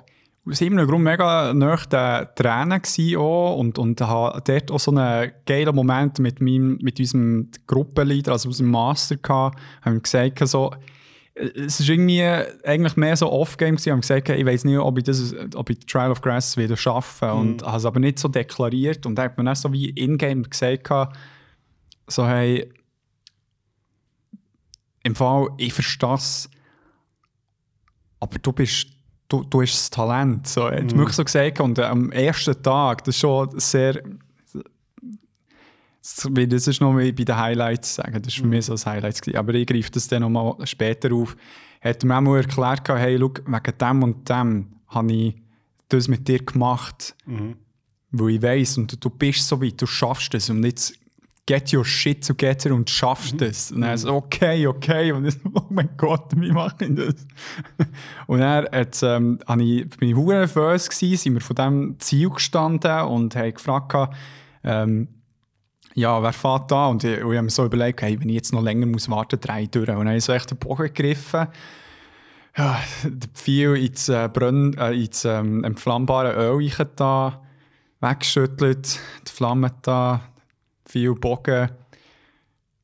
aus 0.49 0.61
irgendeinem 0.61 0.87
Grund 0.87 1.03
mega 1.03 1.53
nach 1.53 1.85
den 1.85 2.27
Tränen 2.35 2.81
auch 3.17 3.55
und, 3.57 3.77
und 3.77 4.01
habe 4.01 4.41
dort 4.45 4.71
auch 4.71 4.79
so 4.79 4.91
einen 4.91 5.31
geilen 5.45 5.75
Moment 5.75 6.19
mit, 6.19 6.41
meinem, 6.41 6.77
mit 6.81 6.99
unserem 6.99 7.49
Gruppenleader, 7.67 8.31
also 8.31 8.51
dem 8.51 8.71
Master 8.71 9.17
gehabt, 9.17 9.59
haben 9.81 9.95
wir 9.95 10.01
gesagt, 10.01 10.47
so, 10.47 10.71
es 11.35 11.79
ist 11.79 11.87
irgendwie 11.87 12.23
eigentlich 12.23 12.97
mehr 12.97 13.15
so 13.15 13.31
Off-Game 13.31 13.75
gewesen, 13.75 13.93
haben 13.93 14.01
gesagt, 14.01 14.29
ich 14.29 14.45
weiß 14.45 14.65
nicht, 14.65 14.77
ob 14.77 14.97
ich, 14.97 15.05
das, 15.05 15.33
ob 15.55 15.69
ich 15.69 15.79
Trial 15.85 16.11
of 16.11 16.21
Grass 16.21 16.57
wieder 16.57 16.75
schaffe 16.75 17.33
und 17.33 17.63
habe 17.63 17.77
es 17.77 17.85
aber 17.85 17.99
nicht 17.99 18.19
so 18.19 18.27
deklariert. 18.27 19.05
Und 19.05 19.15
dann 19.15 19.25
hat 19.25 19.37
man 19.37 19.45
dann 19.45 19.55
so 19.55 19.71
wie 19.71 19.89
in-game 19.89 20.43
gesagt, 20.43 20.89
so 22.07 22.27
hey, 22.27 22.69
im 25.03 25.15
Fall, 25.15 25.47
ich 25.57 25.73
verstehe 25.73 26.15
es, 26.15 26.49
aber 28.19 28.37
du 28.39 28.51
bist, 28.51 28.87
du, 29.29 29.43
du 29.43 29.61
hast 29.61 29.73
das 29.73 29.89
Talent. 29.89 30.47
So, 30.47 30.65
hat 30.69 30.95
wirklich 30.95 31.15
so 31.15 31.23
gesagt 31.23 31.61
und 31.61 31.77
äh, 31.77 31.83
am 31.83 32.11
ersten 32.11 32.61
Tag, 32.61 33.03
das 33.05 33.15
ist 33.15 33.21
schon 33.21 33.59
sehr, 33.59 34.03
das 36.01 36.67
ist 36.67 36.81
noch 36.81 36.93
bei 36.93 37.11
den 37.11 37.37
Highlights 37.37 37.95
sagen, 37.95 38.21
das 38.21 38.35
war 38.35 38.43
für 38.43 38.47
mich 38.47 38.65
so 38.65 38.73
das 38.73 38.85
Highlight. 38.85 39.35
Aber 39.35 39.53
ich 39.53 39.67
greife 39.67 39.91
das 39.91 40.07
dann 40.07 40.23
noch 40.23 40.29
mal 40.29 40.55
später 40.65 41.13
auf. 41.13 41.37
Hat 41.81 42.03
mir 42.03 42.17
auch 42.17 42.35
erklärt, 42.35 42.89
hey, 42.89 43.17
schau, 43.17 43.33
wegen 43.45 43.77
dem 43.79 44.03
und 44.03 44.29
dem 44.29 44.67
habe 44.87 45.13
ich 45.13 45.35
das 45.87 46.07
mit 46.07 46.27
dir 46.27 46.39
gemacht, 46.39 47.15
weil 48.11 48.29
ich 48.31 48.41
weiss 48.41 48.77
und 48.77 49.03
du 49.03 49.09
bist 49.09 49.47
so 49.47 49.61
weit, 49.61 49.81
du 49.81 49.85
schaffst 49.85 50.33
es 50.33 50.49
und 50.49 50.63
jetzt 50.63 50.98
get 51.49 51.73
your 51.73 51.83
shit 51.83 52.23
together 52.23 52.71
und 52.75 52.91
schaffst 52.91 53.41
es. 53.41 53.71
Und 53.71 53.81
er 53.81 53.97
so, 53.97 54.13
okay, 54.13 54.67
okay. 54.67 55.11
Und 55.11 55.25
ich 55.25 55.33
so, 55.33 55.49
oh 55.55 55.65
mein 55.69 55.89
Gott, 55.97 56.29
wie 56.35 56.51
mache 56.51 56.85
ich 56.85 56.93
das? 56.93 57.25
und 58.27 58.39
er 58.39 58.69
hat, 58.71 59.01
ähm, 59.01 59.39
habe 59.47 59.63
ich, 59.63 59.89
bin 59.89 60.09
ich 60.09 60.15
sehr 60.15 60.25
nervös 60.25 60.89
gewesen, 60.89 61.17
sind 61.17 61.33
wir 61.33 61.41
von 61.41 61.55
diesem 61.55 61.99
Ziel 61.99 62.29
gestanden 62.29 63.01
und 63.01 63.35
haben 63.35 63.51
gefragt, 63.51 64.15
ähm, 64.63 65.07
ja, 65.95 66.21
wer 66.21 66.33
fährt 66.33 66.69
da? 66.69 66.85
Und 66.85 67.03
ich, 67.03 67.23
und 67.23 67.31
ich 67.31 67.37
habe 67.37 67.45
mir 67.45 67.49
so 67.49 67.65
überlegt, 67.65 68.03
hey, 68.03 68.21
wenn 68.21 68.29
ich 68.29 68.35
jetzt 68.35 68.53
noch 68.53 68.61
länger 68.61 68.85
muss 68.85 69.09
warten, 69.09 69.39
drei 69.41 69.65
durch. 69.65 69.89
Und 69.89 69.97
dann 69.97 70.07
habe 70.07 70.17
ich 70.17 70.25
so 70.25 70.33
echt 70.33 70.51
den 70.51 70.59
Bogen 70.59 70.83
gegriffen, 70.83 71.47
ja, 72.55 72.79
viel 73.33 73.75
ins, 73.75 74.07
äh, 74.07 74.29
Brenn, 74.31 74.77
äh, 74.77 74.91
ins 74.91 75.25
ähm, 75.25 75.63
entflammbare 75.63 76.33
Öl 76.33 76.69
rein 76.77 76.87
da, 76.95 77.41
weggeschüttelt, 78.01 78.99
die 79.27 79.31
Flamme 79.31 79.71
da, 79.81 80.21
viel 80.89 81.13
Bogen. 81.15 81.69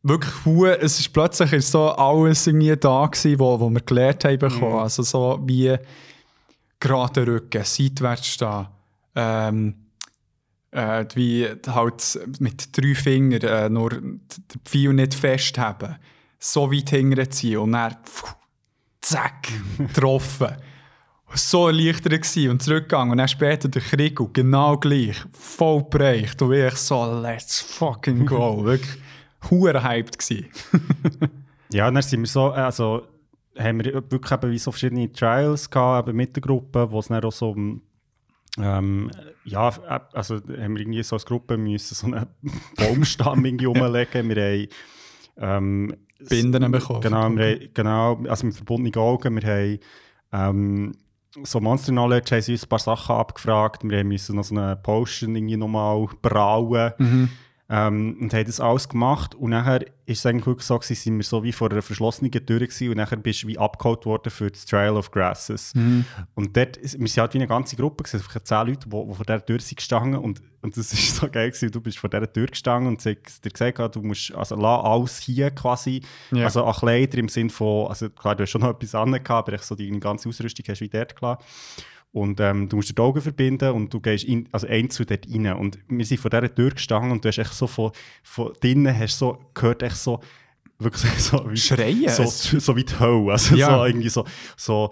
Wirklich 0.03 0.45
hu- 0.45 0.65
es 0.67 0.99
ist 0.99 1.11
plötzlich 1.13 1.51
ist 1.53 1.71
so 1.71 1.89
alles 1.89 2.45
irgendwie 2.45 2.75
da 2.77 3.07
gewesen, 3.07 3.39
wo, 3.39 3.59
wo 3.59 3.69
wir 3.69 3.81
gelernt 3.81 4.23
haben 4.23 4.37
bekommen. 4.37 4.79
Also 4.79 5.01
so 5.03 5.39
wie 5.45 5.75
gerade 6.79 7.25
Rücken, 7.25 7.63
seitwärts 7.63 8.27
stehen, 8.27 8.67
ähm, 9.15 9.75
äh, 10.71 11.05
wie 11.15 11.47
halt 11.67 12.19
mit 12.39 12.77
drei 12.77 12.93
Fingern 12.93 13.41
äh, 13.41 13.69
nur 13.69 13.89
den 13.89 14.21
Pfeil 14.63 14.93
nicht 14.93 15.15
festhaben, 15.15 15.95
so 16.37 16.71
weit 16.71 16.89
hinterziehen 16.91 17.57
und 17.59 17.71
dann 17.71 17.95
pfuh, 18.03 18.27
zack, 19.01 19.47
getroffen. 19.79 20.55
So 21.35 21.67
erleichtert 21.67 22.13
gewesen 22.13 22.49
und 22.49 22.63
zurückgegangen 22.63 23.11
und 23.11 23.17
dann 23.17 23.27
später 23.27 23.67
der 23.67 23.81
Krieg 23.81 24.19
und 24.19 24.33
genau 24.33 24.77
gleich, 24.77 25.17
voll 25.33 25.83
bereicht 25.83 26.41
und 26.41 26.53
ich 26.53 26.75
so, 26.75 27.19
let's 27.21 27.59
fucking 27.59 28.25
go, 28.25 28.63
wirklich 28.63 28.97
hure 29.49 29.83
hyped 29.83 30.17
gewesen. 30.17 30.49
Ja, 31.71 31.89
dann 31.89 32.01
sind 32.03 32.21
wir 32.21 32.27
so, 32.27 32.51
also 32.51 33.07
haben 33.57 33.83
wir 33.83 33.93
wirklich 34.09 34.31
eben 34.31 34.51
wie 34.51 34.59
so 34.59 34.71
verschiedene 34.71 35.11
Trials 35.11 35.69
gehabt, 35.69 36.07
eben 36.07 36.15
mit 36.15 36.35
der 36.35 36.41
Gruppe, 36.41 36.89
wo 36.91 36.99
es 36.99 37.07
dann 37.07 37.23
auch 37.23 37.31
so, 37.31 37.55
ähm, 38.57 39.11
ja, 39.43 39.69
also 40.13 40.35
haben 40.35 40.75
wir 40.75 40.81
irgendwie 40.81 41.03
so 41.03 41.15
als 41.15 41.25
Gruppe 41.25 41.57
müssen 41.57 41.95
so 41.95 42.07
einen 42.07 42.27
Baumstamm 42.77 43.43
irgendwie 43.45 43.67
umlegen. 43.67 44.29
Wir 44.29 44.69
haben 45.37 45.87
ähm, 45.89 45.95
Binden 46.29 46.71
bekommen. 46.71 47.01
Genau, 47.01 47.29
wir 47.29 47.45
haben, 47.45 47.69
genau, 47.73 48.23
also 48.29 48.45
mit 48.45 48.55
verbundenen 48.55 48.95
Augen. 48.95 49.41
Wir 49.41 49.49
haben 49.49 49.79
ähm, 50.31 50.91
so 51.43 51.59
Monster 51.59 51.91
Knowledge 51.91 52.35
haben 52.35 52.41
sie 52.41 52.53
uns 52.53 52.63
ein 52.63 52.69
paar 52.69 52.79
Sachen 52.79 53.15
abgefragt. 53.15 53.81
Wir 53.83 54.03
müssen 54.03 54.35
noch 54.35 54.43
so 54.43 54.55
eine 54.55 54.75
Potion 54.75 55.35
irgendwie 55.35 55.57
nochmal 55.57 56.07
brauen. 56.21 56.91
Mhm. 56.97 57.29
Ähm, 57.67 58.17
und 58.21 58.31
haben 58.31 58.45
das 58.45 58.59
alles 58.59 58.87
gemacht. 58.87 59.33
Und 59.33 59.49
nachher 59.49 59.81
ist 60.05 60.19
es 60.19 60.25
eigentlich 60.27 60.45
wirklich 60.45 60.67
so, 60.67 60.77
gewesen, 60.77 60.95
sind 60.95 61.17
wir 61.17 61.23
so 61.23 61.43
wie 61.43 61.51
vor 61.51 61.71
einer 61.71 61.81
verschlossenen 61.81 62.31
Tür 62.31 62.59
gewesen, 62.59 62.89
und 62.89 62.97
nachher 62.97 63.17
bist 63.17 63.41
du 63.41 63.47
wie 63.47 63.57
abgeholt 63.57 64.05
worden 64.05 64.29
für 64.29 64.51
das 64.51 64.65
Trial 64.65 64.95
of 64.95 65.09
Grasses. 65.09 65.73
Mhm. 65.73 66.05
Und 66.35 66.55
dort, 66.55 66.77
wir 66.79 67.07
sind 67.07 67.17
halt 67.17 67.33
wie 67.33 67.39
eine 67.39 67.47
ganze 67.47 67.75
Gruppe, 67.75 68.03
gewesen, 68.03 68.17
einfach 68.17 68.39
zehn 68.43 68.67
Leute, 68.67 68.87
die, 68.87 68.89
die 68.89 69.13
vor 69.15 69.25
dieser 69.25 69.45
Tür 69.45 69.59
sind 69.59 69.77
gestanden 69.77 70.19
und, 70.19 70.43
und 70.61 70.77
das 70.77 70.93
ist 70.93 71.15
so 71.15 71.27
geil 71.27 71.49
gewesen, 71.49 71.71
du 71.71 71.81
bist 71.81 71.97
vor 71.97 72.09
dieser 72.11 72.31
Tür 72.31 72.45
gestanden 72.45 72.87
und 72.89 73.01
sie 73.01 73.11
hat 73.11 73.43
dir 73.45 73.49
gesagt, 73.49 73.79
ah, 73.79 73.87
du 73.87 74.03
musst, 74.03 74.31
also 74.35 74.55
lass 74.55 74.85
alles 74.85 75.19
hier 75.21 75.49
quasi, 75.49 76.01
Ja. 76.29 76.45
also 76.45 76.65
an 76.65 76.73
Kleider 76.73 77.17
im 77.17 77.29
Sinn 77.29 77.49
von, 77.49 77.87
also 77.87 78.11
klar, 78.11 78.35
du 78.35 78.43
hast 78.43 78.51
schon 78.51 78.61
noch 78.61 78.75
etwas 78.75 78.93
angehabt, 78.93 79.31
aber 79.31 79.57
so 79.57 79.73
die 79.73 79.89
ganze 79.99 80.29
Ausrüstung 80.29 80.65
hast 80.69 80.81
du 80.81 80.85
wie 80.85 80.89
dort 80.89 81.15
klar. 81.15 81.39
Und 82.15 82.39
ähm, 82.39 82.69
du 82.69 82.77
musst 82.77 82.97
die 82.97 83.01
Augen 83.01 83.19
verbinden 83.19 83.71
und 83.73 83.93
du 83.93 83.99
gehst 83.99 84.23
in, 84.23 84.47
also 84.53 84.65
einzeln 84.67 85.05
dort 85.05 85.27
rein. 85.29 85.47
Und 85.47 85.77
wir 85.89 86.05
sind 86.05 86.17
vor 86.17 86.31
dieser 86.31 86.55
Tür 86.55 86.69
gestanden 86.69 87.11
und 87.11 87.25
du 87.25 87.27
hast 87.27 87.39
echt 87.39 87.53
so 87.53 87.67
von, 87.67 87.91
von 88.23 88.53
drinnen 88.61 88.97
hast 88.97 89.19
so, 89.19 89.37
gehört 89.53 89.83
echt 89.83 89.97
so, 89.97 90.21
wirklich 90.79 91.11
so 91.17 91.51
wie, 91.51 91.57
Schreien. 91.57 92.07
so, 92.07 92.23
so 92.23 92.73
wie 92.77 92.85
die 92.85 92.97
Hölle. 92.97 93.33
Also 93.33 93.57
Ja. 93.57 93.79
so 93.79 93.85
irgendwie 93.85 94.07
so, 94.07 94.23
so 94.55 94.91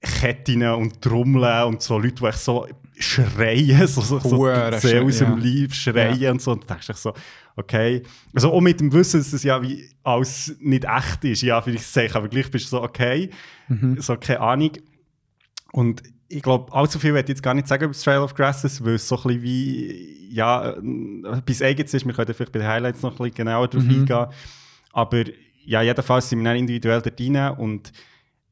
Ketten 0.00 0.62
und 0.62 1.02
Trommeln 1.02 1.64
und 1.64 1.82
so 1.82 1.98
Leute, 1.98 2.14
die 2.14 2.24
echt 2.24 2.38
so 2.38 2.66
schreien, 2.98 3.86
so, 3.86 4.00
so, 4.00 4.18
so 4.20 4.46
Seele 4.78 5.04
aus 5.04 5.18
dem 5.18 5.38
schreien, 5.38 5.40
Leib 5.40 5.74
schreien 5.74 6.30
und 6.32 6.40
so. 6.40 6.52
Und 6.52 6.62
du 6.62 6.68
denkst 6.68 6.86
so, 6.94 7.12
okay. 7.54 8.02
Also 8.32 8.50
auch 8.50 8.62
mit 8.62 8.80
dem 8.80 8.90
Wissen, 8.94 9.20
dass 9.20 9.34
es 9.34 9.42
ja 9.42 9.60
wie 9.62 9.90
alles 10.02 10.56
nicht 10.58 10.84
echt 10.84 11.22
ist, 11.24 11.42
ja, 11.42 11.60
vielleicht 11.60 11.84
sagen, 11.84 12.14
aber 12.14 12.28
gleich 12.28 12.50
bist 12.50 12.64
du 12.64 12.70
so, 12.70 12.82
okay, 12.82 13.28
so 13.98 14.16
keine 14.16 14.40
Ahnung. 14.40 14.70
Und 15.72 16.02
ich 16.36 16.42
glaube, 16.42 16.72
allzu 16.72 16.98
viel 16.98 17.12
werde 17.14 17.26
ich 17.26 17.36
jetzt 17.36 17.42
gar 17.42 17.54
nicht 17.54 17.68
sagen 17.68 17.84
über 17.84 17.92
das 17.92 18.02
Trail 18.02 18.18
of 18.20 18.34
Grasses, 18.34 18.82
weil 18.84 18.94
es 18.94 19.06
so 19.06 19.16
ein 19.16 19.22
bisschen 19.24 19.42
wie, 19.42 20.28
ja, 20.30 20.70
etwas 21.36 21.62
Eigenes 21.62 21.92
ist. 21.94 22.06
Wir 22.06 22.12
können 22.14 22.32
vielleicht 22.34 22.52
bei 22.52 22.58
den 22.60 22.68
Highlights 22.68 23.02
noch 23.02 23.12
ein 23.12 23.16
bisschen 23.18 23.34
genauer 23.34 23.68
drauf 23.68 23.82
eingehen. 23.82 24.26
Aber 24.92 25.24
ja, 25.64 25.82
jedenfalls 25.82 26.28
sind 26.28 26.38
wir 26.40 26.44
dann 26.46 26.56
individuell 26.56 27.00
dort 27.02 27.20
rein 27.20 27.56
und 27.58 27.92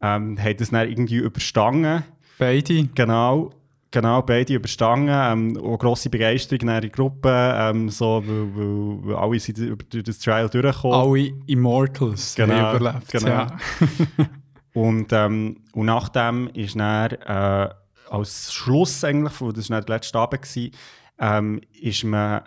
ähm, 0.03 0.39
haben 0.39 0.57
das 0.57 0.71
dann 0.71 0.89
irgendwie 0.89 1.17
überstanden. 1.17 2.05
Beide. 2.39 2.85
Genau, 2.95 3.51
genau, 3.91 4.23
beide 4.23 4.55
überstanden. 4.55 5.09
Ähm, 5.11 5.57
auch 5.63 5.77
grosse 5.79 6.09
Begeisterung 6.09 6.61
in 6.61 6.67
der 6.81 6.89
Gruppe, 6.89 7.29
ähm, 7.57 7.89
so, 7.91 8.23
weil, 8.27 8.57
weil, 8.57 9.07
weil 9.09 9.17
alle 9.17 9.41
sind 9.41 9.59
über- 9.59 9.85
durch 9.91 10.05
das 10.05 10.19
Trial 10.19 10.49
durchgekommen. 10.49 10.97
Alle 10.99 11.33
Immortals 11.47 12.35
Genau, 12.35 12.77
überlebt. 12.77 13.09
genau. 13.11 13.29
Ja. 13.29 13.47
Und, 14.73 15.13
ähm, 15.13 15.65
und 15.73 15.87
nachdem 15.87 16.49
ist 16.55 16.79
dann 16.79 17.11
äh, 17.11 17.69
als 18.09 18.53
Schluss 18.53 19.03
eigentlich, 19.05 19.35
das 19.55 19.71
war 19.71 19.81
der 19.81 19.97
letzte 19.97 20.19
Abend, 20.19 20.43
gewesen, 20.43 20.73
ähm, 21.19 21.61
ist 21.81 22.05
man 22.05 22.43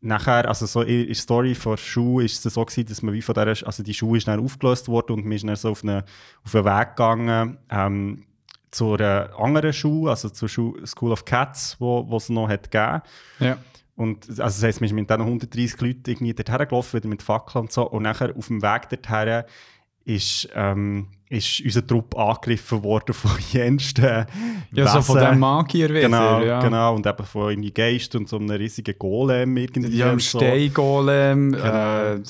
nachher, 0.00 0.48
also 0.48 0.66
so 0.66 0.82
in 0.82 1.06
der 1.06 1.14
Story 1.14 1.54
von 1.54 1.76
Schuh 1.76 2.20
ist 2.20 2.44
es 2.44 2.54
so 2.54 2.64
gewesen, 2.64 2.86
dass 2.88 3.02
man 3.02 3.14
wie 3.14 3.22
von 3.22 3.34
der, 3.34 3.48
also 3.48 3.82
die 3.82 3.94
Schuhe 3.94 4.18
ist 4.18 4.28
dann 4.28 4.40
aufgelöst 4.40 4.88
worden 4.88 5.14
und 5.14 5.24
man 5.24 5.32
ist 5.32 5.46
dann 5.46 5.56
so 5.56 5.70
auf, 5.70 5.82
eine, 5.82 6.04
auf 6.44 6.54
einen 6.54 6.64
Weg 6.64 6.88
gegangen 6.90 7.58
ähm, 7.70 8.24
zu 8.70 8.94
einer 8.94 9.30
anderen 9.38 9.72
Schule, 9.72 10.10
also 10.10 10.28
zur 10.28 10.48
Schu 10.48 10.76
School 10.84 11.12
of 11.12 11.24
Cats, 11.24 11.76
wo 11.78 12.08
wo 12.08 12.16
es 12.16 12.28
noch 12.28 12.48
hat 12.48 12.70
gegeben. 12.70 13.02
ja. 13.40 13.58
Und 13.96 14.28
also 14.28 14.42
das 14.42 14.62
heisst, 14.62 14.80
wir 14.80 14.86
sind 14.86 14.94
mit 14.94 15.10
diesen 15.10 15.22
130 15.22 15.80
Leuten 15.80 16.02
irgendwie 16.06 16.32
dorthin 16.32 16.68
gelaufen, 16.68 16.98
wieder 16.98 17.08
mit 17.08 17.20
Fackeln 17.20 17.62
und 17.62 17.72
so. 17.72 17.82
Und 17.90 18.04
nachher 18.04 18.32
auf 18.36 18.46
dem 18.46 18.62
Weg 18.62 18.88
dorthin 18.88 19.42
ist, 20.04 20.48
ähm, 20.54 21.08
ist 21.30 21.60
unser 21.62 21.86
Trupp 21.86 22.16
angegriffen 22.16 22.82
worden 22.82 23.12
von 23.12 23.30
jensten 23.52 24.26
Ja, 24.72 24.86
so 24.88 25.02
von 25.02 25.16
Wesen. 25.16 25.30
dem 25.32 25.38
Magier. 25.40 25.88
Genau, 25.88 26.40
ja. 26.42 26.60
genau. 26.60 26.94
Und 26.94 27.06
eben 27.06 27.24
von 27.24 27.50
irgendwie 27.50 27.70
Geist 27.70 28.14
und 28.14 28.28
so 28.28 28.36
einem 28.36 28.50
riesigen 28.50 28.98
Golem 28.98 29.56
irgendwie. 29.56 29.96
Ja, 29.96 30.12
und 30.12 30.22
so. 30.22 30.38
Steingolem, 30.38 31.52
Genau. 31.52 31.64
äh, 31.64 32.20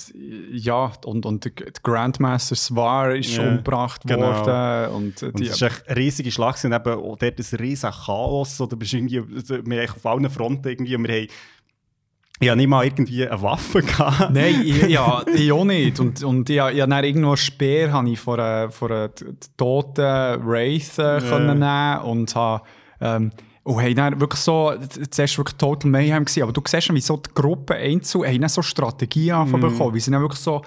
ja, 0.53 0.93
und, 1.05 1.27
und 1.27 1.45
der 1.45 1.53
Grandmaster 1.83 2.57
Swar 2.57 3.15
ist 3.15 3.37
Ja, 3.37 3.49
umgebracht 3.49 4.03
genau. 4.07 4.20
worden. 4.47 4.95
Und, 4.95 5.23
äh, 5.23 5.27
Und 5.27 5.41
es 5.43 5.61
war 5.61 5.69
echt 5.69 5.89
ein 5.89 5.95
riesiger 5.97 6.31
Schlag. 6.31 6.57
Und 6.65 6.73
eben 6.73 6.93
auch 6.95 7.16
dort 7.16 7.39
ein 7.39 7.59
riesiger 7.59 7.93
Chaos. 7.93 8.61
Oder 8.61 8.77
bist 8.77 8.95
irgendwie, 8.95 9.19
also 9.35 9.59
wir 9.65 9.83
haben 9.83 9.91
auf 9.95 10.07
allen 10.07 10.31
Fronten 10.31 10.69
irgendwie, 10.69 10.97
und 10.97 11.07
wir 11.07 11.15
haben 11.23 11.29
Ich 12.40 12.48
hatte 12.48 12.56
nicht 12.56 12.69
mal 12.69 12.85
irgendwie 12.85 13.27
eine 13.27 13.43
Waffe. 13.43 13.82
Gehabt. 13.82 14.32
Nein, 14.32 14.62
ich, 14.65 14.89
ja, 14.89 15.23
ich 15.35 15.51
auch 15.51 15.65
nicht. 15.65 15.98
Und, 15.98 16.23
und 16.23 16.48
ich, 16.48 16.56
ich 16.56 16.62
habe 16.62 17.06
irgendwo 17.06 17.28
einen 17.28 17.36
Speer 17.36 17.93
habe 17.93 18.10
ich 18.10 18.20
von 18.20 18.39
einer, 18.39 18.70
von 18.70 18.93
einer 18.93 19.10
toten 19.56 20.47
Wraith 20.47 20.98
äh, 20.98 21.20
können 21.20 21.59
nehmen 21.59 21.98
und 22.02 22.35
habe... 22.35 22.62
Ähm, 23.01 23.32
und 23.65 23.82
haben 23.82 23.94
dann 23.97 24.19
wirklich 24.19 24.40
so, 24.40 24.73
zuerst 25.10 25.36
wirklich 25.36 25.59
Total 25.59 25.90
Mayhem 25.90 26.24
gewesen, 26.24 26.43
aber 26.43 26.52
du 26.52 26.62
siehst 26.66 26.86
schon, 26.86 26.97
wie 26.97 27.02
so 27.02 27.19
die 27.19 27.28
Gruppe 27.35 27.74
einzeln 27.74 28.24
haben 28.24 28.48
so 28.48 28.62
Strategien 28.62 29.35
angefangen 29.35 29.65
Mhm. 29.65 29.73
bekommen, 29.73 29.94
wie 29.94 30.01
sie 30.01 30.10
dann 30.10 30.23
wirklich 30.23 30.40
so 30.40 30.62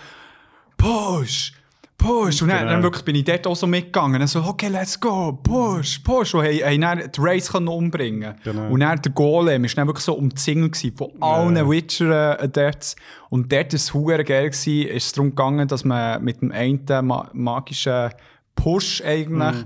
Push, 0.78 1.54
Push. 2.02 2.42
Und 2.42 2.50
dann, 2.50 2.60
Genau. 2.60 2.72
dann 2.72 2.84
wirklich 2.84 3.06
bin 3.06 3.16
ich 3.16 3.24
dort 3.24 3.46
auch 3.48 3.56
so 3.56 3.68
mitgegangen. 3.68 4.20
Dann 4.20 4.28
so, 4.28 4.42
okay, 4.44 4.68
let's 4.68 5.00
go, 5.00 5.34
Push, 5.44 6.00
Push. 6.00 6.34
Und 6.34 6.46
haben, 6.46 6.60
haben 6.64 6.82
dann 6.82 7.12
die 7.12 7.20
Race 7.22 7.52
können 7.52 7.68
umbringen 7.68 8.36
Genau. 8.44 8.70
Und 8.70 8.80
dann 8.80 9.02
der 9.02 9.12
Golem 9.12 9.64
ist 9.66 9.78
dann 9.78 9.88
wirklich 9.88 10.04
so 10.06 10.14
umzingelt 10.14 10.76
von 10.98 11.12
allen 11.22 11.70
Witcher-Adepts. 11.70 12.96
Und 13.30 13.52
dort 13.52 13.74
war 13.74 13.76
es 13.76 14.26
geil. 14.26 14.50
Gewesen. 14.50 14.88
Es 14.90 15.06
ist 15.06 15.18
darum 15.18 15.30
gegangen, 15.30 15.68
dass 15.68 15.86
man 15.86 16.24
mit 16.24 16.42
dem 16.42 16.52
einen 16.52 16.82
ma 17.06 17.30
magischen 17.34 18.10
Push 18.56 19.02
eigentlich 19.06 19.66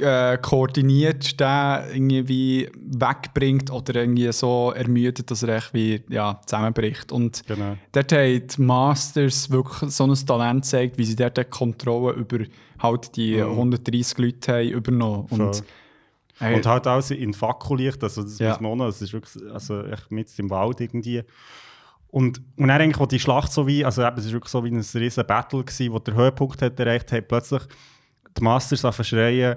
äh, 0.00 0.38
koordiniert 0.38 1.38
den 1.40 1.82
irgendwie 1.92 2.68
wegbringt 2.74 3.70
oder 3.70 3.96
irgendwie 3.96 4.30
so 4.32 4.72
ermüdet, 4.74 5.30
dass 5.30 5.42
er 5.42 5.56
echt 5.56 5.74
wie 5.74 6.02
ja, 6.08 6.40
zusammenbricht. 6.46 7.12
Und 7.12 7.46
Genau. 7.46 7.76
dort 7.92 8.12
haben 8.12 8.46
die 8.46 8.62
Masters 8.62 9.50
wirklich 9.50 9.90
so 9.92 10.04
ein 10.06 10.14
Talent 10.14 10.62
gezeigt, 10.62 10.98
wie 10.98 11.04
sie 11.04 11.16
dort 11.16 11.36
die 11.36 11.44
Kontrolle 11.44 12.14
über 12.14 12.38
halt 12.78 13.14
die 13.16 13.40
130 13.42 14.18
Leute 14.18 14.52
haben 14.52 14.68
übernommen. 14.68 15.26
Und, 15.30 15.56
Voll. 15.56 15.64
hey, 16.38 16.54
Und 16.56 16.66
halt 16.66 16.86
alles 16.86 17.10
in 17.10 17.34
Fackellicht, 17.34 18.02
also 18.02 18.22
das 18.22 18.38
Ja. 18.38 18.50
muss 18.52 18.60
man 18.60 18.70
auch 18.72 18.76
noch, 18.76 18.86
es 18.88 19.02
ist 19.02 19.12
wirklich, 19.12 19.42
also 19.52 19.84
echt 19.84 20.10
mit 20.10 20.36
im 20.38 20.48
Wald 20.50 20.80
irgendwie. 20.80 21.22
Und, 22.08 22.38
und 22.56 22.68
dann 22.68 22.80
eigentlich, 22.80 22.98
wo 22.98 23.06
die 23.06 23.20
Schlacht 23.20 23.52
so 23.52 23.66
wie, 23.66 23.84
also 23.84 24.02
eben, 24.02 24.18
es 24.18 24.26
ist 24.26 24.32
wirklich 24.32 24.50
so 24.50 24.64
wie 24.64 24.70
ein 24.70 24.84
riesen 24.94 25.26
Battle 25.26 25.62
gewesen, 25.62 25.92
wo 25.92 25.98
der 26.00 26.14
Höhepunkt 26.14 26.60
hat 26.62 26.80
erreicht 26.80 27.12
hat, 27.12 27.28
plötzlich 27.28 27.62
die 28.36 28.42
Masters 28.42 28.84
anfangen 28.84 29.04
schreien, 29.06 29.56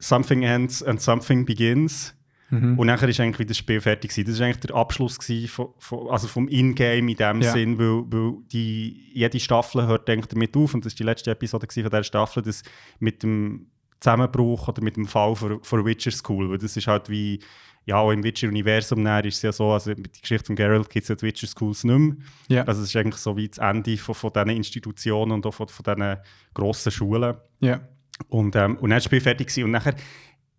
something 0.00 0.42
ends 0.42 0.82
and 0.82 1.00
something 1.00 1.44
begins. 1.44 2.14
Und 2.52 2.86
nachher 2.88 3.08
ist 3.08 3.20
eigentlich 3.20 3.38
wieder 3.38 3.48
das 3.50 3.58
Spiel 3.58 3.80
fertig 3.80 4.10
gewesen. 4.10 4.28
Das 4.28 4.40
war 4.40 4.46
eigentlich 4.46 4.58
der 4.58 4.74
Abschluss 4.74 5.20
gewesen 5.20 5.46
von, 5.46 5.68
von, 5.78 6.08
also 6.08 6.26
vom 6.26 6.48
Ingame 6.48 7.12
in 7.12 7.16
dem 7.16 7.40
Ja. 7.42 7.52
Sinn, 7.52 7.78
weil, 7.78 8.02
weil 8.10 8.38
die, 8.50 9.08
jede 9.14 9.38
Staffel 9.38 9.86
hört 9.86 10.10
eigentlich 10.10 10.26
damit 10.26 10.56
auf 10.56 10.74
und 10.74 10.84
das 10.84 10.94
war 10.94 10.96
die 10.96 11.02
letzte 11.04 11.30
Episode 11.30 11.68
von 11.72 11.84
dieser 11.84 12.02
Staffel, 12.02 12.42
dass 12.42 12.64
mit 12.98 13.22
dem 13.22 13.68
Zusammenbruch 14.00 14.66
oder 14.66 14.82
mit 14.82 14.96
dem 14.96 15.06
Fall 15.06 15.36
von, 15.36 15.62
von 15.62 15.84
Witcher 15.84 16.10
School, 16.10 16.50
weil 16.50 16.58
das 16.58 16.76
ist 16.76 16.88
halt 16.88 17.08
wie, 17.08 17.38
ja, 17.86 17.98
auch 17.98 18.10
im 18.10 18.24
Witcher-Universum 18.24 19.00
näher 19.00 19.24
ist 19.26 19.36
es 19.36 19.42
ja 19.42 19.52
so, 19.52 19.70
also 19.70 19.90
mit 19.90 20.12
der 20.16 20.20
Geschichte 20.20 20.46
von 20.46 20.56
Geralt 20.56 20.90
gibt 20.90 21.04
es 21.04 21.08
ja 21.08 21.14
die 21.14 21.22
Witcher 21.26 21.46
Schools 21.46 21.84
nicht 21.84 21.98
mehr. 21.98 22.16
ja, 22.48 22.64
Also 22.64 22.82
es 22.82 22.88
ist 22.88 22.96
eigentlich 22.96 23.20
so 23.20 23.36
wie 23.36 23.46
das 23.48 23.58
Ende 23.58 23.96
von, 23.96 24.16
von 24.16 24.32
diesen 24.32 24.50
Institutionen 24.50 25.30
und 25.30 25.46
auch 25.46 25.54
von, 25.54 25.68
von 25.68 25.84
diesen 25.84 26.16
grossen 26.52 26.90
Schulen. 26.90 27.36
ja. 27.60 27.80
Und, 28.28 28.54
ähm, 28.56 28.76
und 28.76 28.82
dann 28.82 28.90
war 28.90 28.96
das 28.96 29.04
Spiel 29.04 29.20
fertig 29.20 29.48
gewesen. 29.48 29.64
und 29.64 29.70
nachher 29.72 29.94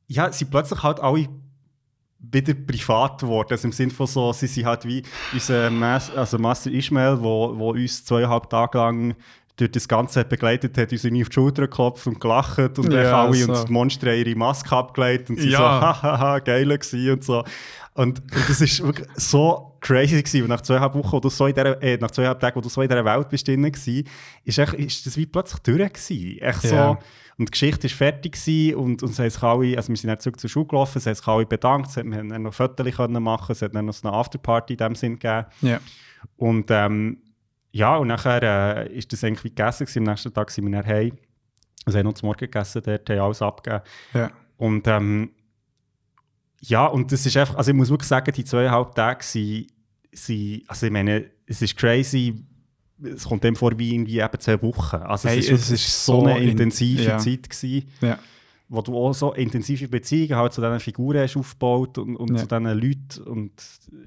ja, 0.07 0.31
sind 0.31 0.51
plötzlich 0.51 0.81
halt 0.83 0.99
alle 0.99 1.27
wieder 2.19 2.53
privat 2.53 3.21
geworden. 3.21 3.47
Also 3.51 3.67
im 3.67 3.71
Sinne 3.71 3.91
von 3.91 4.07
so, 4.07 4.31
sie 4.33 4.47
sind 4.47 4.65
halt 4.65 4.85
wie 4.85 5.01
unser 5.33 5.69
Mas 5.71 6.13
also 6.15 6.38
Master 6.38 6.71
Ishmael, 6.71 7.21
wo, 7.21 7.57
wo 7.57 7.71
uns 7.71 8.03
zweieinhalb 8.05 8.49
Tage 8.49 8.77
lang 8.77 9.15
durch 9.57 9.71
das 9.71 9.88
Ganze 9.88 10.23
begleitet 10.23 10.77
hat, 10.77 10.91
uns 10.91 11.05
auf 11.05 11.11
die 11.11 11.25
Schulter 11.33 11.63
geklopft 11.63 12.07
und 12.07 12.19
gelacht 12.19 12.57
und 12.79 12.91
Ja, 12.91 13.03
dann 13.03 13.13
alle 13.13 13.35
so. 13.35 13.51
und 13.53 13.67
die 13.67 13.71
Monster 13.71 14.13
ihre 14.13 14.35
Maske 14.35 14.75
abgelegt 14.75 15.29
und 15.29 15.39
sie 15.39 15.49
Ja. 15.49 15.57
so, 15.57 15.63
hahaha, 16.03 16.39
geil 16.39 16.71
und 16.71 17.23
so. 17.23 17.39
Und, 17.39 18.21
und 18.21 18.21
das 18.49 18.61
ist 18.61 18.81
wirklich 18.83 19.07
so 19.15 19.77
crazy 19.81 20.21
gewesen. 20.21 20.43
Und 20.43 20.49
nach 20.49 20.61
zweieinhalb 20.61 20.93
Wochen, 20.95 21.11
wo 21.13 21.19
du 21.19 21.29
so 21.29 21.47
in 21.47 21.53
dieser, 21.53 21.81
äh, 21.81 21.97
nach 21.97 22.11
zweieinhalb 22.11 22.39
Tagen, 22.39 22.55
wo 22.55 22.61
du 22.61 22.69
so 22.69 22.81
in 22.81 22.89
dieser 22.89 23.03
Welt 23.03 23.29
bist 23.29 23.47
drin 23.47 23.63
gewesen, 23.63 24.07
ist, 24.45 24.57
echt, 24.59 24.73
ist 24.75 25.05
das 25.05 25.17
wie 25.17 25.25
plötzlich 25.25 25.59
durch 25.61 25.93
gewesen. 25.93 26.38
Echt 26.39 26.61
so, 26.61 26.75
Ja. 26.75 26.99
Und 27.41 27.47
die 27.47 27.51
Geschichte 27.51 27.84
war 27.89 27.89
fertig 27.97 28.34
gewesen 28.34 28.76
und, 28.76 29.01
und 29.03 29.15
sie 29.15 29.23
alle, 29.23 29.76
also 29.76 29.89
wir 29.89 29.97
sind 29.97 30.07
dann 30.09 30.19
zurück 30.19 30.39
zur 30.39 30.49
Schule 30.49 30.68
gelaufen, 30.68 30.99
sie 30.99 31.09
haben 31.09 31.15
sich 31.15 31.27
alle 31.27 31.45
bedankt, 31.47 31.89
sie 31.89 32.01
haben- 32.01 32.30
dann 32.30 32.43
noch 32.43 32.53
Fotos 32.53 32.85
können 32.95 33.23
machen, 33.23 33.51
es 33.51 33.61
hat 33.63 33.73
dann 33.73 33.85
noch 33.85 33.93
so 33.93 34.07
eine 34.07 34.15
Afterparty 34.15 34.73
in 34.73 34.77
dem 34.77 34.95
Sinn 34.95 35.18
gegeben. 35.19 35.47
ja. 35.61 35.80
Und 36.38 36.69
ähm, 36.69 37.18
ja, 37.72 37.95
und 37.97 38.09
nachher 38.09 38.43
äh, 38.88 38.93
ist 38.95 39.11
das 39.11 39.23
eigentlich 39.23 39.55
gegessen 39.55 39.85
gewesen. 39.85 39.99
Am 40.07 40.11
nächsten 40.13 40.31
Tag 40.34 40.51
sind 40.51 40.65
wir 40.69 40.72
dann 40.81 40.85
heim. 40.85 41.18
Also 41.85 41.97
haben 41.97 42.05
noch 42.05 42.13
zum 42.13 42.27
Morgen 42.27 42.39
gegessen, 42.41 42.81
dort 42.85 43.09
haben 43.09 43.19
alles 43.19 43.41
abgegeben. 43.41 43.84
ja. 44.13 44.30
Und 44.57 44.88
ähm, 44.88 45.31
ja, 46.59 46.85
und 46.85 47.11
das 47.11 47.26
ist 47.26 47.35
einfach, 47.38 47.55
also 47.55 47.72
ich 47.72 47.77
muss 47.77 47.89
wirklich 47.89 48.07
sagen, 48.07 48.31
die 48.34 48.43
zweieinhalb 48.43 48.93
Tage 48.93 49.23
sind, 49.23 49.68
sind 50.11 50.63
also 50.68 50.85
ich 50.85 50.91
meine, 50.91 51.31
es 51.47 51.61
ist 51.63 51.76
crazy, 51.76 52.45
es 53.03 53.23
kommt 53.26 53.44
dem 53.44 53.56
vor 53.56 53.78
wie 53.78 53.94
irgendwie 53.94 54.19
eben 54.19 54.40
zwei 54.40 54.61
Wochen. 54.61 54.98
Also 54.98 55.30
Hey, 55.30 55.40
es, 55.40 55.49
ist, 55.49 55.61
es 55.64 55.72
ist 55.72 56.06
so 56.06 56.22
so 56.22 56.26
eine 56.28 56.40
in- 56.40 56.49
intensive 56.49 57.03
ja. 57.03 57.18
Zeit 57.18 57.49
gewesen, 57.49 57.88
ja. 58.02 58.19
wo 58.69 58.82
du 58.82 58.95
auch 58.98 59.14
so 59.14 59.34
intensive 59.34 59.88
Beziehungen 59.88 60.36
halt 60.36 60.53
zu 60.53 60.61
diesen 60.61 60.80
Figuren 60.80 61.19
hast 61.19 61.36
aufgebaut 61.38 61.98
und, 61.98 62.15
und 62.15 62.32
Ja. 62.36 62.38
zu 62.38 62.48
diesen 62.48 62.65
Leuten 62.65 63.23
und 63.30 63.52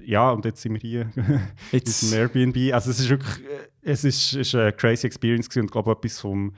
ja, 0.05 0.29
und 0.31 0.45
jetzt 0.45 0.61
sind 0.61 0.73
wir 0.73 0.79
hier 0.79 1.11
Jetzt, 1.71 2.01
diesem 2.01 2.17
Airbnb. 2.17 2.73
Also 2.73 2.91
es 2.91 2.99
ist 2.99 3.09
wirklich, 3.09 3.35
es 3.81 4.03
ist, 4.03 4.33
ist 4.33 4.55
eine 4.55 4.71
crazy 4.73 5.05
Experience 5.07 5.49
gewesen 5.49 5.61
und 5.61 5.65
ich 5.67 5.71
glaube 5.71 5.91
etwas 5.91 6.19
vom 6.19 6.53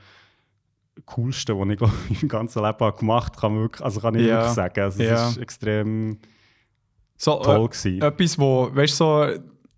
Coolsten, 1.06 1.58
was 1.58 1.68
ich 1.70 1.76
glaube 1.78 1.92
im 2.22 2.28
ganzen 2.28 2.62
Leben 2.62 2.78
habe 2.80 2.98
gemacht 2.98 3.32
habe, 3.34 3.40
kann 3.40 3.52
man 3.52 3.62
wirklich, 3.62 3.84
also 3.84 4.00
kann 4.00 4.14
ich 4.16 4.26
wirklich 4.26 4.52
sagen. 4.52 4.80
Also 4.80 5.02
es 5.02 5.30
ist 5.30 5.36
extrem 5.38 6.18
so, 7.16 7.36
toll 7.42 7.64
äh, 7.64 7.68
gewesen. 7.68 8.02
etwas, 8.02 8.38
wo, 8.38 8.70
weißt 8.74 8.92
du, 8.94 8.96
so, 8.96 9.26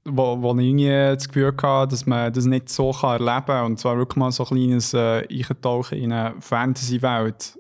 wo, 0.05 0.41
wo 0.41 0.53
ich 0.59 0.67
irgendwie 0.67 0.89
das 0.89 1.29
Gefühl 1.29 1.55
hatte, 1.63 1.91
dass 1.91 2.07
man 2.07 2.33
das 2.33 2.45
nicht 2.45 2.69
so 2.69 2.93
kann 2.93 3.21
erleben 3.21 3.47
kann. 3.47 3.67
Und 3.67 3.79
zwar 3.79 3.97
wirklich 3.97 4.17
mal 4.17 4.33
so 4.33 4.45
ein 4.45 4.49
kleines 4.49 4.95
äh, 4.95 5.27
Eintauchen 5.29 5.99
in 5.99 6.13
eine 6.13 6.35
Fantasy-Welt, 6.41 7.59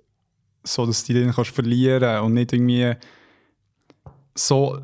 so 0.64 0.86
dass 0.86 1.04
du 1.04 1.12
dich 1.12 1.24
dann 1.24 1.34
kannst 1.34 1.50
verlieren 1.50 2.24
und 2.24 2.34
nicht 2.34 2.52
irgendwie 2.52 2.94
so, 4.34 4.78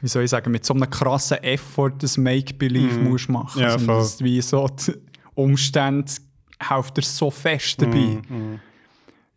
wie 0.00 0.08
soll 0.08 0.24
ich 0.24 0.30
sagen, 0.30 0.50
mit 0.50 0.64
so 0.64 0.74
einem 0.74 0.88
krassen 0.88 1.38
Effort 1.42 1.92
das 1.98 2.16
Make-Believe 2.16 2.98
musst 3.00 3.28
machen. 3.28 3.60
Ja, 3.60 3.76
dass 3.76 4.22
wie 4.22 4.40
so 4.40 4.66
die 4.68 4.94
Umstände 5.34 6.10
helfen 6.58 6.94
dir 6.94 7.02
so 7.02 7.30
fest 7.30 7.82
dabei. 7.82 8.22
Mhm. 8.28 8.60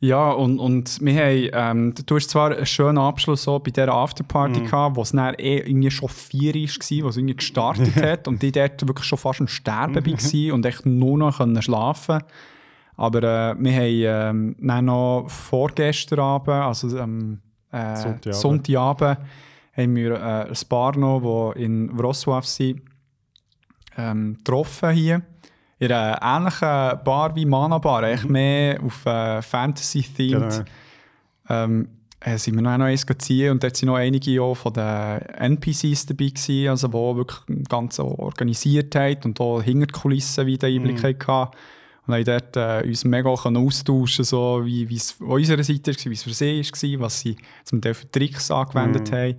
Ja, 0.02 0.32
und, 0.32 0.60
und 0.60 1.02
wir 1.02 1.14
haben, 1.14 1.90
ähm, 1.92 1.94
du 2.06 2.16
hast 2.16 2.30
zwar 2.30 2.56
einen 2.56 2.66
schönen 2.66 2.98
Abschluss 2.98 3.44
so 3.44 3.60
bei 3.60 3.72
dieser 3.72 3.94
Afterparty 3.94 4.62
gehabt, 4.62 4.96
wo 4.96 5.02
es 5.02 5.12
dann 5.12 5.34
eh 5.34 5.58
irgendwie 5.58 5.92
schon 5.92 6.08
vier 6.08 6.54
war, 6.54 7.04
wo 7.04 7.10
es 7.10 7.18
irgendwie 7.18 7.36
gestartet 7.36 7.96
hat 8.02 8.28
und 8.30 8.42
ich 8.42 8.54
dort 8.54 8.88
wirklich 8.88 9.06
schon 9.06 9.18
fast 9.18 9.42
am 9.42 9.50
Sterben 9.50 9.96
war 10.06 10.54
und 10.54 10.66
echt 10.66 10.86
nur 10.86 11.18
noch 11.18 11.62
schlafen 11.62 12.24
Aber 12.96 13.20
äh, 13.20 13.56
wir 13.60 13.74
haben 13.74 14.56
ähm, 14.56 14.56
dann 14.60 14.86
noch 14.86 15.26
vorgestern 15.28 16.20
Abend, 16.20 16.48
also 16.48 16.98
ähm, 16.98 17.42
äh, 17.72 17.98
Sonntagabend. 17.98 18.36
Sonntagabend, 18.36 19.18
haben 19.76 19.96
wir 19.96 20.12
äh, 20.12 20.48
ein 20.48 20.58
Paar 20.70 20.98
noch, 20.98 21.54
die 21.56 21.64
in 21.64 21.92
Wrocław 21.92 22.46
sind, 22.46 22.82
ähm, 23.98 24.38
getroffen 24.38 24.92
hier. 24.92 25.22
In 25.80 25.91
einer 25.91 26.19
ähnlichen 26.22 27.03
Bar 27.03 27.35
wie 27.35 27.45
Mana 27.45 27.77
Bar, 27.77 28.03
echt 28.03 28.30
mehr 28.30 28.80
auf 28.84 29.06
äh, 29.06 29.41
Fantasy-themed. 29.41 30.65
Genau. 30.65 30.65
Ähm, 31.49 31.88
äh, 32.19 32.38
sind 32.38 32.56
wir 32.56 32.61
noch 32.61 32.72
eins 32.72 33.06
ziehen 33.19 33.51
und 33.51 33.64
dort 33.64 33.77
sind 33.77 33.88
noch 33.88 33.95
einige 33.95 34.41
auch 34.41 34.56
von 34.56 34.73
den 34.73 35.22
NPCs 35.38 36.06
dabei 36.07 36.26
gewesen, 36.27 36.68
also 36.68 36.88
die 36.89 36.93
wirklich 36.93 37.39
das 37.47 37.69
Ganze 37.69 38.03
auch 38.03 38.19
organisiert 38.19 38.93
haben 38.95 39.19
und 39.23 39.39
auch 39.39 39.61
hinter 39.61 39.88
die 39.88 39.93
Kulissen 39.93 40.45
wieder 40.45 40.68
Einblick 40.68 41.27
hatten. 41.27 41.56
Und 42.06 42.15
haben 42.15 42.26
dort 42.26 42.57
äh, 42.57 42.88
uns 42.88 43.06
mega 43.06 43.30
austauschen 43.30 44.26
so 44.26 44.65
wie 44.65 44.93
es 44.93 45.11
von 45.11 45.27
unserer 45.27 45.64
Seite 45.64 45.91
war, 45.91 46.06
wie 46.06 46.14
es 46.14 46.23
für 46.23 46.34
sie 46.34 46.99
war, 46.99 47.06
was 47.06 47.19
sie 47.22 47.38
zum 47.64 47.81
Teil 47.81 47.93
für 47.93 48.10
Tricks 48.11 48.51
angewendet 48.51 49.11
haben. 49.11 49.38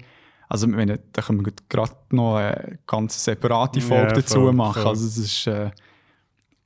Also 0.49 0.67
meine, 0.67 1.01
da 1.13 1.23
können 1.23 1.45
wir 1.45 1.53
gerade 1.69 1.93
noch 2.11 2.37
eine 2.37 2.79
ganz 2.87 3.23
separate 3.23 3.81
Folge 3.81 4.09
Ja, 4.09 4.13
dazu 4.13 4.41
voll, 4.41 4.53
machen. 4.53 4.83
voll. 4.83 4.89
Also 4.89 5.07
es 5.07 5.19
ist 5.19 5.47
äh, 5.47 5.71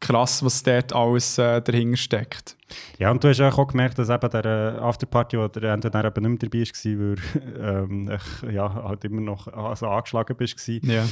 krass, 0.01 0.45
was 0.45 0.62
dort 0.62 0.93
alles 0.93 1.39
äh, 1.39 1.61
dahinter 1.62 1.97
steckt. 1.97 2.57
Ja, 2.99 3.11
und 3.11 3.23
du 3.23 3.29
hast 3.29 3.41
auch 3.41 3.66
gemerkt, 3.66 3.99
dass 3.99 4.11
eben 4.11 4.31
der 4.31 4.45
äh, 4.45 4.81
Afterparty, 4.81 5.39
wo 5.39 5.49
der 5.49 5.73
Ende 5.73 5.91
dann 5.91 6.07
eben 6.07 6.39
nicht 6.39 6.43
mehr 6.43 6.51
dabei 6.51 6.65
war, 6.66 7.16
weil 7.61 7.85
ähm, 7.85 8.11
ich, 8.11 8.53
ja, 8.53 8.75
halt 8.75 9.05
immer 9.05 9.21
noch 9.21 9.47
also 9.49 9.87
angeschlagen 9.87 10.37
bist. 10.37 10.69
war. 10.69 10.91
Ja. 10.91 11.05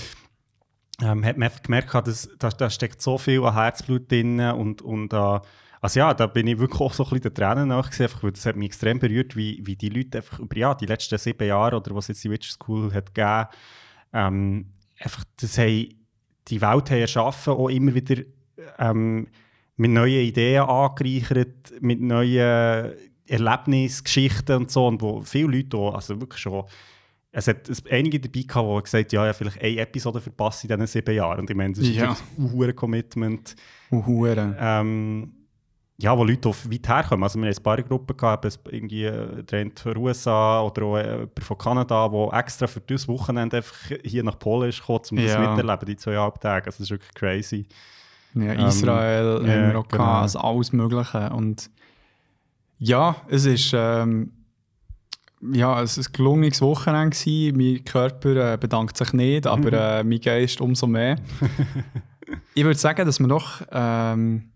ähm, 1.03 1.25
hat 1.25 1.37
man 1.37 1.45
einfach 1.45 1.63
gemerkt, 1.63 1.95
dass 1.95 2.29
da, 2.39 2.51
da 2.51 2.71
steckt 2.71 3.01
so 3.01 3.19
viel 3.19 3.43
an 3.45 3.55
Herzblut 3.55 4.11
drin 4.11 4.41
und, 4.41 4.83
und 4.83 5.13
äh, 5.13 5.41
also 5.83 5.99
ja, 5.99 6.15
da 6.15 6.29
bin 6.29 6.47
ich 6.47 6.61
wirklich 6.61 6.81
auch 6.81 6.95
so 6.95 7.03
ein 7.03 7.11
bisschen 7.11 7.23
den 7.23 7.35
Tränen 7.35 7.69
nachgesehen, 7.69 8.09
weil 8.21 8.31
das 8.31 8.47
hat 8.47 8.55
mich 8.55 8.67
extrem 8.67 9.01
berührt, 9.01 9.35
wie, 9.35 9.61
wie 9.65 9.75
die 9.75 9.89
Leute 9.89 10.19
einfach 10.19 10.39
über 10.39 10.57
ja, 10.57 10.75
die 10.75 10.87
letzten 10.87 11.19
sieben 11.19 11.47
Jahre 11.47 11.77
oder 11.77 11.93
was 11.95 12.07
jetzt 12.07 12.23
die 12.23 12.31
Witcher 12.31 12.53
School 12.53 12.95
hat 12.95 13.13
gegeben, 13.13 13.49
ähm, 14.13 14.67
einfach 15.01 15.25
das 15.41 15.59
haben, 15.59 15.89
die 16.47 16.61
Welt 16.61 16.91
haben 16.91 17.01
erschaffen, 17.01 17.55
auch 17.55 17.69
immer 17.69 17.95
wieder 17.95 18.23
ähm, 18.79 19.27
mit 19.77 19.91
neuen 19.91 20.21
Ideen 20.27 20.63
angereichert, 20.63 21.73
mit 21.81 22.01
neuen 22.01 22.93
Erlebnisgeschichten 23.27 24.57
und 24.57 24.71
so, 24.71 24.87
und 24.87 25.01
wo 25.03 25.21
viele 25.23 25.57
Leute 25.57 25.77
auch, 25.77 25.95
also 25.95 26.21
wirklich 26.21 26.41
schon 26.41 26.65
es 27.35 27.49
hat 27.49 27.67
einige 27.91 28.21
dabei 28.21 28.43
gehabt, 28.43 28.69
die 28.79 28.83
gesagt 28.83 29.13
haben, 29.13 29.17
ja, 29.17 29.27
ja, 29.27 29.33
vielleicht 29.33 29.59
eine 29.63 29.77
Episode 29.79 30.21
verpasse 30.21 30.67
in 30.67 30.75
diesen 30.75 30.87
sieben 30.87 31.15
Jahren. 31.15 31.41
Und 31.41 31.49
ich 31.49 31.57
meine, 31.57 31.73
das 31.73 31.83
ist 31.83 31.97
Ja. 31.97 32.11
ein 32.37 32.53
hohes 32.53 32.77
Commitment. 32.77 33.57
Und 33.89 34.05
Huren. 34.07 34.55
Ähm, 34.61 35.33
ja, 35.97 36.15
wo 36.19 36.25
Leute 36.25 36.51
auf 36.51 36.71
weit 36.71 36.87
herkommen. 36.87 37.23
Also 37.23 37.39
wir 37.41 37.47
haben 37.49 37.57
ein 37.57 37.63
paar 37.63 37.83
Gruppen 37.83 38.15
gehabt, 38.19 38.61
irgendwie 38.71 39.05
äh, 39.05 39.43
der 39.45 39.61
eine 39.61 39.71
von 39.75 39.95
den 39.95 40.03
USA 40.03 40.61
oder 40.63 40.83
auch 40.85 40.97
äh, 40.99 41.11
jemand 41.21 41.41
von 41.43 41.57
Kanada, 41.57 42.07
der 42.07 42.39
extra 42.39 42.67
für 42.67 42.81
dieses 42.81 43.09
Wochenende 43.09 43.57
einfach 43.57 43.77
hier 44.05 44.25
nach 44.25 44.39
Polen 44.39 44.69
ist 44.69 44.81
gekommen, 44.81 45.01
um 45.13 45.17
das 45.17 45.33
Ja. 45.33 45.41
miterleben, 45.57 45.87
die 45.87 45.97
zweieinhalb 45.97 46.39
Tage. 46.39 46.67
Also 46.67 46.79
das 46.79 46.81
ist 46.81 46.91
wirklich 46.91 47.15
crazy. 47.15 47.67
Ja, 48.35 48.53
Israel 48.69 49.41
Ähm, 49.45 49.51
haben 49.51 49.73
wir 49.73 49.79
auch 49.79 49.89
genau. 49.89 50.05
also 50.05 50.39
alles 50.39 50.73
Mögliche. 50.73 51.31
Und 51.31 51.71
ja, 52.79 53.17
es 53.29 53.45
ist 53.45 53.73
ähm, 53.75 54.33
ja, 55.53 55.83
es 55.83 55.99
ist 55.99 56.11
ein 56.11 56.13
gelungenes 56.13 56.61
Wochenende 56.63 57.17
gewesen. 57.17 57.57
Mein 57.57 57.85
Körper 57.85 58.55
äh, 58.55 58.57
bedankt 58.57 58.97
sich 58.97 59.13
nicht, 59.13 59.47
aber 59.47 59.69
Mhm. 59.69 59.75
äh, 59.75 60.05
mein 60.05 60.21
Geist 60.21 60.61
umso 60.61 60.87
mehr. 60.87 61.17
ich 62.55 62.65
würde 62.65 62.79
sagen, 62.79 63.05
dass 63.05 63.19
wir 63.19 63.27
noch 63.27 63.61
ähm, 63.71 64.51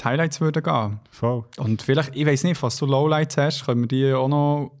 die 0.00 0.04
Highlights 0.04 0.40
würden 0.40 0.62
gehen. 0.62 1.00
Voll. 1.10 1.44
Und 1.58 1.80
vielleicht, 1.82 2.16
ich 2.16 2.26
weiß 2.26 2.42
nicht, 2.44 2.60
was 2.62 2.76
du 2.76 2.86
Lowlights 2.86 3.36
hast, 3.36 3.64
können 3.66 3.82
wir 3.82 3.88
die 3.88 4.12
auch 4.12 4.28
noch 4.28 4.72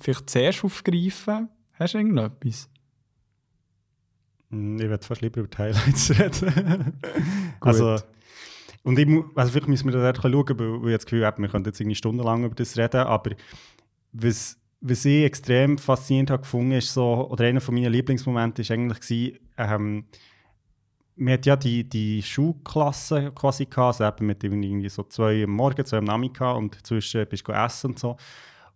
vielleicht 0.00 0.30
zuerst 0.30 0.64
aufgreifen? 0.64 1.48
Hast 1.78 1.94
du 1.94 1.98
irgendetwas? 1.98 2.68
Mm, 4.50 4.76
Ich 4.76 4.88
würde 4.88 5.04
fast 5.04 5.20
lieber 5.20 5.40
über 5.40 5.48
die 5.48 5.58
Highlights 5.58 6.10
reden. 6.18 6.98
also, 7.60 7.96
und 8.82 8.98
ich, 8.98 9.08
also 9.34 9.52
vielleicht 9.52 9.68
müssen 9.68 9.92
wir 9.92 10.12
da 10.12 10.14
schauen, 10.14 10.58
weil 10.58 10.82
wir 10.82 10.90
jetzt 10.90 11.02
das 11.02 11.06
Gefühl 11.10 11.26
haben, 11.26 11.42
wir 11.42 11.50
können 11.50 11.64
jetzt 11.64 11.80
irgendwie 11.80 11.96
stundenlang 11.96 12.44
über 12.44 12.54
das 12.54 12.76
reden, 12.76 13.00
aber 13.02 13.32
was, 14.12 14.58
was 14.80 15.04
ich 15.04 15.24
extrem 15.24 15.78
faszinierend 15.78 16.30
habe 16.30 16.42
gefunden, 16.42 16.72
ist 16.72 16.92
so, 16.92 17.28
oder 17.30 17.44
einer 17.44 17.60
von 17.60 17.74
meinen 17.74 17.92
Lieblingsmomente 17.92 18.62
ist 18.62 18.70
eigentlich 18.70 19.00
gewesen, 19.00 19.38
ähm, 19.58 20.04
wir 21.16 21.34
hatten 21.34 21.48
ja 21.48 21.56
die, 21.56 21.86
die 21.86 22.22
Schulklasse 22.22 23.30
quasi 23.32 23.66
gehabt, 23.66 24.00
also 24.00 24.04
eben 24.06 24.26
mit 24.26 24.42
irgendwie 24.42 24.88
so 24.88 25.02
zwei 25.02 25.44
am 25.44 25.50
Morgen, 25.50 25.84
zwei 25.84 25.98
am 25.98 26.04
Nachmittag 26.04 26.56
und 26.56 26.86
zwischen 26.86 27.26
bist 27.28 27.46
du 27.46 27.52
essen 27.52 27.90
und 27.90 27.98
so. 27.98 28.16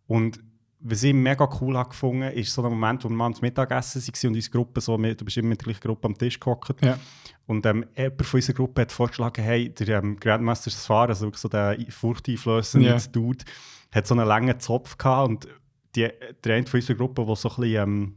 Und 0.06 0.40
was 0.86 1.02
ich 1.02 1.14
mega 1.14 1.48
cool 1.60 1.78
habe 1.78 1.88
gefunden, 1.88 2.24
ist 2.32 2.52
so 2.52 2.60
der 2.60 2.70
Moment, 2.70 3.02
wo 3.04 3.08
wir 3.08 3.24
am 3.24 3.34
Mittagessen 3.40 4.02
waren 4.02 4.28
und 4.30 4.36
unsere 4.36 4.52
Gruppe 4.52 4.80
so, 4.82 4.96
du 4.98 5.24
bist 5.24 5.36
immer 5.38 5.48
mit 5.48 5.60
der 5.60 5.64
gleichen 5.64 5.80
Gruppe 5.80 6.08
am 6.08 6.18
Tisch 6.18 6.38
gehockt. 6.38 6.84
Ja. 6.84 6.98
Und 7.46 7.64
ähm, 7.64 7.86
jemand 7.96 8.26
von 8.26 8.38
unserer 8.38 8.56
Gruppe 8.56 8.82
hat 8.82 8.92
vorgeschlagen, 8.92 9.42
hey, 9.42 9.70
der 9.70 9.98
ähm, 10.02 10.16
Grandmaster 10.20 10.70
Sfar, 10.70 11.08
also 11.08 11.26
wirklich 11.26 11.40
so 11.40 11.48
der 11.48 11.78
furchteinflößende 11.88 12.86
Ja. 12.86 12.98
Dude, 13.12 13.44
hat 13.92 14.06
so 14.06 14.14
einen 14.14 14.26
langen 14.26 14.60
Zopf 14.60 14.98
gehabt 14.98 15.28
und 15.28 15.48
die, 15.96 16.08
der 16.44 16.54
eine 16.56 16.66
von 16.66 16.78
unserer 16.80 16.96
Gruppe, 16.98 17.24
der 17.24 17.36
so 17.36 17.48
ein 17.48 17.56
bisschen, 17.60 17.82
ähm, 17.82 18.14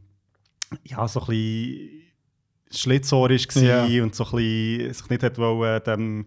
ja, 0.84 1.08
so 1.08 1.20
ein 1.20 1.26
bisschen 1.26 2.02
schlitzohrig 2.70 3.48
war 3.56 3.88
Ja. 3.88 4.02
und 4.02 4.14
so 4.14 4.24
ein 4.24 4.30
bisschen 4.32 4.92
sich 4.92 5.08
nicht 5.10 5.22
hat 5.22 5.38
wollen, 5.38 5.82
dem 5.84 6.24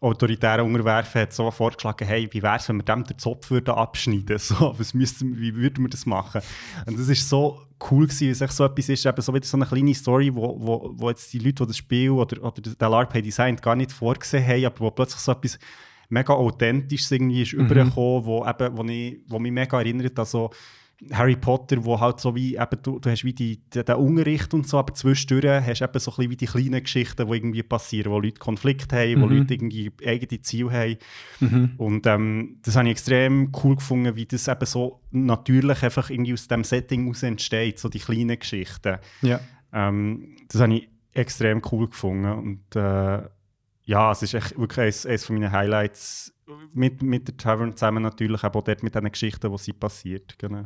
Autoritären 0.00 0.66
unterwerfen, 0.66 1.22
hat 1.22 1.32
so 1.32 1.50
vorgeschlagen, 1.50 2.06
hey, 2.06 2.28
wie 2.30 2.42
wäre 2.42 2.56
es, 2.56 2.68
wenn 2.68 2.76
wir 2.76 2.84
dem 2.84 3.04
den 3.04 3.18
Zopf 3.18 3.50
würden 3.50 3.74
abschneiden 3.74 4.38
so, 4.38 4.74
was 4.78 4.92
müssten, 4.92 5.38
Wie 5.38 5.54
würden 5.54 5.84
wir 5.84 5.88
das 5.88 6.04
machen? 6.04 6.42
Und 6.86 6.98
das 6.98 7.08
ist 7.08 7.28
so 7.28 7.62
cool 7.90 8.06
gewesen, 8.06 8.44
echt 8.44 8.52
so 8.52 8.64
etwas 8.64 8.88
ist, 8.88 9.06
eben 9.06 9.22
so 9.22 9.34
wieder 9.34 9.46
so 9.46 9.56
eine 9.56 9.66
kleine 9.66 9.94
Story, 9.94 10.34
wo, 10.34 10.56
wo, 10.58 10.92
wo 10.96 11.08
jetzt 11.08 11.32
die 11.32 11.38
Leute, 11.38 11.64
die 11.64 11.68
das 11.68 11.76
Spiel 11.78 12.10
oder, 12.10 12.42
oder 12.42 12.60
den 12.60 12.76
LARP 12.78 13.14
haben 13.14 13.22
designt, 13.22 13.62
gar 13.62 13.74
nicht 13.74 13.92
vorgesehen 13.92 14.46
haben, 14.46 14.66
aber 14.66 14.80
wo 14.80 14.90
plötzlich 14.90 15.20
so 15.20 15.32
etwas 15.32 15.58
mega 16.08 16.34
authentisches 16.34 17.10
irgendwie 17.10 17.42
ist 17.42 17.52
übergekommen, 17.52 18.24
wo, 18.24 18.46
eben, 18.46 18.76
wo, 18.76 18.84
ich, 18.84 19.20
wo 19.28 19.38
mich 19.38 19.52
mega 19.52 19.78
erinnert 19.78 20.18
an 20.18 20.26
so 20.26 20.50
Harry 21.12 21.36
Potter, 21.36 21.84
wo 21.84 22.00
halt 22.00 22.20
so 22.20 22.34
wie, 22.34 22.56
eben, 22.56 22.82
du, 22.82 22.98
du 22.98 23.10
hast 23.10 23.22
wie 23.22 23.34
die, 23.34 23.60
den, 23.68 23.84
den 23.84 23.96
Unterricht 23.96 24.54
und 24.54 24.66
so, 24.66 24.78
aber 24.78 24.94
zwischendurch 24.94 25.44
hast 25.64 25.80
du 25.80 25.84
eben 25.84 25.98
so 25.98 26.10
ein 26.10 26.16
bisschen 26.16 26.30
wie 26.30 26.36
die 26.36 26.46
kleinen 26.46 26.82
Geschichten, 26.82 27.26
die 27.26 27.36
irgendwie 27.36 27.62
passieren, 27.62 28.12
wo 28.12 28.18
Leute 28.18 28.38
Konflikte 28.38 28.96
haben, 28.96 29.20
wo 29.20 29.26
Leute 29.26 29.54
irgendwie 29.54 29.92
eigene 30.06 30.40
Ziele 30.40 30.70
haben. 30.70 31.74
Und 31.76 32.06
ähm, 32.06 32.58
das 32.62 32.76
habe 32.76 32.88
ich 32.88 32.92
extrem 32.92 33.52
cool 33.62 33.76
gefunden, 33.76 34.16
wie 34.16 34.24
das 34.24 34.48
eben 34.48 34.64
so 34.64 35.02
natürlich 35.10 35.82
einfach 35.82 36.08
irgendwie 36.08 36.32
aus 36.32 36.48
dem 36.48 36.64
Setting 36.64 37.02
heraus 37.02 37.22
entsteht, 37.22 37.78
so 37.78 37.90
die 37.90 37.98
kleinen 37.98 38.38
Geschichten. 38.38 38.96
Ja. 39.20 39.40
Ähm, 39.72 40.36
das 40.48 40.62
habe 40.62 40.76
ich 40.76 40.88
extrem 41.12 41.60
cool 41.72 41.88
gefunden. 41.88 42.32
Und 42.32 42.74
äh, 42.74 43.20
ja, 43.84 44.12
es 44.12 44.22
ist 44.22 44.34
echt 44.34 44.58
wirklich 44.58 44.80
eines, 44.80 45.06
eines 45.06 45.26
von 45.26 45.38
meinen 45.38 45.52
Highlights 45.52 46.32
mit, 46.72 47.02
mit 47.02 47.28
der 47.28 47.36
Tavern 47.36 47.76
zusammen 47.76 48.02
natürlich, 48.02 48.42
aber 48.44 48.60
auch 48.60 48.64
dort 48.64 48.82
mit 48.82 48.94
diesen 48.94 49.10
Geschichten, 49.10 49.50
die 49.50 49.58
sie 49.58 49.72
passiert. 49.72 50.38
Genau. 50.38 50.64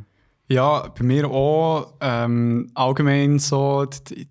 Ja, 0.50 0.88
bei 0.88 1.04
mir 1.04 1.30
auch 1.30 1.94
ähm, 2.00 2.70
allgemein 2.74 3.38
so. 3.38 3.84
die- 3.86 4.26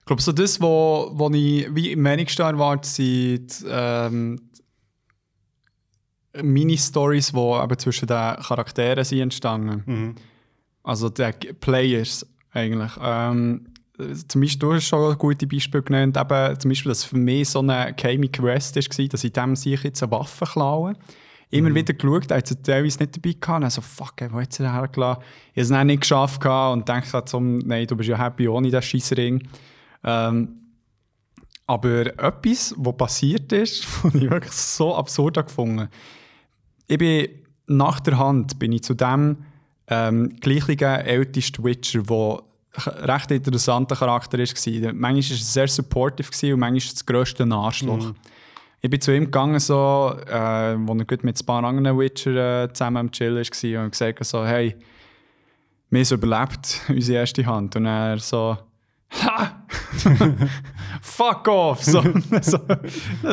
Ich 0.00 0.04
glaube, 0.08 0.22
so 0.22 0.32
das, 0.32 0.58
wo, 0.62 1.10
wo 1.12 1.28
ich 1.30 1.66
wie 1.74 1.92
am 1.94 2.04
wenigsten 2.04 2.40
erwarte, 2.42 2.88
sind 2.88 3.62
ähm, 3.68 4.40
Mini-Stories, 6.40 7.32
die 7.32 7.38
eben 7.38 7.78
zwischen 7.78 8.06
den 8.06 8.36
Charakteren 8.36 9.04
sind 9.04 9.20
entstanden. 9.20 9.82
Mhm. 9.84 10.14
Also 10.82 11.10
die 11.10 11.30
Players 11.60 12.26
eigentlich. 12.52 12.92
Ähm, 13.02 13.66
zum 14.28 14.40
Beispiel, 14.40 14.58
du 14.60 14.74
hast 14.74 14.86
schon 14.86 15.18
gute 15.18 15.46
Beispiele 15.46 15.82
genannt, 15.82 16.16
eben, 16.16 16.58
zum 16.60 16.68
Beispiel, 16.70 16.90
dass 16.90 17.04
für 17.04 17.18
mich 17.18 17.48
so 17.50 17.58
eine 17.58 17.92
geheime 17.94 18.28
Quest 18.28 18.76
war, 18.76 19.08
dass 19.08 19.24
ich 19.24 19.32
dem 19.32 19.56
sich 19.56 19.82
jetzt 19.82 20.02
eine 20.02 20.12
Waffe 20.12 20.44
klaue. 20.46 20.94
Immer 21.50 21.74
wieder 21.74 21.94
geschaut, 21.94 22.30
er 22.30 22.38
hat 22.38 22.46
sie 22.46 22.60
teilweise 22.62 22.98
nicht 22.98 23.16
dabei 23.16 23.34
gehabt. 23.40 23.64
Also, 23.64 23.80
fuck, 23.80 24.20
ey, 24.20 24.30
wo 24.30 24.40
hat 24.40 24.52
sie 24.52 24.62
den 24.62 24.72
hergelassen? 24.72 25.22
Ich 25.54 25.56
habe 25.56 25.62
es 25.62 25.68
dann 25.68 25.86
nicht 25.86 26.00
geschafft 26.02 26.44
und 26.44 26.88
denke 26.88 27.12
halt 27.12 27.28
so, 27.28 27.40
nein, 27.40 27.86
du 27.86 27.96
bist 27.96 28.08
ja 28.08 28.18
happy 28.18 28.48
ohne 28.48 28.66
diesen 28.66 28.82
Scheissering. 28.82 29.48
Ähm, 30.04 30.58
aber 31.66 32.06
etwas, 32.18 32.74
was 32.76 32.96
passiert 32.96 33.52
ist, 33.52 33.86
was 34.04 34.14
ich 34.14 34.30
wirklich 34.30 34.52
so 34.52 34.94
absurd 34.94 35.36
gefunden 35.36 35.88
Ich 36.86 36.98
bin 36.98 37.28
nach 37.66 38.00
der 38.00 38.18
Hand 38.18 38.58
bin 38.58 38.72
ich 38.72 38.82
zu 38.82 38.94
dem 38.94 39.44
ähm, 39.86 40.36
gleichen 40.40 40.78
ältesten 40.78 41.64
Witcher, 41.64 42.02
der 42.02 42.42
ein 42.86 43.04
recht 43.04 43.30
interessanter 43.30 43.96
Charakter 43.96 44.38
war. 44.38 44.92
Manchmal 44.92 44.92
war 44.92 45.14
er 45.14 45.22
sehr 45.22 45.68
supportive 45.68 46.54
und 46.54 46.60
manchmal 46.60 46.92
das 46.92 47.06
grösste 47.06 47.44
Arschloch. 47.44 48.12
Ich 48.80 48.90
bin 48.90 49.00
zu 49.00 49.14
ihm 49.14 49.24
gegangen, 49.24 49.58
so, 49.58 50.14
äh, 50.26 50.76
wo 50.78 50.94
er 50.94 51.04
gut 51.04 51.24
mit 51.24 51.40
ein 51.40 51.46
paar 51.46 51.64
anderen 51.64 51.98
Witcher 51.98 52.64
äh, 52.64 52.72
zusammen 52.72 52.96
am 52.98 53.10
Chillen 53.10 53.44
war 53.44 53.84
und 53.84 53.90
gesagt 53.90 54.24
so, 54.24 54.46
hey, 54.46 54.76
wir 55.90 56.04
haben 56.04 56.14
überlebt, 56.14 56.80
unsere 56.88 57.18
erste 57.18 57.44
Hand. 57.44 57.74
Und 57.74 57.86
er 57.86 58.18
so, 58.18 58.56
ha! 59.10 59.64
Fuck 61.02 61.48
off! 61.48 61.82
So, 61.82 62.02
so, 62.40 62.58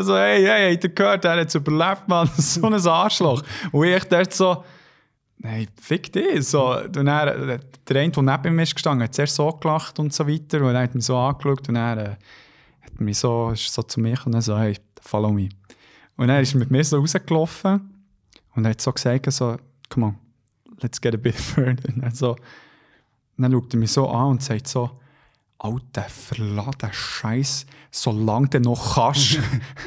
so 0.02 0.18
hey, 0.18 0.44
hey, 0.46 0.74
habt 0.74 0.84
ihr 0.84 0.90
gehört, 0.90 1.26
er 1.26 1.42
hat 1.42 1.54
überlebt, 1.54 2.08
Mann. 2.08 2.28
So 2.38 2.66
ein 2.66 2.74
Arschloch. 2.74 3.44
Und 3.72 3.86
ich 3.86 4.04
dort 4.06 4.34
so, 4.34 4.64
nein, 5.38 5.68
fick 5.80 6.12
dich. 6.12 6.48
So, 6.48 6.76
und 6.76 7.08
er, 7.08 7.60
der 7.88 8.02
eine, 8.02 8.12
der 8.12 8.24
neben 8.24 8.56
mir 8.56 8.64
ist 8.64 8.74
gestanden, 8.74 9.04
hat 9.04 9.14
zuerst 9.14 9.36
so 9.36 9.52
gelacht 9.52 10.00
und 10.00 10.12
so 10.12 10.28
weiter. 10.28 10.62
Und 10.62 10.74
er 10.74 10.82
hat 10.82 10.96
mich 10.96 11.06
so 11.06 11.16
angeschaut 11.16 11.70
und 11.70 11.76
er 11.76 11.98
äh, 11.98 12.10
hat 12.82 13.00
mich 13.00 13.20
so, 13.20 13.52
ist 13.52 13.72
so 13.72 13.84
zu 13.84 14.00
mir 14.00 14.18
und 14.26 14.42
so, 14.42 14.58
hey, 14.58 14.76
follow 15.06 15.32
me. 15.32 15.50
Und 16.18 16.30
er 16.30 16.42
ist 16.42 16.56
mit 16.56 16.72
mir 16.72 16.84
so 16.84 17.00
rausgelaufen 17.00 17.94
und 18.56 18.66
er 18.66 18.72
hat 18.72 18.82
so 18.82 18.92
gesagt, 18.92 19.32
so, 19.32 19.58
come 19.90 20.08
on, 20.08 20.16
let's 20.82 21.00
get 21.00 21.14
a 21.14 21.18
bit 21.18 21.36
further. 21.36 21.90
Und 21.94 22.02
dann, 22.02 22.16
so, 22.16 22.36
dann 23.38 23.52
schaut 23.52 23.74
er 23.74 23.80
mich 23.80 23.92
so 23.92 24.08
an 24.08 24.32
und 24.32 24.44
sagt 24.44 24.68
so, 24.68 24.92
Alter, 25.58 26.04
verlass 26.04 26.78
den 26.82 26.92
Scheiß, 26.92 27.66
solange 27.90 28.50
du 28.50 28.60
noch 28.60 28.96
kannst. 28.96 29.40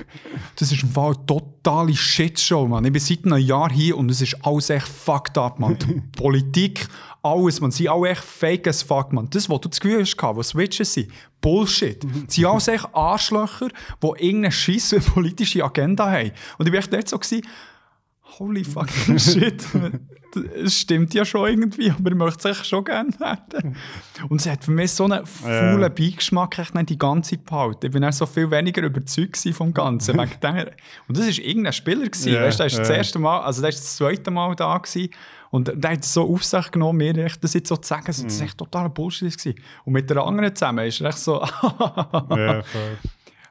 das 0.57 0.73
ist 0.73 0.83
eine 0.83 1.27
totale 1.27 1.95
Shitshow, 1.95 2.67
Mann. 2.67 2.85
Ich 2.87 2.93
bin 2.93 3.01
seit 3.01 3.25
einem 3.25 3.39
Jahr 3.39 3.71
hier 3.71 3.97
und 3.97 4.11
es 4.11 4.23
ist 4.23 4.35
alles 4.45 4.71
echt 4.71 4.89
fucked 4.89 5.37
up, 5.37 5.59
Mann. 5.59 5.79
Die 5.79 6.01
Politik, 6.17 6.89
alles, 7.23 7.61
man. 7.61 7.71
Sie 7.71 7.85
sind 7.85 7.93
alle 7.93 8.09
echt 8.09 8.25
fake 8.25 8.67
as 8.67 8.83
fuck, 8.83 9.13
Mann. 9.13 9.29
Das, 9.31 9.49
was 9.49 9.61
du 9.61 9.69
das 9.69 9.79
Gefühl 9.79 10.01
hast, 10.01 10.17
was 10.21 10.49
Switches 10.49 10.95
sind, 10.95 11.13
Bullshit. 11.41 12.03
Sie 12.29 12.41
sind 12.43 12.51
alles 12.51 12.69
echt 12.69 12.87
Arschlöcher, 12.93 13.69
die 14.03 14.07
irgendeine 14.07 14.53
scheisse 14.53 15.01
politische 15.01 15.65
Agenda 15.65 16.11
haben. 16.11 16.33
Und 16.59 16.67
ich 16.67 16.73
war 16.73 16.79
echt 16.81 16.93
dort 16.93 17.09
so, 17.09 17.19
gewesen, 17.19 17.47
holy 18.39 18.65
fucking 18.65 19.19
shit. 19.19 19.65
Es 20.63 20.81
stimmt 20.81 21.15
ja 21.15 21.25
schon 21.25 21.49
irgendwie, 21.49 21.91
aber 21.91 22.11
ich 22.11 22.17
möchte 22.17 22.51
es 22.51 22.67
schon 22.67 22.85
gerne 22.85 23.09
werden. 23.19 23.77
Und 24.29 24.41
es 24.43 24.47
hat 24.47 24.63
für 24.63 24.71
mich 24.71 24.93
so 24.93 25.05
einen 25.05 25.25
faulen 25.25 25.81
Ja. 25.81 25.89
Beigeschmack 25.89 26.59
echt 26.59 26.75
nicht 26.75 26.91
die 26.91 26.99
ganze 26.99 27.31
Zeit 27.31 27.47
behalten. 27.47 27.87
Ich 27.87 27.93
bin 27.93 28.05
auch 28.05 28.13
so 28.13 28.27
viel 28.27 28.51
weniger 28.51 28.83
überzeugt 28.83 29.39
vom 29.53 29.73
Ganzen. 29.73 30.19
wegen 30.19 30.31
und 31.09 31.17
das 31.19 31.27
war 31.27 31.45
irgendein 31.45 31.73
Spieler. 31.73 32.05
Gewesen, 32.07 32.33
Ja, 32.35 32.43
weißt, 32.43 32.59
der 32.59 32.67
ist 32.67 32.79
das 32.79 32.89
ja. 32.89 32.97
erste 32.97 33.19
Mal, 33.19 33.41
also 33.41 33.63
der 33.63 33.71
ist 33.71 33.81
das 33.81 33.97
zweite 33.97 34.31
Mal 34.31 34.55
da 34.55 34.77
gewesen. 34.77 35.11
Und 35.51 35.73
der 35.75 35.93
hat 35.93 36.05
es 36.05 36.13
so 36.13 36.33
auf 36.33 36.45
sich 36.45 36.71
genommen, 36.71 36.99
mir 36.99 37.17
echt 37.25 37.43
das 37.43 37.55
jetzt 37.55 37.69
so 37.69 37.77
zu 37.77 37.89
sagen, 37.89 38.07
dass 38.07 38.23
das 38.23 38.41
echt 38.41 38.59
totaler 38.59 38.91
Bullshit 38.91 39.47
war. 39.47 39.55
Und 39.85 39.93
mit 39.95 40.11
der 40.11 40.19
anderen 40.19 40.55
zusammen 40.55 40.87
ist 40.87 41.01
er 41.01 41.09
echt 41.09 41.19
so, 41.19 41.41
ja, 41.43 42.63
voll. 42.63 42.99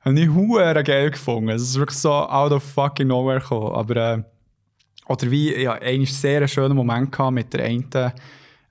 habe 0.02 0.20
ich 0.20 0.30
hure 0.30 0.84
geil 0.84 1.12
gefunden. 1.12 1.50
Es 1.50 1.64
ist 1.64 1.80
wirklich 1.80 1.98
so 1.98 2.12
out 2.12 2.52
of 2.52 2.64
fucking 2.64 3.08
nowhere 3.08 3.40
gekommen. 3.40 3.74
Aber, 3.74 3.96
äh, 3.96 4.24
oder 5.08 5.32
wie, 5.32 5.56
ja, 5.56 5.74
einen 5.74 6.06
sehr 6.06 6.48
schönen 6.48 6.76
Moment 6.76 7.12
gehabt 7.12 7.34
mit 7.34 7.54
der 7.54 7.66
einen 7.66 8.12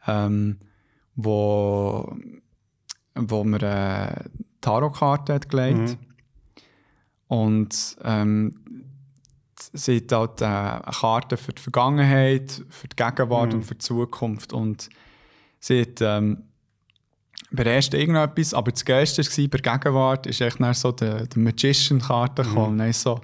ähm, 0.07 0.59
wo, 1.17 2.15
wo 3.15 3.45
mir 3.45 3.63
eine 3.63 4.31
Tarotkarte 4.61 5.35
hat 5.35 5.49
gelegt 5.49 5.79
Mhm. 5.79 5.97
Und 7.29 7.97
ähm, 8.05 8.55
hat 9.77 10.13
halt 10.13 10.41
äh, 10.41 10.45
eine 10.45 10.83
Karte 10.93 11.37
für 11.37 11.53
die 11.53 11.63
Vergangenheit, 11.63 12.63
für 12.69 12.89
die 12.89 12.97
Gegenwart 12.97 13.51
Mhm. 13.51 13.55
und 13.59 13.63
für 13.65 13.75
die 13.75 13.79
Zukunft. 13.79 14.53
Und 14.53 14.89
sie 15.61 15.83
hat 15.83 16.01
ähm, 16.01 16.43
bei 17.51 17.65
der 17.65 17.75
ersten 17.77 17.97
irgendetwas, 17.97 18.55
aber 18.55 18.73
das 18.73 18.85
Geilste 18.85 19.23
war 19.23 19.49
bei 19.49 19.59
der 19.59 19.79
Gegenwart, 19.79 20.27
ist 20.27 20.41
echt 20.41 20.59
so 20.77 20.93
die, 20.93 21.29
die 21.29 21.39
Magician-Karte 21.39 22.43
Mhm. 22.43 22.49
gekommen. 22.49 22.73
Und 22.73 22.79
dann 22.79 22.93
so, 22.93 23.21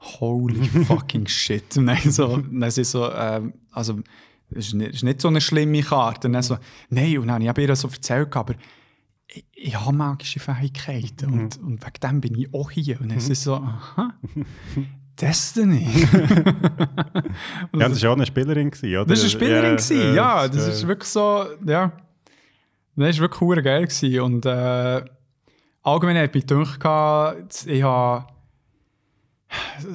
holy 0.00 0.64
fucking 0.86 1.26
shit. 1.26 1.76
Und 1.76 1.86
dann, 1.86 2.10
so, 2.10 2.36
dann 2.38 2.70
sie 2.70 2.84
so, 2.84 3.10
ähm, 3.12 3.54
also, 3.72 4.00
das 4.50 4.66
ist 4.68 4.74
nicht, 4.74 4.94
ist 4.94 5.02
nicht 5.02 5.20
so 5.20 5.28
eine 5.28 5.40
schlimme 5.40 5.82
Karte. 5.82 6.28
Und 6.28 6.34
dann 6.34 6.42
so, 6.42 6.56
nein, 6.90 7.18
und 7.18 7.26
dann 7.28 7.46
habe 7.46 7.62
ich 7.62 7.68
ihr 7.68 7.76
so 7.76 7.88
erzählt, 7.88 8.34
aber 8.36 8.54
ich, 9.26 9.44
ich 9.52 9.74
habe 9.80 9.92
magische 9.96 10.38
Fähigkeiten 10.38 11.26
Mhm. 11.32 11.40
und, 11.40 11.58
und 11.62 11.84
wegen 11.84 12.00
dem 12.02 12.20
bin 12.20 12.34
ich 12.38 12.54
auch 12.54 12.70
hier. 12.70 13.00
Und 13.00 13.08
dann 13.08 13.18
ist 13.18 13.28
es 13.28 13.42
so, 13.42 13.54
aha, 13.56 14.14
Destiny. 15.20 15.88
Ja, 17.76 17.88
das 17.88 18.02
war 18.02 18.10
auch 18.10 18.16
eine 18.16 18.26
Spielerin, 18.26 18.70
gewesen, 18.70 18.96
oder? 18.96 19.04
Das 19.06 19.18
war 19.18 19.24
eine 19.24 19.30
Spielerin, 19.30 19.76
gewesen, 19.76 20.00
äh, 20.00 20.14
ja. 20.14 20.48
Das 20.48 20.66
äh, 20.66 20.70
ist 20.70 20.86
wirklich 20.86 21.08
so, 21.08 21.44
ja. 21.66 21.92
Das 22.96 23.16
war 23.16 23.22
wirklich 23.22 23.40
hure 23.40 23.62
geil. 23.62 23.86
Gewesen. 23.86 24.20
Und 24.20 24.46
äh, 24.46 25.02
allgemein 25.82 26.16
hat 26.18 26.34
mich 26.34 26.46
gedacht, 26.46 26.78
ich 27.66 27.82
habe 27.82 28.26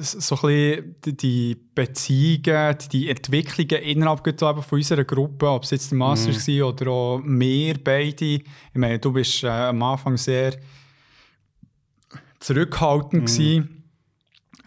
so 0.00 0.36
ein 0.36 0.40
bisschen 0.42 1.16
die- 1.18 1.56
Beziehungen, 1.74 2.76
die 2.92 3.08
Entwicklungen 3.10 3.82
innerhalb 3.82 4.22
von 4.40 4.64
unserer 4.78 5.04
Gruppe, 5.04 5.48
ob 5.48 5.64
es 5.64 5.70
jetzt 5.70 5.90
die 5.90 5.94
Masters 5.94 6.46
Mhm. 6.46 6.60
waren 6.60 6.62
oder 6.74 6.90
auch 6.90 7.20
wir 7.24 7.74
beide. 7.82 8.24
Ich 8.24 8.42
meine, 8.74 8.98
du 8.98 9.12
bist 9.12 9.42
äh, 9.42 9.48
am 9.48 9.82
Anfang 9.82 10.16
sehr 10.16 10.54
zurückhaltend 12.40 13.26
gewesen. 13.26 13.81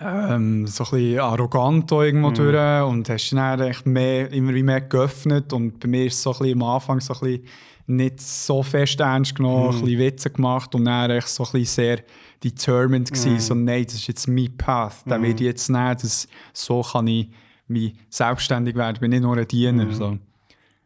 Ähm, 0.01 0.67
so 0.67 0.83
ein 0.83 0.89
bisschen 0.91 1.19
arrogant 1.19 1.91
irgendwo 1.91 2.31
durch. 2.31 2.83
Und 2.83 3.09
hast 3.09 3.31
dann 3.31 3.61
echt 3.61 3.85
mehr, 3.85 4.31
immer 4.31 4.53
wie 4.53 4.63
mehr 4.63 4.81
geöffnet. 4.81 5.53
Und 5.53 5.79
bei 5.79 5.87
mir 5.87 6.05
ist 6.05 6.15
es 6.15 6.23
so 6.23 6.33
ein 6.33 6.39
bisschen 6.39 6.61
am 6.61 6.69
Anfang 6.69 6.99
so 6.99 7.13
ein 7.13 7.19
bisschen 7.19 7.43
nicht 7.87 8.19
so 8.19 8.63
fest 8.63 8.99
ernst 8.99 9.35
genommen, 9.35 9.69
ein 9.69 9.81
bisschen 9.81 9.99
Witze 9.99 10.29
gemacht 10.29 10.73
und 10.73 10.85
dann 10.85 11.11
echt 11.11 11.27
so 11.27 11.43
ein 11.43 11.51
bisschen 11.51 11.65
sehr 11.65 11.99
determined 12.43 13.11
gewesen, 13.11 13.39
so 13.39 13.53
nein, 13.53 13.85
das 13.85 13.95
ist 13.95 14.07
jetzt 14.07 14.27
mein 14.27 14.55
Path, 14.57 15.05
den 15.05 15.21
werde 15.21 15.35
ich 15.35 15.39
jetzt 15.41 15.69
nehmen, 15.69 15.95
das, 16.01 16.27
so 16.53 16.81
kann 16.81 17.07
ich 17.07 17.29
wie 17.67 17.93
selbstständig 18.09 18.75
werden, 18.75 18.95
ich 18.95 19.01
bin 19.01 19.11
nicht 19.11 19.21
nur 19.21 19.37
ein 19.37 19.47
Diener, 19.47 19.91
so. 19.91 20.17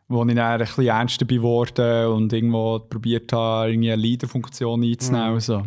Wo 0.07 0.25
ich 0.25 0.35
dann 0.35 0.39
ein 0.39 0.59
bisschen 0.59 0.87
ernster 0.87 1.25
geworden 1.25 2.07
und 2.07 2.33
irgendwo 2.33 2.79
probiert 2.79 3.31
habe, 3.31 3.69
irgendwie 3.69 3.91
eine 3.91 4.01
Leaderfunktion 4.01 4.83
einzunehmen 4.83 5.33
und 5.33 5.41
so. 5.41 5.63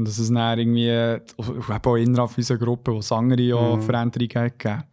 Und 0.00 0.08
dass 0.08 0.18
es 0.18 0.32
dann 0.32 0.58
irgendwie, 0.58 0.88
eben 0.88 1.86
auch 1.86 1.96
innerhalb 1.96 2.38
unserer 2.38 2.56
Gruppe, 2.56 2.94
wo 2.94 3.00
es 3.00 3.12
andere 3.12 3.54
auch 3.54 3.78
Veränderungen 3.82 4.46
hat 4.46 4.58
gegeben. 4.58 4.84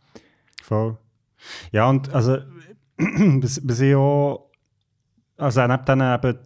Voll. 0.62 0.98
Ja, 1.72 1.90
und 1.90 2.14
also, 2.14 2.40
bis, 2.98 3.66
bis 3.66 3.80
ich 3.80 3.96
auch, 3.96 4.52
also 5.38 5.66
neben 5.66 5.86
dann 5.86 6.02
eben 6.02 6.38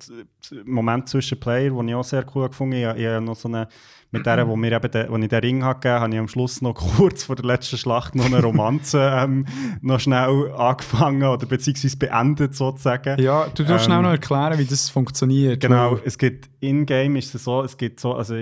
Moment 0.66 1.10
zwischen 1.10 1.40
Player, 1.40 1.72
den 1.72 1.88
ich 1.88 1.96
auch 1.96 2.04
sehr 2.04 2.24
cool 2.36 2.50
gefunden 2.50 2.86
habe, 2.86 3.00
ich, 3.00 3.04
ich 3.04 3.10
habe 3.10 3.26
noch 3.26 3.36
so 3.36 3.48
eine, 3.48 3.68
mit 4.12 4.26
der, 4.26 4.46
wo, 4.48 4.56
mir 4.58 4.74
eben 4.74 4.92
de, 4.92 5.10
wo 5.10 5.18
ich 5.18 5.28
den 5.30 5.40
Ring 5.40 5.64
hatte, 5.64 5.80
gegeben, 5.80 6.02
habe 6.02 6.14
ich 6.14 6.20
am 6.20 6.28
Schluss 6.28 6.62
noch 6.62 6.74
kurz 6.98 7.24
vor 7.24 7.36
der 7.36 7.46
letzten 7.46 7.78
Schlacht 7.78 8.14
noch 8.14 8.26
eine 8.26 8.42
Romanze 8.42 9.00
ähm, 9.00 9.46
noch 9.82 10.00
schnell 10.00 10.52
angefangen 10.52 11.24
oder 11.24 11.46
beziehungsweise 11.46 11.98
beendet 11.98 12.56
sozusagen. 12.56 13.20
Ja, 13.22 13.48
du 13.48 13.64
darfst 13.64 13.88
Ähm, 13.88 13.94
schnell 13.94 14.02
noch 14.02 14.10
erklären, 14.12 14.60
wie 14.60 14.66
das 14.66 14.90
funktioniert. 14.90 15.62
Genau, 15.62 15.98
es 16.04 16.18
gibt 16.18 16.50
in-game 16.60 17.16
ist 17.16 17.34
es 17.34 17.46
so, 17.46 17.64
es 17.64 17.78
gibt 17.78 18.00
so, 18.00 18.14
also 18.14 18.36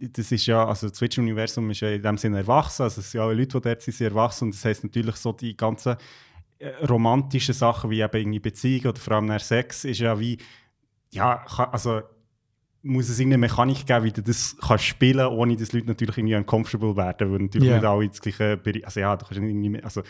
das 0.00 0.30
ist 0.30 0.46
ja, 0.46 0.64
also 0.64 0.88
das 0.88 0.96
Switch-Universum 0.96 1.70
ist 1.70 1.80
ja 1.80 1.90
in 1.90 2.02
dem 2.02 2.18
Sinne 2.18 2.38
erwachsen, 2.38 2.84
also 2.84 3.00
es 3.00 3.10
sind 3.10 3.18
ja 3.18 3.26
alle 3.26 3.34
Leute, 3.34 3.58
die 3.58 3.68
dort 3.68 3.82
sind, 3.82 3.94
sind 3.94 4.06
erwachsen 4.06 4.44
und 4.44 4.54
das 4.54 4.64
heisst 4.64 4.84
natürlich 4.84 5.16
so 5.16 5.32
die 5.32 5.56
ganzen 5.56 5.96
äh, 6.58 6.68
romantischen 6.86 7.54
Sachen 7.54 7.90
wie 7.90 8.00
eben 8.00 8.16
irgendwie 8.16 8.40
Beziehung 8.40 8.86
oder 8.86 9.00
vor 9.00 9.14
allem 9.14 9.38
Sex 9.38 9.84
ist 9.84 9.98
ja 9.98 10.18
wie, 10.18 10.38
ja, 11.10 11.44
also 11.72 12.02
muss 12.86 13.08
es 13.08 13.18
irgendeine 13.18 13.40
Mechanik 13.40 13.86
geben, 13.86 14.04
wie 14.04 14.12
du 14.12 14.22
das 14.22 14.56
kannst 14.60 14.84
spielen, 14.84 15.26
ohne 15.26 15.56
dass 15.56 15.72
Leute 15.72 15.86
natürlich 15.88 16.16
irgendwie 16.18 16.36
uncomfortable 16.36 16.96
werden, 16.96 17.32
weil 17.32 17.38
natürlich 17.40 17.68
Ja. 17.68 17.76
nicht 17.76 17.84
alle 17.84 18.08
das 18.08 18.20
gleiche, 18.20 18.60
also 18.84 19.00
ja, 19.00 19.16
du 19.16 19.24
kannst 19.26 19.40
irgendwie, 19.42 19.82
also 19.82 20.02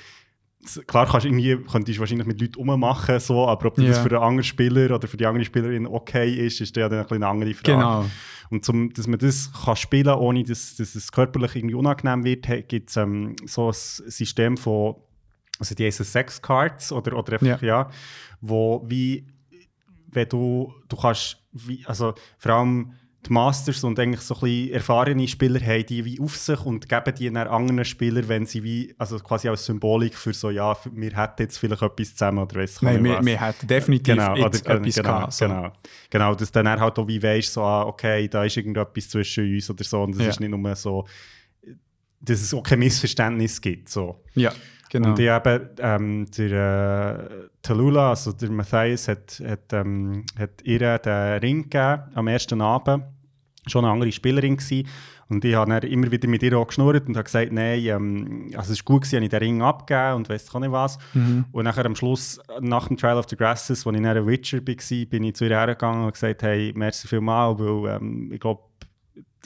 s- 0.65 0.81
klar 0.87 1.07
kannst 1.07 1.25
du 1.25 1.29
irgendwie, 1.29 1.57
könntest 1.71 1.97
du 1.97 2.01
wahrscheinlich 2.01 2.27
mit 2.27 2.41
Leuten 2.41 2.55
rummachen, 2.57 3.19
so, 3.21 3.47
aber 3.47 3.67
ob 3.67 3.75
das 3.77 3.85
Ja. 3.85 4.03
für 4.03 4.09
den 4.11 4.19
anderen 4.19 4.45
Spieler 4.45 4.95
oder 4.95 5.09
für 5.09 5.17
die 5.17 5.27
andere 5.27 5.45
Spielerin 5.45 5.87
okay 5.87 6.47
ist, 6.47 6.61
ist 6.61 6.77
ja 6.77 6.89
dann 6.89 7.07
ein 7.07 7.13
eine 7.13 7.27
andere 7.29 7.55
Frage. 7.55 7.73
Genau. 7.79 8.05
Und 8.51 8.65
zum, 8.65 8.93
dass 8.93 9.07
man 9.09 9.19
das 9.19 9.51
kann 9.65 9.75
spielen 9.77 10.05
kann, 10.07 10.19
ohne 10.19 10.43
dass, 10.45 10.77
dass 10.77 10.95
es 10.95 11.11
körperlich 11.11 11.57
irgendwie 11.57 11.75
unangenehm 11.75 12.25
wird, 12.25 12.69
gibt 12.69 12.91
es 12.91 12.97
ähm, 12.97 13.35
so 13.45 13.69
ein 13.69 13.73
System 13.75 14.57
von, 14.57 14.97
also 15.59 15.75
die 15.75 15.85
heißen 15.87 16.05
Sex 16.05 16.41
Cards 16.43 16.93
oder, 16.93 17.17
oder 17.17 17.33
einfach, 17.41 17.63
ja. 17.63 17.89
wo 18.41 18.85
wie, 18.87 19.27
wenn 20.17 20.29
du, 20.29 20.75
du 20.89 20.97
kannst, 20.97 21.39
wie, 21.53 21.85
also 21.87 22.15
vor 22.39 22.53
allem 22.53 22.93
die 23.27 23.33
Masters 23.33 23.83
und 23.83 23.99
eigentlich 23.99 24.21
so 24.21 24.35
ein 24.37 24.41
bisschen 24.41 24.73
erfahrene 24.73 25.27
Spieler 25.27 25.61
haben 25.61 25.85
die 25.87 26.05
wie 26.05 26.21
auf 26.21 26.37
sich 26.37 26.61
und 26.65 26.89
geben 26.89 27.15
die 27.19 27.31
dann 27.33 27.49
anderen 27.49 27.85
Spielern, 27.85 28.29
wenn 28.29 28.47
sie 28.47 28.63
wie, 28.63 28.95
also 28.99 29.19
quasi 29.19 29.49
als 29.49 29.65
Symbolik 29.67 30.15
für 30.15 30.33
so, 30.33 30.51
ja, 30.51 30.77
wir 30.93 31.11
hätten 31.17 31.43
jetzt 31.43 31.59
vielleicht 31.59 31.83
etwas 31.83 32.13
zusammen 32.13 32.39
oder 32.39 32.61
weiss 32.61 32.81
Nein, 32.83 33.03
wir, 33.03 33.25
wir 33.25 33.41
hätten 33.41 33.67
definitiv 33.67 34.15
Genau, 34.15 34.37
jetzt 34.37 34.65
oder, 34.65 34.77
etwas 34.77 34.95
genau, 34.95 35.09
gehabt. 35.09 35.33
So. 35.33 35.47
genau, 35.47 35.73
genau, 36.09 36.35
dass 36.35 36.53
dann 36.53 36.67
er 36.67 36.79
halt 36.81 36.99
auch 36.99 37.09
wie 37.09 37.23
weisst, 37.23 37.53
so, 37.53 37.63
ah, 37.63 37.83
okay, 37.85 38.29
da 38.29 38.45
ist 38.45 38.57
irgendetwas 38.57 39.09
zwischen 39.09 39.53
uns 39.55 39.69
oder 39.69 39.85
so 39.85 40.03
und 40.03 40.15
es 40.15 40.23
Ja. 40.23 40.29
ist 40.29 40.41
nicht 40.41 40.51
nur 40.51 40.77
so, 40.77 41.05
dass 42.21 42.41
es 42.41 42.55
auch 42.55 42.63
kein 42.63 42.79
Missverständnis 42.79 43.61
gibt, 43.61 43.89
so. 43.89 44.23
Ja, 44.35 44.53
genau. 44.91 45.11
Und 45.11 45.19
ich 45.19 45.29
eben, 45.29 45.69
ähm, 45.79 46.27
der 46.37 47.19
äh, 47.19 47.49
Tallulah, 47.63 48.11
also 48.11 48.33
der 48.33 48.51
Matthias, 48.51 49.09
hat, 49.09 49.43
hat, 49.47 49.73
ähm, 49.73 50.25
hat 50.39 50.63
ihr 50.63 50.99
den 50.99 51.39
Ring 51.39 51.63
gegeben 51.63 52.03
am 52.15 52.29
ersten 52.29 52.61
Abend. 52.61 53.05
Schon 53.67 53.85
eine 53.85 53.93
andere 53.93 54.13
Spielerin 54.13 54.57
gewesen. 54.57 54.87
Und 55.29 55.45
ich 55.45 55.57
habe 55.57 55.71
dann 55.71 55.91
immer 55.91 56.11
wieder 56.13 56.29
mit 56.29 56.43
ihr 56.45 56.57
auch 56.57 56.69
geschnurrt 56.69 57.09
und 57.09 57.17
habe 57.17 57.25
gesagt, 57.25 57.51
nein, 57.53 57.85
ähm, 57.85 58.51
also 58.53 58.73
es 58.73 58.79
ist 58.79 58.85
gut 58.85 59.03
gewesen, 59.03 59.17
habe 59.17 59.25
ich 59.25 59.31
den 59.31 59.39
Ring 59.41 59.63
abgegeben 59.63 60.15
und 60.15 60.31
auch 60.31 60.61
nicht 60.61 60.73
was. 60.73 60.99
Und 61.51 61.65
nachher 61.65 61.85
am 61.85 61.97
Schluss, 61.97 62.41
nach 62.61 62.87
dem 62.87 62.97
Trial 62.97 63.19
of 63.19 63.27
the 63.29 63.37
Grasses, 63.37 63.85
als 63.87 63.97
ich 63.97 64.07
ein 64.07 64.27
Witcher 64.27 64.59
war, 64.59 65.07
bin 65.07 65.25
ich 65.25 65.35
zu 65.35 65.45
ihr 65.45 65.59
hergegangen 65.59 66.05
und 66.05 66.13
gesagt, 66.13 66.43
hey, 66.43 66.73
merci 66.77 67.09
vielmals, 67.09 67.59
weil 67.59 67.97
ähm, 67.97 68.31
ich 68.33 68.39
glaube, 68.39 68.63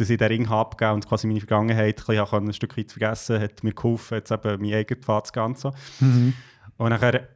dass 0.00 0.10
ich 0.10 0.18
den 0.18 0.28
Ring 0.28 0.48
habe 0.48 0.60
abgegeben 0.60 0.94
und 0.94 1.08
quasi 1.08 1.26
meine 1.26 1.40
Vergangenheit 1.40 2.00
ein, 2.00 2.16
bisschen 2.16 2.48
ein 2.48 2.52
Stück 2.52 2.76
weit 2.78 2.90
vergessen 2.90 3.40
hat 3.40 3.62
mir 3.62 3.74
geholfen, 3.74 4.14
jetzt 4.14 4.30
eben 4.30 4.60
meinen 4.60 4.74
eigenen 4.74 5.02
Pfad 5.02 5.26
zu 5.26 5.32
gehen. 5.32 5.54
So. 5.54 5.72
Mhm. 6.00 6.34
Und 6.78 6.90
nachher 6.90 7.28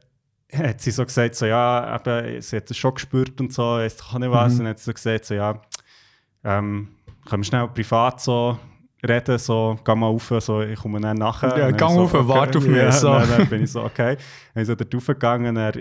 hat 0.51 0.81
sie 0.81 0.91
so 0.91 1.05
gesagt, 1.05 1.35
so, 1.35 1.45
ja, 1.45 1.95
eben, 1.95 2.41
sie 2.41 2.57
hat 2.57 2.71
es 2.71 2.77
schon 2.77 2.95
gespürt 2.95 3.39
und 3.39 3.53
so, 3.53 3.77
doch 3.77 4.13
auch 4.15 4.19
nicht 4.19 4.31
was. 4.31 4.53
Mhm. 4.53 4.59
Und 4.59 4.65
dann 4.65 4.67
hat 4.69 4.79
sie 4.79 4.85
so 4.85 4.93
gesagt, 4.93 5.25
so, 5.25 5.35
ja, 5.35 5.61
ähm, 6.43 6.89
können 7.25 7.43
wir 7.43 7.45
schnell 7.45 7.67
privat 7.67 8.21
so 8.21 8.57
reden, 9.07 9.37
so, 9.37 9.77
geh 9.83 9.95
mal 9.95 10.07
rauf, 10.07 10.33
so, 10.39 10.61
ich 10.61 10.79
komme 10.79 10.99
dann 10.99 11.17
nachher. 11.17 11.57
Ja, 11.57 11.71
geh 11.71 11.77
dann 11.77 11.93
so, 11.93 12.01
rauf, 12.01 12.27
warte 12.27 12.57
auf 12.57 12.67
mich, 12.67 12.77
Ja, 12.77 12.91
so. 12.91 13.09
Dann, 13.09 13.29
dann 13.29 13.47
bin 13.47 13.63
ich 13.63 13.71
so, 13.71 13.83
okay. 13.83 14.17
Dann 14.53 14.61
ich 14.61 14.67
so 14.67 14.75
dort 14.75 14.93
raufgegangen, 14.93 15.55
dann 15.55 15.73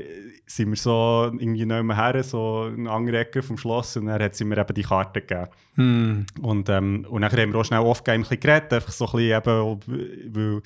sind 0.47 0.69
wir 0.69 0.77
so 0.77 1.31
irgendwie 1.39 1.65
neu 1.65 1.83
her, 1.95 2.23
so 2.23 2.67
in 2.75 2.87
andere 2.87 3.21
Ecke 3.21 3.43
vom 3.43 3.57
Schloss 3.57 3.97
und 3.97 4.07
dann 4.07 4.23
hat 4.23 4.35
sie 4.35 4.45
mir 4.45 4.59
eben 4.59 4.75
die 4.75 4.83
Karte 4.83 5.21
gegeben. 5.21 5.49
Hm. 5.77 6.27
Und, 6.43 6.69
ähm, 6.69 7.07
und 7.09 7.21
nachher 7.23 7.43
haben 7.43 7.53
wir 7.53 7.61
auch 7.61 7.65
schnell 7.65 7.81
off-game 7.81 8.17
ein 8.17 8.21
bisschen 8.23 8.41
geredet, 8.41 8.73
einfach 8.73 8.93
so 8.93 9.07
ein 9.07 9.13
bisschen 9.13 9.39
eben, 9.39 10.35
weil, 10.35 10.63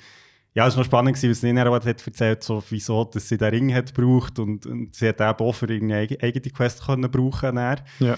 ja, 0.53 0.67
es 0.67 0.75
war 0.75 0.81
noch 0.81 0.85
spannend, 0.85 1.15
gewesen, 1.15 1.31
was 1.31 1.43
Nina 1.43 1.71
hat 1.71 1.85
erzählt 1.85 2.43
so, 2.43 2.61
wieso 2.69 3.05
dass 3.05 3.29
sie 3.29 3.37
den 3.37 3.49
Ring 3.49 3.73
hat 3.73 3.95
gebraucht 3.95 4.39
und, 4.39 4.65
und 4.65 4.93
sie 4.95 5.07
hat 5.07 5.21
eben 5.21 5.47
auch 5.47 5.53
für 5.53 5.67
irgendeine 5.67 6.07
eig- 6.07 6.21
eigene 6.21 6.51
Quest 6.51 6.85
können 6.85 7.09
brauchen 7.09 7.55
dann. 7.55 7.79
Ja. 7.99 8.17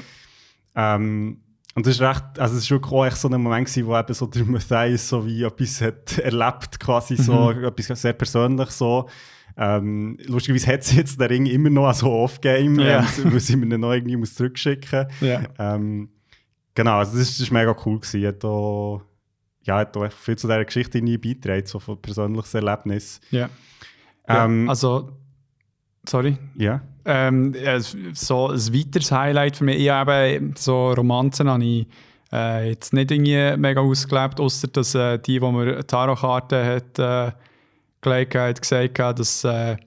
Ähm, 0.76 1.42
und 1.76 1.86
das 1.86 1.96
ist 1.96 2.02
recht, 2.02 2.24
also 2.38 2.58
es 2.58 2.70
ist 2.70 2.72
auch 2.72 3.06
echt 3.06 3.18
so 3.18 3.30
ein 3.30 3.42
Moment 3.42 3.68
gewesen, 3.68 3.88
wo 3.88 3.98
eben 3.98 4.14
so 4.14 4.26
der 4.26 4.44
Matthias 4.46 5.08
so 5.08 5.26
wie 5.26 5.44
etwas 5.44 5.82
hat 5.82 6.18
erlebt, 6.18 6.80
quasi 6.80 7.16
so, 7.16 7.52
etwas 7.52 8.02
sehr 8.02 8.14
persönlich 8.14 8.70
so. 8.72 9.08
Ähm, 9.58 10.18
lustigerweise 10.28 10.72
hat 10.74 10.84
sie 10.84 10.98
jetzt 10.98 11.20
den 11.20 11.28
Ring 11.28 11.46
immer 11.46 11.70
noch, 11.70 11.88
also 11.88 12.10
off-game, 12.12 12.80
Ja. 12.80 13.06
weil 13.24 13.40
sie 13.40 13.56
mir 13.56 13.78
noch 13.78 13.94
irgendwie 13.94 14.16
muss 14.18 14.34
zurückschicken 14.36 15.08
Ja. 15.22 15.42
ähm, 15.60 16.10
genau, 16.74 16.98
also 17.00 17.18
das, 17.18 17.40
ist 17.40 17.52
mega 17.52 17.76
cool 17.86 18.00
gewesen. 18.00 18.26
Hat 18.28 18.44
auch, 18.46 19.02
ja, 19.64 19.78
hat 19.80 19.96
auch 19.98 20.12
viel 20.12 20.38
zu 20.38 20.48
dieser 20.48 20.64
Geschichte 20.66 21.02
nie 21.02 21.18
beigetragen, 21.18 21.66
so 21.66 21.80
von 21.80 22.02
persönliches 22.02 22.54
Erlebnis. 22.54 23.20
Ja. 23.30 23.50
Ja, 24.28 24.46
Ähm, 24.46 24.70
also, 24.70 25.12
sorry. 26.08 26.38
ja. 26.58 26.82
Ähm, 27.04 27.56
s- 27.56 27.98
so 28.14 28.50
ein 28.50 28.58
weiteres 28.74 29.12
Highlight 29.12 29.56
für 29.58 29.64
mich, 29.64 29.80
ich 29.80 29.90
habe 29.90 30.40
so 30.56 30.92
Romanzen 30.92 31.50
habe 31.50 31.64
ich 31.64 31.88
äh, 32.32 32.70
jetzt 32.70 32.94
nicht 32.94 33.10
irgendwie 33.10 33.58
mega 33.58 33.82
ausgelebt, 33.82 34.40
außer 34.40 34.68
dass 34.68 34.94
äh, 34.94 35.18
die, 35.18 35.40
die 35.40 35.52
mir 35.52 35.86
Tarotkarten 35.88 36.64
hat 36.64 37.00
äh, 37.00 37.32
gelegt 38.02 38.36
hat, 38.36 38.62
gesagt 38.62 39.00
hat, 39.00 39.18
dass, 39.20 39.44
äh, 39.44 39.78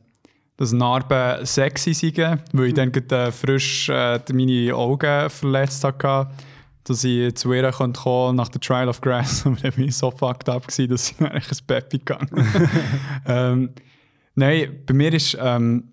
dass 0.57 0.73
Narben 0.73 1.47
sexy 1.47 1.95
sind, 1.95 2.19
weil 2.53 2.66
ich 2.66 2.74
dann 2.74 2.91
gerade, 2.91 3.28
äh, 3.28 3.32
frisch 3.32 3.89
äh, 3.89 4.19
meine 4.32 4.74
Augen 4.74 5.31
verletzt 5.31 5.85
hatte, 5.85 6.27
dass 6.82 7.05
ich 7.05 7.32
zu 7.36 7.53
ihr 7.53 7.70
kommen 7.70 7.93
konnte 7.93 8.36
nach 8.36 8.49
der 8.49 8.61
Trial 8.61 8.89
of 8.89 9.01
Grass. 9.01 9.47
Und 9.47 9.62
dann 9.65 9.73
bin 9.73 9.85
ich 9.85 9.97
so 9.97 10.11
fucked 10.11 10.49
up, 10.49 10.66
gewesen, 10.66 10.89
dass 10.91 11.12
ich 11.12 11.20
eigentlich 11.24 11.49
ins 11.49 11.62
Bett 11.62 11.91
gegangen 11.91 12.28
ähm, 13.27 13.70
Nein, 14.35 14.81
bei 14.85 14.95
mir 14.95 15.12
ist 15.15 15.39
ähm, 15.41 15.85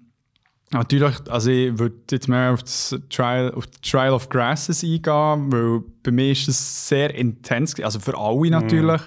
natürlich, 0.72 1.16
also 1.30 1.52
ich 1.52 1.78
würde 1.78 1.96
jetzt 2.12 2.28
mehr 2.28 2.54
auf, 2.54 2.64
das 2.64 2.96
Trial, 3.10 3.54
auf 3.54 3.68
die 3.68 3.82
Trial 3.82 4.14
of 4.14 4.30
Grasses 4.30 4.84
eingehen, 4.84 5.52
weil 5.52 5.84
bei 6.04 6.12
mir 6.12 6.32
ist 6.32 6.48
es 6.48 6.88
sehr 6.88 7.14
intens, 7.14 7.80
also 7.80 8.00
für 8.00 8.18
alle 8.18 8.50
natürlich. 8.50 9.02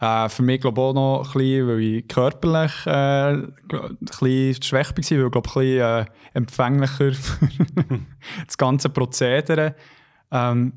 Äh, 0.00 0.28
für 0.28 0.42
mich 0.42 0.60
glaube 0.60 0.80
ich 0.80 0.86
auch 0.86 0.94
noch 0.94 1.26
ein 1.26 1.32
bisschen, 1.32 1.68
weil 1.68 1.80
ich 1.80 2.08
körperlich 2.08 2.86
äh, 2.86 3.32
ein 3.32 3.52
bisschen 4.00 4.62
schwach 4.62 4.90
war, 4.90 4.96
weil 4.96 5.26
ich 5.26 5.30
glaube 5.32 5.38
ein 5.38 5.42
bisschen 5.42 5.80
äh, 5.80 6.04
empfänglicher 6.34 7.12
für 7.14 7.48
das 8.46 8.56
ganze 8.56 8.88
Prozedere. 8.88 9.74
Ähm, 10.30 10.72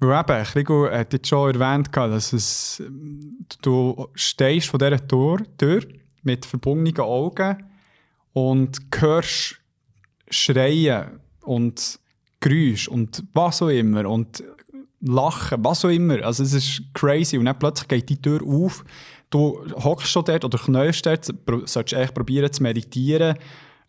weil 0.00 0.20
eben, 0.20 0.44
Krigo 0.44 0.88
hat 0.88 1.12
jetzt 1.12 1.28
schon 1.28 1.54
erwähnt, 1.54 1.88
dass 1.92 2.32
es, 2.32 2.82
du 3.62 4.08
stehst 4.14 4.68
von 4.68 4.78
dieser 4.78 5.08
Tür, 5.08 5.38
Tür 5.56 5.82
mit 6.22 6.46
verbundenen 6.46 7.00
Augen 7.00 7.56
und 8.38 8.80
hörst 8.94 9.56
Schreien 10.30 11.20
und 11.42 11.98
Geräusche 12.40 12.90
und 12.90 13.24
was 13.34 13.62
auch 13.62 13.68
immer 13.68 14.08
und 14.08 14.44
Lachen, 15.00 15.64
was 15.64 15.84
auch 15.84 15.90
immer. 15.90 16.22
Also 16.22 16.42
es 16.42 16.52
ist 16.52 16.82
crazy. 16.94 17.38
Und 17.38 17.46
dann 17.46 17.58
plötzlich 17.58 17.88
geht 17.88 18.08
die 18.08 18.20
Tür 18.20 18.40
auf, 18.44 18.84
du 19.30 19.64
hockst 19.76 20.08
schon 20.08 20.24
dort 20.24 20.44
oder 20.44 20.58
knäust 20.58 21.06
dort, 21.06 21.24
solltest 21.64 21.92
echt 21.92 22.14
probieren 22.14 22.52
zu 22.52 22.62
meditieren 22.62 23.36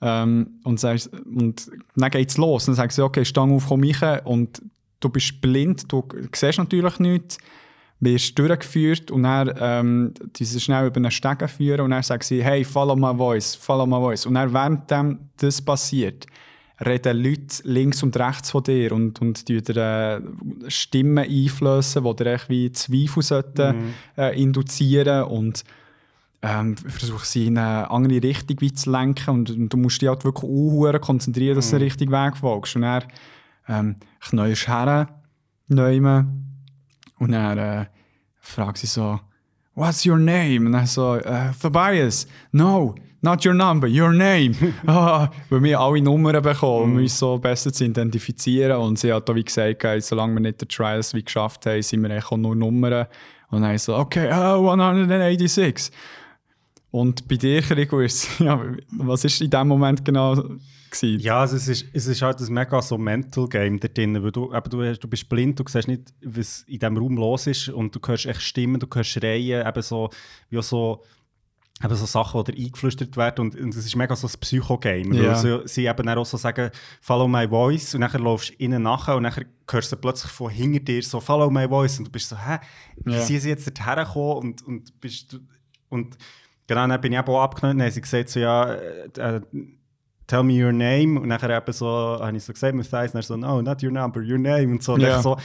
ähm, 0.01 0.59
und, 0.63 0.79
sagst, 0.79 1.09
und 1.13 1.69
dann 1.95 2.11
geht 2.11 2.29
es 2.29 2.37
los. 2.37 2.65
Dann 2.65 2.75
sagst 2.75 2.97
du, 2.97 3.03
okay, 3.03 3.25
stang 3.25 3.51
auf, 3.51 3.67
komm 3.67 3.83
rein. 3.83 4.21
Und 4.23 4.61
du 4.99 5.09
bist 5.09 5.41
blind, 5.41 5.91
du 5.91 6.07
siehst 6.33 6.57
natürlich 6.57 6.99
nichts, 6.99 7.37
wirst 7.99 8.37
durchgeführt 8.39 9.11
und 9.11 9.23
dann 9.23 9.53
ähm, 9.59 10.13
diese 10.35 10.59
schnell 10.59 10.87
über 10.87 10.97
einen 10.97 11.11
Stegen 11.11 11.47
führen 11.47 11.81
und 11.81 11.91
dann 11.91 12.03
sagen 12.03 12.23
sie, 12.23 12.43
hey, 12.43 12.63
follow 12.63 12.95
my 12.95 13.15
voice, 13.15 13.55
follow 13.55 13.85
my 13.85 13.97
voice. 13.97 14.25
Und 14.25 14.35
dann, 14.35 14.53
während 14.53 15.19
das 15.37 15.61
passiert, 15.61 16.25
reden 16.85 17.21
Leute 17.21 17.61
links 17.63 18.03
und 18.03 18.15
rechts 18.17 18.51
von 18.51 18.63
dir 18.63 18.93
und, 18.93 19.21
und 19.21 19.47
dir 19.49 19.67
äh, 19.75 20.21
Stimmen 20.67 21.17
einflößen, 21.17 22.03
die 22.03 22.23
dir 22.23 22.39
wie 22.47 22.71
Zweifel 22.71 23.23
sollten, 23.23 23.75
mhm. 23.75 23.93
äh, 24.17 24.41
induzieren 24.41 25.23
und 25.25 25.63
ähm, 26.41 26.77
versuchen 26.77 27.25
sie 27.25 27.47
in 27.47 27.57
eine 27.57 27.91
andere 27.91 28.23
Richtung 28.23 28.75
zu 28.75 28.89
lenken 28.89 29.29
und, 29.31 29.49
und, 29.49 29.73
du 29.73 29.75
musst 29.75 30.01
dich 30.01 30.07
halt 30.07 30.23
wirklich 30.23 30.49
auch 30.49 31.01
konzentrieren, 31.01 31.55
dass 31.55 31.69
du 31.69 31.75
den 31.75 31.81
mhm. 31.81 31.83
richtigen 31.83 32.11
Weg 32.13 32.37
folgst. 32.37 32.77
Und 32.77 32.83
dann 32.83 33.03
ähm, 33.67 33.95
knäust 34.21 34.67
du 34.67 34.71
her, 34.71 35.09
neumen, 35.67 36.48
und 37.19 37.31
dann 37.31 37.57
äh, 37.57 37.85
fragt 38.39 38.79
sie 38.79 38.87
so, 38.87 39.19
What's 39.75 40.05
your 40.05 40.17
name? 40.17 40.65
Und 40.65 40.73
dann 40.73 40.85
so, 40.85 41.15
uh, 41.15 41.53
Tobias, 41.61 42.27
no, 42.51 42.95
not 43.21 43.45
your 43.45 43.53
number, 43.53 43.87
your 43.87 44.11
name. 44.11 44.53
ah, 44.87 45.29
weil 45.49 45.63
wir 45.63 45.79
alle 45.79 46.01
Nummern 46.01 46.41
bekommen, 46.41 46.83
um 46.83 46.93
mm. 46.95 46.97
uns 46.97 47.17
so 47.17 47.37
besser 47.37 47.71
zu 47.71 47.85
identifizieren. 47.85 48.77
Und 48.77 48.99
sie 48.99 49.13
hat 49.13 49.29
auch 49.29 49.35
wie 49.35 49.43
gesagt, 49.43 49.85
solange 50.03 50.33
wir 50.33 50.41
nicht 50.41 50.59
die 50.59 50.65
Trials 50.65 51.13
wie 51.13 51.23
geschafft 51.23 51.65
haben, 51.65 51.81
sind 51.81 52.03
wir 52.03 52.17
auch 52.17 52.35
nur 52.35 52.57
Nummern. 52.57 53.07
Und 53.51 53.61
dann 53.61 53.77
so, 53.77 53.95
okay, 53.95 54.29
oh, 54.33 54.69
186. 54.69 55.93
Und 56.91 57.27
bei 57.27 57.35
dir, 57.35 57.63
Rico, 57.69 57.99
ist 57.99 58.39
ja, 58.39 58.61
was 58.91 59.23
ist 59.23 59.41
in 59.41 59.49
dem 59.49 59.67
Moment 59.67 60.03
genau 60.03 60.35
gewesen? 60.91 61.19
Ja, 61.19 61.41
also 61.41 61.55
es, 61.55 61.67
ist, 61.67 61.85
es 61.93 62.07
ist 62.07 62.21
halt 62.21 62.39
ein 62.39 62.53
mega 62.53 62.81
so 62.81 62.97
Mental 62.97 63.47
Game 63.47 63.79
da 63.79 63.87
drin, 63.87 64.21
weil 64.21 64.31
du, 64.31 64.53
eben, 64.53 64.69
du, 64.69 64.95
du 64.95 65.07
bist 65.07 65.29
blind, 65.29 65.59
du 65.59 65.63
siehst 65.67 65.87
nicht, 65.87 66.13
was 66.23 66.61
in 66.67 66.79
diesem 66.79 66.97
Raum 66.97 67.17
los 67.17 67.47
ist 67.47 67.69
und 67.69 67.95
du 67.95 67.99
hörst 68.05 68.25
echt 68.25 68.41
Stimmen, 68.41 68.79
du 68.79 68.87
hörst 68.93 69.09
Schreien, 69.09 69.67
eben 69.67 69.81
so, 69.81 70.09
wie 70.49 70.61
so, 70.61 71.03
eben 71.83 71.95
so 71.95 72.05
Sachen, 72.05 72.43
die 72.43 72.51
dir 72.51 72.65
eingeflüstert 72.65 73.15
werden 73.17 73.41
und, 73.41 73.55
und 73.55 73.75
es 73.75 73.85
ist 73.85 73.95
mega 73.95 74.15
so 74.15 74.27
ein 74.27 74.33
Psycho-Game, 74.39 75.13
ja. 75.13 75.43
weil 75.43 75.67
sie, 75.67 75.85
eben 75.85 76.09
auch 76.09 76.25
so 76.25 76.37
sagen, 76.37 76.71
follow 77.01 77.27
my 77.27 77.47
voice 77.47 77.95
und 77.95 78.01
dann 78.01 78.23
laufst 78.23 78.49
du 78.49 78.63
ihnen 78.63 78.83
nachher 78.83 79.15
und 79.15 79.23
dann 79.23 79.45
hörst 79.69 79.91
du 79.91 79.95
plötzlich 79.95 80.31
von 80.31 80.49
hinter 80.49 80.79
dir 80.79 81.01
so, 81.03 81.19
follow 81.19 81.49
my 81.49 81.67
voice 81.67 81.99
und 81.99 82.07
du 82.07 82.11
bist 82.11 82.29
so, 82.29 82.37
hä, 82.37 82.57
wie 83.05 83.13
ja. 83.13 83.21
sind 83.21 83.39
sie 83.39 83.49
jetzt 83.49 83.67
dorthin 83.67 84.03
gekommen 84.03 84.37
und, 84.37 84.67
und 84.67 84.99
bist 84.99 85.39
und 85.89 86.17
genau, 86.67 86.87
dann 86.87 87.01
bin 87.01 87.13
ich 87.13 87.19
auch 87.19 87.41
abgenommen 87.41 87.77
dann 87.77 87.87
haben 87.87 87.93
sie 87.93 88.01
gesagt 88.01 88.29
so, 88.29 88.39
ja, 88.39 88.73
äh 88.73 89.41
tell 90.29 90.43
me 90.43 90.53
your 90.53 90.71
name. 90.71 91.19
Und 91.19 91.29
dann 91.29 91.51
eben 91.51 91.73
so, 91.73 91.87
habe 91.87 92.37
ich 92.37 92.43
so 92.43 92.53
gesagt, 92.53 92.75
mit 92.75 92.89
Thighs, 92.89 93.13
und 93.13 93.15
dann 93.15 93.23
so, 93.23 93.35
no, 93.35 93.61
not 93.61 93.83
your 93.83 93.91
number, 93.91 94.21
your 94.21 94.37
name. 94.37 94.67
Und 94.67 94.83
so, 94.83 94.93
und 94.93 95.21
so, 95.21 95.37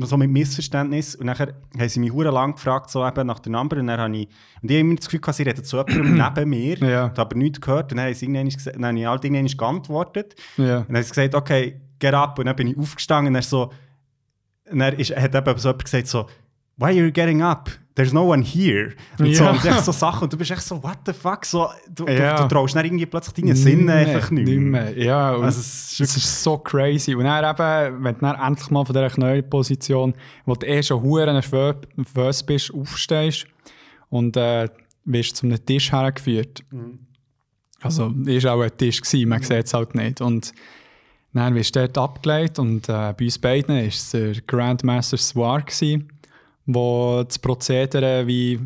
so 0.00 0.16
mit 0.16 0.30
Missverständnis. 0.30 1.14
Und 1.14 1.28
dann 1.28 1.38
haben 1.38 1.88
sie 1.88 2.00
mich 2.00 2.12
hure 2.12 2.30
lang 2.30 2.54
gefragt, 2.54 2.90
so 2.90 3.06
eben 3.06 3.26
nach 3.26 3.38
der 3.38 3.52
Number. 3.52 3.76
Und 3.78 3.86
dann 3.86 4.00
habe 4.00 4.16
ich, 4.16 4.28
und 4.60 4.70
ich 4.70 4.76
habe 4.76 4.80
immer 4.80 4.96
das 4.96 5.08
Gefühl, 5.08 5.32
sie 5.32 5.42
reden 5.44 5.64
zu 5.64 5.76
jemandem 5.78 6.16
neben 6.36 6.50
mir. 6.50 6.78
Ja. 6.78 6.86
Ich 6.86 7.10
habe 7.10 7.20
aber 7.22 7.36
nichts 7.36 7.60
gehört. 7.60 7.92
Und 7.92 7.98
dann, 7.98 8.12
gesagt, 8.12 8.76
dann 8.76 8.84
habe 8.84 8.98
ich 8.98 9.06
halt 9.06 9.24
irgendwann 9.24 9.46
geantwortet. 9.46 10.34
Ja. 10.56 10.78
Und 10.78 10.88
dann 10.88 10.96
haben 10.96 11.02
sie 11.04 11.10
gesagt, 11.10 11.34
okay, 11.34 11.80
get 11.98 12.14
up. 12.14 12.38
Und 12.38 12.46
dann 12.46 12.56
bin 12.56 12.66
ich 12.66 12.76
aufgestanden 12.76 13.32
und 13.32 13.36
er 13.36 13.42
so, 13.42 13.70
und 14.70 14.80
dann 14.80 14.94
ist, 14.94 15.16
hat 15.16 15.34
eben 15.34 15.58
so 15.58 15.68
jemand 15.68 15.84
gesagt, 15.84 16.08
so, 16.08 16.26
why 16.76 16.86
are 16.86 16.92
you 16.92 17.12
getting 17.12 17.40
up? 17.40 17.70
There's 17.98 18.12
no 18.12 18.32
one 18.32 18.44
here. 18.44 18.92
Und 19.18 19.26
ja. 19.26 19.34
so, 19.34 19.48
und 19.48 19.64
echt 19.64 19.84
so 19.84 19.90
Sachen. 19.90 20.22
Und 20.22 20.32
du 20.32 20.36
bist 20.36 20.52
echt 20.52 20.62
so, 20.62 20.80
what 20.80 20.98
the 21.04 21.12
fuck? 21.12 21.44
So, 21.44 21.68
du, 21.92 22.06
ja. 22.06 22.36
du, 22.36 22.42
du 22.44 22.48
traust 22.48 22.76
dann 22.76 22.84
irgendwie 22.84 23.06
plötzlich 23.06 23.34
deine 23.34 23.56
Sinne 23.56 23.92
einfach 23.92 24.30
nicht 24.30 24.46
mehr. 24.46 24.54
Nicht 24.54 24.96
mehr. 24.96 25.04
Ja, 25.04 25.34
und 25.34 25.42
also, 25.42 25.58
es, 25.58 25.94
ist, 25.94 26.00
es 26.00 26.16
ist 26.16 26.44
so 26.44 26.58
crazy. 26.58 27.16
Und 27.16 27.24
dann 27.24 27.44
eben, 27.44 28.04
wenn 28.04 28.14
du 28.14 28.20
dann 28.20 28.36
endlich 28.36 28.70
mal 28.70 28.84
von 28.84 28.94
dieser 28.94 29.10
Knäuelposition, 29.10 30.14
wo 30.46 30.54
du 30.54 30.64
eh 30.64 30.80
schon 30.80 31.02
hure 31.02 31.26
nervös 31.32 32.42
bist, 32.44 32.72
aufstehst 32.72 33.48
und 34.10 34.36
äh, 34.36 34.68
wirst 35.04 35.34
zum 35.34 35.52
Tisch 35.66 35.90
hergeführt. 35.90 36.62
Mhm. 36.70 37.00
Also, 37.80 38.14
es 38.28 38.44
war 38.44 38.54
auch 38.54 38.62
ein 38.62 38.76
Tisch, 38.76 39.00
gewesen, 39.00 39.28
man 39.28 39.40
mhm. 39.40 39.44
sieht 39.44 39.66
es 39.66 39.74
halt 39.74 39.96
nicht. 39.96 40.20
Und 40.20 40.52
dann 41.32 41.52
wirst 41.56 41.74
du 41.74 41.80
dort 41.80 41.98
abgelegt 41.98 42.60
und 42.60 42.88
äh, 42.88 43.12
bei 43.18 43.24
uns 43.24 43.40
beiden 43.40 43.74
war 43.74 43.82
es 43.82 44.10
der 44.10 44.40
Grandmaster 44.42 45.16
Swar. 45.16 45.62
Gewesen 45.62 46.12
wo 46.68 47.24
das 47.26 47.38
Prozedere 47.38 48.26
wie 48.26 48.60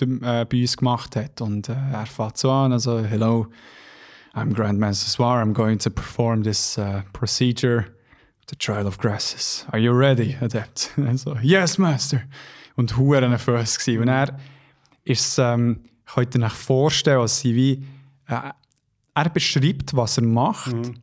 äh, 0.00 0.44
bei 0.44 0.60
uns 0.60 0.76
gemacht 0.76 1.16
hat. 1.16 1.40
Und 1.40 1.68
äh, 1.68 1.74
er 1.92 2.06
fängt 2.06 2.36
so 2.36 2.50
an, 2.50 2.72
also, 2.72 2.98
hello, 2.98 3.46
I'm 4.34 4.52
Grandmaster 4.52 5.08
Swar, 5.08 5.42
I'm 5.42 5.52
going 5.52 5.78
to 5.78 5.90
perform 5.90 6.42
this 6.42 6.76
uh, 6.76 7.02
procedure, 7.12 7.86
the 8.48 8.56
Trial 8.56 8.86
of 8.86 8.98
Grasses. 8.98 9.64
Are 9.70 9.78
you 9.78 9.92
ready, 9.92 10.36
Adept? 10.40 10.90
so, 11.14 11.36
yes, 11.40 11.78
Master. 11.78 12.22
Und 12.74 12.96
hure 12.96 13.26
nervös 13.28 13.78
gewesen. 13.78 14.02
Und 14.02 14.08
er 14.08 14.36
ist, 15.04 15.38
ähm, 15.38 15.84
könnt 16.04 16.34
ihr 16.34 16.44
euch 16.44 16.52
vorstellen, 16.52 17.20
als 17.20 17.40
sie 17.40 17.54
wie, 17.54 17.84
äh, 18.26 18.50
er 19.14 19.30
beschreibt, 19.30 19.96
was 19.96 20.18
er 20.18 20.24
macht, 20.24 20.74
mhm. 20.74 20.96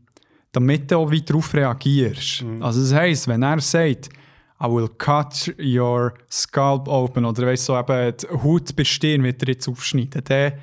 damit 0.52 0.92
du 0.92 0.98
auch 0.98 1.10
wieder 1.10 1.26
darauf 1.26 1.54
reagierst. 1.54 2.44
Mhm. 2.44 2.62
Also 2.62 2.82
das 2.82 2.94
heisst, 2.94 3.28
wenn 3.30 3.42
er 3.42 3.62
sagt, 3.62 4.10
I 4.64 4.68
will 4.68 4.88
cut 4.88 5.54
your 5.60 6.14
scalp 6.32 6.88
open 6.88 7.26
oder 7.26 7.46
weißt 7.46 7.66
so 7.66 7.78
eben 7.78 8.14
die 8.18 8.28
Haut 8.28 8.76
bestehen, 8.76 9.24
wird 9.24 9.42
er 9.44 9.50
jetzt 9.50 9.68
aufschneiden. 9.68 10.24
Dann 10.24 10.54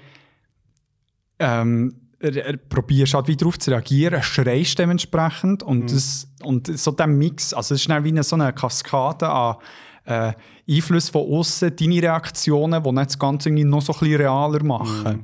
ähm, 1.39 1.94
er, 2.18 2.36
er 2.47 2.56
probierst 2.56 3.14
halt 3.14 3.28
wieder 3.28 3.39
darauf 3.39 3.59
zu 3.59 3.70
reagieren, 3.70 4.22
schreist 4.22 4.78
dementsprechend 4.78 5.62
und, 5.62 5.85
mhm. 5.85 5.86
das, 5.86 6.28
und 6.43 6.78
so 6.78 6.93
der 6.93 7.06
Mix, 7.06 7.52
also 7.52 7.74
es 7.74 7.82
ist 7.82 7.90
dann 7.90 8.05
wie 8.05 8.09
eine, 8.09 8.22
so 8.22 8.36
eine 8.36 8.52
Kaskade 8.52 9.28
an 9.28 9.56
äh, 10.05 10.32
Einflüssen 10.68 11.12
von 11.12 11.31
außen, 11.32 11.74
deine 11.77 12.02
Reaktionen, 12.02 12.82
die 12.82 12.94
das 12.94 13.18
Ganze 13.18 13.51
noch 13.51 13.82
so 13.82 13.93
ein 13.93 13.98
bisschen 13.98 14.16
realer 14.16 14.62
machen. 14.62 15.16
Mhm. 15.16 15.22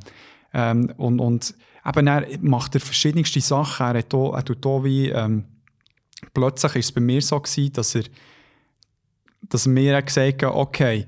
Ähm, 0.53 0.93
und, 0.97 1.20
und 1.20 1.55
eben 1.86 2.07
er 2.07 2.27
macht 2.40 2.74
er 2.74 2.81
verschiedenste 2.81 3.40
Sachen. 3.40 3.86
Er, 3.86 3.98
hat 3.98 4.15
auch, 4.15 4.35
er 4.35 4.44
tut 4.44 4.65
auch 4.66 4.85
wie, 4.85 5.09
ähm, 5.11 5.44
plötzlich 6.35 6.74
war 6.74 6.81
es 6.81 6.93
bei 6.93 7.01
mir 7.01 7.23
so 7.23 7.39
gewesen, 7.39 7.73
dass 7.73 7.94
er 7.94 8.05
dass 9.43 9.67
wir 9.67 10.03
gesagt 10.03 10.43
haben, 10.43 10.57
okay, 10.57 11.07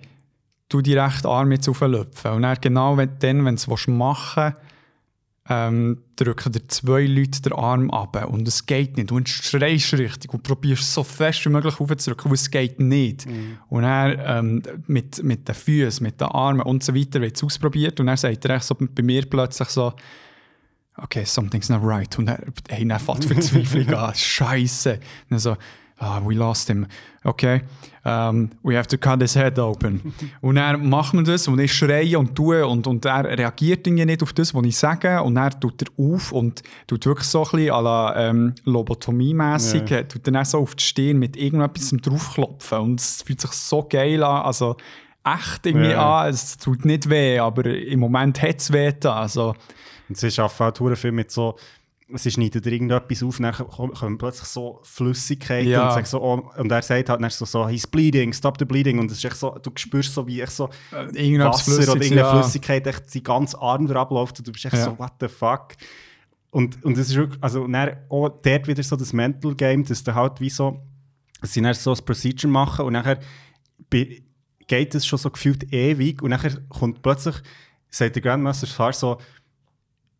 du 0.69 0.81
die 0.81 0.95
rechte 0.95 1.29
Arm 1.29 1.53
jetzt 1.53 1.69
auflöpfen. 1.69 2.33
Und 2.33 2.43
dann 2.43 2.59
genau 2.61 2.97
wenn, 2.97 3.19
dann, 3.19 3.45
wenn 3.45 3.57
du 3.57 3.75
es 3.75 3.87
machen 3.87 4.55
willst, 4.55 4.69
ähm, 5.51 6.03
drücken 6.17 6.53
dir 6.53 6.69
zwei 6.69 7.07
Leute 7.07 7.41
den 7.41 7.55
Arm 7.55 7.91
ab 7.91 8.23
und 8.31 8.47
es 8.47 8.67
geht 8.67 8.97
nicht. 8.97 9.11
Du 9.11 9.21
schreist 9.25 9.95
richtig 9.95 10.33
und 10.35 10.43
probierst 10.43 10.93
so 10.93 11.03
fest 11.03 11.45
wie 11.47 11.49
möglich 11.49 11.81
aufzudrücken, 11.81 12.27
aber 12.27 12.35
es 12.35 12.51
geht 12.51 12.79
nicht. 12.79 13.27
Mhm. 13.27 13.59
Und 13.69 13.85
er 13.85 14.39
ähm, 14.39 14.63
mit, 14.87 15.23
mit 15.23 15.49
den 15.49 15.55
Füßen, 15.55 16.05
mit 16.05 16.21
den 16.21 16.29
Armen 16.29 16.61
und 16.61 16.85
so 16.85 16.95
weiter 16.95 17.21
wird 17.23 17.37
es 17.37 17.45
ausprobiert 17.45 17.99
und 17.99 18.09
er 18.09 18.19
sagt 18.19 18.45
er 18.45 18.61
so 18.61 18.77
bei 18.79 19.03
mir 19.03 19.25
plötzlich 19.25 19.69
so, 19.69 19.95
okay, 20.97 21.25
something's 21.25 21.71
not 21.71 21.81
right. 21.83 22.19
Und 22.19 22.29
er, 22.29 22.41
hey, 22.69 22.87
dann 22.87 23.01
fängt 23.01 23.25
Verzweiflung 23.25 23.95
an, 23.95 24.15
Scheiße. 24.15 25.01
Und 25.31 25.39
so, 25.39 25.57
ah, 25.99 26.20
we 26.25 26.35
lost 26.35 26.69
him. 26.69 26.87
Okay, 27.25 27.62
um, 28.05 28.51
we 28.62 28.77
have 28.77 28.87
to 28.89 28.97
cut 28.97 29.20
his 29.20 29.35
head 29.35 29.59
open. 29.59 30.15
und 30.41 30.55
dann 30.55 30.89
macht 30.89 31.12
man 31.15 31.25
das 31.25 31.47
und 31.49 31.59
ich 31.59 31.73
schreie 31.75 32.19
und 32.19 32.35
tue 32.35 32.66
und, 32.66 32.87
und 32.87 33.05
er 33.05 33.25
reagiert 33.25 33.87
irgendwie 33.87 34.07
nicht 34.07 34.23
auf 34.23 34.33
das, 34.33 34.55
was 34.55 34.65
ich 34.65 34.77
sage 34.79 35.20
und 35.23 35.35
dann 35.35 35.59
tut 35.61 35.83
er 35.83 35.89
auf 35.99 36.33
und 36.33 36.62
tut 36.87 37.05
wirklich 37.05 37.27
so 37.29 37.41
ein 37.45 37.51
bisschen 37.51 37.73
à 37.73 37.81
la 37.83 38.29
ähm, 38.29 38.55
Lobotomie-mässig, 38.65 39.91
Ja. 39.91 40.03
tut 40.05 40.27
dann 40.27 40.37
auch 40.37 40.45
so 40.45 40.59
auf 40.59 40.75
die 40.75 40.85
Stirn 40.85 41.19
mit 41.19 41.37
irgendetwas 41.37 41.91
draufklopfen 42.01 42.79
und 42.79 43.01
es 43.01 43.23
fühlt 43.23 43.41
sich 43.41 43.53
so 43.53 43.83
geil 43.89 44.23
an, 44.23 44.43
also 44.43 44.77
echt 45.25 45.66
irgendwie 45.66 45.91
Ja. 45.91 46.23
an, 46.23 46.31
es 46.31 46.57
tut 46.57 46.85
nicht 46.85 47.11
weh, 47.11 47.39
aber 47.39 47.65
im 47.66 48.01
Moment 48.01 48.41
hat 48.43 48.57
es 48.61 48.73
weh 48.73 48.93
da, 48.99 49.16
also 49.23 49.55
Und 50.09 50.16
sie 50.16 50.29
arbeiten 50.41 50.55
verdammt 50.75 50.99
viel 50.99 51.12
mit 51.12 51.31
so, 51.31 51.57
sie 52.14 52.30
schneiden 52.30 52.62
dir 52.62 52.72
irgendetwas 52.72 53.22
auf, 53.22 53.36
dann 53.39 53.52
kommen 53.52 54.16
plötzlich 54.16 54.48
so 54.48 54.80
Flüssigkeiten 54.82 55.68
Ja. 55.70 55.94
und, 55.94 56.06
so, 56.06 56.22
oh, 56.22 56.51
und 56.56 56.72
er 56.72 56.80
sagt 56.82 57.09
halt 57.10 57.20
dann 57.22 57.30
so, 57.30 57.44
so, 57.44 57.68
he's 57.68 57.86
bleeding, 57.86 58.32
stop 58.32 58.56
the 58.59 58.64
bleeding. 58.64 58.98
Und 58.98 59.10
es 59.10 59.18
ist 59.18 59.24
echt 59.26 59.36
so, 59.36 59.51
du 59.62 59.70
spürst 59.76 60.14
so, 60.14 60.26
wie 60.26 60.40
echt 60.40 60.52
so 60.52 60.70
irgendetwas 61.12 61.68
Wasser 61.68 61.93
oder 61.93 62.02
irgendeine 62.02 62.20
ja. 62.20 62.40
Flüssigkeit 62.40 62.86
echt 62.86 63.10
seinen 63.10 63.24
ganzen 63.24 63.59
Arm 63.60 63.86
abläuft 63.90 64.39
und 64.39 64.48
du 64.48 64.52
bist 64.52 64.64
echt 64.64 64.74
Ja. 64.74 64.85
so, 64.85 64.98
what 64.98 65.12
the 65.20 65.28
fuck. 65.28 65.74
Und, 66.51 66.82
und 66.82 66.97
das 66.97 67.09
ist 67.10 67.16
wirklich, 67.16 67.43
also 67.43 67.66
dann 67.66 67.97
auch 68.09 68.30
dort 68.30 68.66
wieder 68.66 68.82
so 68.82 68.97
das 68.97 69.12
Mental 69.12 69.55
Game, 69.55 69.85
dass 69.85 70.02
du 70.02 70.14
halt 70.14 70.40
wie 70.40 70.48
so, 70.51 70.80
dass 71.43 71.52
sie 71.52 71.60
dann 71.60 71.74
so 71.74 71.93
ein 71.93 72.05
Procedure 72.05 72.51
machen 72.51 72.86
und 72.86 72.94
nachher 72.94 73.18
geht 73.90 74.94
es 74.94 75.06
schon 75.06 75.18
so 75.18 75.30
gefühlt 75.30 75.72
ewig 75.72 76.22
und 76.22 76.30
nachher 76.30 76.56
kommt 76.70 77.02
plötzlich, 77.02 77.36
sagt 77.90 78.16
der 78.16 78.22
Grandmaster 78.22 78.93
so, 78.93 79.18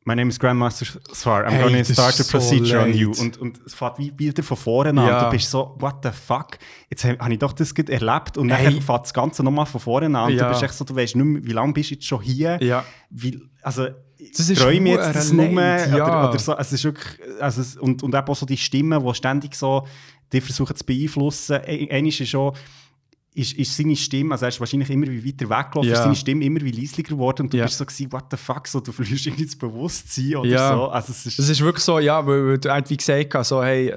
My 0.09 0.15
name 0.17 0.31
is 0.31 0.39
Grandmaster 0.41 0.87
Sfar, 1.13 1.45
I'm 1.47 1.51
Hey, 1.51 1.63
gonna 1.65 1.85
start 1.85 2.15
a 2.15 2.21
ist 2.23 2.31
so 2.31 2.39
procedure 2.39 2.81
on 2.83 2.95
you. 2.95 3.13
Und, 3.21 3.37
und 3.37 3.61
es 3.67 3.75
fährt 3.75 3.99
wie 3.99 4.11
Bilder 4.11 4.43
von 4.43 4.57
vorne 4.57 4.89
an. 4.89 4.97
Ja. 5.07 5.19
Und 5.19 5.25
du 5.27 5.31
bist 5.33 5.51
so, 5.51 5.77
what 5.79 5.97
the 6.03 6.09
fuck? 6.11 6.57
Jetzt 6.89 7.05
habe 7.05 7.19
hab 7.19 7.31
ich 7.31 7.39
doch 7.39 7.53
das 7.53 7.73
erlebt 7.73 8.39
und 8.39 8.49
Hey. 8.49 8.73
dann 8.73 8.81
fährt 8.81 9.03
das 9.05 9.13
Ganze 9.13 9.43
nochmal 9.45 9.67
von 9.67 9.83
vorne 9.83 10.07
an. 10.19 10.33
Ja. 10.33 10.45
du 10.45 10.49
bist 10.49 10.63
echt 10.63 10.73
so, 10.73 10.85
du 10.87 10.97
weißt 10.97 11.15
nicht 11.15 11.25
mehr, 11.27 11.45
wie 11.45 11.53
lange 11.53 11.75
bist 11.75 11.91
du 11.91 11.95
jetzt 11.97 12.07
schon 12.07 12.23
hier? 12.23 12.59
Ja. 12.63 12.87
Wie, 13.11 13.39
also, 13.61 13.87
Das 14.35 14.49
ist 14.49 14.59
träume 14.59 14.89
ich 14.89 14.97
jetzt 14.97 15.15
das 15.15 15.31
nur? 15.31 15.45
Oder, 15.47 16.31
oder 16.31 16.39
so, 16.39 16.53
also 16.55 16.69
es 16.69 16.73
ist 16.73 16.85
wirklich, 16.85 17.19
also 17.43 17.61
es, 17.61 17.77
und, 17.77 18.03
und 18.03 18.15
eben 18.15 18.27
auch 18.29 18.35
so 18.37 18.47
die 18.47 18.57
Stimmen, 18.57 19.05
die 19.05 19.15
ständig 19.15 19.55
so, 19.55 19.87
die 20.33 20.41
versuchen 20.41 20.75
zu 20.75 20.87
beeinflussen. 20.87 21.57
Ein- 21.67 21.91
Eines 21.91 22.19
ist 22.19 22.31
schon, 22.31 22.55
ist, 23.39 23.53
ist 23.55 23.77
seine 23.77 23.95
Stimme, 23.97 24.33
also 24.35 24.45
er 24.45 24.49
ist 24.51 24.61
wahrscheinlich 24.61 24.91
immer 24.91 25.07
wie 25.07 25.25
weiter 25.25 25.45
weggelaufen, 25.49 25.85
Ja. 25.89 25.95
ist 25.95 26.03
seine 26.03 26.17
Stimme 26.17 26.45
immer 26.45 26.61
wie 26.61 26.71
leislicher 26.73 27.11
geworden 27.11 27.43
und 27.43 27.53
du 27.53 27.57
Ja. 27.59 27.65
bist 27.65 27.79
so 27.79 27.85
gewesen, 27.87 28.13
what 28.13 28.25
the 28.31 28.37
fuck, 28.37 28.67
so, 28.67 28.81
du 28.81 28.93
verlierst 28.93 29.27
irgendwie 29.27 29.47
das 29.47 29.57
Bewusstsein 29.57 30.37
oder 30.37 30.49
Ja. 30.51 30.75
so. 30.75 30.89
Also 30.89 31.13
es 31.13 31.27
ist, 31.27 31.39
Es 31.39 31.49
ist 31.49 31.61
wirklich 31.61 31.85
so, 31.85 31.99
ja, 31.99 32.27
weil, 32.27 32.47
weil 32.49 32.59
du 32.59 32.71
halt 32.73 32.91
wie 32.91 32.97
gesagt 32.97 33.35
hast, 33.35 33.49
so, 33.49 33.63
hey, 33.63 33.95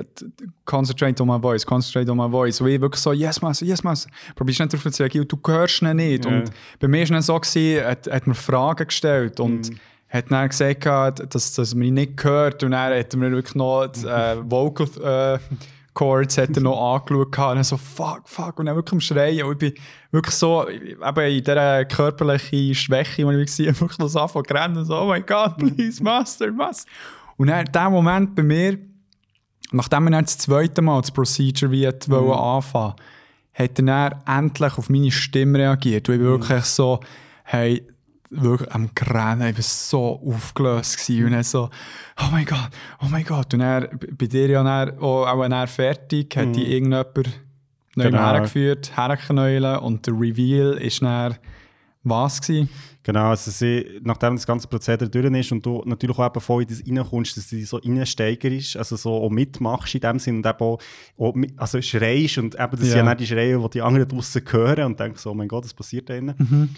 concentrate 0.65 1.21
on 1.21 1.27
my 1.27 1.39
voice, 1.39 1.65
concentrate 1.65 2.09
on 2.11 2.17
my 2.17 2.29
voice. 2.29 2.61
Und 2.61 2.67
ich 2.69 2.79
wirklich 2.79 3.01
so, 3.01 3.11
yes, 3.13 3.41
Master, 3.41 3.65
yes, 3.65 3.83
Master. 3.83 4.09
Probierst 4.35 4.59
nicht 4.59 4.73
darauf 4.73 4.91
zu 4.91 5.03
reagieren, 5.03 5.27
du 5.27 5.37
hörst 5.47 5.81
ihn 5.81 5.95
nicht. 5.95 6.25
Ja. 6.25 6.31
Und 6.31 6.51
bei 6.79 6.87
mir 6.87 7.09
war 7.09 7.17
es 7.17 7.25
so, 7.25 7.39
gewesen, 7.39 7.85
hat, 7.85 8.07
hat 8.11 8.27
mir 8.27 8.35
Fragen 8.35 8.87
gestellt 8.87 9.39
und 9.39 9.71
hat 10.09 10.29
dann 10.29 10.49
gesagt, 10.49 10.85
dass, 11.33 11.53
dass 11.53 11.73
man 11.73 11.87
ihn 11.87 11.93
nicht 11.95 12.23
hört. 12.23 12.63
Und 12.63 12.71
dann 12.71 12.93
hat 12.93 13.13
er 13.13 13.19
mir 13.19 13.31
wirklich 13.31 13.55
noch 13.55 13.87
die 13.87 14.05
äh, 14.05 14.37
Vocal 14.43 14.87
äh, 15.01 15.39
Chords 15.93 16.37
hat 16.37 16.55
er 16.55 16.63
noch 16.63 16.95
angeschaut 16.95 17.27
und 17.27 17.55
dann 17.55 17.63
so, 17.63 17.77
fuck, 17.77 18.21
fuck. 18.25 18.59
Und 18.59 18.67
dann 18.67 18.75
wirklich 18.75 18.93
am 18.93 19.01
Schreien. 19.01 19.45
Und 19.45 19.63
ich 19.63 19.73
bin 19.73 19.83
wirklich 20.11 20.35
so, 20.35 20.67
eben 20.67 20.91
in 20.91 21.43
dieser 21.43 21.85
körperlichen 21.85 22.75
Schwäche, 22.75 23.25
die 23.25 23.41
ich 23.41 23.59
war, 23.59 23.65
wirklich 23.81 23.99
noch 23.99 24.07
so 24.07 24.19
anfangen 24.19 24.45
zu 24.45 24.53
rennen. 24.53 24.85
So, 24.85 24.97
oh 24.97 25.07
mein 25.07 25.25
Gott, 25.25 25.57
please, 25.57 26.01
Master, 26.03 26.51
Master. 26.51 26.89
Und 27.37 27.47
dann 27.47 27.65
in 27.65 27.71
dem 27.71 27.91
Moment 27.91 28.35
bei 28.35 28.43
mir, 28.43 28.77
nachdem 29.71 30.03
wir 30.05 30.11
dann 30.11 30.25
das 30.25 30.37
zweite 30.37 30.81
Mal 30.81 31.01
das 31.01 31.11
Procedure 31.11 31.71
wie 31.71 31.87
mhm. 31.87 32.31
anfangen 32.31 32.95
hat 33.53 33.79
er 33.79 33.85
dann 33.85 34.13
endlich 34.25 34.77
auf 34.77 34.89
meine 34.89 35.11
Stimme 35.11 35.59
reagiert. 35.59 36.07
Und 36.07 36.15
ich 36.15 36.21
bin 36.21 36.29
wirklich 36.29 36.63
so, 36.65 36.99
hey, 37.43 37.85
wirklich 38.31 38.71
am 38.71 38.85
ich 38.85 38.99
war 39.57 39.61
so 39.61 40.21
aufgelöst. 40.25 40.97
Gewesen. 40.97 41.25
Und 41.25 41.31
dann 41.33 41.43
so, 41.43 41.69
oh 42.19 42.29
mein 42.31 42.45
Gott, 42.45 42.69
oh 43.03 43.07
mein 43.09 43.25
Gott. 43.25 43.53
Und 43.53 43.59
dann, 43.59 43.87
bei 44.17 44.25
dir 44.25 44.49
ja 44.49 44.63
dann, 44.63 44.97
auch, 44.99 45.27
auch 45.27 45.47
dann 45.47 45.67
fertig, 45.67 46.35
hat 46.37 46.55
die 46.55 46.73
irgendjemand 46.73 47.15
neu 47.95 48.05
Genau. 48.05 48.17
hergeführt, 48.19 48.95
herknäulen 48.95 49.79
und 49.79 50.07
der 50.07 50.13
Reveal 50.13 50.73
ist 50.77 51.01
dann 51.01 51.35
was 52.03 52.41
gewesen? 52.41 52.69
Genau, 53.03 53.29
also 53.31 53.51
sie, 53.51 53.99
nachdem 54.03 54.35
das 54.35 54.45
ganze 54.45 54.67
Prozedere 54.67 55.09
durch 55.09 55.25
ist 55.25 55.51
und 55.51 55.65
du 55.65 55.81
natürlich 55.85 56.17
auch 56.17 56.27
eben 56.27 56.39
voll 56.39 56.63
in 56.63 56.67
das 56.69 56.81
reinkommst, 56.87 57.35
dass 57.35 57.49
du 57.49 57.55
dich 57.55 57.67
so 57.67 57.77
reinsteigerst, 57.77 58.77
also 58.77 58.95
so 58.95 59.11
auch 59.11 59.29
mitmachst 59.29 59.93
in 59.95 60.01
dem 60.01 60.19
Sinn 60.19 60.37
und 60.37 60.45
eben 60.45 60.57
auch, 60.59 60.79
auch 61.17 61.33
mit, 61.33 61.53
also 61.59 61.81
schreist 61.81 62.37
und 62.37 62.55
eben, 62.55 62.71
das 62.71 62.79
Ja. 62.81 62.85
sind 62.85 62.97
ja 62.97 63.03
nicht 63.05 63.19
die 63.21 63.27
Schreie, 63.27 63.59
die 63.59 63.69
die 63.71 63.81
anderen 63.81 64.07
draussen 64.07 64.41
hören 64.49 64.85
und 64.85 64.99
denken 64.99 65.17
so, 65.17 65.31
oh 65.31 65.33
mein 65.33 65.47
Gott, 65.47 65.63
was 65.65 65.73
passiert 65.73 66.09
da 66.09 66.13
drinnen? 66.13 66.69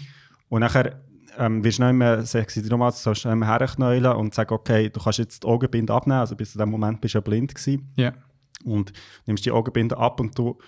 Und 0.48 0.60
nachher 0.60 1.00
ähm, 1.38 1.64
wirst 1.64 1.78
du 1.78 1.84
nicht 1.84 1.94
mehr, 1.94 2.22
dir 2.22 2.70
nochmal, 2.70 2.90
du 2.90 2.96
sollst 2.96 3.24
nicht 3.24 3.34
mehr 3.34 3.48
herknäulen 3.48 4.12
und 4.12 4.34
sagen, 4.34 4.54
okay, 4.54 4.90
du 4.90 5.00
kannst 5.00 5.18
jetzt 5.18 5.42
die 5.42 5.46
Augenbinde 5.46 5.92
abnehmen, 5.92 6.20
also 6.20 6.36
bis 6.36 6.52
zu 6.52 6.58
dem 6.58 6.70
Moment 6.70 7.00
bist 7.00 7.14
du 7.14 7.18
ja 7.18 7.22
blind 7.22 7.54
gewesen. 7.54 7.88
Ja. 7.96 8.12
und 8.64 8.92
nimmst 9.26 9.44
die 9.46 9.50
Augenbinde 9.50 9.96
ab 9.96 10.20
und 10.20 10.36
du 10.38 10.58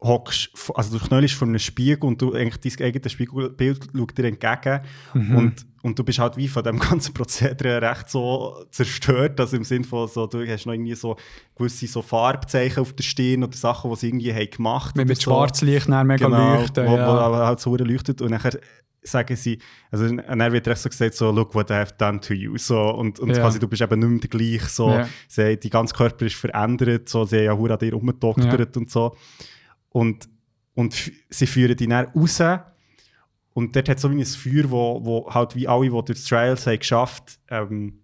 hockst, 0.00 0.50
also 0.74 0.98
du 0.98 1.04
knäulst 1.04 1.34
vor 1.34 1.46
einem 1.46 1.58
Spiegel 1.58 2.04
und 2.04 2.20
du 2.20 2.34
eigentlich 2.34 2.76
dein 2.76 2.86
eigenes 2.86 3.12
Spiegelbild 3.12 3.88
schaut 3.94 4.18
dir 4.18 4.24
entgegen. 4.24 4.80
Und, 5.36 5.66
und 5.82 5.98
du 5.98 6.04
bist 6.04 6.18
halt 6.18 6.36
wie 6.36 6.48
von 6.48 6.62
dem 6.62 6.78
ganzen 6.90 7.12
Prozedere 7.12 7.82
recht 7.82 8.08
so 8.08 8.64
zerstört, 8.70 9.38
also 9.40 9.56
im 9.56 9.64
Sinne 9.64 9.84
von 9.84 10.08
so, 10.08 10.26
du 10.26 10.46
hast 10.46 10.64
noch 10.66 10.72
irgendwie 10.72 10.94
so 10.94 11.16
gewisse 11.56 11.86
so 11.88 12.02
Farbzeichen 12.02 12.80
auf 12.80 12.92
der 12.92 13.02
Stirn 13.02 13.44
oder 13.44 13.56
Sachen, 13.56 13.90
die 13.90 13.96
sie 13.96 14.08
irgendwie 14.08 14.32
haben 14.32 14.50
gemacht 14.50 14.96
Mit, 14.96 15.04
oder 15.04 15.08
mit 15.10 15.18
so. 15.18 15.30
Schwarzlicht 15.30 15.88
dann 15.88 16.06
mega 16.06 16.26
genau, 16.26 16.54
leuchten. 16.56 16.86
wo, 16.86 16.96
ja. 16.96 17.06
wo 17.06 17.10
aber 17.10 17.46
halt 17.46 17.60
so 17.60 17.76
leuchtet 17.76 18.22
und 18.22 18.30
nachher 18.30 18.58
sagen 19.04 19.34
sie, 19.34 19.58
also 19.90 20.06
dann 20.14 20.52
wird 20.52 20.68
recht 20.68 20.80
so 20.80 20.88
gesagt, 20.88 21.14
so, 21.14 21.32
look 21.32 21.54
what 21.56 21.70
I 21.70 21.74
have 21.74 21.94
done 21.98 22.20
to 22.20 22.34
you, 22.34 22.56
so, 22.56 22.78
und, 22.94 23.18
und 23.18 23.30
Ja. 23.30 23.40
quasi 23.40 23.58
du 23.58 23.66
bist 23.66 23.82
eben 23.82 23.98
nicht 23.98 24.32
mehr 24.32 24.58
gleich, 24.58 24.68
so, 24.68 24.90
Ja. 24.90 25.08
sie, 25.26 25.56
die 25.58 25.70
ganze 25.70 25.92
Körper 25.94 26.24
ist 26.26 26.36
verändert, 26.36 27.08
so, 27.08 27.24
sie 27.24 27.48
haben 27.48 27.66
ja 27.66 27.72
an 27.74 27.78
dir 27.80 27.94
rumgedoktert 27.94 28.76
und 28.76 28.88
so. 28.92 29.16
Und, 29.88 30.28
und 30.74 30.94
sie 31.28 31.46
führen 31.48 31.76
dich 31.76 31.88
dann 31.88 32.06
raus 32.14 32.40
und 33.54 33.74
dort 33.76 33.88
hat 33.88 33.96
es 33.96 34.02
so 34.02 34.10
wie 34.10 34.20
ein 34.20 34.24
Feuer, 34.24 34.70
wo, 34.70 35.00
wo 35.04 35.30
halt 35.32 35.54
wie 35.56 35.68
alle, 35.68 35.84
die 35.84 35.90
durch 35.90 36.06
die 36.22 36.28
Trials 36.28 36.66
haben 36.66 36.78
geschafft 36.78 37.38
ähm, 37.50 38.00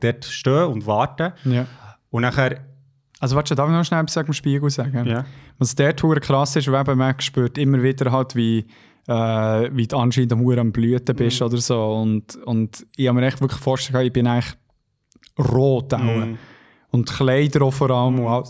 dort 0.00 0.24
stehen 0.24 0.64
und 0.66 0.86
warten. 0.86 1.32
ja. 1.44 1.66
Und 2.10 2.22
nachher, 2.22 2.60
Also 3.20 3.34
warte, 3.36 3.54
darf 3.54 3.68
ich 3.68 3.74
noch 3.74 3.84
schnell 3.84 4.00
etwas 4.02 4.16
am 4.18 4.32
Spiegel 4.32 4.70
sagen? 4.70 5.06
ja, 5.06 5.24
Was 5.58 5.74
der 5.74 5.96
Tour 5.96 6.16
krass 6.20 6.54
ist, 6.56 6.70
weil 6.70 6.94
man 6.96 7.18
spürt 7.20 7.58
immer 7.58 7.82
wieder 7.82 8.12
halt, 8.12 8.36
wie, 8.36 8.66
äh, 9.08 9.12
wie 9.72 9.86
du 9.86 9.96
anscheinend 9.96 10.32
am 10.32 10.40
Uhr 10.42 10.56
am 10.58 10.70
Blüten 10.72 11.16
bist 11.16 11.40
Mhm. 11.40 11.46
oder 11.46 11.56
so. 11.58 11.94
Und, 11.94 12.36
und 12.44 12.86
ich 12.96 13.08
habe 13.08 13.18
mir 13.18 13.26
echt 13.26 13.40
wirklich 13.40 13.60
vorgestellt, 13.60 14.06
ich 14.06 14.12
bin 14.12 14.26
eigentlich 14.26 14.54
rot 15.38 15.92
auch. 15.94 15.98
Mhm. 15.98 16.38
Und 16.90 17.08
Kleider 17.10 17.62
auch 17.62 17.72
vor 17.72 17.90
allem. 17.90 18.20
Und 18.20 18.28
halt, 18.30 18.48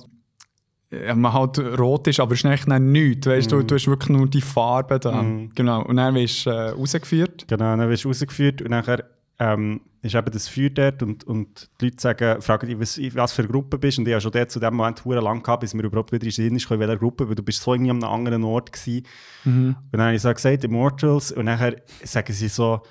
ja, 1.07 1.15
man 1.15 1.33
halt 1.33 1.59
rot 1.59 2.07
ist, 2.07 2.21
aber 2.21 2.33
es 2.33 2.41
ist 2.41 2.47
eigentlich 2.47 2.65
dann 2.65 2.93
nichts. 2.93 3.27
Weißt 3.27 3.51
du, 3.51 3.63
du 3.63 3.75
hast 3.75 3.87
wirklich 3.87 4.11
nur 4.17 4.29
die 4.29 4.41
Farbe 4.41 4.99
da. 4.99 5.23
Mhm. 5.23 5.51
Genau. 5.55 5.83
Und 5.85 5.97
dann 5.97 6.15
wirst 6.15 6.47
du 6.47 6.51
äh, 6.51 6.71
rausgeführt. 6.71 7.47
Genau, 7.49 7.77
dann 7.77 7.89
wirst 7.89 8.05
du 8.05 8.09
rausgeführt 8.09 8.63
und 8.63 8.71
nachher 8.71 9.05
ähm, 9.39 9.81
ist 10.03 10.15
eben 10.15 10.31
das 10.31 10.49
Feuer 10.49 10.71
dort 10.71 11.03
und, 11.03 11.25
und 11.25 11.71
die 11.81 11.87
Leute 11.87 12.01
sagen, 12.01 12.43
fragen 12.43 12.69
dich, 12.69 12.79
was, 12.79 12.99
was 13.15 13.33
für 13.33 13.43
eine 13.43 13.51
Gruppe 13.51 13.79
bist 13.79 13.99
und 13.99 14.07
ich 14.07 14.13
habe 14.13 14.21
schon 14.21 14.33
dort 14.33 14.51
zu 14.51 14.61
dem 14.61 14.75
Moment 14.75 15.05
hure 15.05 15.21
lang 15.21 15.43
gehabt, 15.43 15.61
bis 15.61 15.75
wir 15.75 15.83
überhaupt 15.83 16.13
wieder 16.13 16.25
in 16.25 16.31
den 16.31 16.59
Sinn 16.59 16.81
welcher 16.81 16.97
Gruppe, 16.97 17.29
weil 17.29 17.35
du 17.35 17.43
bist 17.43 17.63
so 17.63 17.73
irgendwie 17.73 17.91
an 17.91 18.03
einem 18.03 18.13
anderen 18.13 18.45
Ort 18.45 18.73
gewesen. 18.73 19.07
Und 19.45 19.77
dann 19.93 20.03
habe 20.03 20.15
ich 20.15 20.23
so 20.23 20.33
gesagt, 20.33 20.65
Immortals 20.65 21.33
und 21.33 21.47
nachher 21.47 21.77
sagen 22.05 22.33
sie 22.33 22.49
so, 22.49 22.83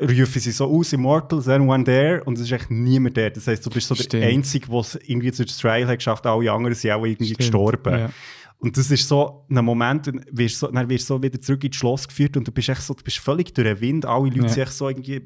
rufen 0.00 0.40
sie 0.40 0.52
so 0.52 0.66
aus, 0.66 0.92
Immortals, 0.92 1.48
anyone 1.48 1.84
there? 1.84 2.22
Und 2.24 2.38
es 2.38 2.44
ist 2.44 2.52
echt 2.52 2.70
niemand 2.70 3.16
der. 3.16 3.30
Das 3.30 3.46
heisst, 3.46 3.64
du 3.66 3.70
bist 3.70 3.88
so 3.88 3.94
Stimmt. 3.94 4.12
der 4.14 4.28
Einzige, 4.28 4.68
der 4.68 4.80
es 4.80 4.94
irgendwie 5.06 5.32
zu 5.32 5.44
Trial 5.44 5.86
hat 5.86 5.98
geschafft, 5.98 6.26
alle 6.26 6.50
anderen 6.52 6.74
sind 6.74 6.90
auch 6.92 7.04
irgendwie 7.04 7.26
Stimmt, 7.26 7.38
gestorben. 7.38 7.98
ja. 7.98 8.10
Und 8.58 8.76
das 8.76 8.90
ist 8.92 9.08
so 9.08 9.44
ein 9.50 9.64
Moment, 9.64 10.06
dann 10.06 10.24
wirst 10.30 10.62
du 10.62 10.66
so, 10.66 10.72
dann 10.72 10.88
wirst 10.88 11.10
du 11.10 11.14
so 11.14 11.22
wieder 11.22 11.40
zurück 11.40 11.64
ins 11.64 11.74
Schloss 11.74 12.06
geführt 12.06 12.36
und 12.36 12.46
du 12.46 12.52
bist 12.52 12.68
echt 12.68 12.82
so, 12.82 12.94
du 12.94 13.02
bist 13.02 13.18
völlig 13.18 13.52
durch 13.54 13.66
den 13.66 13.80
Wind. 13.80 14.06
Alle 14.06 14.26
Leute 14.28 14.42
Ja. 14.42 14.48
sind 14.48 14.62
echt 14.62 14.72
so 14.72 14.88
irgendwie, 14.88 15.20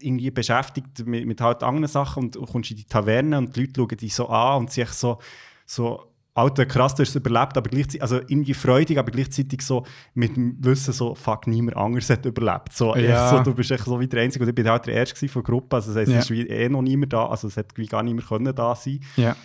irgendwie 0.00 0.30
beschäftigt 0.32 1.06
mit, 1.06 1.24
mit 1.24 1.40
halt 1.40 1.62
anderen 1.62 1.86
Sachen 1.86 2.24
und 2.24 2.34
du 2.34 2.42
kommst 2.44 2.72
in 2.72 2.76
die 2.78 2.84
Taverne 2.84 3.38
und 3.38 3.54
die 3.54 3.60
Leute 3.60 3.72
schauen 3.76 3.88
dich 3.96 4.12
so 4.14 4.28
an 4.28 4.58
und 4.62 4.72
sie 4.72 4.80
echt 4.80 4.94
so, 4.94 5.18
so 5.66 6.02
Alter, 6.36 6.66
krass, 6.66 6.96
du 6.96 7.02
hast 7.02 7.10
es 7.10 7.14
überlebt, 7.14 7.56
aber 7.56 7.70
gleichzeitig, 7.70 8.02
also 8.02 8.16
irgendwie 8.16 8.54
freudig, 8.54 8.98
aber 8.98 9.12
gleichzeitig 9.12 9.62
so 9.62 9.84
mit 10.14 10.36
dem 10.36 10.56
Wissen 10.64 10.92
so, 10.92 11.14
fuck, 11.14 11.46
niemand 11.46 11.76
anderes 11.76 12.10
hat 12.10 12.26
überlebt. 12.26 12.72
So, 12.72 12.96
Ja. 12.96 13.30
so, 13.30 13.40
du 13.42 13.54
bist 13.54 13.70
echt 13.70 13.84
so 13.84 14.00
wie 14.00 14.08
der 14.08 14.22
Einzige 14.22 14.42
und 14.44 14.48
ich 14.48 14.54
bin 14.54 14.68
halt 14.68 14.86
der 14.86 14.94
Erste 14.94 15.28
von 15.28 15.42
der 15.42 15.52
Gruppe, 15.52 15.76
also 15.76 15.92
das 15.92 16.00
heisst, 16.00 16.10
Ja. 16.12 16.18
es 16.18 16.24
ist 16.24 16.30
wie 16.32 16.42
eh 16.48 16.68
noch 16.68 16.82
niemand 16.82 17.12
da, 17.12 17.26
also 17.28 17.46
es 17.46 17.56
hätte 17.56 17.76
wie 17.76 17.86
gar 17.86 18.02
niemand 18.02 18.26
können 18.26 18.52
da 18.52 18.74
sein 18.74 18.98
Ja. 19.16 19.36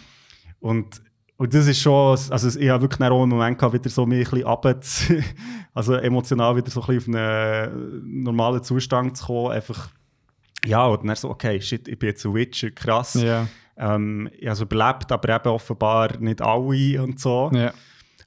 und, 0.59 0.99
und 1.37 1.53
das 1.53 1.67
ist 1.67 1.79
schon, 1.79 2.17
also 2.31 2.59
ich 2.59 2.69
habe 2.69 2.81
wirklich 2.81 3.07
auch 3.07 3.21
einen 3.21 3.29
Moment 3.29 3.59
gehabt, 3.59 3.75
wieder 3.75 3.89
so 3.89 4.07
mich 4.07 4.25
ein 4.27 4.31
bisschen 4.31 4.47
runter 4.47 4.81
zu- 4.81 5.23
also 5.75 5.93
emotional 5.93 6.55
wieder 6.57 6.71
so 6.71 6.81
ein 6.81 6.87
bisschen 6.97 7.15
auf 7.15 7.21
einen 7.21 8.23
normalen 8.23 8.63
Zustand 8.63 9.15
zu 9.15 9.27
kommen, 9.27 9.51
einfach, 9.51 9.89
ja, 10.65 10.87
und 10.87 11.05
dann 11.07 11.15
so, 11.15 11.29
okay, 11.29 11.61
shit, 11.61 11.87
ich 11.87 11.99
bin 11.99 12.09
jetzt 12.09 12.25
ein 12.25 12.33
Witcher, 12.33 12.71
krass. 12.71 13.13
Ja. 13.13 13.47
Ähm, 13.79 14.29
ich 14.37 14.45
habe 14.45 14.53
es 14.53 14.61
überlebt, 14.61 15.11
aber 15.11 15.35
eben 15.35 15.49
offenbar 15.49 16.17
nicht 16.19 16.41
alle 16.41 17.01
und 17.01 17.19
so. 17.19 17.49
Ja. 17.53 17.73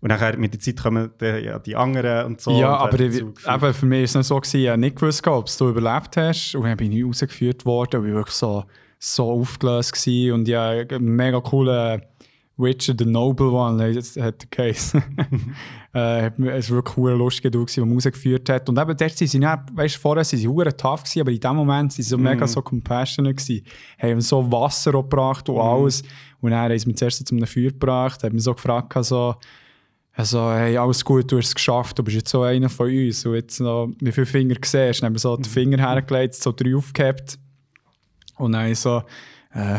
Und 0.01 0.09
nachher 0.09 0.37
mit 0.37 0.53
der 0.53 0.59
Zeit 0.59 0.83
kommen 0.83 1.11
die, 1.21 1.45
ja, 1.45 1.61
die 1.61 1.77
anderen 1.77 2.27
und 2.27 2.41
so. 2.41 2.51
Ja, 2.59 2.83
und 2.83 2.89
aber 2.89 3.01
ich, 3.01 3.21
eben 3.21 3.75
für 3.75 3.87
mich 3.87 3.99
war 3.99 4.05
es 4.05 4.15
nicht 4.17 4.27
so, 4.27 4.41
gewesen, 4.41 4.61
ich 4.61 4.69
habe 4.69 4.81
nicht 4.81 4.97
gewusst, 4.97 5.27
ob 5.29 5.47
du 5.57 5.69
überlebt 5.69 6.17
hast. 6.17 6.57
Und 6.57 6.65
dann 6.65 6.77
bin 6.77 6.91
ich 6.91 7.05
rausgeführt 7.05 7.65
worden 7.65 8.01
und 8.01 8.07
ich 8.09 8.13
war 8.13 8.21
wirklich 8.21 8.37
so, 8.37 8.65
so 8.99 9.31
aufgelöst. 9.31 9.93
Gewesen. 9.93 10.33
Und 10.33 10.49
ja, 10.49 10.71
einen 10.71 11.05
mega 11.05 11.41
coolen 11.41 12.03
Witcher, 12.63 12.95
the 12.99 13.05
Noble 13.05 13.51
One, 13.51 13.83
hat 13.83 14.17
der 14.17 14.49
Case. 14.51 15.03
äh, 15.95 16.27
es 16.27 16.71
war 16.71 16.77
wirklich 16.77 16.97
ein 16.97 17.19
lustiger 17.19 17.51
Dude, 17.51 17.73
der 17.73 17.85
mich 17.85 17.97
rausgeführt 17.97 18.49
hat. 18.49 18.69
Und 18.69 18.79
eben 18.79 18.97
dort 18.97 19.17
sind 19.17 19.29
sie 19.29 19.41
weißt 19.41 19.97
du, 19.97 20.01
vorher 20.01 20.25
sind 20.25 20.39
sie 20.39 20.49
hure 20.49 20.77
tough 20.77 21.03
gewesen, 21.03 21.21
aber 21.21 21.31
in 21.33 21.41
dem 21.41 21.57
Moment 21.57 21.93
sind 21.93 22.05
sie 22.05 22.11
so 22.11 22.19
mega 22.19 22.47
so 22.47 22.63
compassionate 22.63 23.35
gewesen. 23.35 23.65
Haben 23.99 24.21
so 24.21 24.51
Wasser 24.51 24.93
gebracht 24.93 25.49
und 25.49 25.59
alles. 25.59 26.03
Und 26.41 26.53
dann 26.53 26.61
haben 26.61 26.79
sie 26.79 26.87
mich 26.87 26.97
zuerst 26.97 27.19
so 27.19 27.25
zu 27.25 27.35
einem 27.35 27.47
Feuer 27.47 27.71
gebracht, 27.71 28.23
haben 28.23 28.35
mich 28.35 28.45
so 28.45 28.55
gefragt, 28.55 28.93
so, 29.05 29.35
also, 30.15 30.53
hey, 30.53 30.77
alles 30.77 31.05
gut, 31.05 31.33
du 31.33 31.39
hast 31.39 31.49
es 31.49 31.55
geschafft, 31.55 31.99
du 31.99 32.03
bist 32.03 32.17
jetzt 32.17 32.31
so 32.31 32.43
einer 32.43 32.69
von 32.69 32.87
uns. 32.89 33.25
Und 33.25 33.35
jetzt 33.35 33.61
noch, 33.61 33.89
wie 34.01 34.13
viele 34.13 34.27
Finger 34.27 34.57
siehst? 34.63 35.01
Dann 35.01 35.07
haben 35.07 35.15
wir 35.15 35.21
so 35.21 35.37
die 35.37 35.49
Finger 35.49 35.79
hergelegt, 35.79 36.35
so 36.35 36.53
drei 36.53 36.77
aufgehabt. 36.77 37.39
Und 38.37 38.53
dann 38.53 38.75
so, 38.75 39.03
äh, 39.55 39.79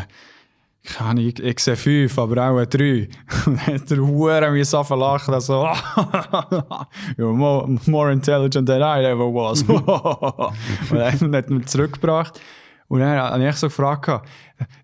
keine 0.83 1.09
Ahnung, 1.09 1.25
ich, 1.27 1.39
ich 1.39 1.59
sehe 1.59 1.75
fünf, 1.75 2.17
aber 2.19 2.49
auch 2.49 2.65
drei. 2.65 3.07
Und 3.45 3.57
dann 3.57 3.75
hat 3.75 3.89
der 3.89 3.97
Hure 3.99 4.51
mich 4.51 4.67
so 4.67 4.83
verlachen, 4.83 5.39
so, 5.39 5.65
you're 7.17 7.31
more, 7.31 7.67
more 7.85 8.11
intelligent 8.11 8.67
than 8.67 8.81
I 8.81 9.03
ever 9.05 9.33
was. 9.33 9.63
und 9.63 9.87
dann 10.99 11.35
hat 11.35 11.45
er 11.47 11.51
mich 11.51 11.67
zurückgebracht. 11.67 12.39
Und 12.93 12.99
dann 12.99 13.17
habe 13.17 13.49
ich 13.49 13.55
so 13.55 13.69
gefragt, 13.69 14.07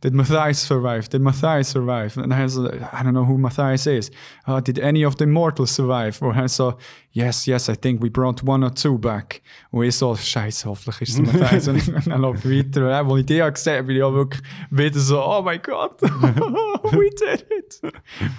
did 0.03 0.15
Matthias 0.15 0.65
survive? 0.65 1.07
Did 1.07 1.21
Matthias 1.21 1.69
survive? 1.69 2.19
Und 2.19 2.31
dann 2.31 2.49
so, 2.49 2.65
I 2.65 3.03
don't 3.03 3.11
know 3.11 3.23
who 3.23 3.37
Matthias 3.37 3.85
is. 3.85 4.09
Uh, 4.47 4.59
did 4.59 4.79
any 4.79 5.05
of 5.05 5.13
the 5.19 5.25
immortals 5.25 5.75
survive? 5.75 6.19
Und 6.25 6.35
er 6.35 6.49
so, 6.49 6.73
yes, 7.11 7.45
yes, 7.45 7.69
I 7.69 7.75
think 7.75 8.01
we 8.01 8.09
brought 8.09 8.43
one 8.43 8.63
or 8.63 8.73
two 8.73 8.97
back. 8.97 9.43
Und 9.69 9.83
ich 9.83 9.95
so, 9.95 10.15
scheiße, 10.15 10.67
hoffentlich 10.67 11.01
ist 11.07 11.19
es 11.19 11.21
Matthias. 11.21 11.67
und 11.67 11.87
dann 12.07 12.21
laufe 12.21 12.51
ich 12.51 12.65
weiter. 12.65 12.81
Und 12.81 12.89
dann, 12.89 13.11
als 13.11 13.19
ich 13.19 13.25
die 13.27 13.51
gesehen 13.53 13.77
habe, 13.77 13.83
bin 13.83 13.97
ich 13.97 14.01
auch 14.01 14.13
wirklich 14.13 14.41
wieder 14.71 14.99
so, 14.99 15.23
oh 15.23 15.43
mein 15.43 15.61
Gott, 15.61 16.01
we 16.01 17.11
did 17.11 17.45
it. 17.59 17.93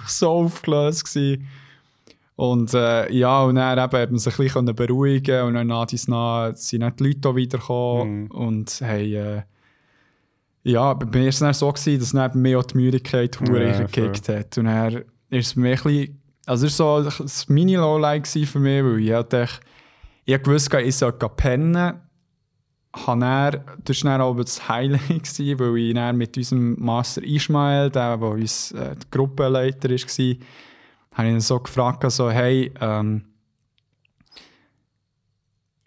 so 0.05 0.31
aufgelöst 0.31 1.05
gewesen. 1.05 1.47
Und 2.35 2.73
äh, 2.73 3.09
ja, 3.09 3.43
und 3.43 3.55
dann 3.55 3.79
eben, 3.79 4.01
hat 4.01 4.11
man 4.11 4.19
sich 4.19 4.37
ein 4.37 4.43
bisschen 4.43 4.75
beruhigen 4.75 5.43
und 5.43 5.53
dann 5.53 5.67
nach 5.67 5.85
dies 5.85 6.09
nach 6.09 6.53
sind 6.55 6.99
die 6.99 7.03
Leute 7.05 7.35
wiedergekommen 7.37 8.29
und 8.31 8.69
haben, 8.81 9.13
äh, 9.13 9.43
ja, 10.63 10.93
bei 10.93 11.05
mir 11.05 11.21
war 11.23 11.29
es 11.29 11.39
dann 11.39 11.53
so, 11.53 11.71
gewesen, 11.71 11.99
dass 11.99 12.11
dann 12.11 12.41
mir 12.41 12.59
auch 12.59 12.63
die 12.63 12.77
Müdigkeit 12.77 13.39
Ja, 13.41 13.85
gekickt 13.85 14.29
hat. 14.29 14.57
Und 14.57 14.65
dann 14.65 15.03
ist 15.29 15.47
es 15.47 15.55
mir 15.55 15.71
ein 15.71 15.83
bisschen, 15.83 16.21
also 16.45 16.67
es 16.67 16.79
war 16.79 17.09
so 17.09 17.23
ein 17.23 17.55
Mini-Lowlight 17.55 18.27
für 18.27 18.59
mich, 18.59 18.83
weil 18.83 18.99
ich 18.99 19.11
halt 19.11 19.33
echt, 19.33 19.61
ich 20.25 20.43
gewusst, 20.43 20.73
ich 20.73 20.95
soll 20.95 21.13
pennen. 21.13 21.73
Dann, 21.73 21.99
das 23.85 24.03
war 24.03 24.11
dann 24.11 24.21
aber 24.21 24.43
das 24.43 24.67
Highlight, 24.67 25.23
gewesen, 25.23 25.59
weil 25.59 25.77
ich 25.77 25.93
dann 25.93 26.17
mit 26.17 26.37
unserem 26.37 26.75
Master 26.77 27.23
Ismail, 27.23 27.89
der, 27.89 28.17
der 28.17 28.27
uns 28.27 28.71
äh, 28.73 28.95
der 28.95 28.97
Gruppenleiter 29.09 29.89
war, 29.89 29.97
habe 31.13 31.27
ich 31.27 31.33
ihn 31.33 31.39
so 31.39 31.59
gefragt, 31.59 32.09
so, 32.11 32.29
hey, 32.29 32.71
ähm, 32.81 33.23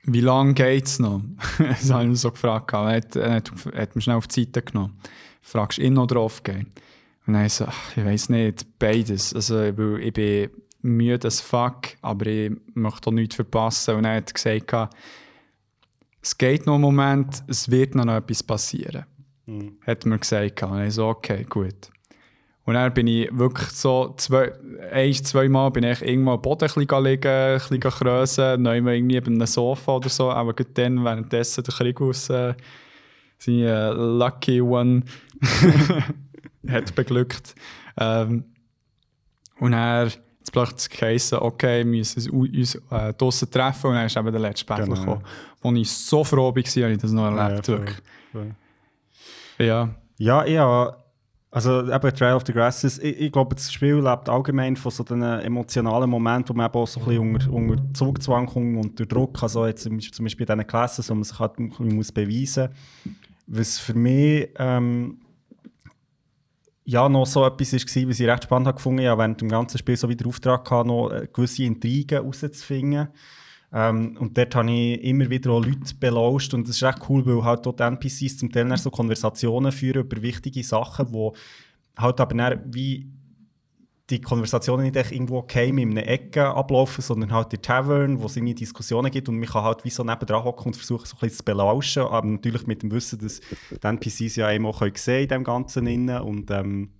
wie 0.06 0.20
lange 0.20 0.54
geht 0.54 0.86
es 0.86 0.98
noch? 0.98 1.22
das 1.58 1.90
habe 1.90 2.04
ich 2.04 2.10
ihn 2.10 2.16
so 2.16 2.30
gefragt. 2.30 2.72
Er 2.72 2.96
hat, 2.96 3.16
er 3.16 3.34
hat, 3.34 3.52
hat 3.74 3.94
mich 3.94 4.04
schnell 4.04 4.16
auf 4.16 4.26
die 4.26 4.44
Seite 4.44 4.62
genommen. 4.62 4.98
Fragst 5.40 5.78
du 5.78 5.82
in 5.82 5.98
oder 5.98 6.20
aufgehen? 6.20 6.72
Und 7.26 7.34
dann 7.34 7.48
so, 7.48 7.64
ach, 7.66 7.96
ich 7.96 8.04
weiß 8.04 8.28
nicht, 8.28 8.78
beides. 8.78 9.34
Also, 9.34 9.54
weil 9.56 10.00
ich 10.00 10.12
bin 10.12 10.50
müde 10.82 11.26
as 11.26 11.40
fuck, 11.40 11.96
aber 12.02 12.26
ich 12.26 12.52
möchte 12.74 13.08
auch 13.08 13.12
nichts 13.12 13.36
verpassen. 13.36 13.96
Und 13.96 14.04
er 14.04 14.16
hat 14.16 14.34
gesagt, 14.34 14.94
es 16.20 16.36
geht 16.36 16.66
noch 16.66 16.74
einen 16.74 16.82
Moment, 16.82 17.42
es 17.48 17.70
wird 17.70 17.94
noch 17.94 18.06
etwas 18.06 18.42
passieren. 18.42 19.06
Hat 19.86 20.04
er 20.04 20.08
mir 20.08 20.18
gesagt. 20.18 20.62
Und 20.62 20.82
ich 20.82 20.94
so, 20.94 21.08
okay, 21.08 21.44
gut. 21.48 21.90
Und 22.66 22.74
dann 22.74 22.94
bin 22.94 23.06
ich 23.06 23.28
wirklich 23.36 23.68
so 23.70 24.14
zwei, 24.16 24.52
ein, 24.90 25.12
zwei 25.12 25.48
Mal 25.50 25.68
bin 25.70 25.84
ich 25.84 26.00
irgendwo 26.00 26.32
am 26.32 26.40
Boden 26.40 26.64
ein 26.64 26.74
bisschen 26.86 27.04
liegen, 27.04 27.28
ein 27.28 27.58
bisschen 27.58 27.80
krösen, 27.80 28.62
neu 28.62 28.76
irgendwie 28.78 29.20
bei 29.20 29.26
einem 29.26 29.46
Sofa 29.46 29.96
oder 29.96 30.08
so, 30.08 30.30
aber 30.30 30.54
gut 30.54 30.68
dann, 30.74 31.04
währenddessen 31.04 31.62
der 31.62 31.74
Krigus, 31.74 32.30
äh, 32.30 32.54
seine 33.38 33.66
äh, 33.68 33.90
Lucky 33.92 34.62
One 34.62 35.02
hat 36.68 36.94
beglückt. 36.94 37.54
Ähm, 37.98 38.44
und 39.60 39.74
er 39.74 40.06
hat 40.06 40.18
es 40.42 40.50
plötzlich 40.50 40.98
geheißen, 40.98 41.38
okay, 41.40 41.78
wir 41.80 41.84
müssen 41.84 42.30
uns 42.30 42.76
äh, 42.90 43.12
draussen 43.12 43.50
treffen 43.50 43.88
und 43.88 43.94
dann 43.96 44.06
ist 44.06 44.16
eben 44.16 44.30
der 44.32 44.40
letzte 44.40 44.64
Battle 44.64 44.86
Genau. 44.86 45.00
gekommen, 45.00 45.22
wo 45.60 45.72
ich 45.72 45.90
so 45.90 46.24
froh 46.24 46.54
war, 46.54 46.62
dass 46.62 46.76
ich 46.76 46.98
das 46.98 47.12
noch 47.12 47.36
erlebt 47.36 47.68
wirklich. 47.68 47.96
voll. 48.32 48.54
Ja, 49.58 49.94
Ja, 50.18 50.44
ja. 50.46 50.96
Also 51.54 51.88
eben 51.88 52.14
Trial 52.14 52.34
of 52.34 52.42
the 52.44 52.52
Grasses, 52.52 52.98
ich, 52.98 53.16
ich 53.16 53.30
glaube, 53.30 53.54
das 53.54 53.72
Spiel 53.72 54.00
lebt 54.00 54.28
allgemein 54.28 54.74
von 54.74 54.90
so 54.90 55.04
den 55.04 55.22
emotionalen 55.22 56.10
Momenten, 56.10 56.48
wo 56.48 56.54
man 56.54 56.66
eben 56.66 56.74
auch 56.74 56.88
so 56.88 56.98
ein 56.98 57.06
bisschen 57.06 57.52
unter, 57.52 57.52
unter 57.52 57.94
Zugzwang 57.94 58.46
kommt 58.46 58.84
und 58.84 58.98
durch 58.98 59.08
Druck, 59.08 59.40
also 59.40 59.64
jetzt 59.64 59.84
zum 59.84 59.96
Beispiel 59.96 60.26
in 60.26 60.58
diesen 60.58 60.66
Klassen, 60.66 61.04
wo 61.08 61.14
man 61.14 61.22
sich 61.22 61.38
halt 61.38 61.56
muss 61.78 62.10
beweisen 62.10 62.70
muss. 63.04 63.14
Was 63.46 63.78
für 63.78 63.94
mich 63.94 64.48
ähm, 64.58 65.18
ja 66.82 67.08
noch 67.08 67.24
so 67.24 67.46
etwas 67.46 67.72
war, 67.72 68.08
was 68.08 68.18
ich 68.18 68.26
recht 68.26 68.42
spannend 68.42 68.66
habe 68.66 68.76
gefunden 68.76 69.06
habe, 69.06 69.20
während 69.20 69.40
dem 69.40 69.48
ganzen 69.48 69.78
Spiel 69.78 69.96
so 69.96 70.08
wieder 70.08 70.26
Auftrag 70.26 70.68
hatte, 70.68 70.88
noch 70.88 71.12
äh, 71.12 71.28
gewisse 71.32 71.62
Intrigen 71.62 72.18
herauszufinden. 72.18 73.10
Ähm, 73.76 74.16
und 74.20 74.38
dort 74.38 74.54
habe 74.54 74.70
ich 74.70 75.02
immer 75.02 75.28
wieder 75.28 75.50
auch 75.50 75.64
Leute 75.64 75.94
belauscht 75.98 76.54
und 76.54 76.68
das 76.68 76.76
ist 76.76 76.82
echt 76.82 77.00
cool, 77.08 77.26
weil 77.26 77.42
halt 77.42 77.66
dort 77.66 77.80
NPCs 77.80 78.38
zum 78.38 78.52
Teil 78.52 78.74
so 78.76 78.88
Konversationen 78.88 79.72
führen 79.72 80.04
über 80.04 80.22
wichtige 80.22 80.62
Sachen, 80.62 81.12
wo 81.12 81.34
halt 81.98 82.20
aber 82.20 82.34
dann 82.36 82.60
wie 82.72 83.10
die 84.10 84.20
Konversationen 84.20 84.84
nicht 84.92 85.12
irgendwo 85.12 85.44
in 85.56 85.90
einer 85.90 86.06
Ecke 86.06 86.46
ablaufen, 86.46 87.02
sondern 87.02 87.32
halt 87.32 87.46
in 87.46 87.50
der 87.50 87.62
Tavern, 87.62 88.20
wo 88.20 88.26
es 88.26 88.36
irgendwie 88.36 88.54
Diskussionen 88.54 89.10
gibt 89.10 89.28
und 89.28 89.38
man 89.38 89.48
kann 89.48 89.64
halt 89.64 89.84
wie 89.84 89.90
so 89.90 90.04
nebendran 90.04 90.44
hocken 90.44 90.66
und 90.66 90.76
versuchen, 90.76 91.06
so 91.06 91.16
ein 91.16 91.20
bisschen 91.20 91.38
zu 91.38 91.44
belauschen, 91.44 92.02
aber 92.02 92.28
natürlich 92.28 92.66
mit 92.68 92.82
dem 92.82 92.92
Wissen, 92.92 93.18
dass 93.18 93.40
die 93.70 93.86
NPCs 93.86 94.36
ja 94.36 94.52
eben 94.52 94.66
auch 94.66 94.78
können 94.78 94.94
sehen 94.94 95.22
in 95.22 95.28
dem 95.30 95.44
Ganzen 95.44 95.86
innen 95.88 96.20
und, 96.20 96.50
ähm, 96.52 96.90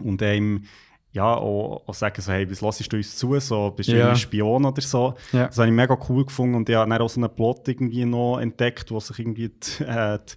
und 0.00 0.22
einem 0.22 0.64
ja, 1.12 1.34
auch, 1.34 1.82
auch 1.86 1.94
sagen 1.94 2.20
so, 2.22 2.32
hey, 2.32 2.50
was 2.50 2.62
hörst 2.62 2.92
du 2.92 2.96
uns 2.96 3.16
zu, 3.16 3.38
so, 3.38 3.70
bist 3.70 3.90
du 3.90 3.96
Ja. 3.98 4.10
ein 4.10 4.16
Spion 4.16 4.64
oder 4.64 4.80
so. 4.80 5.14
Ja. 5.32 5.46
Das 5.46 5.58
habe 5.58 5.68
ich 5.68 5.74
mega 5.74 5.96
cool 6.08 6.24
gefunden 6.24 6.54
und 6.54 6.68
ich 6.68 6.74
habe 6.74 6.88
dann 6.88 7.00
auch 7.02 7.08
so 7.08 7.20
einen 7.20 7.34
Plot 7.34 7.68
irgendwie 7.68 8.04
noch 8.06 8.38
entdeckt, 8.38 8.90
wo 8.90 8.98
sich 8.98 9.18
irgendwie 9.18 9.48
die, 9.50 9.84
äh, 9.84 10.18
die, 10.18 10.34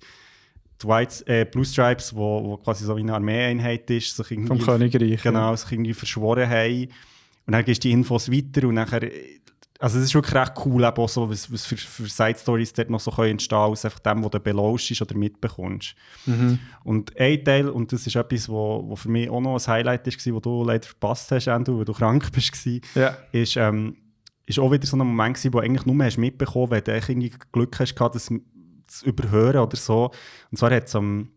die 0.82 0.88
White, 0.88 1.26
äh, 1.28 1.46
Blue 1.46 1.64
Stripes, 1.64 2.14
wo, 2.16 2.44
wo 2.44 2.58
quasi 2.58 2.84
so 2.84 2.96
wie 2.98 3.02
eine 3.02 3.14
Armeeeinheit 3.14 3.90
ist, 3.90 4.16
sich 4.18 4.32
irgendwie 4.32 4.48
vom 4.50 4.60
Königreich. 4.60 5.22
genau, 5.24 5.56
sich 5.56 5.72
irgendwie 5.72 5.94
verschworen 5.94 6.50
haben. 6.50 6.88
Und 7.48 7.54
dann 7.54 7.64
gehst 7.64 7.84
du 7.84 7.88
die 7.88 7.94
Infos 7.94 8.30
weiter 8.30 8.68
und 8.68 8.74
nachher, 8.74 9.02
also 9.80 9.98
es 10.00 10.06
ist 10.06 10.16
wirklich 10.16 10.36
recht 10.36 10.54
cool, 10.66 10.84
eben 10.84 10.98
auch 10.98 11.10
so, 11.10 11.30
was, 11.30 11.52
was 11.52 11.66
für, 11.66 11.76
für 11.76 12.06
Side-Stories 12.08 12.72
dort 12.74 12.90
noch 12.90 13.00
so 13.02 13.12
können 13.12 13.32
entstehen 13.32 13.58
aus 13.58 13.84
einfach 13.84 14.00
dem, 14.00 14.24
was 14.24 14.32
du 14.32 14.40
belauschst 14.40 15.02
oder 15.02 15.16
mitbekommst. 15.18 15.96
Und 16.84 17.20
ein 17.20 17.44
Teil, 17.44 17.68
und 17.70 17.92
das 17.92 18.08
ist 18.08 18.16
etwas, 18.16 18.48
wo, 18.48 18.84
wo 18.88 18.96
für 18.96 19.10
mich 19.10 19.30
auch 19.30 19.42
noch 19.42 19.56
ein 19.56 19.68
Highlight 19.68 20.08
war, 20.08 20.34
wo 20.34 20.40
du 20.40 20.64
leider 20.64 20.88
verpasst 20.88 21.30
hast, 21.32 21.48
Andrew, 21.50 21.78
weil 21.78 21.86
du 21.86 21.94
krank 21.94 22.32
bist, 22.32 22.54
Ja. 22.96 23.18
ist, 23.34 23.58
ähm, 23.58 23.98
ist 24.46 24.60
auch 24.60 24.72
wieder 24.72 24.86
so 24.86 24.96
ein 24.96 25.00
Moment 25.00 25.36
gewesen, 25.36 25.54
wo 25.54 25.60
du 25.60 25.66
eigentlich 25.66 25.86
nur 25.86 26.04
hast 26.06 26.18
mitbekommen, 26.18 26.72
wenn 26.72 26.84
du 26.84 26.94
irgendwie 26.96 27.34
Glück 27.52 27.78
hast 27.80 27.96
gehabt, 27.96 28.16
das 28.16 28.28
zu 28.88 29.06
überhören 29.06 29.58
oder 29.62 29.76
so. 29.76 30.12
Und 30.52 30.58
zwar 30.58 30.72
hat 30.72 30.86
es 30.88 30.96
am 30.96 31.30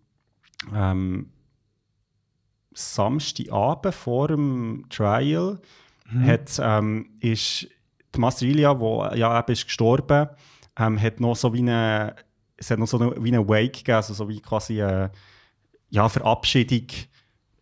ähm, 0.74 1.30
Samstagabend 2.72 3.94
vor 3.94 4.28
dem 4.28 4.84
Trial 4.90 5.60
hat, 6.26 6.58
ähm, 6.62 7.10
ist 7.20 7.66
die 8.18 8.20
Master 8.20 8.46
Ilia, 8.46 8.74
die 8.74 9.18
ja 9.18 9.38
eben 9.38 9.52
ist 9.52 9.64
gestorben, 9.64 10.28
ähm, 10.78 11.00
hat 11.00 11.20
noch 11.20 11.36
so 11.36 11.54
wie 11.54 11.60
eine, 11.60 12.14
es 12.56 12.70
hat 12.70 12.78
noch 12.78 12.88
so 12.88 12.98
eine, 12.98 13.12
wie 13.22 13.28
eine 13.32 13.48
Wake 13.48 13.72
gegeben, 13.72 13.96
also 13.96 14.12
so 14.12 14.28
wie 14.28 14.40
quasi 14.40 14.82
eine 14.82 15.10
ja, 15.90 16.08
Verabschiedung, 16.08 16.86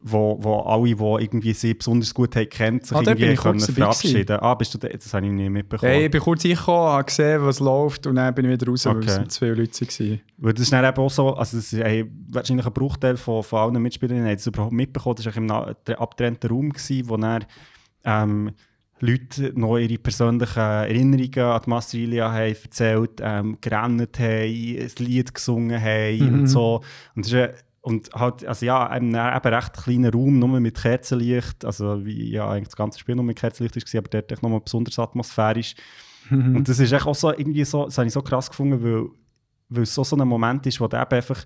wo, 0.01 0.39
wo 0.41 0.61
alle, 0.61 0.95
die 0.95 1.25
irgendwie 1.25 1.53
sie 1.53 1.75
besonders 1.75 2.15
gut 2.15 2.37
haben, 2.37 2.49
kennt, 2.49 2.87
sich 2.87 2.97
Ah, 2.97 3.03
irgendwie 3.05 3.35
können 3.35 3.61
verabschieden. 3.61 4.39
Ah, 4.41 4.55
bist 4.55 4.73
du 4.75 4.79
da, 4.79 4.89
das 4.89 5.13
habe 5.13 5.27
ich 5.27 5.33
nicht 5.33 5.51
mitbekommen. 5.51 5.93
Hey, 5.93 6.05
ich 6.07 6.11
bin 6.11 6.21
kurz 6.21 6.45
reingekommen, 6.45 6.93
habe 6.93 7.05
gesehen, 7.05 7.43
was 7.45 7.61
läuft 7.61 8.07
und 8.07 8.15
dann 8.17 8.35
bin 8.35 8.45
ich 8.47 8.53
wieder 8.53 8.67
raus, 8.71 8.87
weil 8.87 8.97
Okay. 8.97 9.11
es 9.11 9.19
mit 9.19 9.33
zwei 9.33 9.47
Leute 9.49 9.81
waren. 9.81 10.21
Weil 10.39 10.53
das 10.53 10.63
ist 10.63 10.73
dann 10.73 10.85
eben 10.85 10.99
auch 10.99 11.11
so, 11.11 11.35
also 11.35 11.57
das 11.57 11.73
ist 11.73 11.79
äh, 11.81 12.07
wahrscheinlich 12.29 12.67
ein 12.67 12.73
Bruchteil 12.73 13.17
von, 13.17 13.43
von 13.43 13.59
allen 13.59 13.83
Mitspielern 13.83 14.25
haben 14.25 14.33
das 14.33 14.47
überhaupt 14.47 14.73
mitbekommen. 14.73 15.17
Das 15.17 15.27
war 15.27 15.37
im 15.37 15.51
abgetrennten 15.51 16.51
Raum, 16.51 16.71
gewesen, 16.71 17.09
wo 17.09 17.17
dann 17.17 17.45
ähm, 18.05 18.53
Leute 19.01 19.53
noch 19.55 19.77
ihre 19.79 19.99
persönlichen 19.99 20.59
Erinnerungen 20.59 21.39
an 21.39 21.61
die 21.65 21.71
Master 21.71 21.99
Ilia 21.99 22.33
haben 22.33 22.57
erzählt, 22.63 23.21
ähm, 23.21 23.59
gerannt 23.61 24.19
haben, 24.19 24.25
ein 24.25 24.91
Lied 24.99 25.35
gesungen 25.35 25.81
haben 25.81 26.35
und 26.35 26.47
so. 26.47 26.83
Und 27.15 27.27
ist 27.27 27.55
und 27.87 28.13
halt, 28.15 28.45
also 28.45 28.67
ja, 28.67 28.89
ein 28.89 29.11
eben 29.11 29.15
recht 29.15 29.73
kleiner 29.75 30.13
Raum, 30.13 30.41
nur 30.41 30.49
mit 30.59 30.77
Kerzenlicht, 30.77 31.65
also 31.65 32.05
wie 32.05 32.31
ja 32.33 32.51
eigentlich 32.51 32.67
das 32.67 32.75
ganze 32.75 32.99
Spiel 32.99 33.15
nur 33.15 33.23
mit 33.25 33.39
Kerzenlicht 33.39 33.77
war, 33.77 33.99
aber 33.99 34.09
dort 34.09 34.43
nochmal 34.43 34.61
besonders 34.61 34.99
atmosphärisch. 34.99 35.77
Mhm. 36.29 36.57
Und 36.57 36.69
das 36.69 36.81
ist 36.81 36.91
echt 36.91 37.07
auch 37.07 37.15
so, 37.15 37.31
irgendwie 37.31 37.65
so, 37.65 37.85
das 37.85 37.97
habe 37.97 38.09
ich 38.09 38.13
so 38.13 38.23
krass 38.23 38.51
gefunden, 38.51 38.83
weil, 38.83 39.07
weil 39.69 39.83
es 39.85 39.95
so, 39.95 40.03
so 40.03 40.17
ein 40.17 40.27
Moment 40.27 40.67
ist, 40.67 40.81
wo 40.81 40.89
du 40.89 40.97
eben 40.97 41.13
einfach 41.13 41.45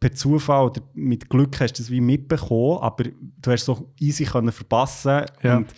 per 0.00 0.12
Zufall 0.12 0.64
oder 0.64 0.80
mit 0.94 1.28
Glück 1.28 1.60
hast 1.60 1.74
du 1.74 1.82
das 1.82 1.90
wie 1.90 2.00
mitbekommen, 2.00 2.78
aber 2.80 3.04
du 3.04 3.50
hast 3.50 3.66
so 3.66 3.92
easy 4.00 4.24
können 4.24 4.52
verpassen 4.52 5.26
Ja. 5.42 5.58
und, 5.58 5.74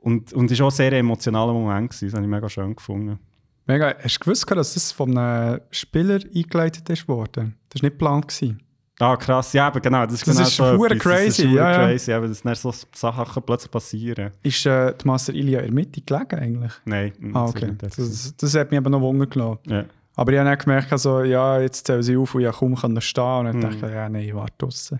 und, 0.00 0.32
es 0.52 0.58
war 0.58 0.66
auch 0.66 0.70
ein 0.70 0.76
sehr 0.76 0.92
emotionaler 0.92 1.52
Moment, 1.52 1.90
gewesen. 1.90 2.06
das 2.08 2.14
habe 2.14 2.24
ich 2.24 2.30
mega 2.30 2.48
schön 2.48 2.74
gefunden. 2.76 3.18
Mega. 3.66 3.94
Hast 4.02 4.16
du 4.16 4.20
gewusst, 4.24 4.50
dass 4.50 4.74
das 4.74 4.92
von 4.92 5.16
einem 5.16 5.60
Spieler 5.70 6.18
eingeleitet 6.34 6.88
ist 6.88 7.06
worden? 7.08 7.54
Das 7.68 7.82
war 7.82 7.86
nicht 7.88 7.98
geplant. 7.98 8.28
Gewesen. 8.28 8.62
Ah, 9.00 9.14
krass, 9.16 9.52
ja, 9.52 9.68
aber 9.68 9.78
genau, 9.80 10.04
das 10.06 10.14
ist 10.14 10.26
Das 10.26 10.36
genau 10.36 10.48
ist 10.48 10.56
so 10.56 10.64
etwas. 10.86 10.88
Das 10.88 10.96
ist 10.96 11.02
crazy, 11.36 11.54
ja, 11.54 11.70
ja. 11.70 11.78
crazy, 11.86 12.12
aber 12.12 12.26
dass 12.28 12.42
dann 12.42 12.54
so 12.56 12.72
Sachen 12.94 13.42
plötzlich 13.44 13.70
passieren. 13.70 14.32
Ist 14.42 14.66
äh, 14.66 14.92
die 14.94 15.06
Master 15.06 15.32
Ilia 15.34 15.60
in 15.60 15.66
der 15.66 15.74
Mitte 15.74 16.00
gelegen 16.00 16.34
eigentlich? 16.34 16.72
Nein, 16.84 17.12
Ah, 17.34 17.42
das 17.46 17.50
okay. 17.50 17.66
nicht 17.66 17.82
Das, 17.82 18.34
das 18.36 18.54
hat 18.56 18.70
mich 18.72 18.78
aber 18.78 18.90
noch 18.90 19.00
Wunder 19.00 19.26
gelassen. 19.26 19.60
Ja. 19.66 19.84
Aber 20.16 20.32
ich 20.32 20.38
habe 20.38 20.48
dann 20.50 20.58
gemerkt, 20.58 20.90
also, 20.90 21.22
ja, 21.22 21.60
jetzt 21.60 21.86
zählen 21.86 22.02
sie 22.02 22.16
auf 22.16 22.34
und 22.34 22.42
ich 22.44 22.50
kaum 22.50 22.74
können 22.74 23.00
stehen 23.00 23.22
Und 23.22 23.44
dann 23.46 23.56
Mhm. 23.58 23.60
dachte 23.60 23.86
ich, 23.86 23.92
ja, 23.92 24.08
nein, 24.08 24.30
warte 24.34 24.54
draussen. 24.58 24.98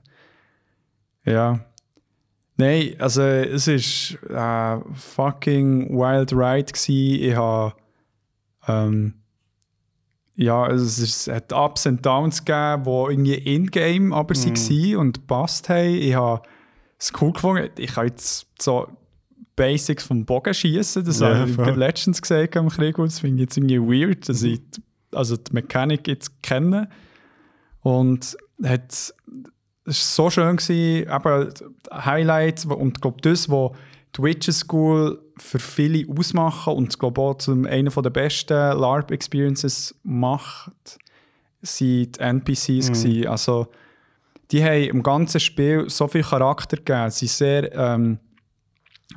Ja. 1.24 1.58
Nein, 2.59 2.94
also 2.98 3.22
es 3.22 3.68
war 4.28 4.78
äh, 4.80 4.85
fucking 4.94 5.90
Wild 5.97 6.32
Ride. 6.32 6.64
Gewesen. 6.72 7.22
Ich 7.22 7.35
habe. 7.36 7.72
Ähm, 8.66 9.14
ja, 10.35 10.62
also 10.64 10.85
es, 10.85 10.98
ist, 10.98 11.28
es 11.28 11.35
hat 11.35 11.52
Ups 11.52 11.86
und 11.86 12.05
Downs 12.05 12.44
gegeben, 12.44 12.85
die 12.85 12.90
irgendwie 13.12 13.35
in-game 13.55 14.12
aber 14.12 14.35
Mhm. 14.36 14.56
waren 14.56 14.97
und 14.97 15.20
gepasst 15.20 15.68
haben. 15.68 15.94
Ich 15.94 16.14
habe 16.14 16.43
es 16.98 17.12
cool 17.20 17.32
gefunden. 17.32 17.70
Ich 17.78 17.93
kann 17.94 18.06
jetzt 18.09 18.47
so 18.60 18.86
Basics 19.56 20.05
vom 20.05 20.24
Bogen 20.24 20.55
schießen. 20.55 21.05
Das 21.05 21.18
Ja, 21.20 21.36
habe 21.39 21.51
ich 21.51 21.56
voll. 21.56 21.70
letztens 21.76 22.20
gesagt 22.22 22.56
am 22.56 22.68
Krieg. 22.68 22.97
Das 22.97 23.18
finde 23.20 23.36
ich 23.36 23.40
jetzt 23.48 23.56
irgendwie 23.56 23.80
weird, 23.80 24.28
dass 24.28 24.43
ich 24.43 24.60
die- 24.70 24.82
also 25.12 25.36
die 25.36 25.52
Mechanik 25.52 26.06
jetzt 26.06 26.40
kenne. 26.43 26.89
Und 27.80 28.36
hat, 28.62 29.12
es 29.89 30.19
war 30.19 30.24
so 30.27 30.31
schön, 30.31 30.56
gewesen, 30.56 31.10
eben 31.10 31.55
Highlights 31.93 32.65
und 32.66 33.01
glaube, 33.01 33.20
das, 33.23 33.48
was 33.48 33.73
die 34.16 34.23
Witcher 34.23 34.52
School 34.52 35.20
für 35.39 35.59
viele 35.59 36.06
ausmachen 36.10 36.74
und 36.74 36.98
glaube 36.98 37.20
auch 37.20 37.35
zu 37.35 37.52
einer 37.52 37.90
der 37.90 38.10
besten 38.10 38.55
LARP-Experiences 38.55 39.94
macht, 40.02 40.98
sind 41.62 42.16
die 42.16 42.20
NPCs. 42.20 42.89
gewesen. 42.89 43.27
Also, 43.27 43.66
die 44.51 44.65
haben 44.65 44.82
im 44.85 45.02
ganzen 45.02 45.40
Spiel 45.40 45.89
so 45.89 46.09
viel 46.09 46.23
Charakter 46.23 46.77
gegeben. 46.77 47.10
Sie 47.10 47.27
sind 47.27 47.36
sehr, 47.36 47.74
ähm, 47.74 48.19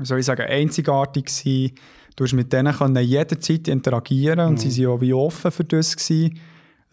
soll 0.01 0.19
ich 0.19 0.25
sagen, 0.25 0.43
einzigartig 0.43 1.25
gewesen. 1.25 1.75
Du 2.15 2.25
hast 2.25 2.33
mit 2.33 2.51
denen 2.51 2.73
können 2.73 3.03
jederzeit 3.03 3.67
interagieren 3.67 4.39
und 4.39 4.59
sie 4.59 4.85
waren 4.85 4.95
auch 4.95 5.01
wie 5.01 5.13
offen 5.13 5.51
für 5.51 5.63
das. 5.63 5.95
Gewesen. 5.95 6.39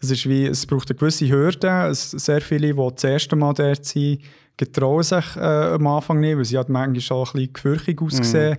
Es, 0.01 0.11
ist 0.11 0.27
wie, 0.27 0.45
es 0.45 0.65
braucht 0.65 0.89
eine 0.89 0.97
gewisse 0.97 1.29
Hürde. 1.29 1.87
Es, 1.89 2.11
sehr 2.11 2.41
viele, 2.41 2.73
die 2.73 2.89
das 2.95 3.03
erste 3.03 3.35
Mal 3.35 3.53
dort 3.53 3.85
sind, 3.85 4.21
getrauen 4.57 5.03
sich 5.03 5.35
äh, 5.35 5.73
am 5.73 5.87
Anfang 5.87 6.19
nicht, 6.19 6.37
weil 6.37 6.45
sie 6.45 6.57
halt 6.57 6.69
manchmal 6.69 7.01
schon 7.01 7.19
ein 7.19 7.33
bisschen 7.33 7.53
gefürchtig 7.53 8.01
ausgesehen. 8.01 8.57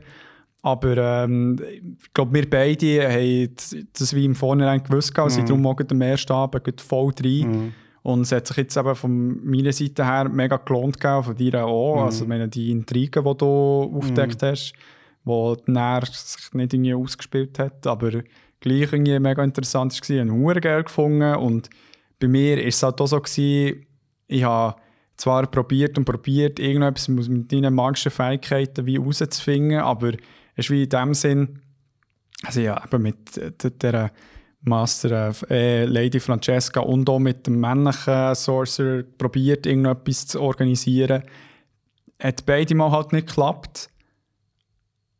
Aber 0.63 0.97
ähm, 0.97 1.59
ich 1.99 2.13
glaube, 2.13 2.35
wir 2.35 2.49
beide 2.49 3.09
haben 3.09 3.55
das 3.93 4.15
wie 4.15 4.27
im 4.27 4.35
Vornherein 4.35 4.83
gewusst, 4.83 5.15
gehabt, 5.15 5.33
sind 5.33 5.49
darum 5.49 5.63
gerade 5.63 5.95
am 5.95 6.01
ersten 6.03 6.33
Abend 6.33 6.81
voll 6.81 7.13
rein. 7.23 7.73
Und 8.03 8.23
es 8.23 8.33
hat 8.33 8.47
sich 8.47 8.57
jetzt 8.57 8.77
eben 8.77 8.95
von 8.95 9.45
meiner 9.45 9.73
Seite 9.73 10.05
her 10.05 10.29
mega 10.29 10.57
gelohnt, 10.57 10.99
gehabt, 11.01 11.27
von 11.27 11.37
dir 11.37 11.65
auch. 11.65 12.05
Also, 12.05 12.25
ich 12.25 12.29
meine, 12.29 12.49
die 12.49 12.71
Intrigen, 12.71 13.25
die 13.25 13.37
du 13.37 13.93
aufgedeckt 13.95 14.43
hast, 14.43 14.73
die 15.25 15.57
sich 16.13 16.55
nicht 16.55 16.75
irgendwie 16.75 16.95
ausgespielt 16.95 17.59
hat, 17.59 17.87
aber 17.87 18.23
gleich 18.61 18.93
irgendwie 18.93 19.19
mega 19.19 19.43
interessant 19.43 19.93
war. 19.93 20.17
Ich 20.17 20.21
habe 20.21 20.33
Huren 20.33 20.61
geil 20.61 20.85
gefunden. 20.85 21.35
Und 21.37 21.71
bei 22.19 22.29
mir 22.29 22.57
war 22.59 22.65
es 22.65 22.83
halt 22.83 23.01
auch 23.01 23.07
so, 23.07 23.21
gewesen, 23.21 23.87
ich 24.29 24.45
habe 24.45 24.77
zwar 25.17 25.47
probiert 25.47 25.99
und 25.99 26.05
probiert, 26.05 26.59
irgendetwas 26.59 27.09
mit 27.09 27.53
deinen 27.53 27.75
magischen 27.75 28.11
Fähigkeiten 28.11 28.87
wie 28.87 28.97
rauszufinden, 28.97 29.81
aber 29.81 30.13
es 30.55 30.67
ist 30.67 30.71
wie 30.71 30.85
in 30.85 30.89
dem 30.89 31.15
Sinn, 31.15 31.61
also 32.43 32.61
ja, 32.61 32.83
eben 32.85 33.03
mit 33.03 33.37
äh, 33.37 33.53
der 33.71 34.11
Master 34.63 35.33
äh, 35.51 35.85
Lady 35.85 36.21
Francesca 36.21 36.81
und 36.81 37.09
auch 37.09 37.19
mit 37.19 37.47
dem 37.47 37.61
männlichen 37.61 38.35
Sorcerer 38.35 39.03
probiert, 39.03 39.67
irgendetwas 39.67 40.27
zu 40.27 40.41
organisieren. 40.41 41.23
Hat 42.19 42.45
beide 42.45 42.75
Mal 42.75 42.91
halt 42.91 43.13
nicht 43.13 43.29
geklappt. 43.29 43.91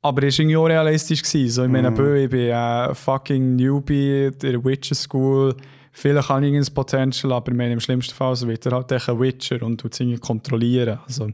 Aber 0.03 0.23
es 0.23 0.39
war 0.39 0.43
irgendwie 0.43 0.57
auch 0.57 0.67
realistisch. 0.67 1.23
Gewesen. 1.23 1.51
So, 1.51 1.65
ich 1.65 1.71
meine, 1.71 1.91
Bö, 1.91 2.25
ich 2.25 2.31
bin 2.31 2.53
ein 2.53 2.95
fucking 2.95 3.57
Newbie 3.57 4.31
der 4.31 4.65
Witcher 4.65 4.95
School. 4.95 5.55
Vielleicht 5.93 6.29
habe 6.29 6.47
ich 6.47 6.55
ein 6.55 6.75
Potential, 6.75 7.33
aber 7.33 7.51
ich 7.51 7.59
meine, 7.59 7.73
im 7.73 7.81
schlimmsten 7.81 8.15
Fall 8.15 8.35
so 8.37 8.49
wird 8.49 8.65
er 8.65 8.73
halt 8.73 8.93
ein 8.93 9.21
Witcher 9.21 9.63
und 9.63 9.79
tut 9.79 9.93
es 9.93 10.01
irgendwie 10.01 10.19
kontrollieren. 10.19 11.01
Also, 11.05 11.29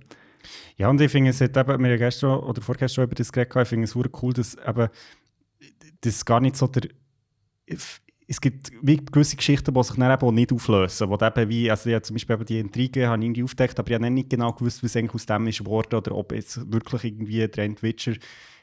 Ja, 0.76 0.88
und 0.88 1.00
ich 1.00 1.10
finde 1.10 1.30
es 1.30 1.40
hat 1.40 1.56
eben, 1.56 1.82
wir 1.82 1.90
haben 1.90 1.98
gestern 1.98 2.38
oder 2.38 2.60
vorgestern 2.60 3.04
über 3.04 3.14
das 3.14 3.32
geredet, 3.32 3.54
ich 3.54 3.68
finde 3.68 3.84
es 3.84 3.90
super 3.90 4.10
cool, 4.22 4.32
dass 4.32 4.56
eben 4.66 4.88
das 6.00 6.24
gar 6.24 6.40
nicht 6.40 6.56
so 6.56 6.66
der 6.66 6.88
es 8.28 8.40
gibt 8.40 8.72
wie 8.82 8.96
gewisse 8.96 9.36
Geschichten, 9.36 9.72
die 9.72 9.82
sich 9.84 9.96
dann 9.96 10.12
eben 10.12 10.34
nicht 10.34 10.52
auflösen, 10.52 11.08
wo 11.08 11.14
eben 11.14 11.48
wie, 11.48 11.70
also 11.70 11.88
ja, 11.88 12.02
zum 12.02 12.14
Beispiel 12.14 12.34
eben 12.34 12.44
die 12.44 12.58
Intrigen 12.58 13.06
habe 13.06 13.22
ich 13.22 13.26
irgendwie 13.26 13.44
aufgedeckt, 13.44 13.78
aber 13.78 13.88
ich 13.88 13.94
habe 13.94 14.10
nicht 14.10 14.30
genau 14.30 14.52
gewusst, 14.52 14.82
was 14.82 14.96
eigentlich 14.96 15.14
aus 15.14 15.26
dem 15.26 15.46
ist 15.46 15.58
geworden 15.60 15.94
oder 15.94 16.14
ob 16.14 16.32
jetzt 16.32 16.72
wirklich 16.72 17.04
irgendwie 17.04 17.46
der 17.46 17.64
End 17.64 17.82
Witcher 17.82 18.14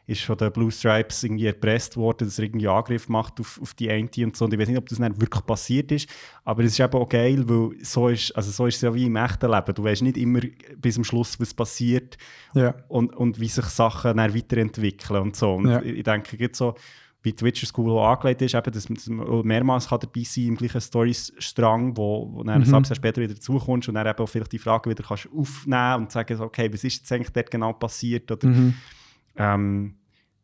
ist 0.06 0.22
von 0.24 0.38
den 0.38 0.52
Blue 0.52 0.70
Stripes 0.72 1.24
irgendwie 1.24 1.46
erpresst 1.46 1.96
worden, 1.96 2.28
dass 2.28 2.38
er 2.38 2.46
irgendwie 2.46 2.68
Angriff 2.68 3.08
macht 3.08 3.40
auf, 3.40 3.60
auf 3.62 3.74
die 3.74 3.90
eine 3.90 4.10
und 4.26 4.36
so. 4.36 4.46
Und 4.46 4.54
ich 4.54 4.60
weiß 4.60 4.68
nicht, 4.68 4.78
ob 4.78 4.90
das 4.90 4.98
dann 5.00 5.20
wirklich 5.22 5.46
passiert 5.46 5.92
ist, 5.94 6.10
aber 6.44 6.64
es 6.64 6.74
ist 6.74 6.80
eben 6.82 6.94
auch 6.94 7.08
geil, 7.08 7.48
weil 7.48 7.72
so 7.84 8.10
ist, 8.10 8.32
also 8.36 8.52
so 8.52 8.66
ist 8.68 8.76
es 8.76 8.82
ja 8.82 8.94
wie 8.94 9.06
im 9.06 9.16
echten 9.16 9.50
Leben. 9.50 9.74
Du 9.74 9.84
weißt 9.84 10.02
nicht 10.02 10.18
immer 10.18 10.42
bis 10.78 10.96
zum 10.96 11.06
Schluss, 11.06 11.40
was 11.40 11.54
passiert 11.54 12.18
ja. 12.54 12.76
und, 12.90 13.16
und 13.16 13.40
wie 13.40 13.48
sich 13.48 13.66
Sachen 13.66 14.18
dann 14.18 14.36
weiterentwickeln 14.36 15.22
und 15.22 15.36
so. 15.38 15.54
Und 15.54 15.70
Ja. 15.70 15.82
ich, 15.82 16.04
denke, 16.04 16.36
jetzt 16.38 16.58
so, 16.58 16.76
wie 17.22 17.32
die 17.32 17.46
Witcher 17.46 17.66
School 17.66 17.92
auch 17.92 18.12
angelegt 18.12 18.42
ist, 18.42 18.56
eben, 18.56 18.72
dass, 18.74 18.90
man 18.90 19.48
mehrmals 19.48 19.88
kann 19.88 20.02
dabei 20.02 20.24
sein 20.24 20.48
im 20.48 20.58
gleichen 20.58 20.82
Storystrang, 20.82 21.96
wo, 21.96 22.30
wo 22.34 22.44
dann 22.44 22.60
Mhm. 22.62 22.68
ein 22.68 22.74
halbes 22.74 22.90
Jahr 22.90 22.96
später 22.98 23.22
wieder 23.22 23.36
dazukommst 23.36 23.88
und 23.88 23.96
dann 23.96 24.06
eben 24.08 24.20
auch 24.20 24.28
vielleicht 24.28 24.52
die 24.52 24.60
Frage 24.60 24.90
wieder 24.90 25.04
kannst 25.04 25.30
aufnehmen 25.34 25.96
und 26.04 26.12
sagen, 26.12 26.42
okay, 26.42 26.72
was 26.74 26.84
ist 26.84 26.98
jetzt 26.98 27.12
eigentlich 27.14 27.32
dort 27.32 27.50
genau 27.50 27.72
passiert? 27.74 28.30
Oder, 28.32 28.48
Mhm. 28.48 28.74
Ähm, 29.38 29.96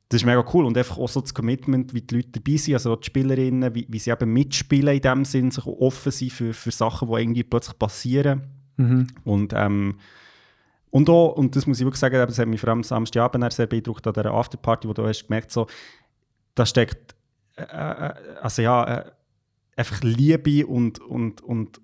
das 0.10 0.22
ist 0.22 0.26
mega 0.26 0.44
cool 0.54 0.66
und 0.66 0.78
einfach 0.78 0.98
auch 0.98 1.08
so 1.08 1.22
das 1.22 1.34
Commitment, 1.34 1.94
wie 1.94 2.02
die 2.02 2.16
Leute 2.16 2.30
dabei 2.40 2.58
sind, 2.58 2.74
also 2.74 2.96
die 2.96 3.06
Spielerinnen, 3.06 3.76
wie, 3.76 3.86
wie 3.90 4.00
sie 4.00 4.10
eben 4.10 4.34
mitspielen 4.34 4.96
in 4.96 5.02
dem 5.02 5.26
Sinn, 5.26 5.52
sich 5.52 5.66
offen 5.66 6.12
sind 6.12 6.32
für, 6.32 6.54
für 6.54 6.72
Sachen, 6.72 7.10
die 7.10 7.22
irgendwie 7.22 7.44
plötzlich 7.44 7.78
passieren. 7.78 8.48
Mhm. 8.78 9.08
Und, 9.24 9.54
ähm, 9.56 10.00
und 10.90 11.10
auch, 11.10 11.34
und 11.34 11.56
das 11.56 11.68
muss 11.68 11.80
ich 11.80 11.86
wirklich 11.86 12.00
sagen, 12.00 12.16
das 12.16 12.40
hat 12.40 12.48
mich 12.48 12.60
vor 12.60 12.70
allem 12.70 12.80
am 12.80 12.84
Samstagabend 12.84 13.54
sehr 13.54 13.68
beeindruckt 13.68 14.08
an 14.08 14.14
dieser 14.14 14.34
Afterparty, 14.34 14.88
wo 14.88 14.94
du 14.94 15.06
hast 15.06 15.28
gemerkt, 15.28 15.52
so, 15.52 15.68
da 16.56 16.66
steckt 16.66 17.16
äh, 17.60 17.64
äh, 17.64 18.14
also 18.42 18.62
ja, 18.62 18.84
äh, 18.84 19.12
einfach 19.76 20.02
Liebe 20.02 20.66
und, 20.66 21.00
und, 21.00 21.42
und 21.42 21.82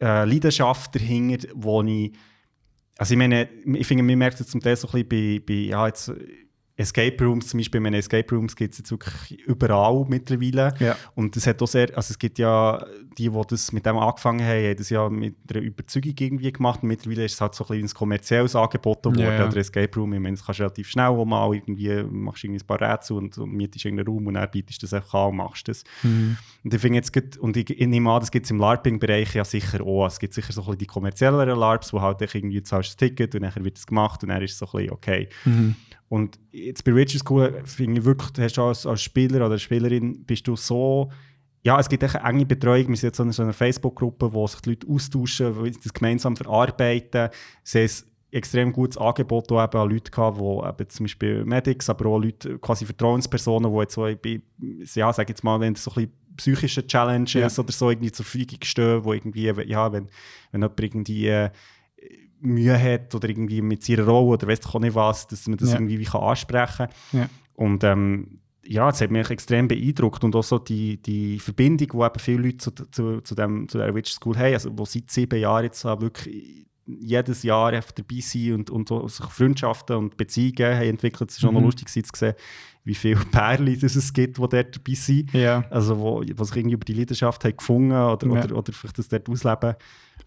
äh, 0.00 0.24
Leidenschaft 0.24 0.94
dahinter, 0.94 1.48
wo 1.54 1.82
ich, 1.82 2.12
also 2.98 3.14
ich 3.14 3.18
meine, 3.18 3.48
ich 3.64 3.86
finde, 3.86 4.02
man 4.04 4.16
merkt 4.18 4.40
es 4.40 4.48
zum 4.48 4.60
Teil 4.60 4.76
so 4.76 4.88
ein 4.88 5.06
bisschen 5.06 5.08
bei, 5.08 5.42
bei 5.44 5.54
ja, 5.54 5.86
jetzt 5.86 6.12
Escape 6.76 7.24
Rooms, 7.24 7.48
zum 7.48 7.58
Beispiel, 7.58 7.80
meine 7.80 7.98
Escape 7.98 8.34
Rooms 8.34 8.56
gibt 8.56 8.72
es 8.72 8.78
jetzt 8.78 8.90
wirklich 8.90 9.38
überall 9.46 10.04
mittlerweile. 10.08 10.74
Ja. 10.80 10.96
Und 11.14 11.36
das 11.36 11.46
hat 11.46 11.62
auch 11.62 11.68
sehr, 11.68 11.96
also 11.96 12.10
es 12.10 12.18
gibt 12.18 12.38
ja 12.40 12.84
die, 13.16 13.30
die 13.30 13.42
das 13.48 13.70
mit 13.70 13.86
dem 13.86 13.96
angefangen 13.96 14.44
haben, 14.44 14.64
haben 14.64 14.76
das 14.76 14.90
ja 14.90 15.08
mit 15.08 15.36
einer 15.48 15.62
Überzeugung 15.62 16.14
irgendwie 16.18 16.52
gemacht. 16.52 16.82
Und 16.82 16.88
mittlerweile 16.88 17.26
ist 17.26 17.34
es 17.34 17.40
halt 17.40 17.54
so 17.54 17.62
ein, 17.64 17.68
bisschen 17.68 17.88
ein 17.88 17.94
kommerzielles 17.94 18.56
Angebot 18.56 19.04
geworden, 19.04 19.20
Ja, 19.20 19.32
ja. 19.34 19.46
oder 19.46 19.56
Escape 19.56 19.94
Room. 20.00 20.14
Ich 20.14 20.20
meine, 20.20 20.36
das 20.36 20.44
kannst 20.44 20.58
du 20.58 20.64
relativ 20.64 20.88
schnell 20.88 21.06
auch 21.06 21.24
mal 21.24 21.54
irgendwie, 21.54 22.02
machst 22.10 22.42
irgendwie 22.42 22.60
ein 22.60 22.66
paar 22.66 22.80
Rätsel 22.80 23.18
und, 23.18 23.38
und 23.38 23.52
mietest 23.52 23.84
irgendeinen 23.84 24.08
Raum 24.08 24.26
und 24.26 24.34
dann 24.34 24.50
bietest 24.50 24.82
du 24.82 24.86
das 24.86 24.94
einfach 24.94 25.14
an 25.14 25.30
und 25.30 25.36
machst 25.36 25.68
das. 25.68 25.84
Mhm. 26.02 26.36
Und 26.64 26.74
ich 26.74 26.80
finde 26.80 26.96
jetzt 26.96 27.38
und 27.38 27.56
ich, 27.56 27.70
ich 27.70 27.86
nehme 27.86 28.10
an, 28.10 28.18
das 28.18 28.32
gibt 28.32 28.46
es 28.46 28.50
im 28.50 28.58
LARPing-Bereich 28.58 29.34
ja 29.34 29.44
sicher 29.44 29.80
auch. 29.80 30.06
Es 30.06 30.18
gibt 30.18 30.34
sicher 30.34 30.52
so 30.52 30.62
ein 30.62 30.64
bisschen 30.66 30.78
die 30.78 30.86
kommerzielleren 30.86 31.56
LARPs, 31.56 31.92
wo 31.92 32.00
halt 32.00 32.20
irgendwie 32.20 32.58
du 32.58 32.64
zahlst 32.64 32.94
ein 32.94 33.08
Ticket 33.08 33.36
und 33.36 33.42
dann 33.42 33.64
wird 33.64 33.78
es 33.78 33.86
gemacht 33.86 34.24
und 34.24 34.30
dann 34.30 34.42
ist 34.42 34.52
es 34.52 34.58
so 34.58 34.66
ein 34.66 34.72
bisschen 34.72 34.90
okay. 34.90 35.28
Mhm. 35.44 35.76
Und 36.08 36.38
jetzt 36.52 36.84
bei 36.84 36.94
Witcher 36.94 37.18
School 37.18 37.62
finde 37.64 38.00
ich 38.00 38.04
wirklich, 38.06 38.30
du 38.32 38.42
hast 38.42 38.58
auch 38.58 38.68
als, 38.68 38.86
als 38.86 39.02
Spieler 39.02 39.46
oder 39.46 39.58
Spielerin 39.58 40.24
bist 40.24 40.46
du 40.46 40.54
so, 40.56 41.10
ja, 41.62 41.80
es 41.80 41.88
gibt 41.88 42.04
eine 42.04 42.22
enge 42.28 42.44
Betreuung. 42.44 42.88
Wir 42.88 42.96
sind 42.96 43.08
jetzt 43.08 43.20
in 43.20 43.32
so 43.32 43.42
einer 43.42 43.54
Facebook-Gruppe, 43.54 44.32
wo 44.32 44.46
sich 44.46 44.60
die 44.60 44.70
Leute 44.70 44.86
austauschen, 44.86 45.56
wo 45.56 45.64
sie 45.64 45.72
das 45.82 45.94
gemeinsam 45.94 46.36
verarbeiten. 46.36 47.30
Sie 47.62 47.78
haben 47.78 47.86
ein 47.88 48.36
extrem 48.36 48.72
gutes 48.72 48.98
Angebot 48.98 49.50
auch 49.50 49.64
eben 49.64 49.78
an 49.80 49.90
Leute 49.90 50.10
gehabt, 50.10 50.38
die 50.38 50.68
eben 50.82 50.90
zum 50.90 51.04
Beispiel 51.04 51.44
Medics, 51.46 51.88
aber 51.88 52.06
auch 52.06 52.18
Leute, 52.18 52.58
quasi 52.58 52.84
Vertrauenspersonen, 52.84 53.72
die 53.72 53.78
jetzt 53.78 53.94
so, 53.94 54.02
bei, 54.02 54.42
ja, 54.94 55.10
sag 55.12 55.28
jetzt 55.30 55.42
mal, 55.42 55.58
wenn 55.58 55.72
du 55.72 55.80
so 55.80 55.90
ein 55.92 55.94
bisschen 55.94 56.12
psychischen 56.36 56.86
Challenges 56.86 57.56
Ja. 57.56 57.62
oder 57.62 57.72
so 57.72 57.90
irgendwie 57.90 58.12
zur 58.12 58.24
Verfügung 58.26 58.58
stehen, 58.62 59.04
wo 59.04 59.12
irgendwie, 59.14 59.44
ja, 59.46 59.92
wenn, 59.92 60.08
wenn 60.50 60.60
jemand 60.62 60.80
irgendwie 60.80 61.28
äh, 61.28 61.50
Mühe 62.44 62.78
hat 62.80 63.14
oder 63.14 63.28
irgendwie 63.28 63.60
mit 63.62 63.82
seiner 63.84 64.04
Rolle 64.04 64.26
oder 64.26 64.46
weiss 64.48 64.60
doch 64.60 64.74
auch 64.74 64.80
nicht 64.80 64.94
was, 64.94 65.26
dass 65.26 65.46
man 65.48 65.58
das 65.58 65.70
Ja. 65.70 65.76
irgendwie 65.76 65.98
wie 65.98 66.04
kann 66.04 66.22
ansprechen 66.22 66.86
kann. 67.12 67.20
Ja. 67.20 67.28
Und 67.54 67.84
ähm, 67.84 68.38
ja, 68.66 68.88
es 68.88 69.00
hat 69.00 69.10
mich 69.10 69.28
extrem 69.30 69.68
beeindruckt 69.68 70.24
und 70.24 70.34
auch 70.34 70.42
so 70.42 70.58
die, 70.58 70.96
die 71.02 71.38
Verbindung, 71.38 71.88
die 71.92 71.96
eben 72.06 72.18
viele 72.18 72.42
Leute 72.42 72.56
zu, 72.58 72.70
zu, 72.70 73.20
zu, 73.20 73.34
dem, 73.34 73.68
zu 73.68 73.78
der 73.78 73.94
Witch 73.94 74.12
School 74.12 74.36
haben, 74.38 74.54
also 74.54 74.70
wo 74.76 74.84
seit 74.84 75.10
sieben 75.10 75.38
Jahren 75.38 75.64
jetzt 75.64 75.84
auch 75.84 76.00
wirklich 76.00 76.64
jedes 76.86 77.42
Jahr 77.42 77.72
einfach 77.72 77.92
dabei 77.92 78.20
sind 78.20 78.54
und, 78.54 78.70
und 78.70 78.88
so 78.88 79.08
sich 79.08 79.24
Freundschaften 79.26 79.96
und 79.96 80.16
Beziehungen 80.18 80.76
haben 80.76 80.88
entwickelt. 80.88 81.30
Es 81.30 81.36
ist 81.38 81.42
noch 81.42 81.52
Mhm. 81.52 81.62
lustig 81.62 81.86
gewesen 81.88 82.04
zu 82.04 82.18
sehen, 82.18 82.34
wie 82.84 82.94
viele 82.94 83.16
Pärchen 83.32 83.66
es 83.82 84.12
gibt, 84.12 84.36
die 84.36 84.40
dort 84.40 84.52
dabei 84.76 84.94
sind. 84.94 85.32
Ja. 85.32 85.64
Also 85.70 85.98
wo, 85.98 86.22
wo 86.36 86.44
sich 86.44 86.56
irgendwie 86.56 86.74
über 86.74 86.84
die 86.84 86.92
Leidenschaft 86.94 87.42
haben 87.44 87.56
gefunden 87.56 87.92
oder, 87.92 88.26
Ja. 88.26 88.44
oder, 88.44 88.56
oder 88.56 88.72
vielleicht 88.72 88.98
das 88.98 89.08
dort 89.08 89.28
ausleben. 89.28 89.74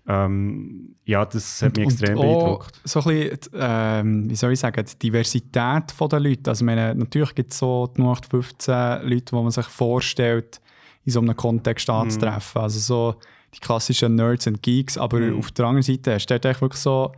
Ähm, 0.07 0.95
ja, 1.05 1.25
das 1.25 1.61
hat 1.61 1.75
mich 1.75 1.85
Und 1.87 1.93
extrem 1.93 2.17
auch 2.17 2.21
beeindruckt. 2.21 2.79
So 2.85 3.01
ein 3.01 3.05
bisschen, 3.05 3.39
die, 3.41 3.49
ähm, 3.59 4.29
wie 4.29 4.35
soll 4.35 4.53
ich 4.53 4.59
sagen, 4.59 4.85
die 4.85 4.99
Diversität 4.99 5.53
der 5.53 6.19
Leute. 6.19 6.49
Also, 6.49 6.63
meine, 6.65 6.95
natürlich 6.95 7.35
gibt 7.35 7.51
es 7.51 7.59
so 7.59 7.87
die 7.95 8.01
0815 8.01 9.09
Leute, 9.09 9.25
die 9.25 9.35
man 9.35 9.51
sich 9.51 9.65
vorstellt, 9.65 10.61
in 11.03 11.11
so 11.11 11.19
einem 11.19 11.35
Kontext 11.35 11.89
anzutreffen. 11.89 12.61
Also 12.61 12.79
so 12.79 13.15
die 13.53 13.59
klassischen 13.59 14.15
Nerds 14.15 14.47
und 14.47 14.61
Geeks. 14.61 14.97
Aber 14.97 15.19
Mhm. 15.19 15.39
auf 15.39 15.51
der 15.51 15.65
anderen 15.65 15.83
Seite 15.83 16.13
hast 16.15 16.27
du 16.27 16.39
dort 16.39 16.61
wirklich 16.61 16.81
so 16.81 17.11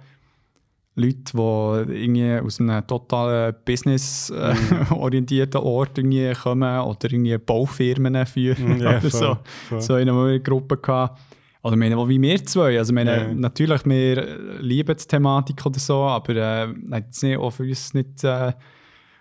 Leute, 0.95 1.31
die 1.33 2.03
irgendwie 2.03 2.37
aus 2.39 2.59
einem 2.59 2.85
total 2.85 3.53
business-orientierten 3.53 5.61
Ort 5.63 5.97
irgendwie 5.97 6.33
kommen 6.33 6.79
oder 6.81 7.11
irgendwie 7.11 7.37
Baufirmen 7.37 8.25
führen 8.25 8.75
Mhm, 8.75 8.81
ja, 8.81 8.97
oder 8.97 9.09
so. 9.09 9.17
voll, 9.17 9.37
voll. 9.69 9.81
So 9.81 9.95
in 9.97 10.09
einer 10.09 10.39
Gruppe 10.39 10.77
gehabt. 10.77 11.19
Oder 11.61 11.73
ich 11.73 11.79
meine, 11.79 12.07
wie 12.07 12.21
wir 12.21 12.45
zwei. 12.45 12.77
Also, 12.77 12.93
meine, 12.93 13.17
Ja. 13.17 13.33
natürlich, 13.33 13.85
wir 13.85 14.59
lieben 14.61 14.95
die 14.95 15.05
Thematik 15.05 15.65
oder 15.65 15.79
so, 15.79 16.03
aber 16.03 16.35
äh, 16.35 16.67
hat 16.91 17.21
nicht, 17.21 17.37
auch 17.37 17.49
für 17.49 17.63
uns 17.63 17.93
nicht 17.93 18.23
äh, 18.23 18.53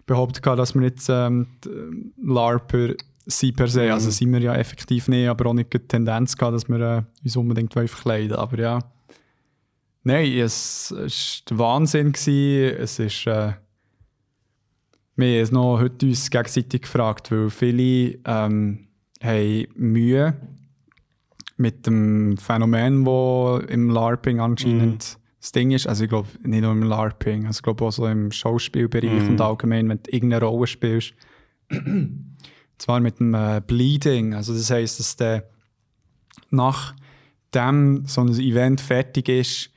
behauptet, 0.06 0.46
dass 0.46 0.74
wir 0.74 0.82
jetzt 0.82 1.08
ähm, 1.08 1.48
die 1.64 2.12
LARPer 2.22 2.94
sind 3.26 3.56
per 3.56 3.68
se. 3.68 3.86
Mhm. 3.86 3.92
Also 3.92 4.10
sind 4.10 4.32
wir 4.32 4.40
ja 4.40 4.54
effektiv 4.54 5.08
nicht, 5.08 5.28
aber 5.28 5.46
auch 5.46 5.54
nicht 5.54 5.72
die 5.72 5.80
Tendenz 5.80 6.36
gehabt, 6.36 6.54
dass 6.54 6.68
wir 6.68 6.80
äh, 6.80 7.02
uns 7.24 7.36
unbedingt 7.36 7.72
verkleiden 7.72 8.36
Aber 8.36 8.58
ja. 8.58 8.78
Nein, 10.04 10.32
es 10.38 10.92
war 10.92 11.58
Wahnsinn. 11.58 12.12
Gewesen. 12.12 12.76
Es 12.78 12.98
ist. 12.98 13.26
Äh, 13.26 13.52
wir 15.16 15.26
haben 15.26 15.42
es 15.42 15.50
noch 15.50 15.80
heute 15.80 16.06
uns 16.06 16.30
gegenseitig 16.30 16.82
gefragt, 16.82 17.32
weil 17.32 17.50
viele 17.50 18.18
ähm, 18.24 18.86
haben 19.20 19.66
Mühe 19.74 20.34
mit 21.58 21.86
dem 21.86 22.36
Phänomen, 22.38 23.04
das 23.04 23.70
im 23.70 23.90
LARPing 23.90 24.40
anscheinend 24.40 25.18
das 25.40 25.52
Ding 25.52 25.70
ist. 25.70 25.86
Also 25.86 26.04
ich 26.04 26.10
glaube, 26.10 26.28
nicht 26.42 26.62
nur 26.62 26.72
im 26.72 26.82
LARPing, 26.82 27.46
also 27.46 27.58
ich 27.58 27.62
glaube 27.62 27.84
auch 27.84 27.90
so 27.90 28.06
im 28.06 28.30
Schauspielbereich 28.30 29.28
und 29.28 29.40
allgemein, 29.40 29.88
wenn 29.88 30.02
du 30.02 30.10
irgendeine 30.10 30.44
Rolle 30.44 30.66
spielst. 30.66 31.14
Zwar 32.78 33.00
mit 33.00 33.18
dem 33.18 33.34
äh, 33.34 33.60
Bleeding, 33.66 34.34
also 34.34 34.54
das 34.54 34.70
heisst, 34.70 35.00
dass 35.00 35.16
der 35.16 35.48
nachdem 36.50 38.04
so 38.06 38.20
ein 38.20 38.28
Event 38.38 38.80
fertig 38.80 39.28
ist, 39.28 39.70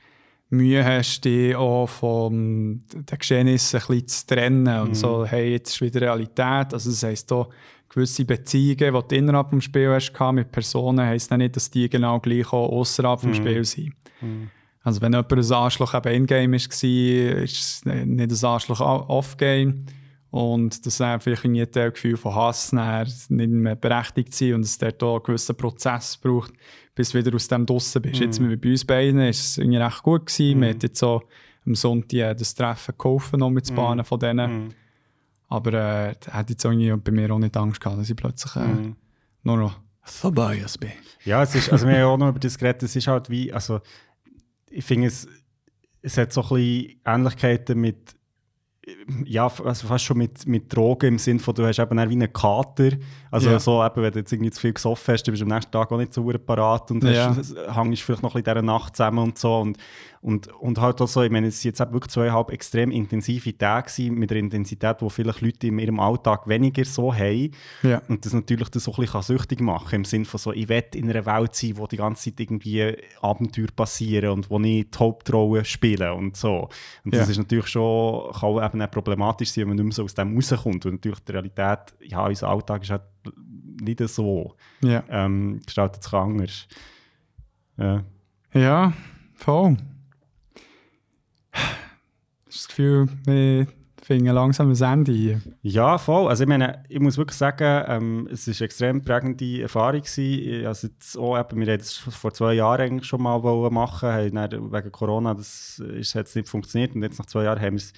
Mühe 0.50 0.84
hast, 0.84 1.24
dich 1.24 1.56
auch 1.56 1.88
von 1.88 2.84
den 2.92 3.18
Geschehnissen 3.18 3.80
ein 3.80 3.86
bisschen 3.86 4.08
zu 4.08 4.26
trennen 4.26 4.80
und 4.82 4.94
so, 4.94 5.24
hey, 5.24 5.52
jetzt 5.52 5.70
ist 5.70 5.80
wieder 5.80 6.02
Realität. 6.02 6.74
Also 6.74 6.90
das 6.90 7.02
heisst 7.02 7.32
auch, 7.32 7.48
gewisse 7.92 8.24
Beziehungen, 8.24 8.94
die 8.94 9.08
du 9.08 9.16
innerhalb 9.16 9.50
des 9.50 9.64
Spiels 9.64 10.12
hast, 10.18 10.32
mit 10.32 10.50
Personen, 10.50 11.06
heisst 11.06 11.30
dann 11.30 11.38
nicht, 11.38 11.56
dass 11.56 11.70
die 11.70 11.88
genau 11.88 12.20
gleich 12.20 12.52
auch 12.52 12.68
außerhalb 12.70 13.20
des 13.20 13.36
Spiels 13.36 13.72
sind. 13.72 13.94
Also 14.82 15.00
wenn 15.00 15.12
jemand 15.12 15.32
ein 15.32 15.52
Arschloch 15.52 15.94
eben 15.94 16.14
in-game 16.14 16.52
war, 16.52 16.56
ist 16.56 16.82
es 16.82 17.84
nicht 17.84 18.32
ein 18.32 18.44
Arschloch 18.44 18.80
off-game. 18.80 19.86
Und 20.30 20.86
das 20.86 20.96
dann 20.96 21.20
vielleicht 21.20 21.44
ein 21.44 21.92
Gefühl 21.92 22.16
von 22.16 22.34
Hass 22.34 22.72
nicht 22.72 23.28
mehr 23.28 23.76
berechtigt 23.76 24.32
sind 24.32 24.54
und 24.54 24.60
es 24.62 24.78
dort 24.78 25.02
auch 25.02 25.16
einen 25.16 25.24
gewissen 25.24 25.54
Prozess 25.54 26.16
braucht, 26.16 26.54
bis 26.94 27.10
du 27.10 27.18
wieder 27.18 27.34
aus 27.34 27.48
dem 27.48 27.66
draussen 27.66 28.00
bist. 28.00 28.20
Jetzt 28.20 28.40
mit 28.40 28.58
bei 28.62 28.70
uns 28.70 28.82
beiden 28.86 29.20
war 29.20 29.26
es 29.26 29.58
irgendwie 29.58 29.76
recht 29.76 30.02
gut. 30.02 30.24
Gewesen. 30.24 30.60
Wir 30.62 30.70
haben 30.70 30.78
jetzt 30.82 31.02
auch 31.02 31.22
am 31.66 31.74
Sonntag 31.74 32.38
das 32.38 32.54
Treffen 32.54 32.94
geholfen, 32.96 33.40
noch 33.40 33.50
mit 33.50 33.74
Bahnen 33.74 34.06
von 34.06 34.18
denen. 34.18 34.74
Aber 35.52 35.72
äh, 35.74 36.14
hat 36.30 36.48
jetzt 36.50 36.64
irgendwie 36.64 36.90
bei 36.96 37.12
mir 37.12 37.30
auch 37.30 37.38
nicht 37.38 37.56
Angst 37.56 37.80
gehabt, 37.80 38.00
dass 38.00 38.08
ich 38.08 38.16
plötzlich 38.16 38.56
äh, 38.56 38.92
nur 39.42 39.56
noch 39.58 39.78
vorbei 40.02 40.64
bin. 40.80 40.90
Ja, 41.24 41.42
es 41.42 41.54
ist, 41.54 41.70
also 41.70 41.86
wir 41.86 41.96
haben 41.98 42.04
auch 42.04 42.16
noch 42.16 42.28
über 42.30 42.38
das 42.40 42.58
geredet, 42.58 42.82
es 42.84 42.96
ist 42.96 43.06
halt 43.06 43.28
wie, 43.30 43.52
also 43.52 43.80
ich 44.70 44.84
finde 44.84 45.08
es, 45.08 45.28
es 46.00 46.16
hat 46.16 46.32
so 46.32 46.42
ein 46.42 46.48
bisschen 46.48 47.00
Ähnlichkeiten 47.04 47.78
mit, 47.80 48.16
ja, 49.24 49.44
also 49.46 49.86
fast 49.86 50.04
schon 50.04 50.18
mit, 50.18 50.46
mit 50.46 50.74
Drogen 50.74 51.06
im 51.10 51.18
Sinne 51.18 51.38
von, 51.38 51.54
du 51.54 51.64
hast 51.64 51.78
eben 51.78 51.96
wie 51.96 52.14
einen 52.14 52.32
Kater, 52.32 52.90
also 53.30 53.50
Ja. 53.50 53.60
so 53.60 53.84
eben, 53.84 54.02
wenn 54.02 54.12
du 54.12 54.18
jetzt 54.18 54.32
irgendwie 54.32 54.50
zu 54.50 54.60
viel 54.60 54.72
gesoffen 54.72 55.12
hast, 55.12 55.22
dann 55.24 55.32
bist 55.32 55.42
du 55.42 55.44
am 55.46 55.50
nächsten 55.54 55.70
Tag 55.70 55.92
auch 55.92 55.98
nicht 55.98 56.12
so 56.14 56.24
parat 56.24 56.90
und 56.90 57.04
hast, 57.04 57.54
hängst 57.76 58.02
vielleicht 58.02 58.22
noch 58.22 58.34
ein 58.34 58.42
bisschen 58.42 58.56
in 58.56 58.62
dieser 58.62 58.62
Nacht 58.62 58.96
zusammen 58.96 59.18
und 59.18 59.38
so 59.38 59.58
und, 59.60 59.78
und, 60.22 60.46
und 60.46 60.80
halt 60.80 61.00
auch 61.02 61.08
so, 61.08 61.20
ich 61.22 61.30
meine, 61.30 61.48
es 61.48 61.60
sind 61.60 61.76
jetzt 61.76 61.92
wirklich 61.92 62.12
zweieinhalb 62.12 62.50
extrem 62.50 62.90
intensive 62.92 63.58
Tage 63.58 63.90
gewesen, 63.90 64.14
mit 64.14 64.30
einer 64.30 64.38
Intensität, 64.40 65.00
die 65.00 65.10
vielleicht 65.10 65.40
Leute 65.40 65.66
in 65.66 65.78
ihrem 65.80 65.98
Alltag 66.00 66.46
weniger 66.48 66.84
so 66.84 67.12
haben 67.12 67.50
Ja. 67.82 68.00
und 68.08 68.24
das 68.24 68.32
natürlich 68.32 68.68
das 68.70 68.84
so 68.84 68.92
ein 68.92 69.00
bisschen 69.00 69.22
süchtig 69.22 69.60
machen 69.60 69.88
kann, 69.88 69.96
im 70.00 70.04
Sinne 70.04 70.24
von 70.24 70.38
so, 70.38 70.52
ich 70.52 70.68
will 70.68 70.84
in 70.94 71.10
einer 71.10 71.26
Welt 71.26 71.54
sein, 71.56 71.76
wo 71.76 71.86
die 71.88 71.96
ganze 71.96 72.30
Zeit 72.30 72.38
irgendwie 72.40 72.96
Abenteuer 73.20 73.66
passieren 73.74 74.30
und 74.30 74.48
wo 74.48 74.60
ich 74.60 74.88
die 74.90 74.98
Hauptrolle 74.98 75.64
spiele 75.64 76.14
und 76.14 76.36
so. 76.36 76.68
Und 77.04 77.14
das 77.14 77.26
Ja. 77.26 77.30
ist 77.32 77.38
natürlich 77.38 77.66
schon, 77.66 78.30
kann 78.32 78.48
auch 78.48 78.64
eben 78.64 78.80
auch 78.80 78.90
problematisch 78.92 79.50
sein, 79.50 79.62
wenn 79.62 79.68
man 79.70 79.76
nicht 79.78 79.84
mehr 79.86 79.92
so 79.92 80.04
aus 80.04 80.14
dem 80.14 80.34
rauskommt. 80.36 80.86
Und 80.86 80.92
natürlich 80.92 81.18
die 81.20 81.32
Realität, 81.32 81.80
ja, 82.00 82.24
unser 82.24 82.48
Alltag 82.48 82.82
ist 82.84 82.90
halt 82.90 83.02
nicht 83.80 83.98
so. 84.08 84.54
Ja. 84.82 85.02
Ähm, 85.08 85.60
gestaltet 85.66 86.04
sich 86.04 86.12
anders. 86.12 86.68
Ja. 87.76 88.04
Ja, 88.54 88.92
voll. 89.34 89.76
Das 92.46 92.68
Gefühl, 92.68 93.08
wir 93.24 93.66
finden 94.02 94.26
langsam 94.34 94.70
ein 94.70 94.82
Ende 94.82 95.12
hier. 95.12 95.40
Ja, 95.62 95.96
voll. 95.96 96.28
Also 96.28 96.42
ich 96.42 96.48
meine, 96.48 96.82
ich 96.88 97.00
muss 97.00 97.16
wirklich 97.16 97.38
sagen, 97.38 97.84
ähm, 97.86 98.28
es 98.30 98.46
war 98.46 98.54
eine 98.54 98.64
extrem 98.64 99.02
prägende 99.02 99.62
Erfahrung. 99.62 100.02
Gewesen. 100.02 100.66
Also 100.66 100.88
jetzt 100.88 101.16
auch, 101.16 101.38
eben, 101.38 101.60
wir 101.60 101.72
haben 101.72 101.78
das 101.78 101.92
vor 101.92 102.32
zwei 102.34 102.54
Jahren 102.54 102.80
eigentlich 102.80 103.06
schon 103.08 103.22
mal 103.22 103.38
machen, 103.70 104.08
haben 104.08 104.34
dann 104.34 104.72
wegen 104.72 104.92
Corona, 104.92 105.34
das 105.34 105.78
ist, 105.78 106.14
hat 106.14 106.34
nicht 106.34 106.48
funktioniert 106.48 106.94
und 106.94 107.02
jetzt 107.02 107.18
nach 107.18 107.26
zwei 107.26 107.44
Jahren 107.44 107.60
haben 107.60 107.74
wir 107.74 107.82
es 107.82 107.92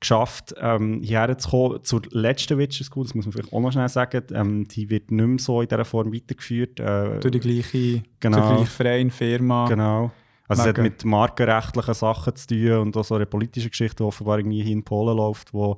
geschafft, 0.00 0.52
ähm, 0.58 1.00
hierher 1.00 1.38
zu 1.38 1.48
kommen 1.50 1.84
zur 1.84 2.02
letzten 2.10 2.58
Witcher 2.58 2.82
School, 2.82 3.04
das 3.04 3.14
muss 3.14 3.24
man 3.24 3.32
vielleicht 3.32 3.52
auch 3.52 3.60
noch 3.60 3.70
schnell 3.72 3.88
sagen, 3.88 4.22
ähm, 4.32 4.66
die 4.66 4.90
wird 4.90 5.12
nicht 5.12 5.26
mehr 5.26 5.38
so 5.38 5.62
in 5.62 5.68
dieser 5.68 5.84
Form 5.84 6.12
weitergeführt. 6.12 6.80
Äh, 6.80 7.20
Durch 7.20 7.30
die 7.30 7.38
gleiche, 7.40 8.02
Genau. 8.18 8.36
durch 8.38 8.48
die 8.48 8.54
gleiche 8.56 8.70
Verein, 8.70 9.10
Firma. 9.10 9.68
Genau. 9.68 10.10
Also 10.48 10.62
es 10.62 10.68
hat 10.68 10.78
mit 10.78 11.04
markenrechtlichen 11.04 11.94
Sachen 11.94 12.36
zu 12.36 12.46
tun 12.46 12.72
und 12.72 12.96
auch 12.96 13.04
so 13.04 13.14
eine 13.14 13.26
politische 13.26 13.70
Geschichte, 13.70 13.96
die 13.98 14.02
offenbar 14.02 14.38
irgendwie 14.38 14.62
hier 14.62 14.72
in 14.72 14.82
Polen 14.82 15.16
läuft, 15.16 15.54
wo 15.54 15.76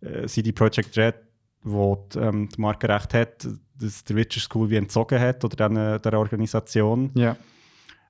äh, 0.00 0.26
CD 0.26 0.52
Projekt 0.52 0.96
Red, 0.96 1.16
wo 1.62 2.06
die, 2.12 2.18
ähm, 2.18 2.48
die 2.48 2.60
Markenrecht 2.60 3.14
hat, 3.14 3.46
das 3.78 4.04
der 4.04 4.16
Witcher 4.16 4.40
School 4.40 4.70
wie 4.70 4.76
entzogen 4.76 5.20
hat 5.20 5.44
oder 5.44 5.56
dann, 5.56 5.76
äh, 5.76 6.00
der 6.00 6.18
Organisation. 6.18 7.10
Ja. 7.14 7.36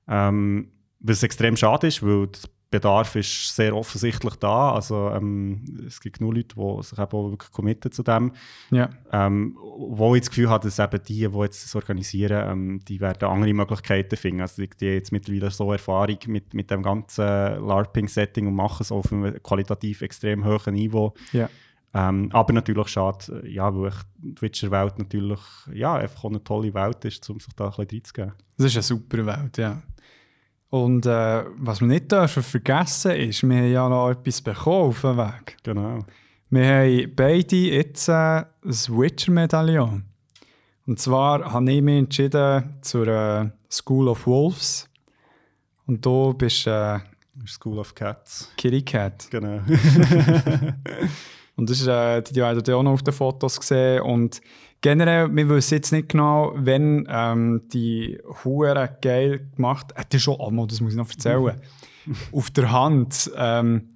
Ähm, 0.07 0.71
was 0.99 1.23
extrem 1.23 1.57
schade 1.57 1.87
ist, 1.87 2.03
weil 2.03 2.27
der 2.27 2.49
Bedarf 2.71 3.17
ist 3.17 3.53
sehr 3.53 3.75
offensichtlich 3.75 4.35
da. 4.37 4.71
Also 4.71 5.09
ähm, 5.09 5.61
es 5.85 5.99
gibt 5.99 6.19
genug 6.19 6.35
Leute, 6.35 6.55
die 6.55 6.83
sich 6.83 6.97
eben 6.97 7.11
auch 7.11 7.29
wirklich 7.29 7.51
committen 7.51 7.91
zu 7.91 8.01
dem. 8.01 8.31
ja. 8.71 8.89
Ähm, 9.11 9.57
wo 9.77 10.15
ich 10.15 10.21
das 10.21 10.29
Gefühl 10.29 10.49
habe, 10.49 10.63
dass 10.63 10.79
eben 10.79 11.03
die, 11.03 11.27
die 11.27 11.37
jetzt 11.39 11.65
das 11.65 11.75
organisieren, 11.75 12.49
ähm, 12.49 12.79
die 12.87 13.01
werden 13.01 13.27
andere 13.27 13.53
Möglichkeiten 13.53 14.15
finden. 14.15 14.41
Also 14.41 14.61
die, 14.61 14.69
die 14.69 14.87
haben 14.87 14.93
jetzt 14.93 15.11
mittlerweile 15.11 15.51
so 15.51 15.71
Erfahrung 15.71 16.17
mit, 16.27 16.53
mit 16.53 16.71
dem 16.71 16.81
ganzen 16.81 17.25
LARPing-Setting 17.25 18.47
und 18.47 18.55
machen 18.55 18.83
es 18.83 18.91
auf 18.91 19.11
einem 19.11 19.43
qualitativ 19.43 20.01
extrem 20.01 20.45
hohen 20.45 20.73
Niveau. 20.73 21.13
Ja. 21.33 21.49
Ähm, 21.93 22.29
aber 22.31 22.53
natürlich 22.53 22.87
schade, 22.87 23.45
ja, 23.45 23.75
weil 23.75 23.89
ich 23.89 23.95
die 24.17 24.41
Witcher-Welt 24.41 24.97
natürlich 24.97 25.39
ja, 25.73 25.95
einfach 25.95 26.23
eine 26.23 26.41
tolle 26.41 26.73
Welt 26.73 27.03
ist, 27.03 27.29
um 27.29 27.39
sich 27.39 27.53
da 27.53 27.65
ein 27.65 27.71
bisschen 27.71 27.89
reinzugeben. 27.91 28.33
Das 28.57 28.67
ist 28.67 28.75
eine 28.77 28.83
super 28.83 29.25
Welt, 29.25 29.57
ja. 29.57 29.81
Und 30.71 31.05
äh, 31.05 31.43
was 31.57 31.81
wir 31.81 31.87
nicht 31.89 32.09
dürfen 32.09 32.41
vergessen 32.41 33.11
ist, 33.11 33.43
wir 33.43 33.57
haben 33.57 33.71
ja 33.71 33.89
noch 33.89 34.09
etwas 34.09 34.41
bekommen 34.41 34.89
auf 34.89 35.01
dem 35.01 35.17
Weg. 35.17 35.57
Genau. 35.63 35.99
Wir 36.49 36.65
haben 36.65 37.13
beide 37.13 37.55
jetzt 37.57 38.07
äh, 38.07 38.13
ein 38.13 38.45
Witcher-Medaillon. 38.63 40.05
Und 40.87 40.99
zwar 40.99 41.51
habe 41.51 41.71
ich 41.73 41.81
mich 41.81 41.99
entschieden 41.99 42.77
zur 42.81 43.07
äh, 43.07 43.49
School 43.69 44.07
of 44.07 44.25
Wolves. 44.25 44.89
Und 45.87 46.05
du 46.05 46.33
bist 46.33 46.65
äh, 46.67 46.99
School 47.45 47.77
of 47.77 47.93
Cats. 47.93 48.49
Kitty 48.55 48.81
Cat. 48.81 49.27
Genau. 49.29 49.59
Und 51.57 51.69
das 51.69 51.81
ist, 51.81 51.87
äh, 51.87 52.21
die 52.21 52.39
ihr 52.39 52.77
auch 52.77 52.83
noch 52.83 52.93
auf 52.93 53.03
den 53.03 53.13
Fotos 53.13 53.59
gesehen. 53.59 54.03
Und 54.03 54.39
generell, 54.81 55.33
wir 55.35 55.49
wissen 55.49 55.75
jetzt 55.75 55.91
nicht 55.91 56.09
genau, 56.09 56.53
wenn 56.55 57.07
ähm, 57.09 57.61
die 57.71 58.19
Hure 58.43 58.97
geil 59.01 59.47
gemacht 59.55 59.93
hat. 59.95 60.13
Das 60.13 60.21
schon, 60.21 60.35
oh, 60.39 60.65
das 60.65 60.81
muss 60.81 60.91
ich 60.93 60.97
noch 60.97 61.09
erzählen. 61.09 61.55
auf 62.31 62.49
der 62.49 62.71
Hand 62.71 63.31
ähm, 63.37 63.89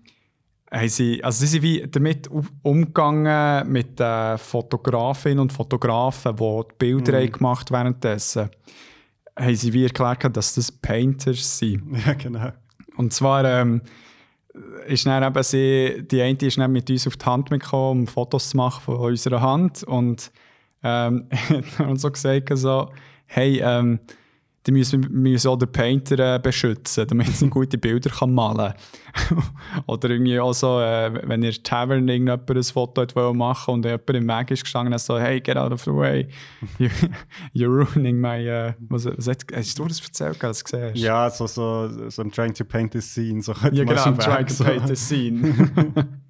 haben 0.71 0.89
sie, 0.89 1.23
also 1.23 1.39
sie 1.39 1.47
sind 1.47 1.63
wie 1.63 1.87
damit 1.87 2.29
umgegangen 2.61 3.71
mit 3.71 3.99
den 3.99 4.37
Fotografinnen 4.37 5.39
und 5.39 5.53
Fotografen, 5.53 6.35
die 6.35 6.61
die 6.69 6.75
Bilder 6.77 7.19
Mhm. 7.21 7.31
gemacht 7.31 7.71
haben 7.71 7.77
währenddessen. 7.77 8.49
Haben 9.37 9.55
sie 9.55 9.73
wie 9.73 9.83
erklärt, 9.83 10.35
dass 10.37 10.55
das 10.55 10.71
Painters 10.71 11.57
sind. 11.57 11.83
Ja, 12.05 12.13
genau. 12.13 12.49
Und 12.97 13.11
zwar 13.11 13.43
ähm, 13.43 13.81
ist 14.87 15.05
dann 15.05 15.23
eben 15.23 15.43
sie, 15.43 16.03
die 16.09 16.21
eine 16.21 16.37
ist 16.37 16.57
dann 16.57 16.71
mit 16.71 16.89
uns 16.89 17.07
auf 17.07 17.17
die 17.17 17.25
Hand 17.25 17.51
mitgekommen, 17.51 18.01
um 18.01 18.07
Fotos 18.07 18.51
zu 18.51 18.57
machen 18.57 18.81
von 18.81 18.95
unserer 18.95 19.41
Hand. 19.41 19.83
Und 19.83 20.31
ähm, 20.85 21.27
hat 21.79 21.87
uns 21.87 22.03
so 22.03 22.11
gesagt, 22.11 22.55
so, 22.55 22.91
hey, 23.25 23.59
ähm, 23.63 23.99
die 24.65 24.71
müssen, 24.71 25.03
wir 25.03 25.09
müssen 25.09 25.47
auch 25.47 25.57
den 25.57 25.71
Painter 25.71 26.35
äh, 26.35 26.39
beschützen, 26.39 27.07
damit 27.07 27.27
er 27.41 27.47
gute 27.49 27.77
Bilder 27.77 28.09
kann 28.09 28.33
malen 28.33 28.73
kann. 29.13 29.43
Oder 29.87 30.09
irgendwie 30.09 30.39
auch 30.39 30.53
so, 30.53 30.79
äh, 30.79 31.11
wenn 31.27 31.43
ihr 31.43 31.51
Tavern 31.61 32.07
irgendjemand 32.07 32.49
ein 32.49 32.63
Foto 32.63 33.01
hat 33.01 33.15
machen 33.15 33.75
und 33.75 33.85
jemand 33.85 34.09
im 34.09 34.27
Weg 34.27 34.51
ist 34.51 34.63
gestanden 34.63 34.93
und 34.93 34.99
so, 34.99 35.19
hey, 35.19 35.39
get 35.39 35.57
out 35.57 35.71
of 35.71 35.83
the 35.83 35.91
way, 35.91 36.27
you, 36.79 36.89
you're 37.53 37.67
ruining 37.67 38.19
my... 38.19 38.45
Äh, 38.45 38.73
was, 38.89 39.05
was 39.05 39.27
hat, 39.27 39.45
hast 39.53 39.77
du 39.77 39.87
das 39.87 39.99
erzählt, 40.01 40.43
als 40.43 40.59
du 40.59 40.63
gesehen 40.63 40.91
hast? 40.91 40.99
Ja, 40.99 41.29
so, 41.29 41.47
so, 41.47 42.09
so 42.09 42.21
I'm 42.23 42.31
trying 42.31 42.53
to 42.53 42.63
paint 42.63 42.91
this 42.91 43.11
scene. 43.11 43.41
So 43.41 43.53
könnte 43.53 43.77
Ja, 43.77 43.85
man 43.85 43.95
genau, 43.95 44.07
I'm 44.07 44.17
trying 44.17 44.47
to 44.47 44.63
paint 44.63 44.87
the 44.87 44.95
scene. 44.95 46.21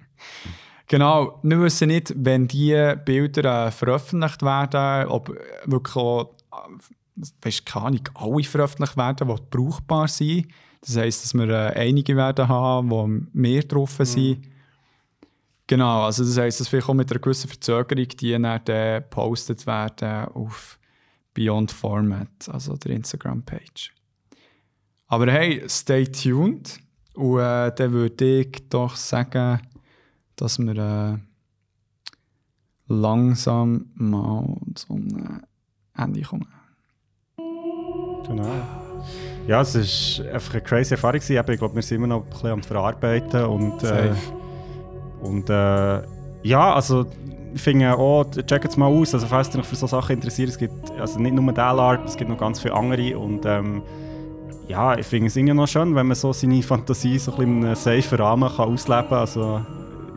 Genau, 0.86 1.40
wir 1.42 1.60
wissen 1.60 1.88
nicht, 1.88 2.12
wenn 2.16 2.48
diese 2.48 2.96
Bilder 3.04 3.66
äh, 3.66 3.70
veröffentlicht 3.70 4.42
werden, 4.42 5.08
ob 5.08 5.30
äh, 5.30 5.34
wirklich 5.64 5.96
auch, 5.96 6.34
äh, 6.50 7.50
keine 7.64 7.86
Ahnung, 7.86 8.08
alle 8.14 8.44
veröffentlicht 8.44 8.96
werden, 8.96 9.28
die 9.28 9.42
brauchbar 9.50 10.08
sind. 10.08 10.48
Das 10.80 10.96
heisst, 10.96 11.24
dass 11.24 11.34
wir 11.34 11.48
äh, 11.48 11.78
einige 11.78 12.16
werden 12.16 12.48
haben, 12.48 13.28
die 13.32 13.38
mehr 13.38 13.62
drauf 13.62 13.96
sind. 14.00 14.46
Genau, 15.66 16.04
also 16.04 16.22
das 16.22 16.38
heisst, 16.38 16.60
dass 16.60 16.68
vielleicht 16.68 16.88
auch 16.88 16.94
mit 16.94 17.10
einer 17.10 17.20
gewissen 17.20 17.48
Verzögerung 17.48 18.06
die 18.06 18.32
dann 18.32 18.64
gepostet 18.64 19.66
werden 19.66 20.26
auf 20.28 20.78
Beyond 21.34 21.72
Format, 21.72 22.48
also 22.48 22.76
der 22.76 22.92
Instagram-Page. 22.92 23.92
Aber 25.08 25.30
hey, 25.30 25.62
stay 25.68 26.06
tuned. 26.06 26.78
Und 27.14 27.40
äh, 27.40 27.72
dann 27.74 27.92
würde 27.92 28.40
ich 28.40 28.68
doch 28.68 28.94
sagen, 28.94 29.60
dass 30.36 30.58
wir 30.58 30.76
äh, 30.76 31.18
langsam 32.88 33.86
mal 33.94 34.56
zum 34.74 35.08
äh, 35.08 36.02
Ende 36.02 36.22
kommen. 36.22 36.46
Genau. 38.26 38.48
Ja, 39.46 39.60
es 39.60 39.74
war 40.18 40.32
einfach 40.32 40.54
eine 40.54 40.62
crazy 40.62 40.94
Erfahrung. 40.94 41.20
Ich 41.20 41.58
glaube, 41.58 41.74
wir 41.74 41.82
sind 41.82 41.98
immer 41.98 42.08
noch 42.08 42.24
ein 42.24 42.30
bisschen 42.30 42.50
am 42.50 42.62
Verarbeiten. 42.62 43.44
Und, 43.44 43.82
äh, 43.84 43.86
Safe. 43.86 44.16
und 45.22 45.48
äh, 45.48 46.02
ja, 46.42 46.74
also 46.74 47.06
ich 47.54 47.62
finde 47.62 47.96
auch, 47.96 48.24
checkt 48.30 48.66
es 48.66 48.76
mal 48.76 48.86
aus. 48.86 49.14
Also, 49.14 49.26
falls 49.26 49.54
ihr 49.54 49.60
euch 49.60 49.66
für 49.66 49.76
solche 49.76 49.96
Sachen 49.96 50.16
interessiert, 50.16 50.48
es 50.48 50.58
gibt 50.58 50.90
also 50.98 51.18
nicht 51.18 51.34
nur 51.34 51.44
den 51.52 51.54
LARP, 51.54 52.04
es 52.04 52.16
gibt 52.16 52.28
noch 52.28 52.38
ganz 52.38 52.60
viele 52.60 52.74
andere. 52.74 53.16
Und 53.16 53.46
ähm, 53.46 53.82
ja, 54.68 54.98
ich 54.98 55.06
finde 55.06 55.28
es 55.28 55.36
irgendwie 55.36 55.54
noch 55.54 55.68
schön, 55.68 55.94
wenn 55.94 56.06
man 56.06 56.16
so 56.16 56.32
seine 56.32 56.62
Fantasie 56.62 57.18
so 57.18 57.32
ein 57.32 57.38
bisschen 57.38 57.58
in 57.58 57.64
einem 57.64 57.76
safen 57.76 58.18
Rahmen 58.18 58.48
kann 58.48 58.68
ausleben 58.68 59.08
kann. 59.08 59.18
Also, 59.18 59.60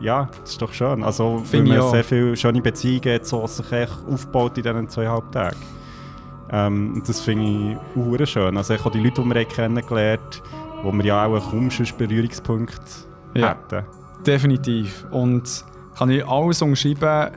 ja, 0.00 0.28
das 0.42 0.52
ist 0.52 0.62
doch 0.62 0.72
schön. 0.72 1.02
Also, 1.02 1.42
weil 1.52 1.62
ich 1.62 1.68
man 1.68 1.80
auch. 1.80 1.90
sehr 1.92 2.04
viele 2.04 2.36
schöne 2.36 2.60
Beziehungen 2.60 3.14
hat, 3.14 3.26
so 3.26 3.46
sich 3.46 3.70
echt 3.72 3.92
aufgebaut 4.10 4.56
in 4.58 4.62
diesen 4.64 4.88
zweieinhalb 4.88 5.30
Tagen. 5.32 5.56
Ähm, 6.52 6.94
und 6.94 7.08
das 7.08 7.20
finde 7.20 7.44
ich 7.44 7.76
hure 7.94 8.26
schön. 8.26 8.56
Also 8.56 8.74
ich 8.74 8.84
auch 8.84 8.90
die 8.90 8.98
Leute, 9.02 9.22
die 9.22 9.28
wir 9.34 9.44
kennengelernt 9.44 10.42
haben, 10.52 10.84
wo 10.84 10.92
wir 10.92 11.04
ja 11.04 11.24
auch 11.26 11.50
kaum 11.50 11.70
sonst 11.70 11.96
Berührungspunkte 11.96 12.80
Ja. 13.34 13.50
hätten. 13.70 13.84
Definitiv. 14.26 15.06
Und 15.10 15.64
kann 15.96 16.10
ich 16.10 16.26
alles 16.26 16.60
umschreiben. 16.62 17.30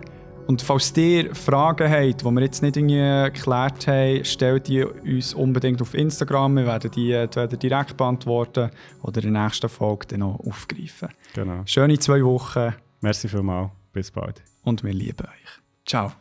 Und 0.48 0.62
falls 0.62 0.96
ihr 0.98 1.34
Fragen 1.34 1.90
habt, 1.90 2.22
die 2.22 2.26
wir 2.26 2.42
jetzt 2.42 2.62
nicht 2.62 2.76
irgendwie 2.76 3.32
geklärt 3.32 3.88
haben, 3.88 4.26
stellt 4.26 4.68
die 4.68 4.84
uns 4.84 5.34
unbedingt 5.34 5.82
auf 5.82 5.94
Instagram. 5.94 6.56
Wir 6.58 6.66
werden 6.66 6.92
die 6.92 7.12
entweder 7.12 7.58
direkt 7.58 7.98
beantworten 7.98 8.70
oder 9.02 9.24
in 9.24 9.34
der 9.34 9.44
nächsten 9.44 9.70
Folge 9.70 10.08
dann 10.08 10.20
noch 10.20 10.40
aufgreifen. 10.46 11.10
Genau. 11.34 11.62
Schöne 11.66 11.98
zwei 12.00 12.24
Wochen 12.24 12.74
Merci 13.02 13.28
vielmals. 13.28 13.72
Bis 13.92 14.12
bald. 14.12 14.42
und 14.64 14.84
wir 14.84 14.94
lieben 14.94 15.26
euch. 15.28 15.62
Ciao. 15.86 16.14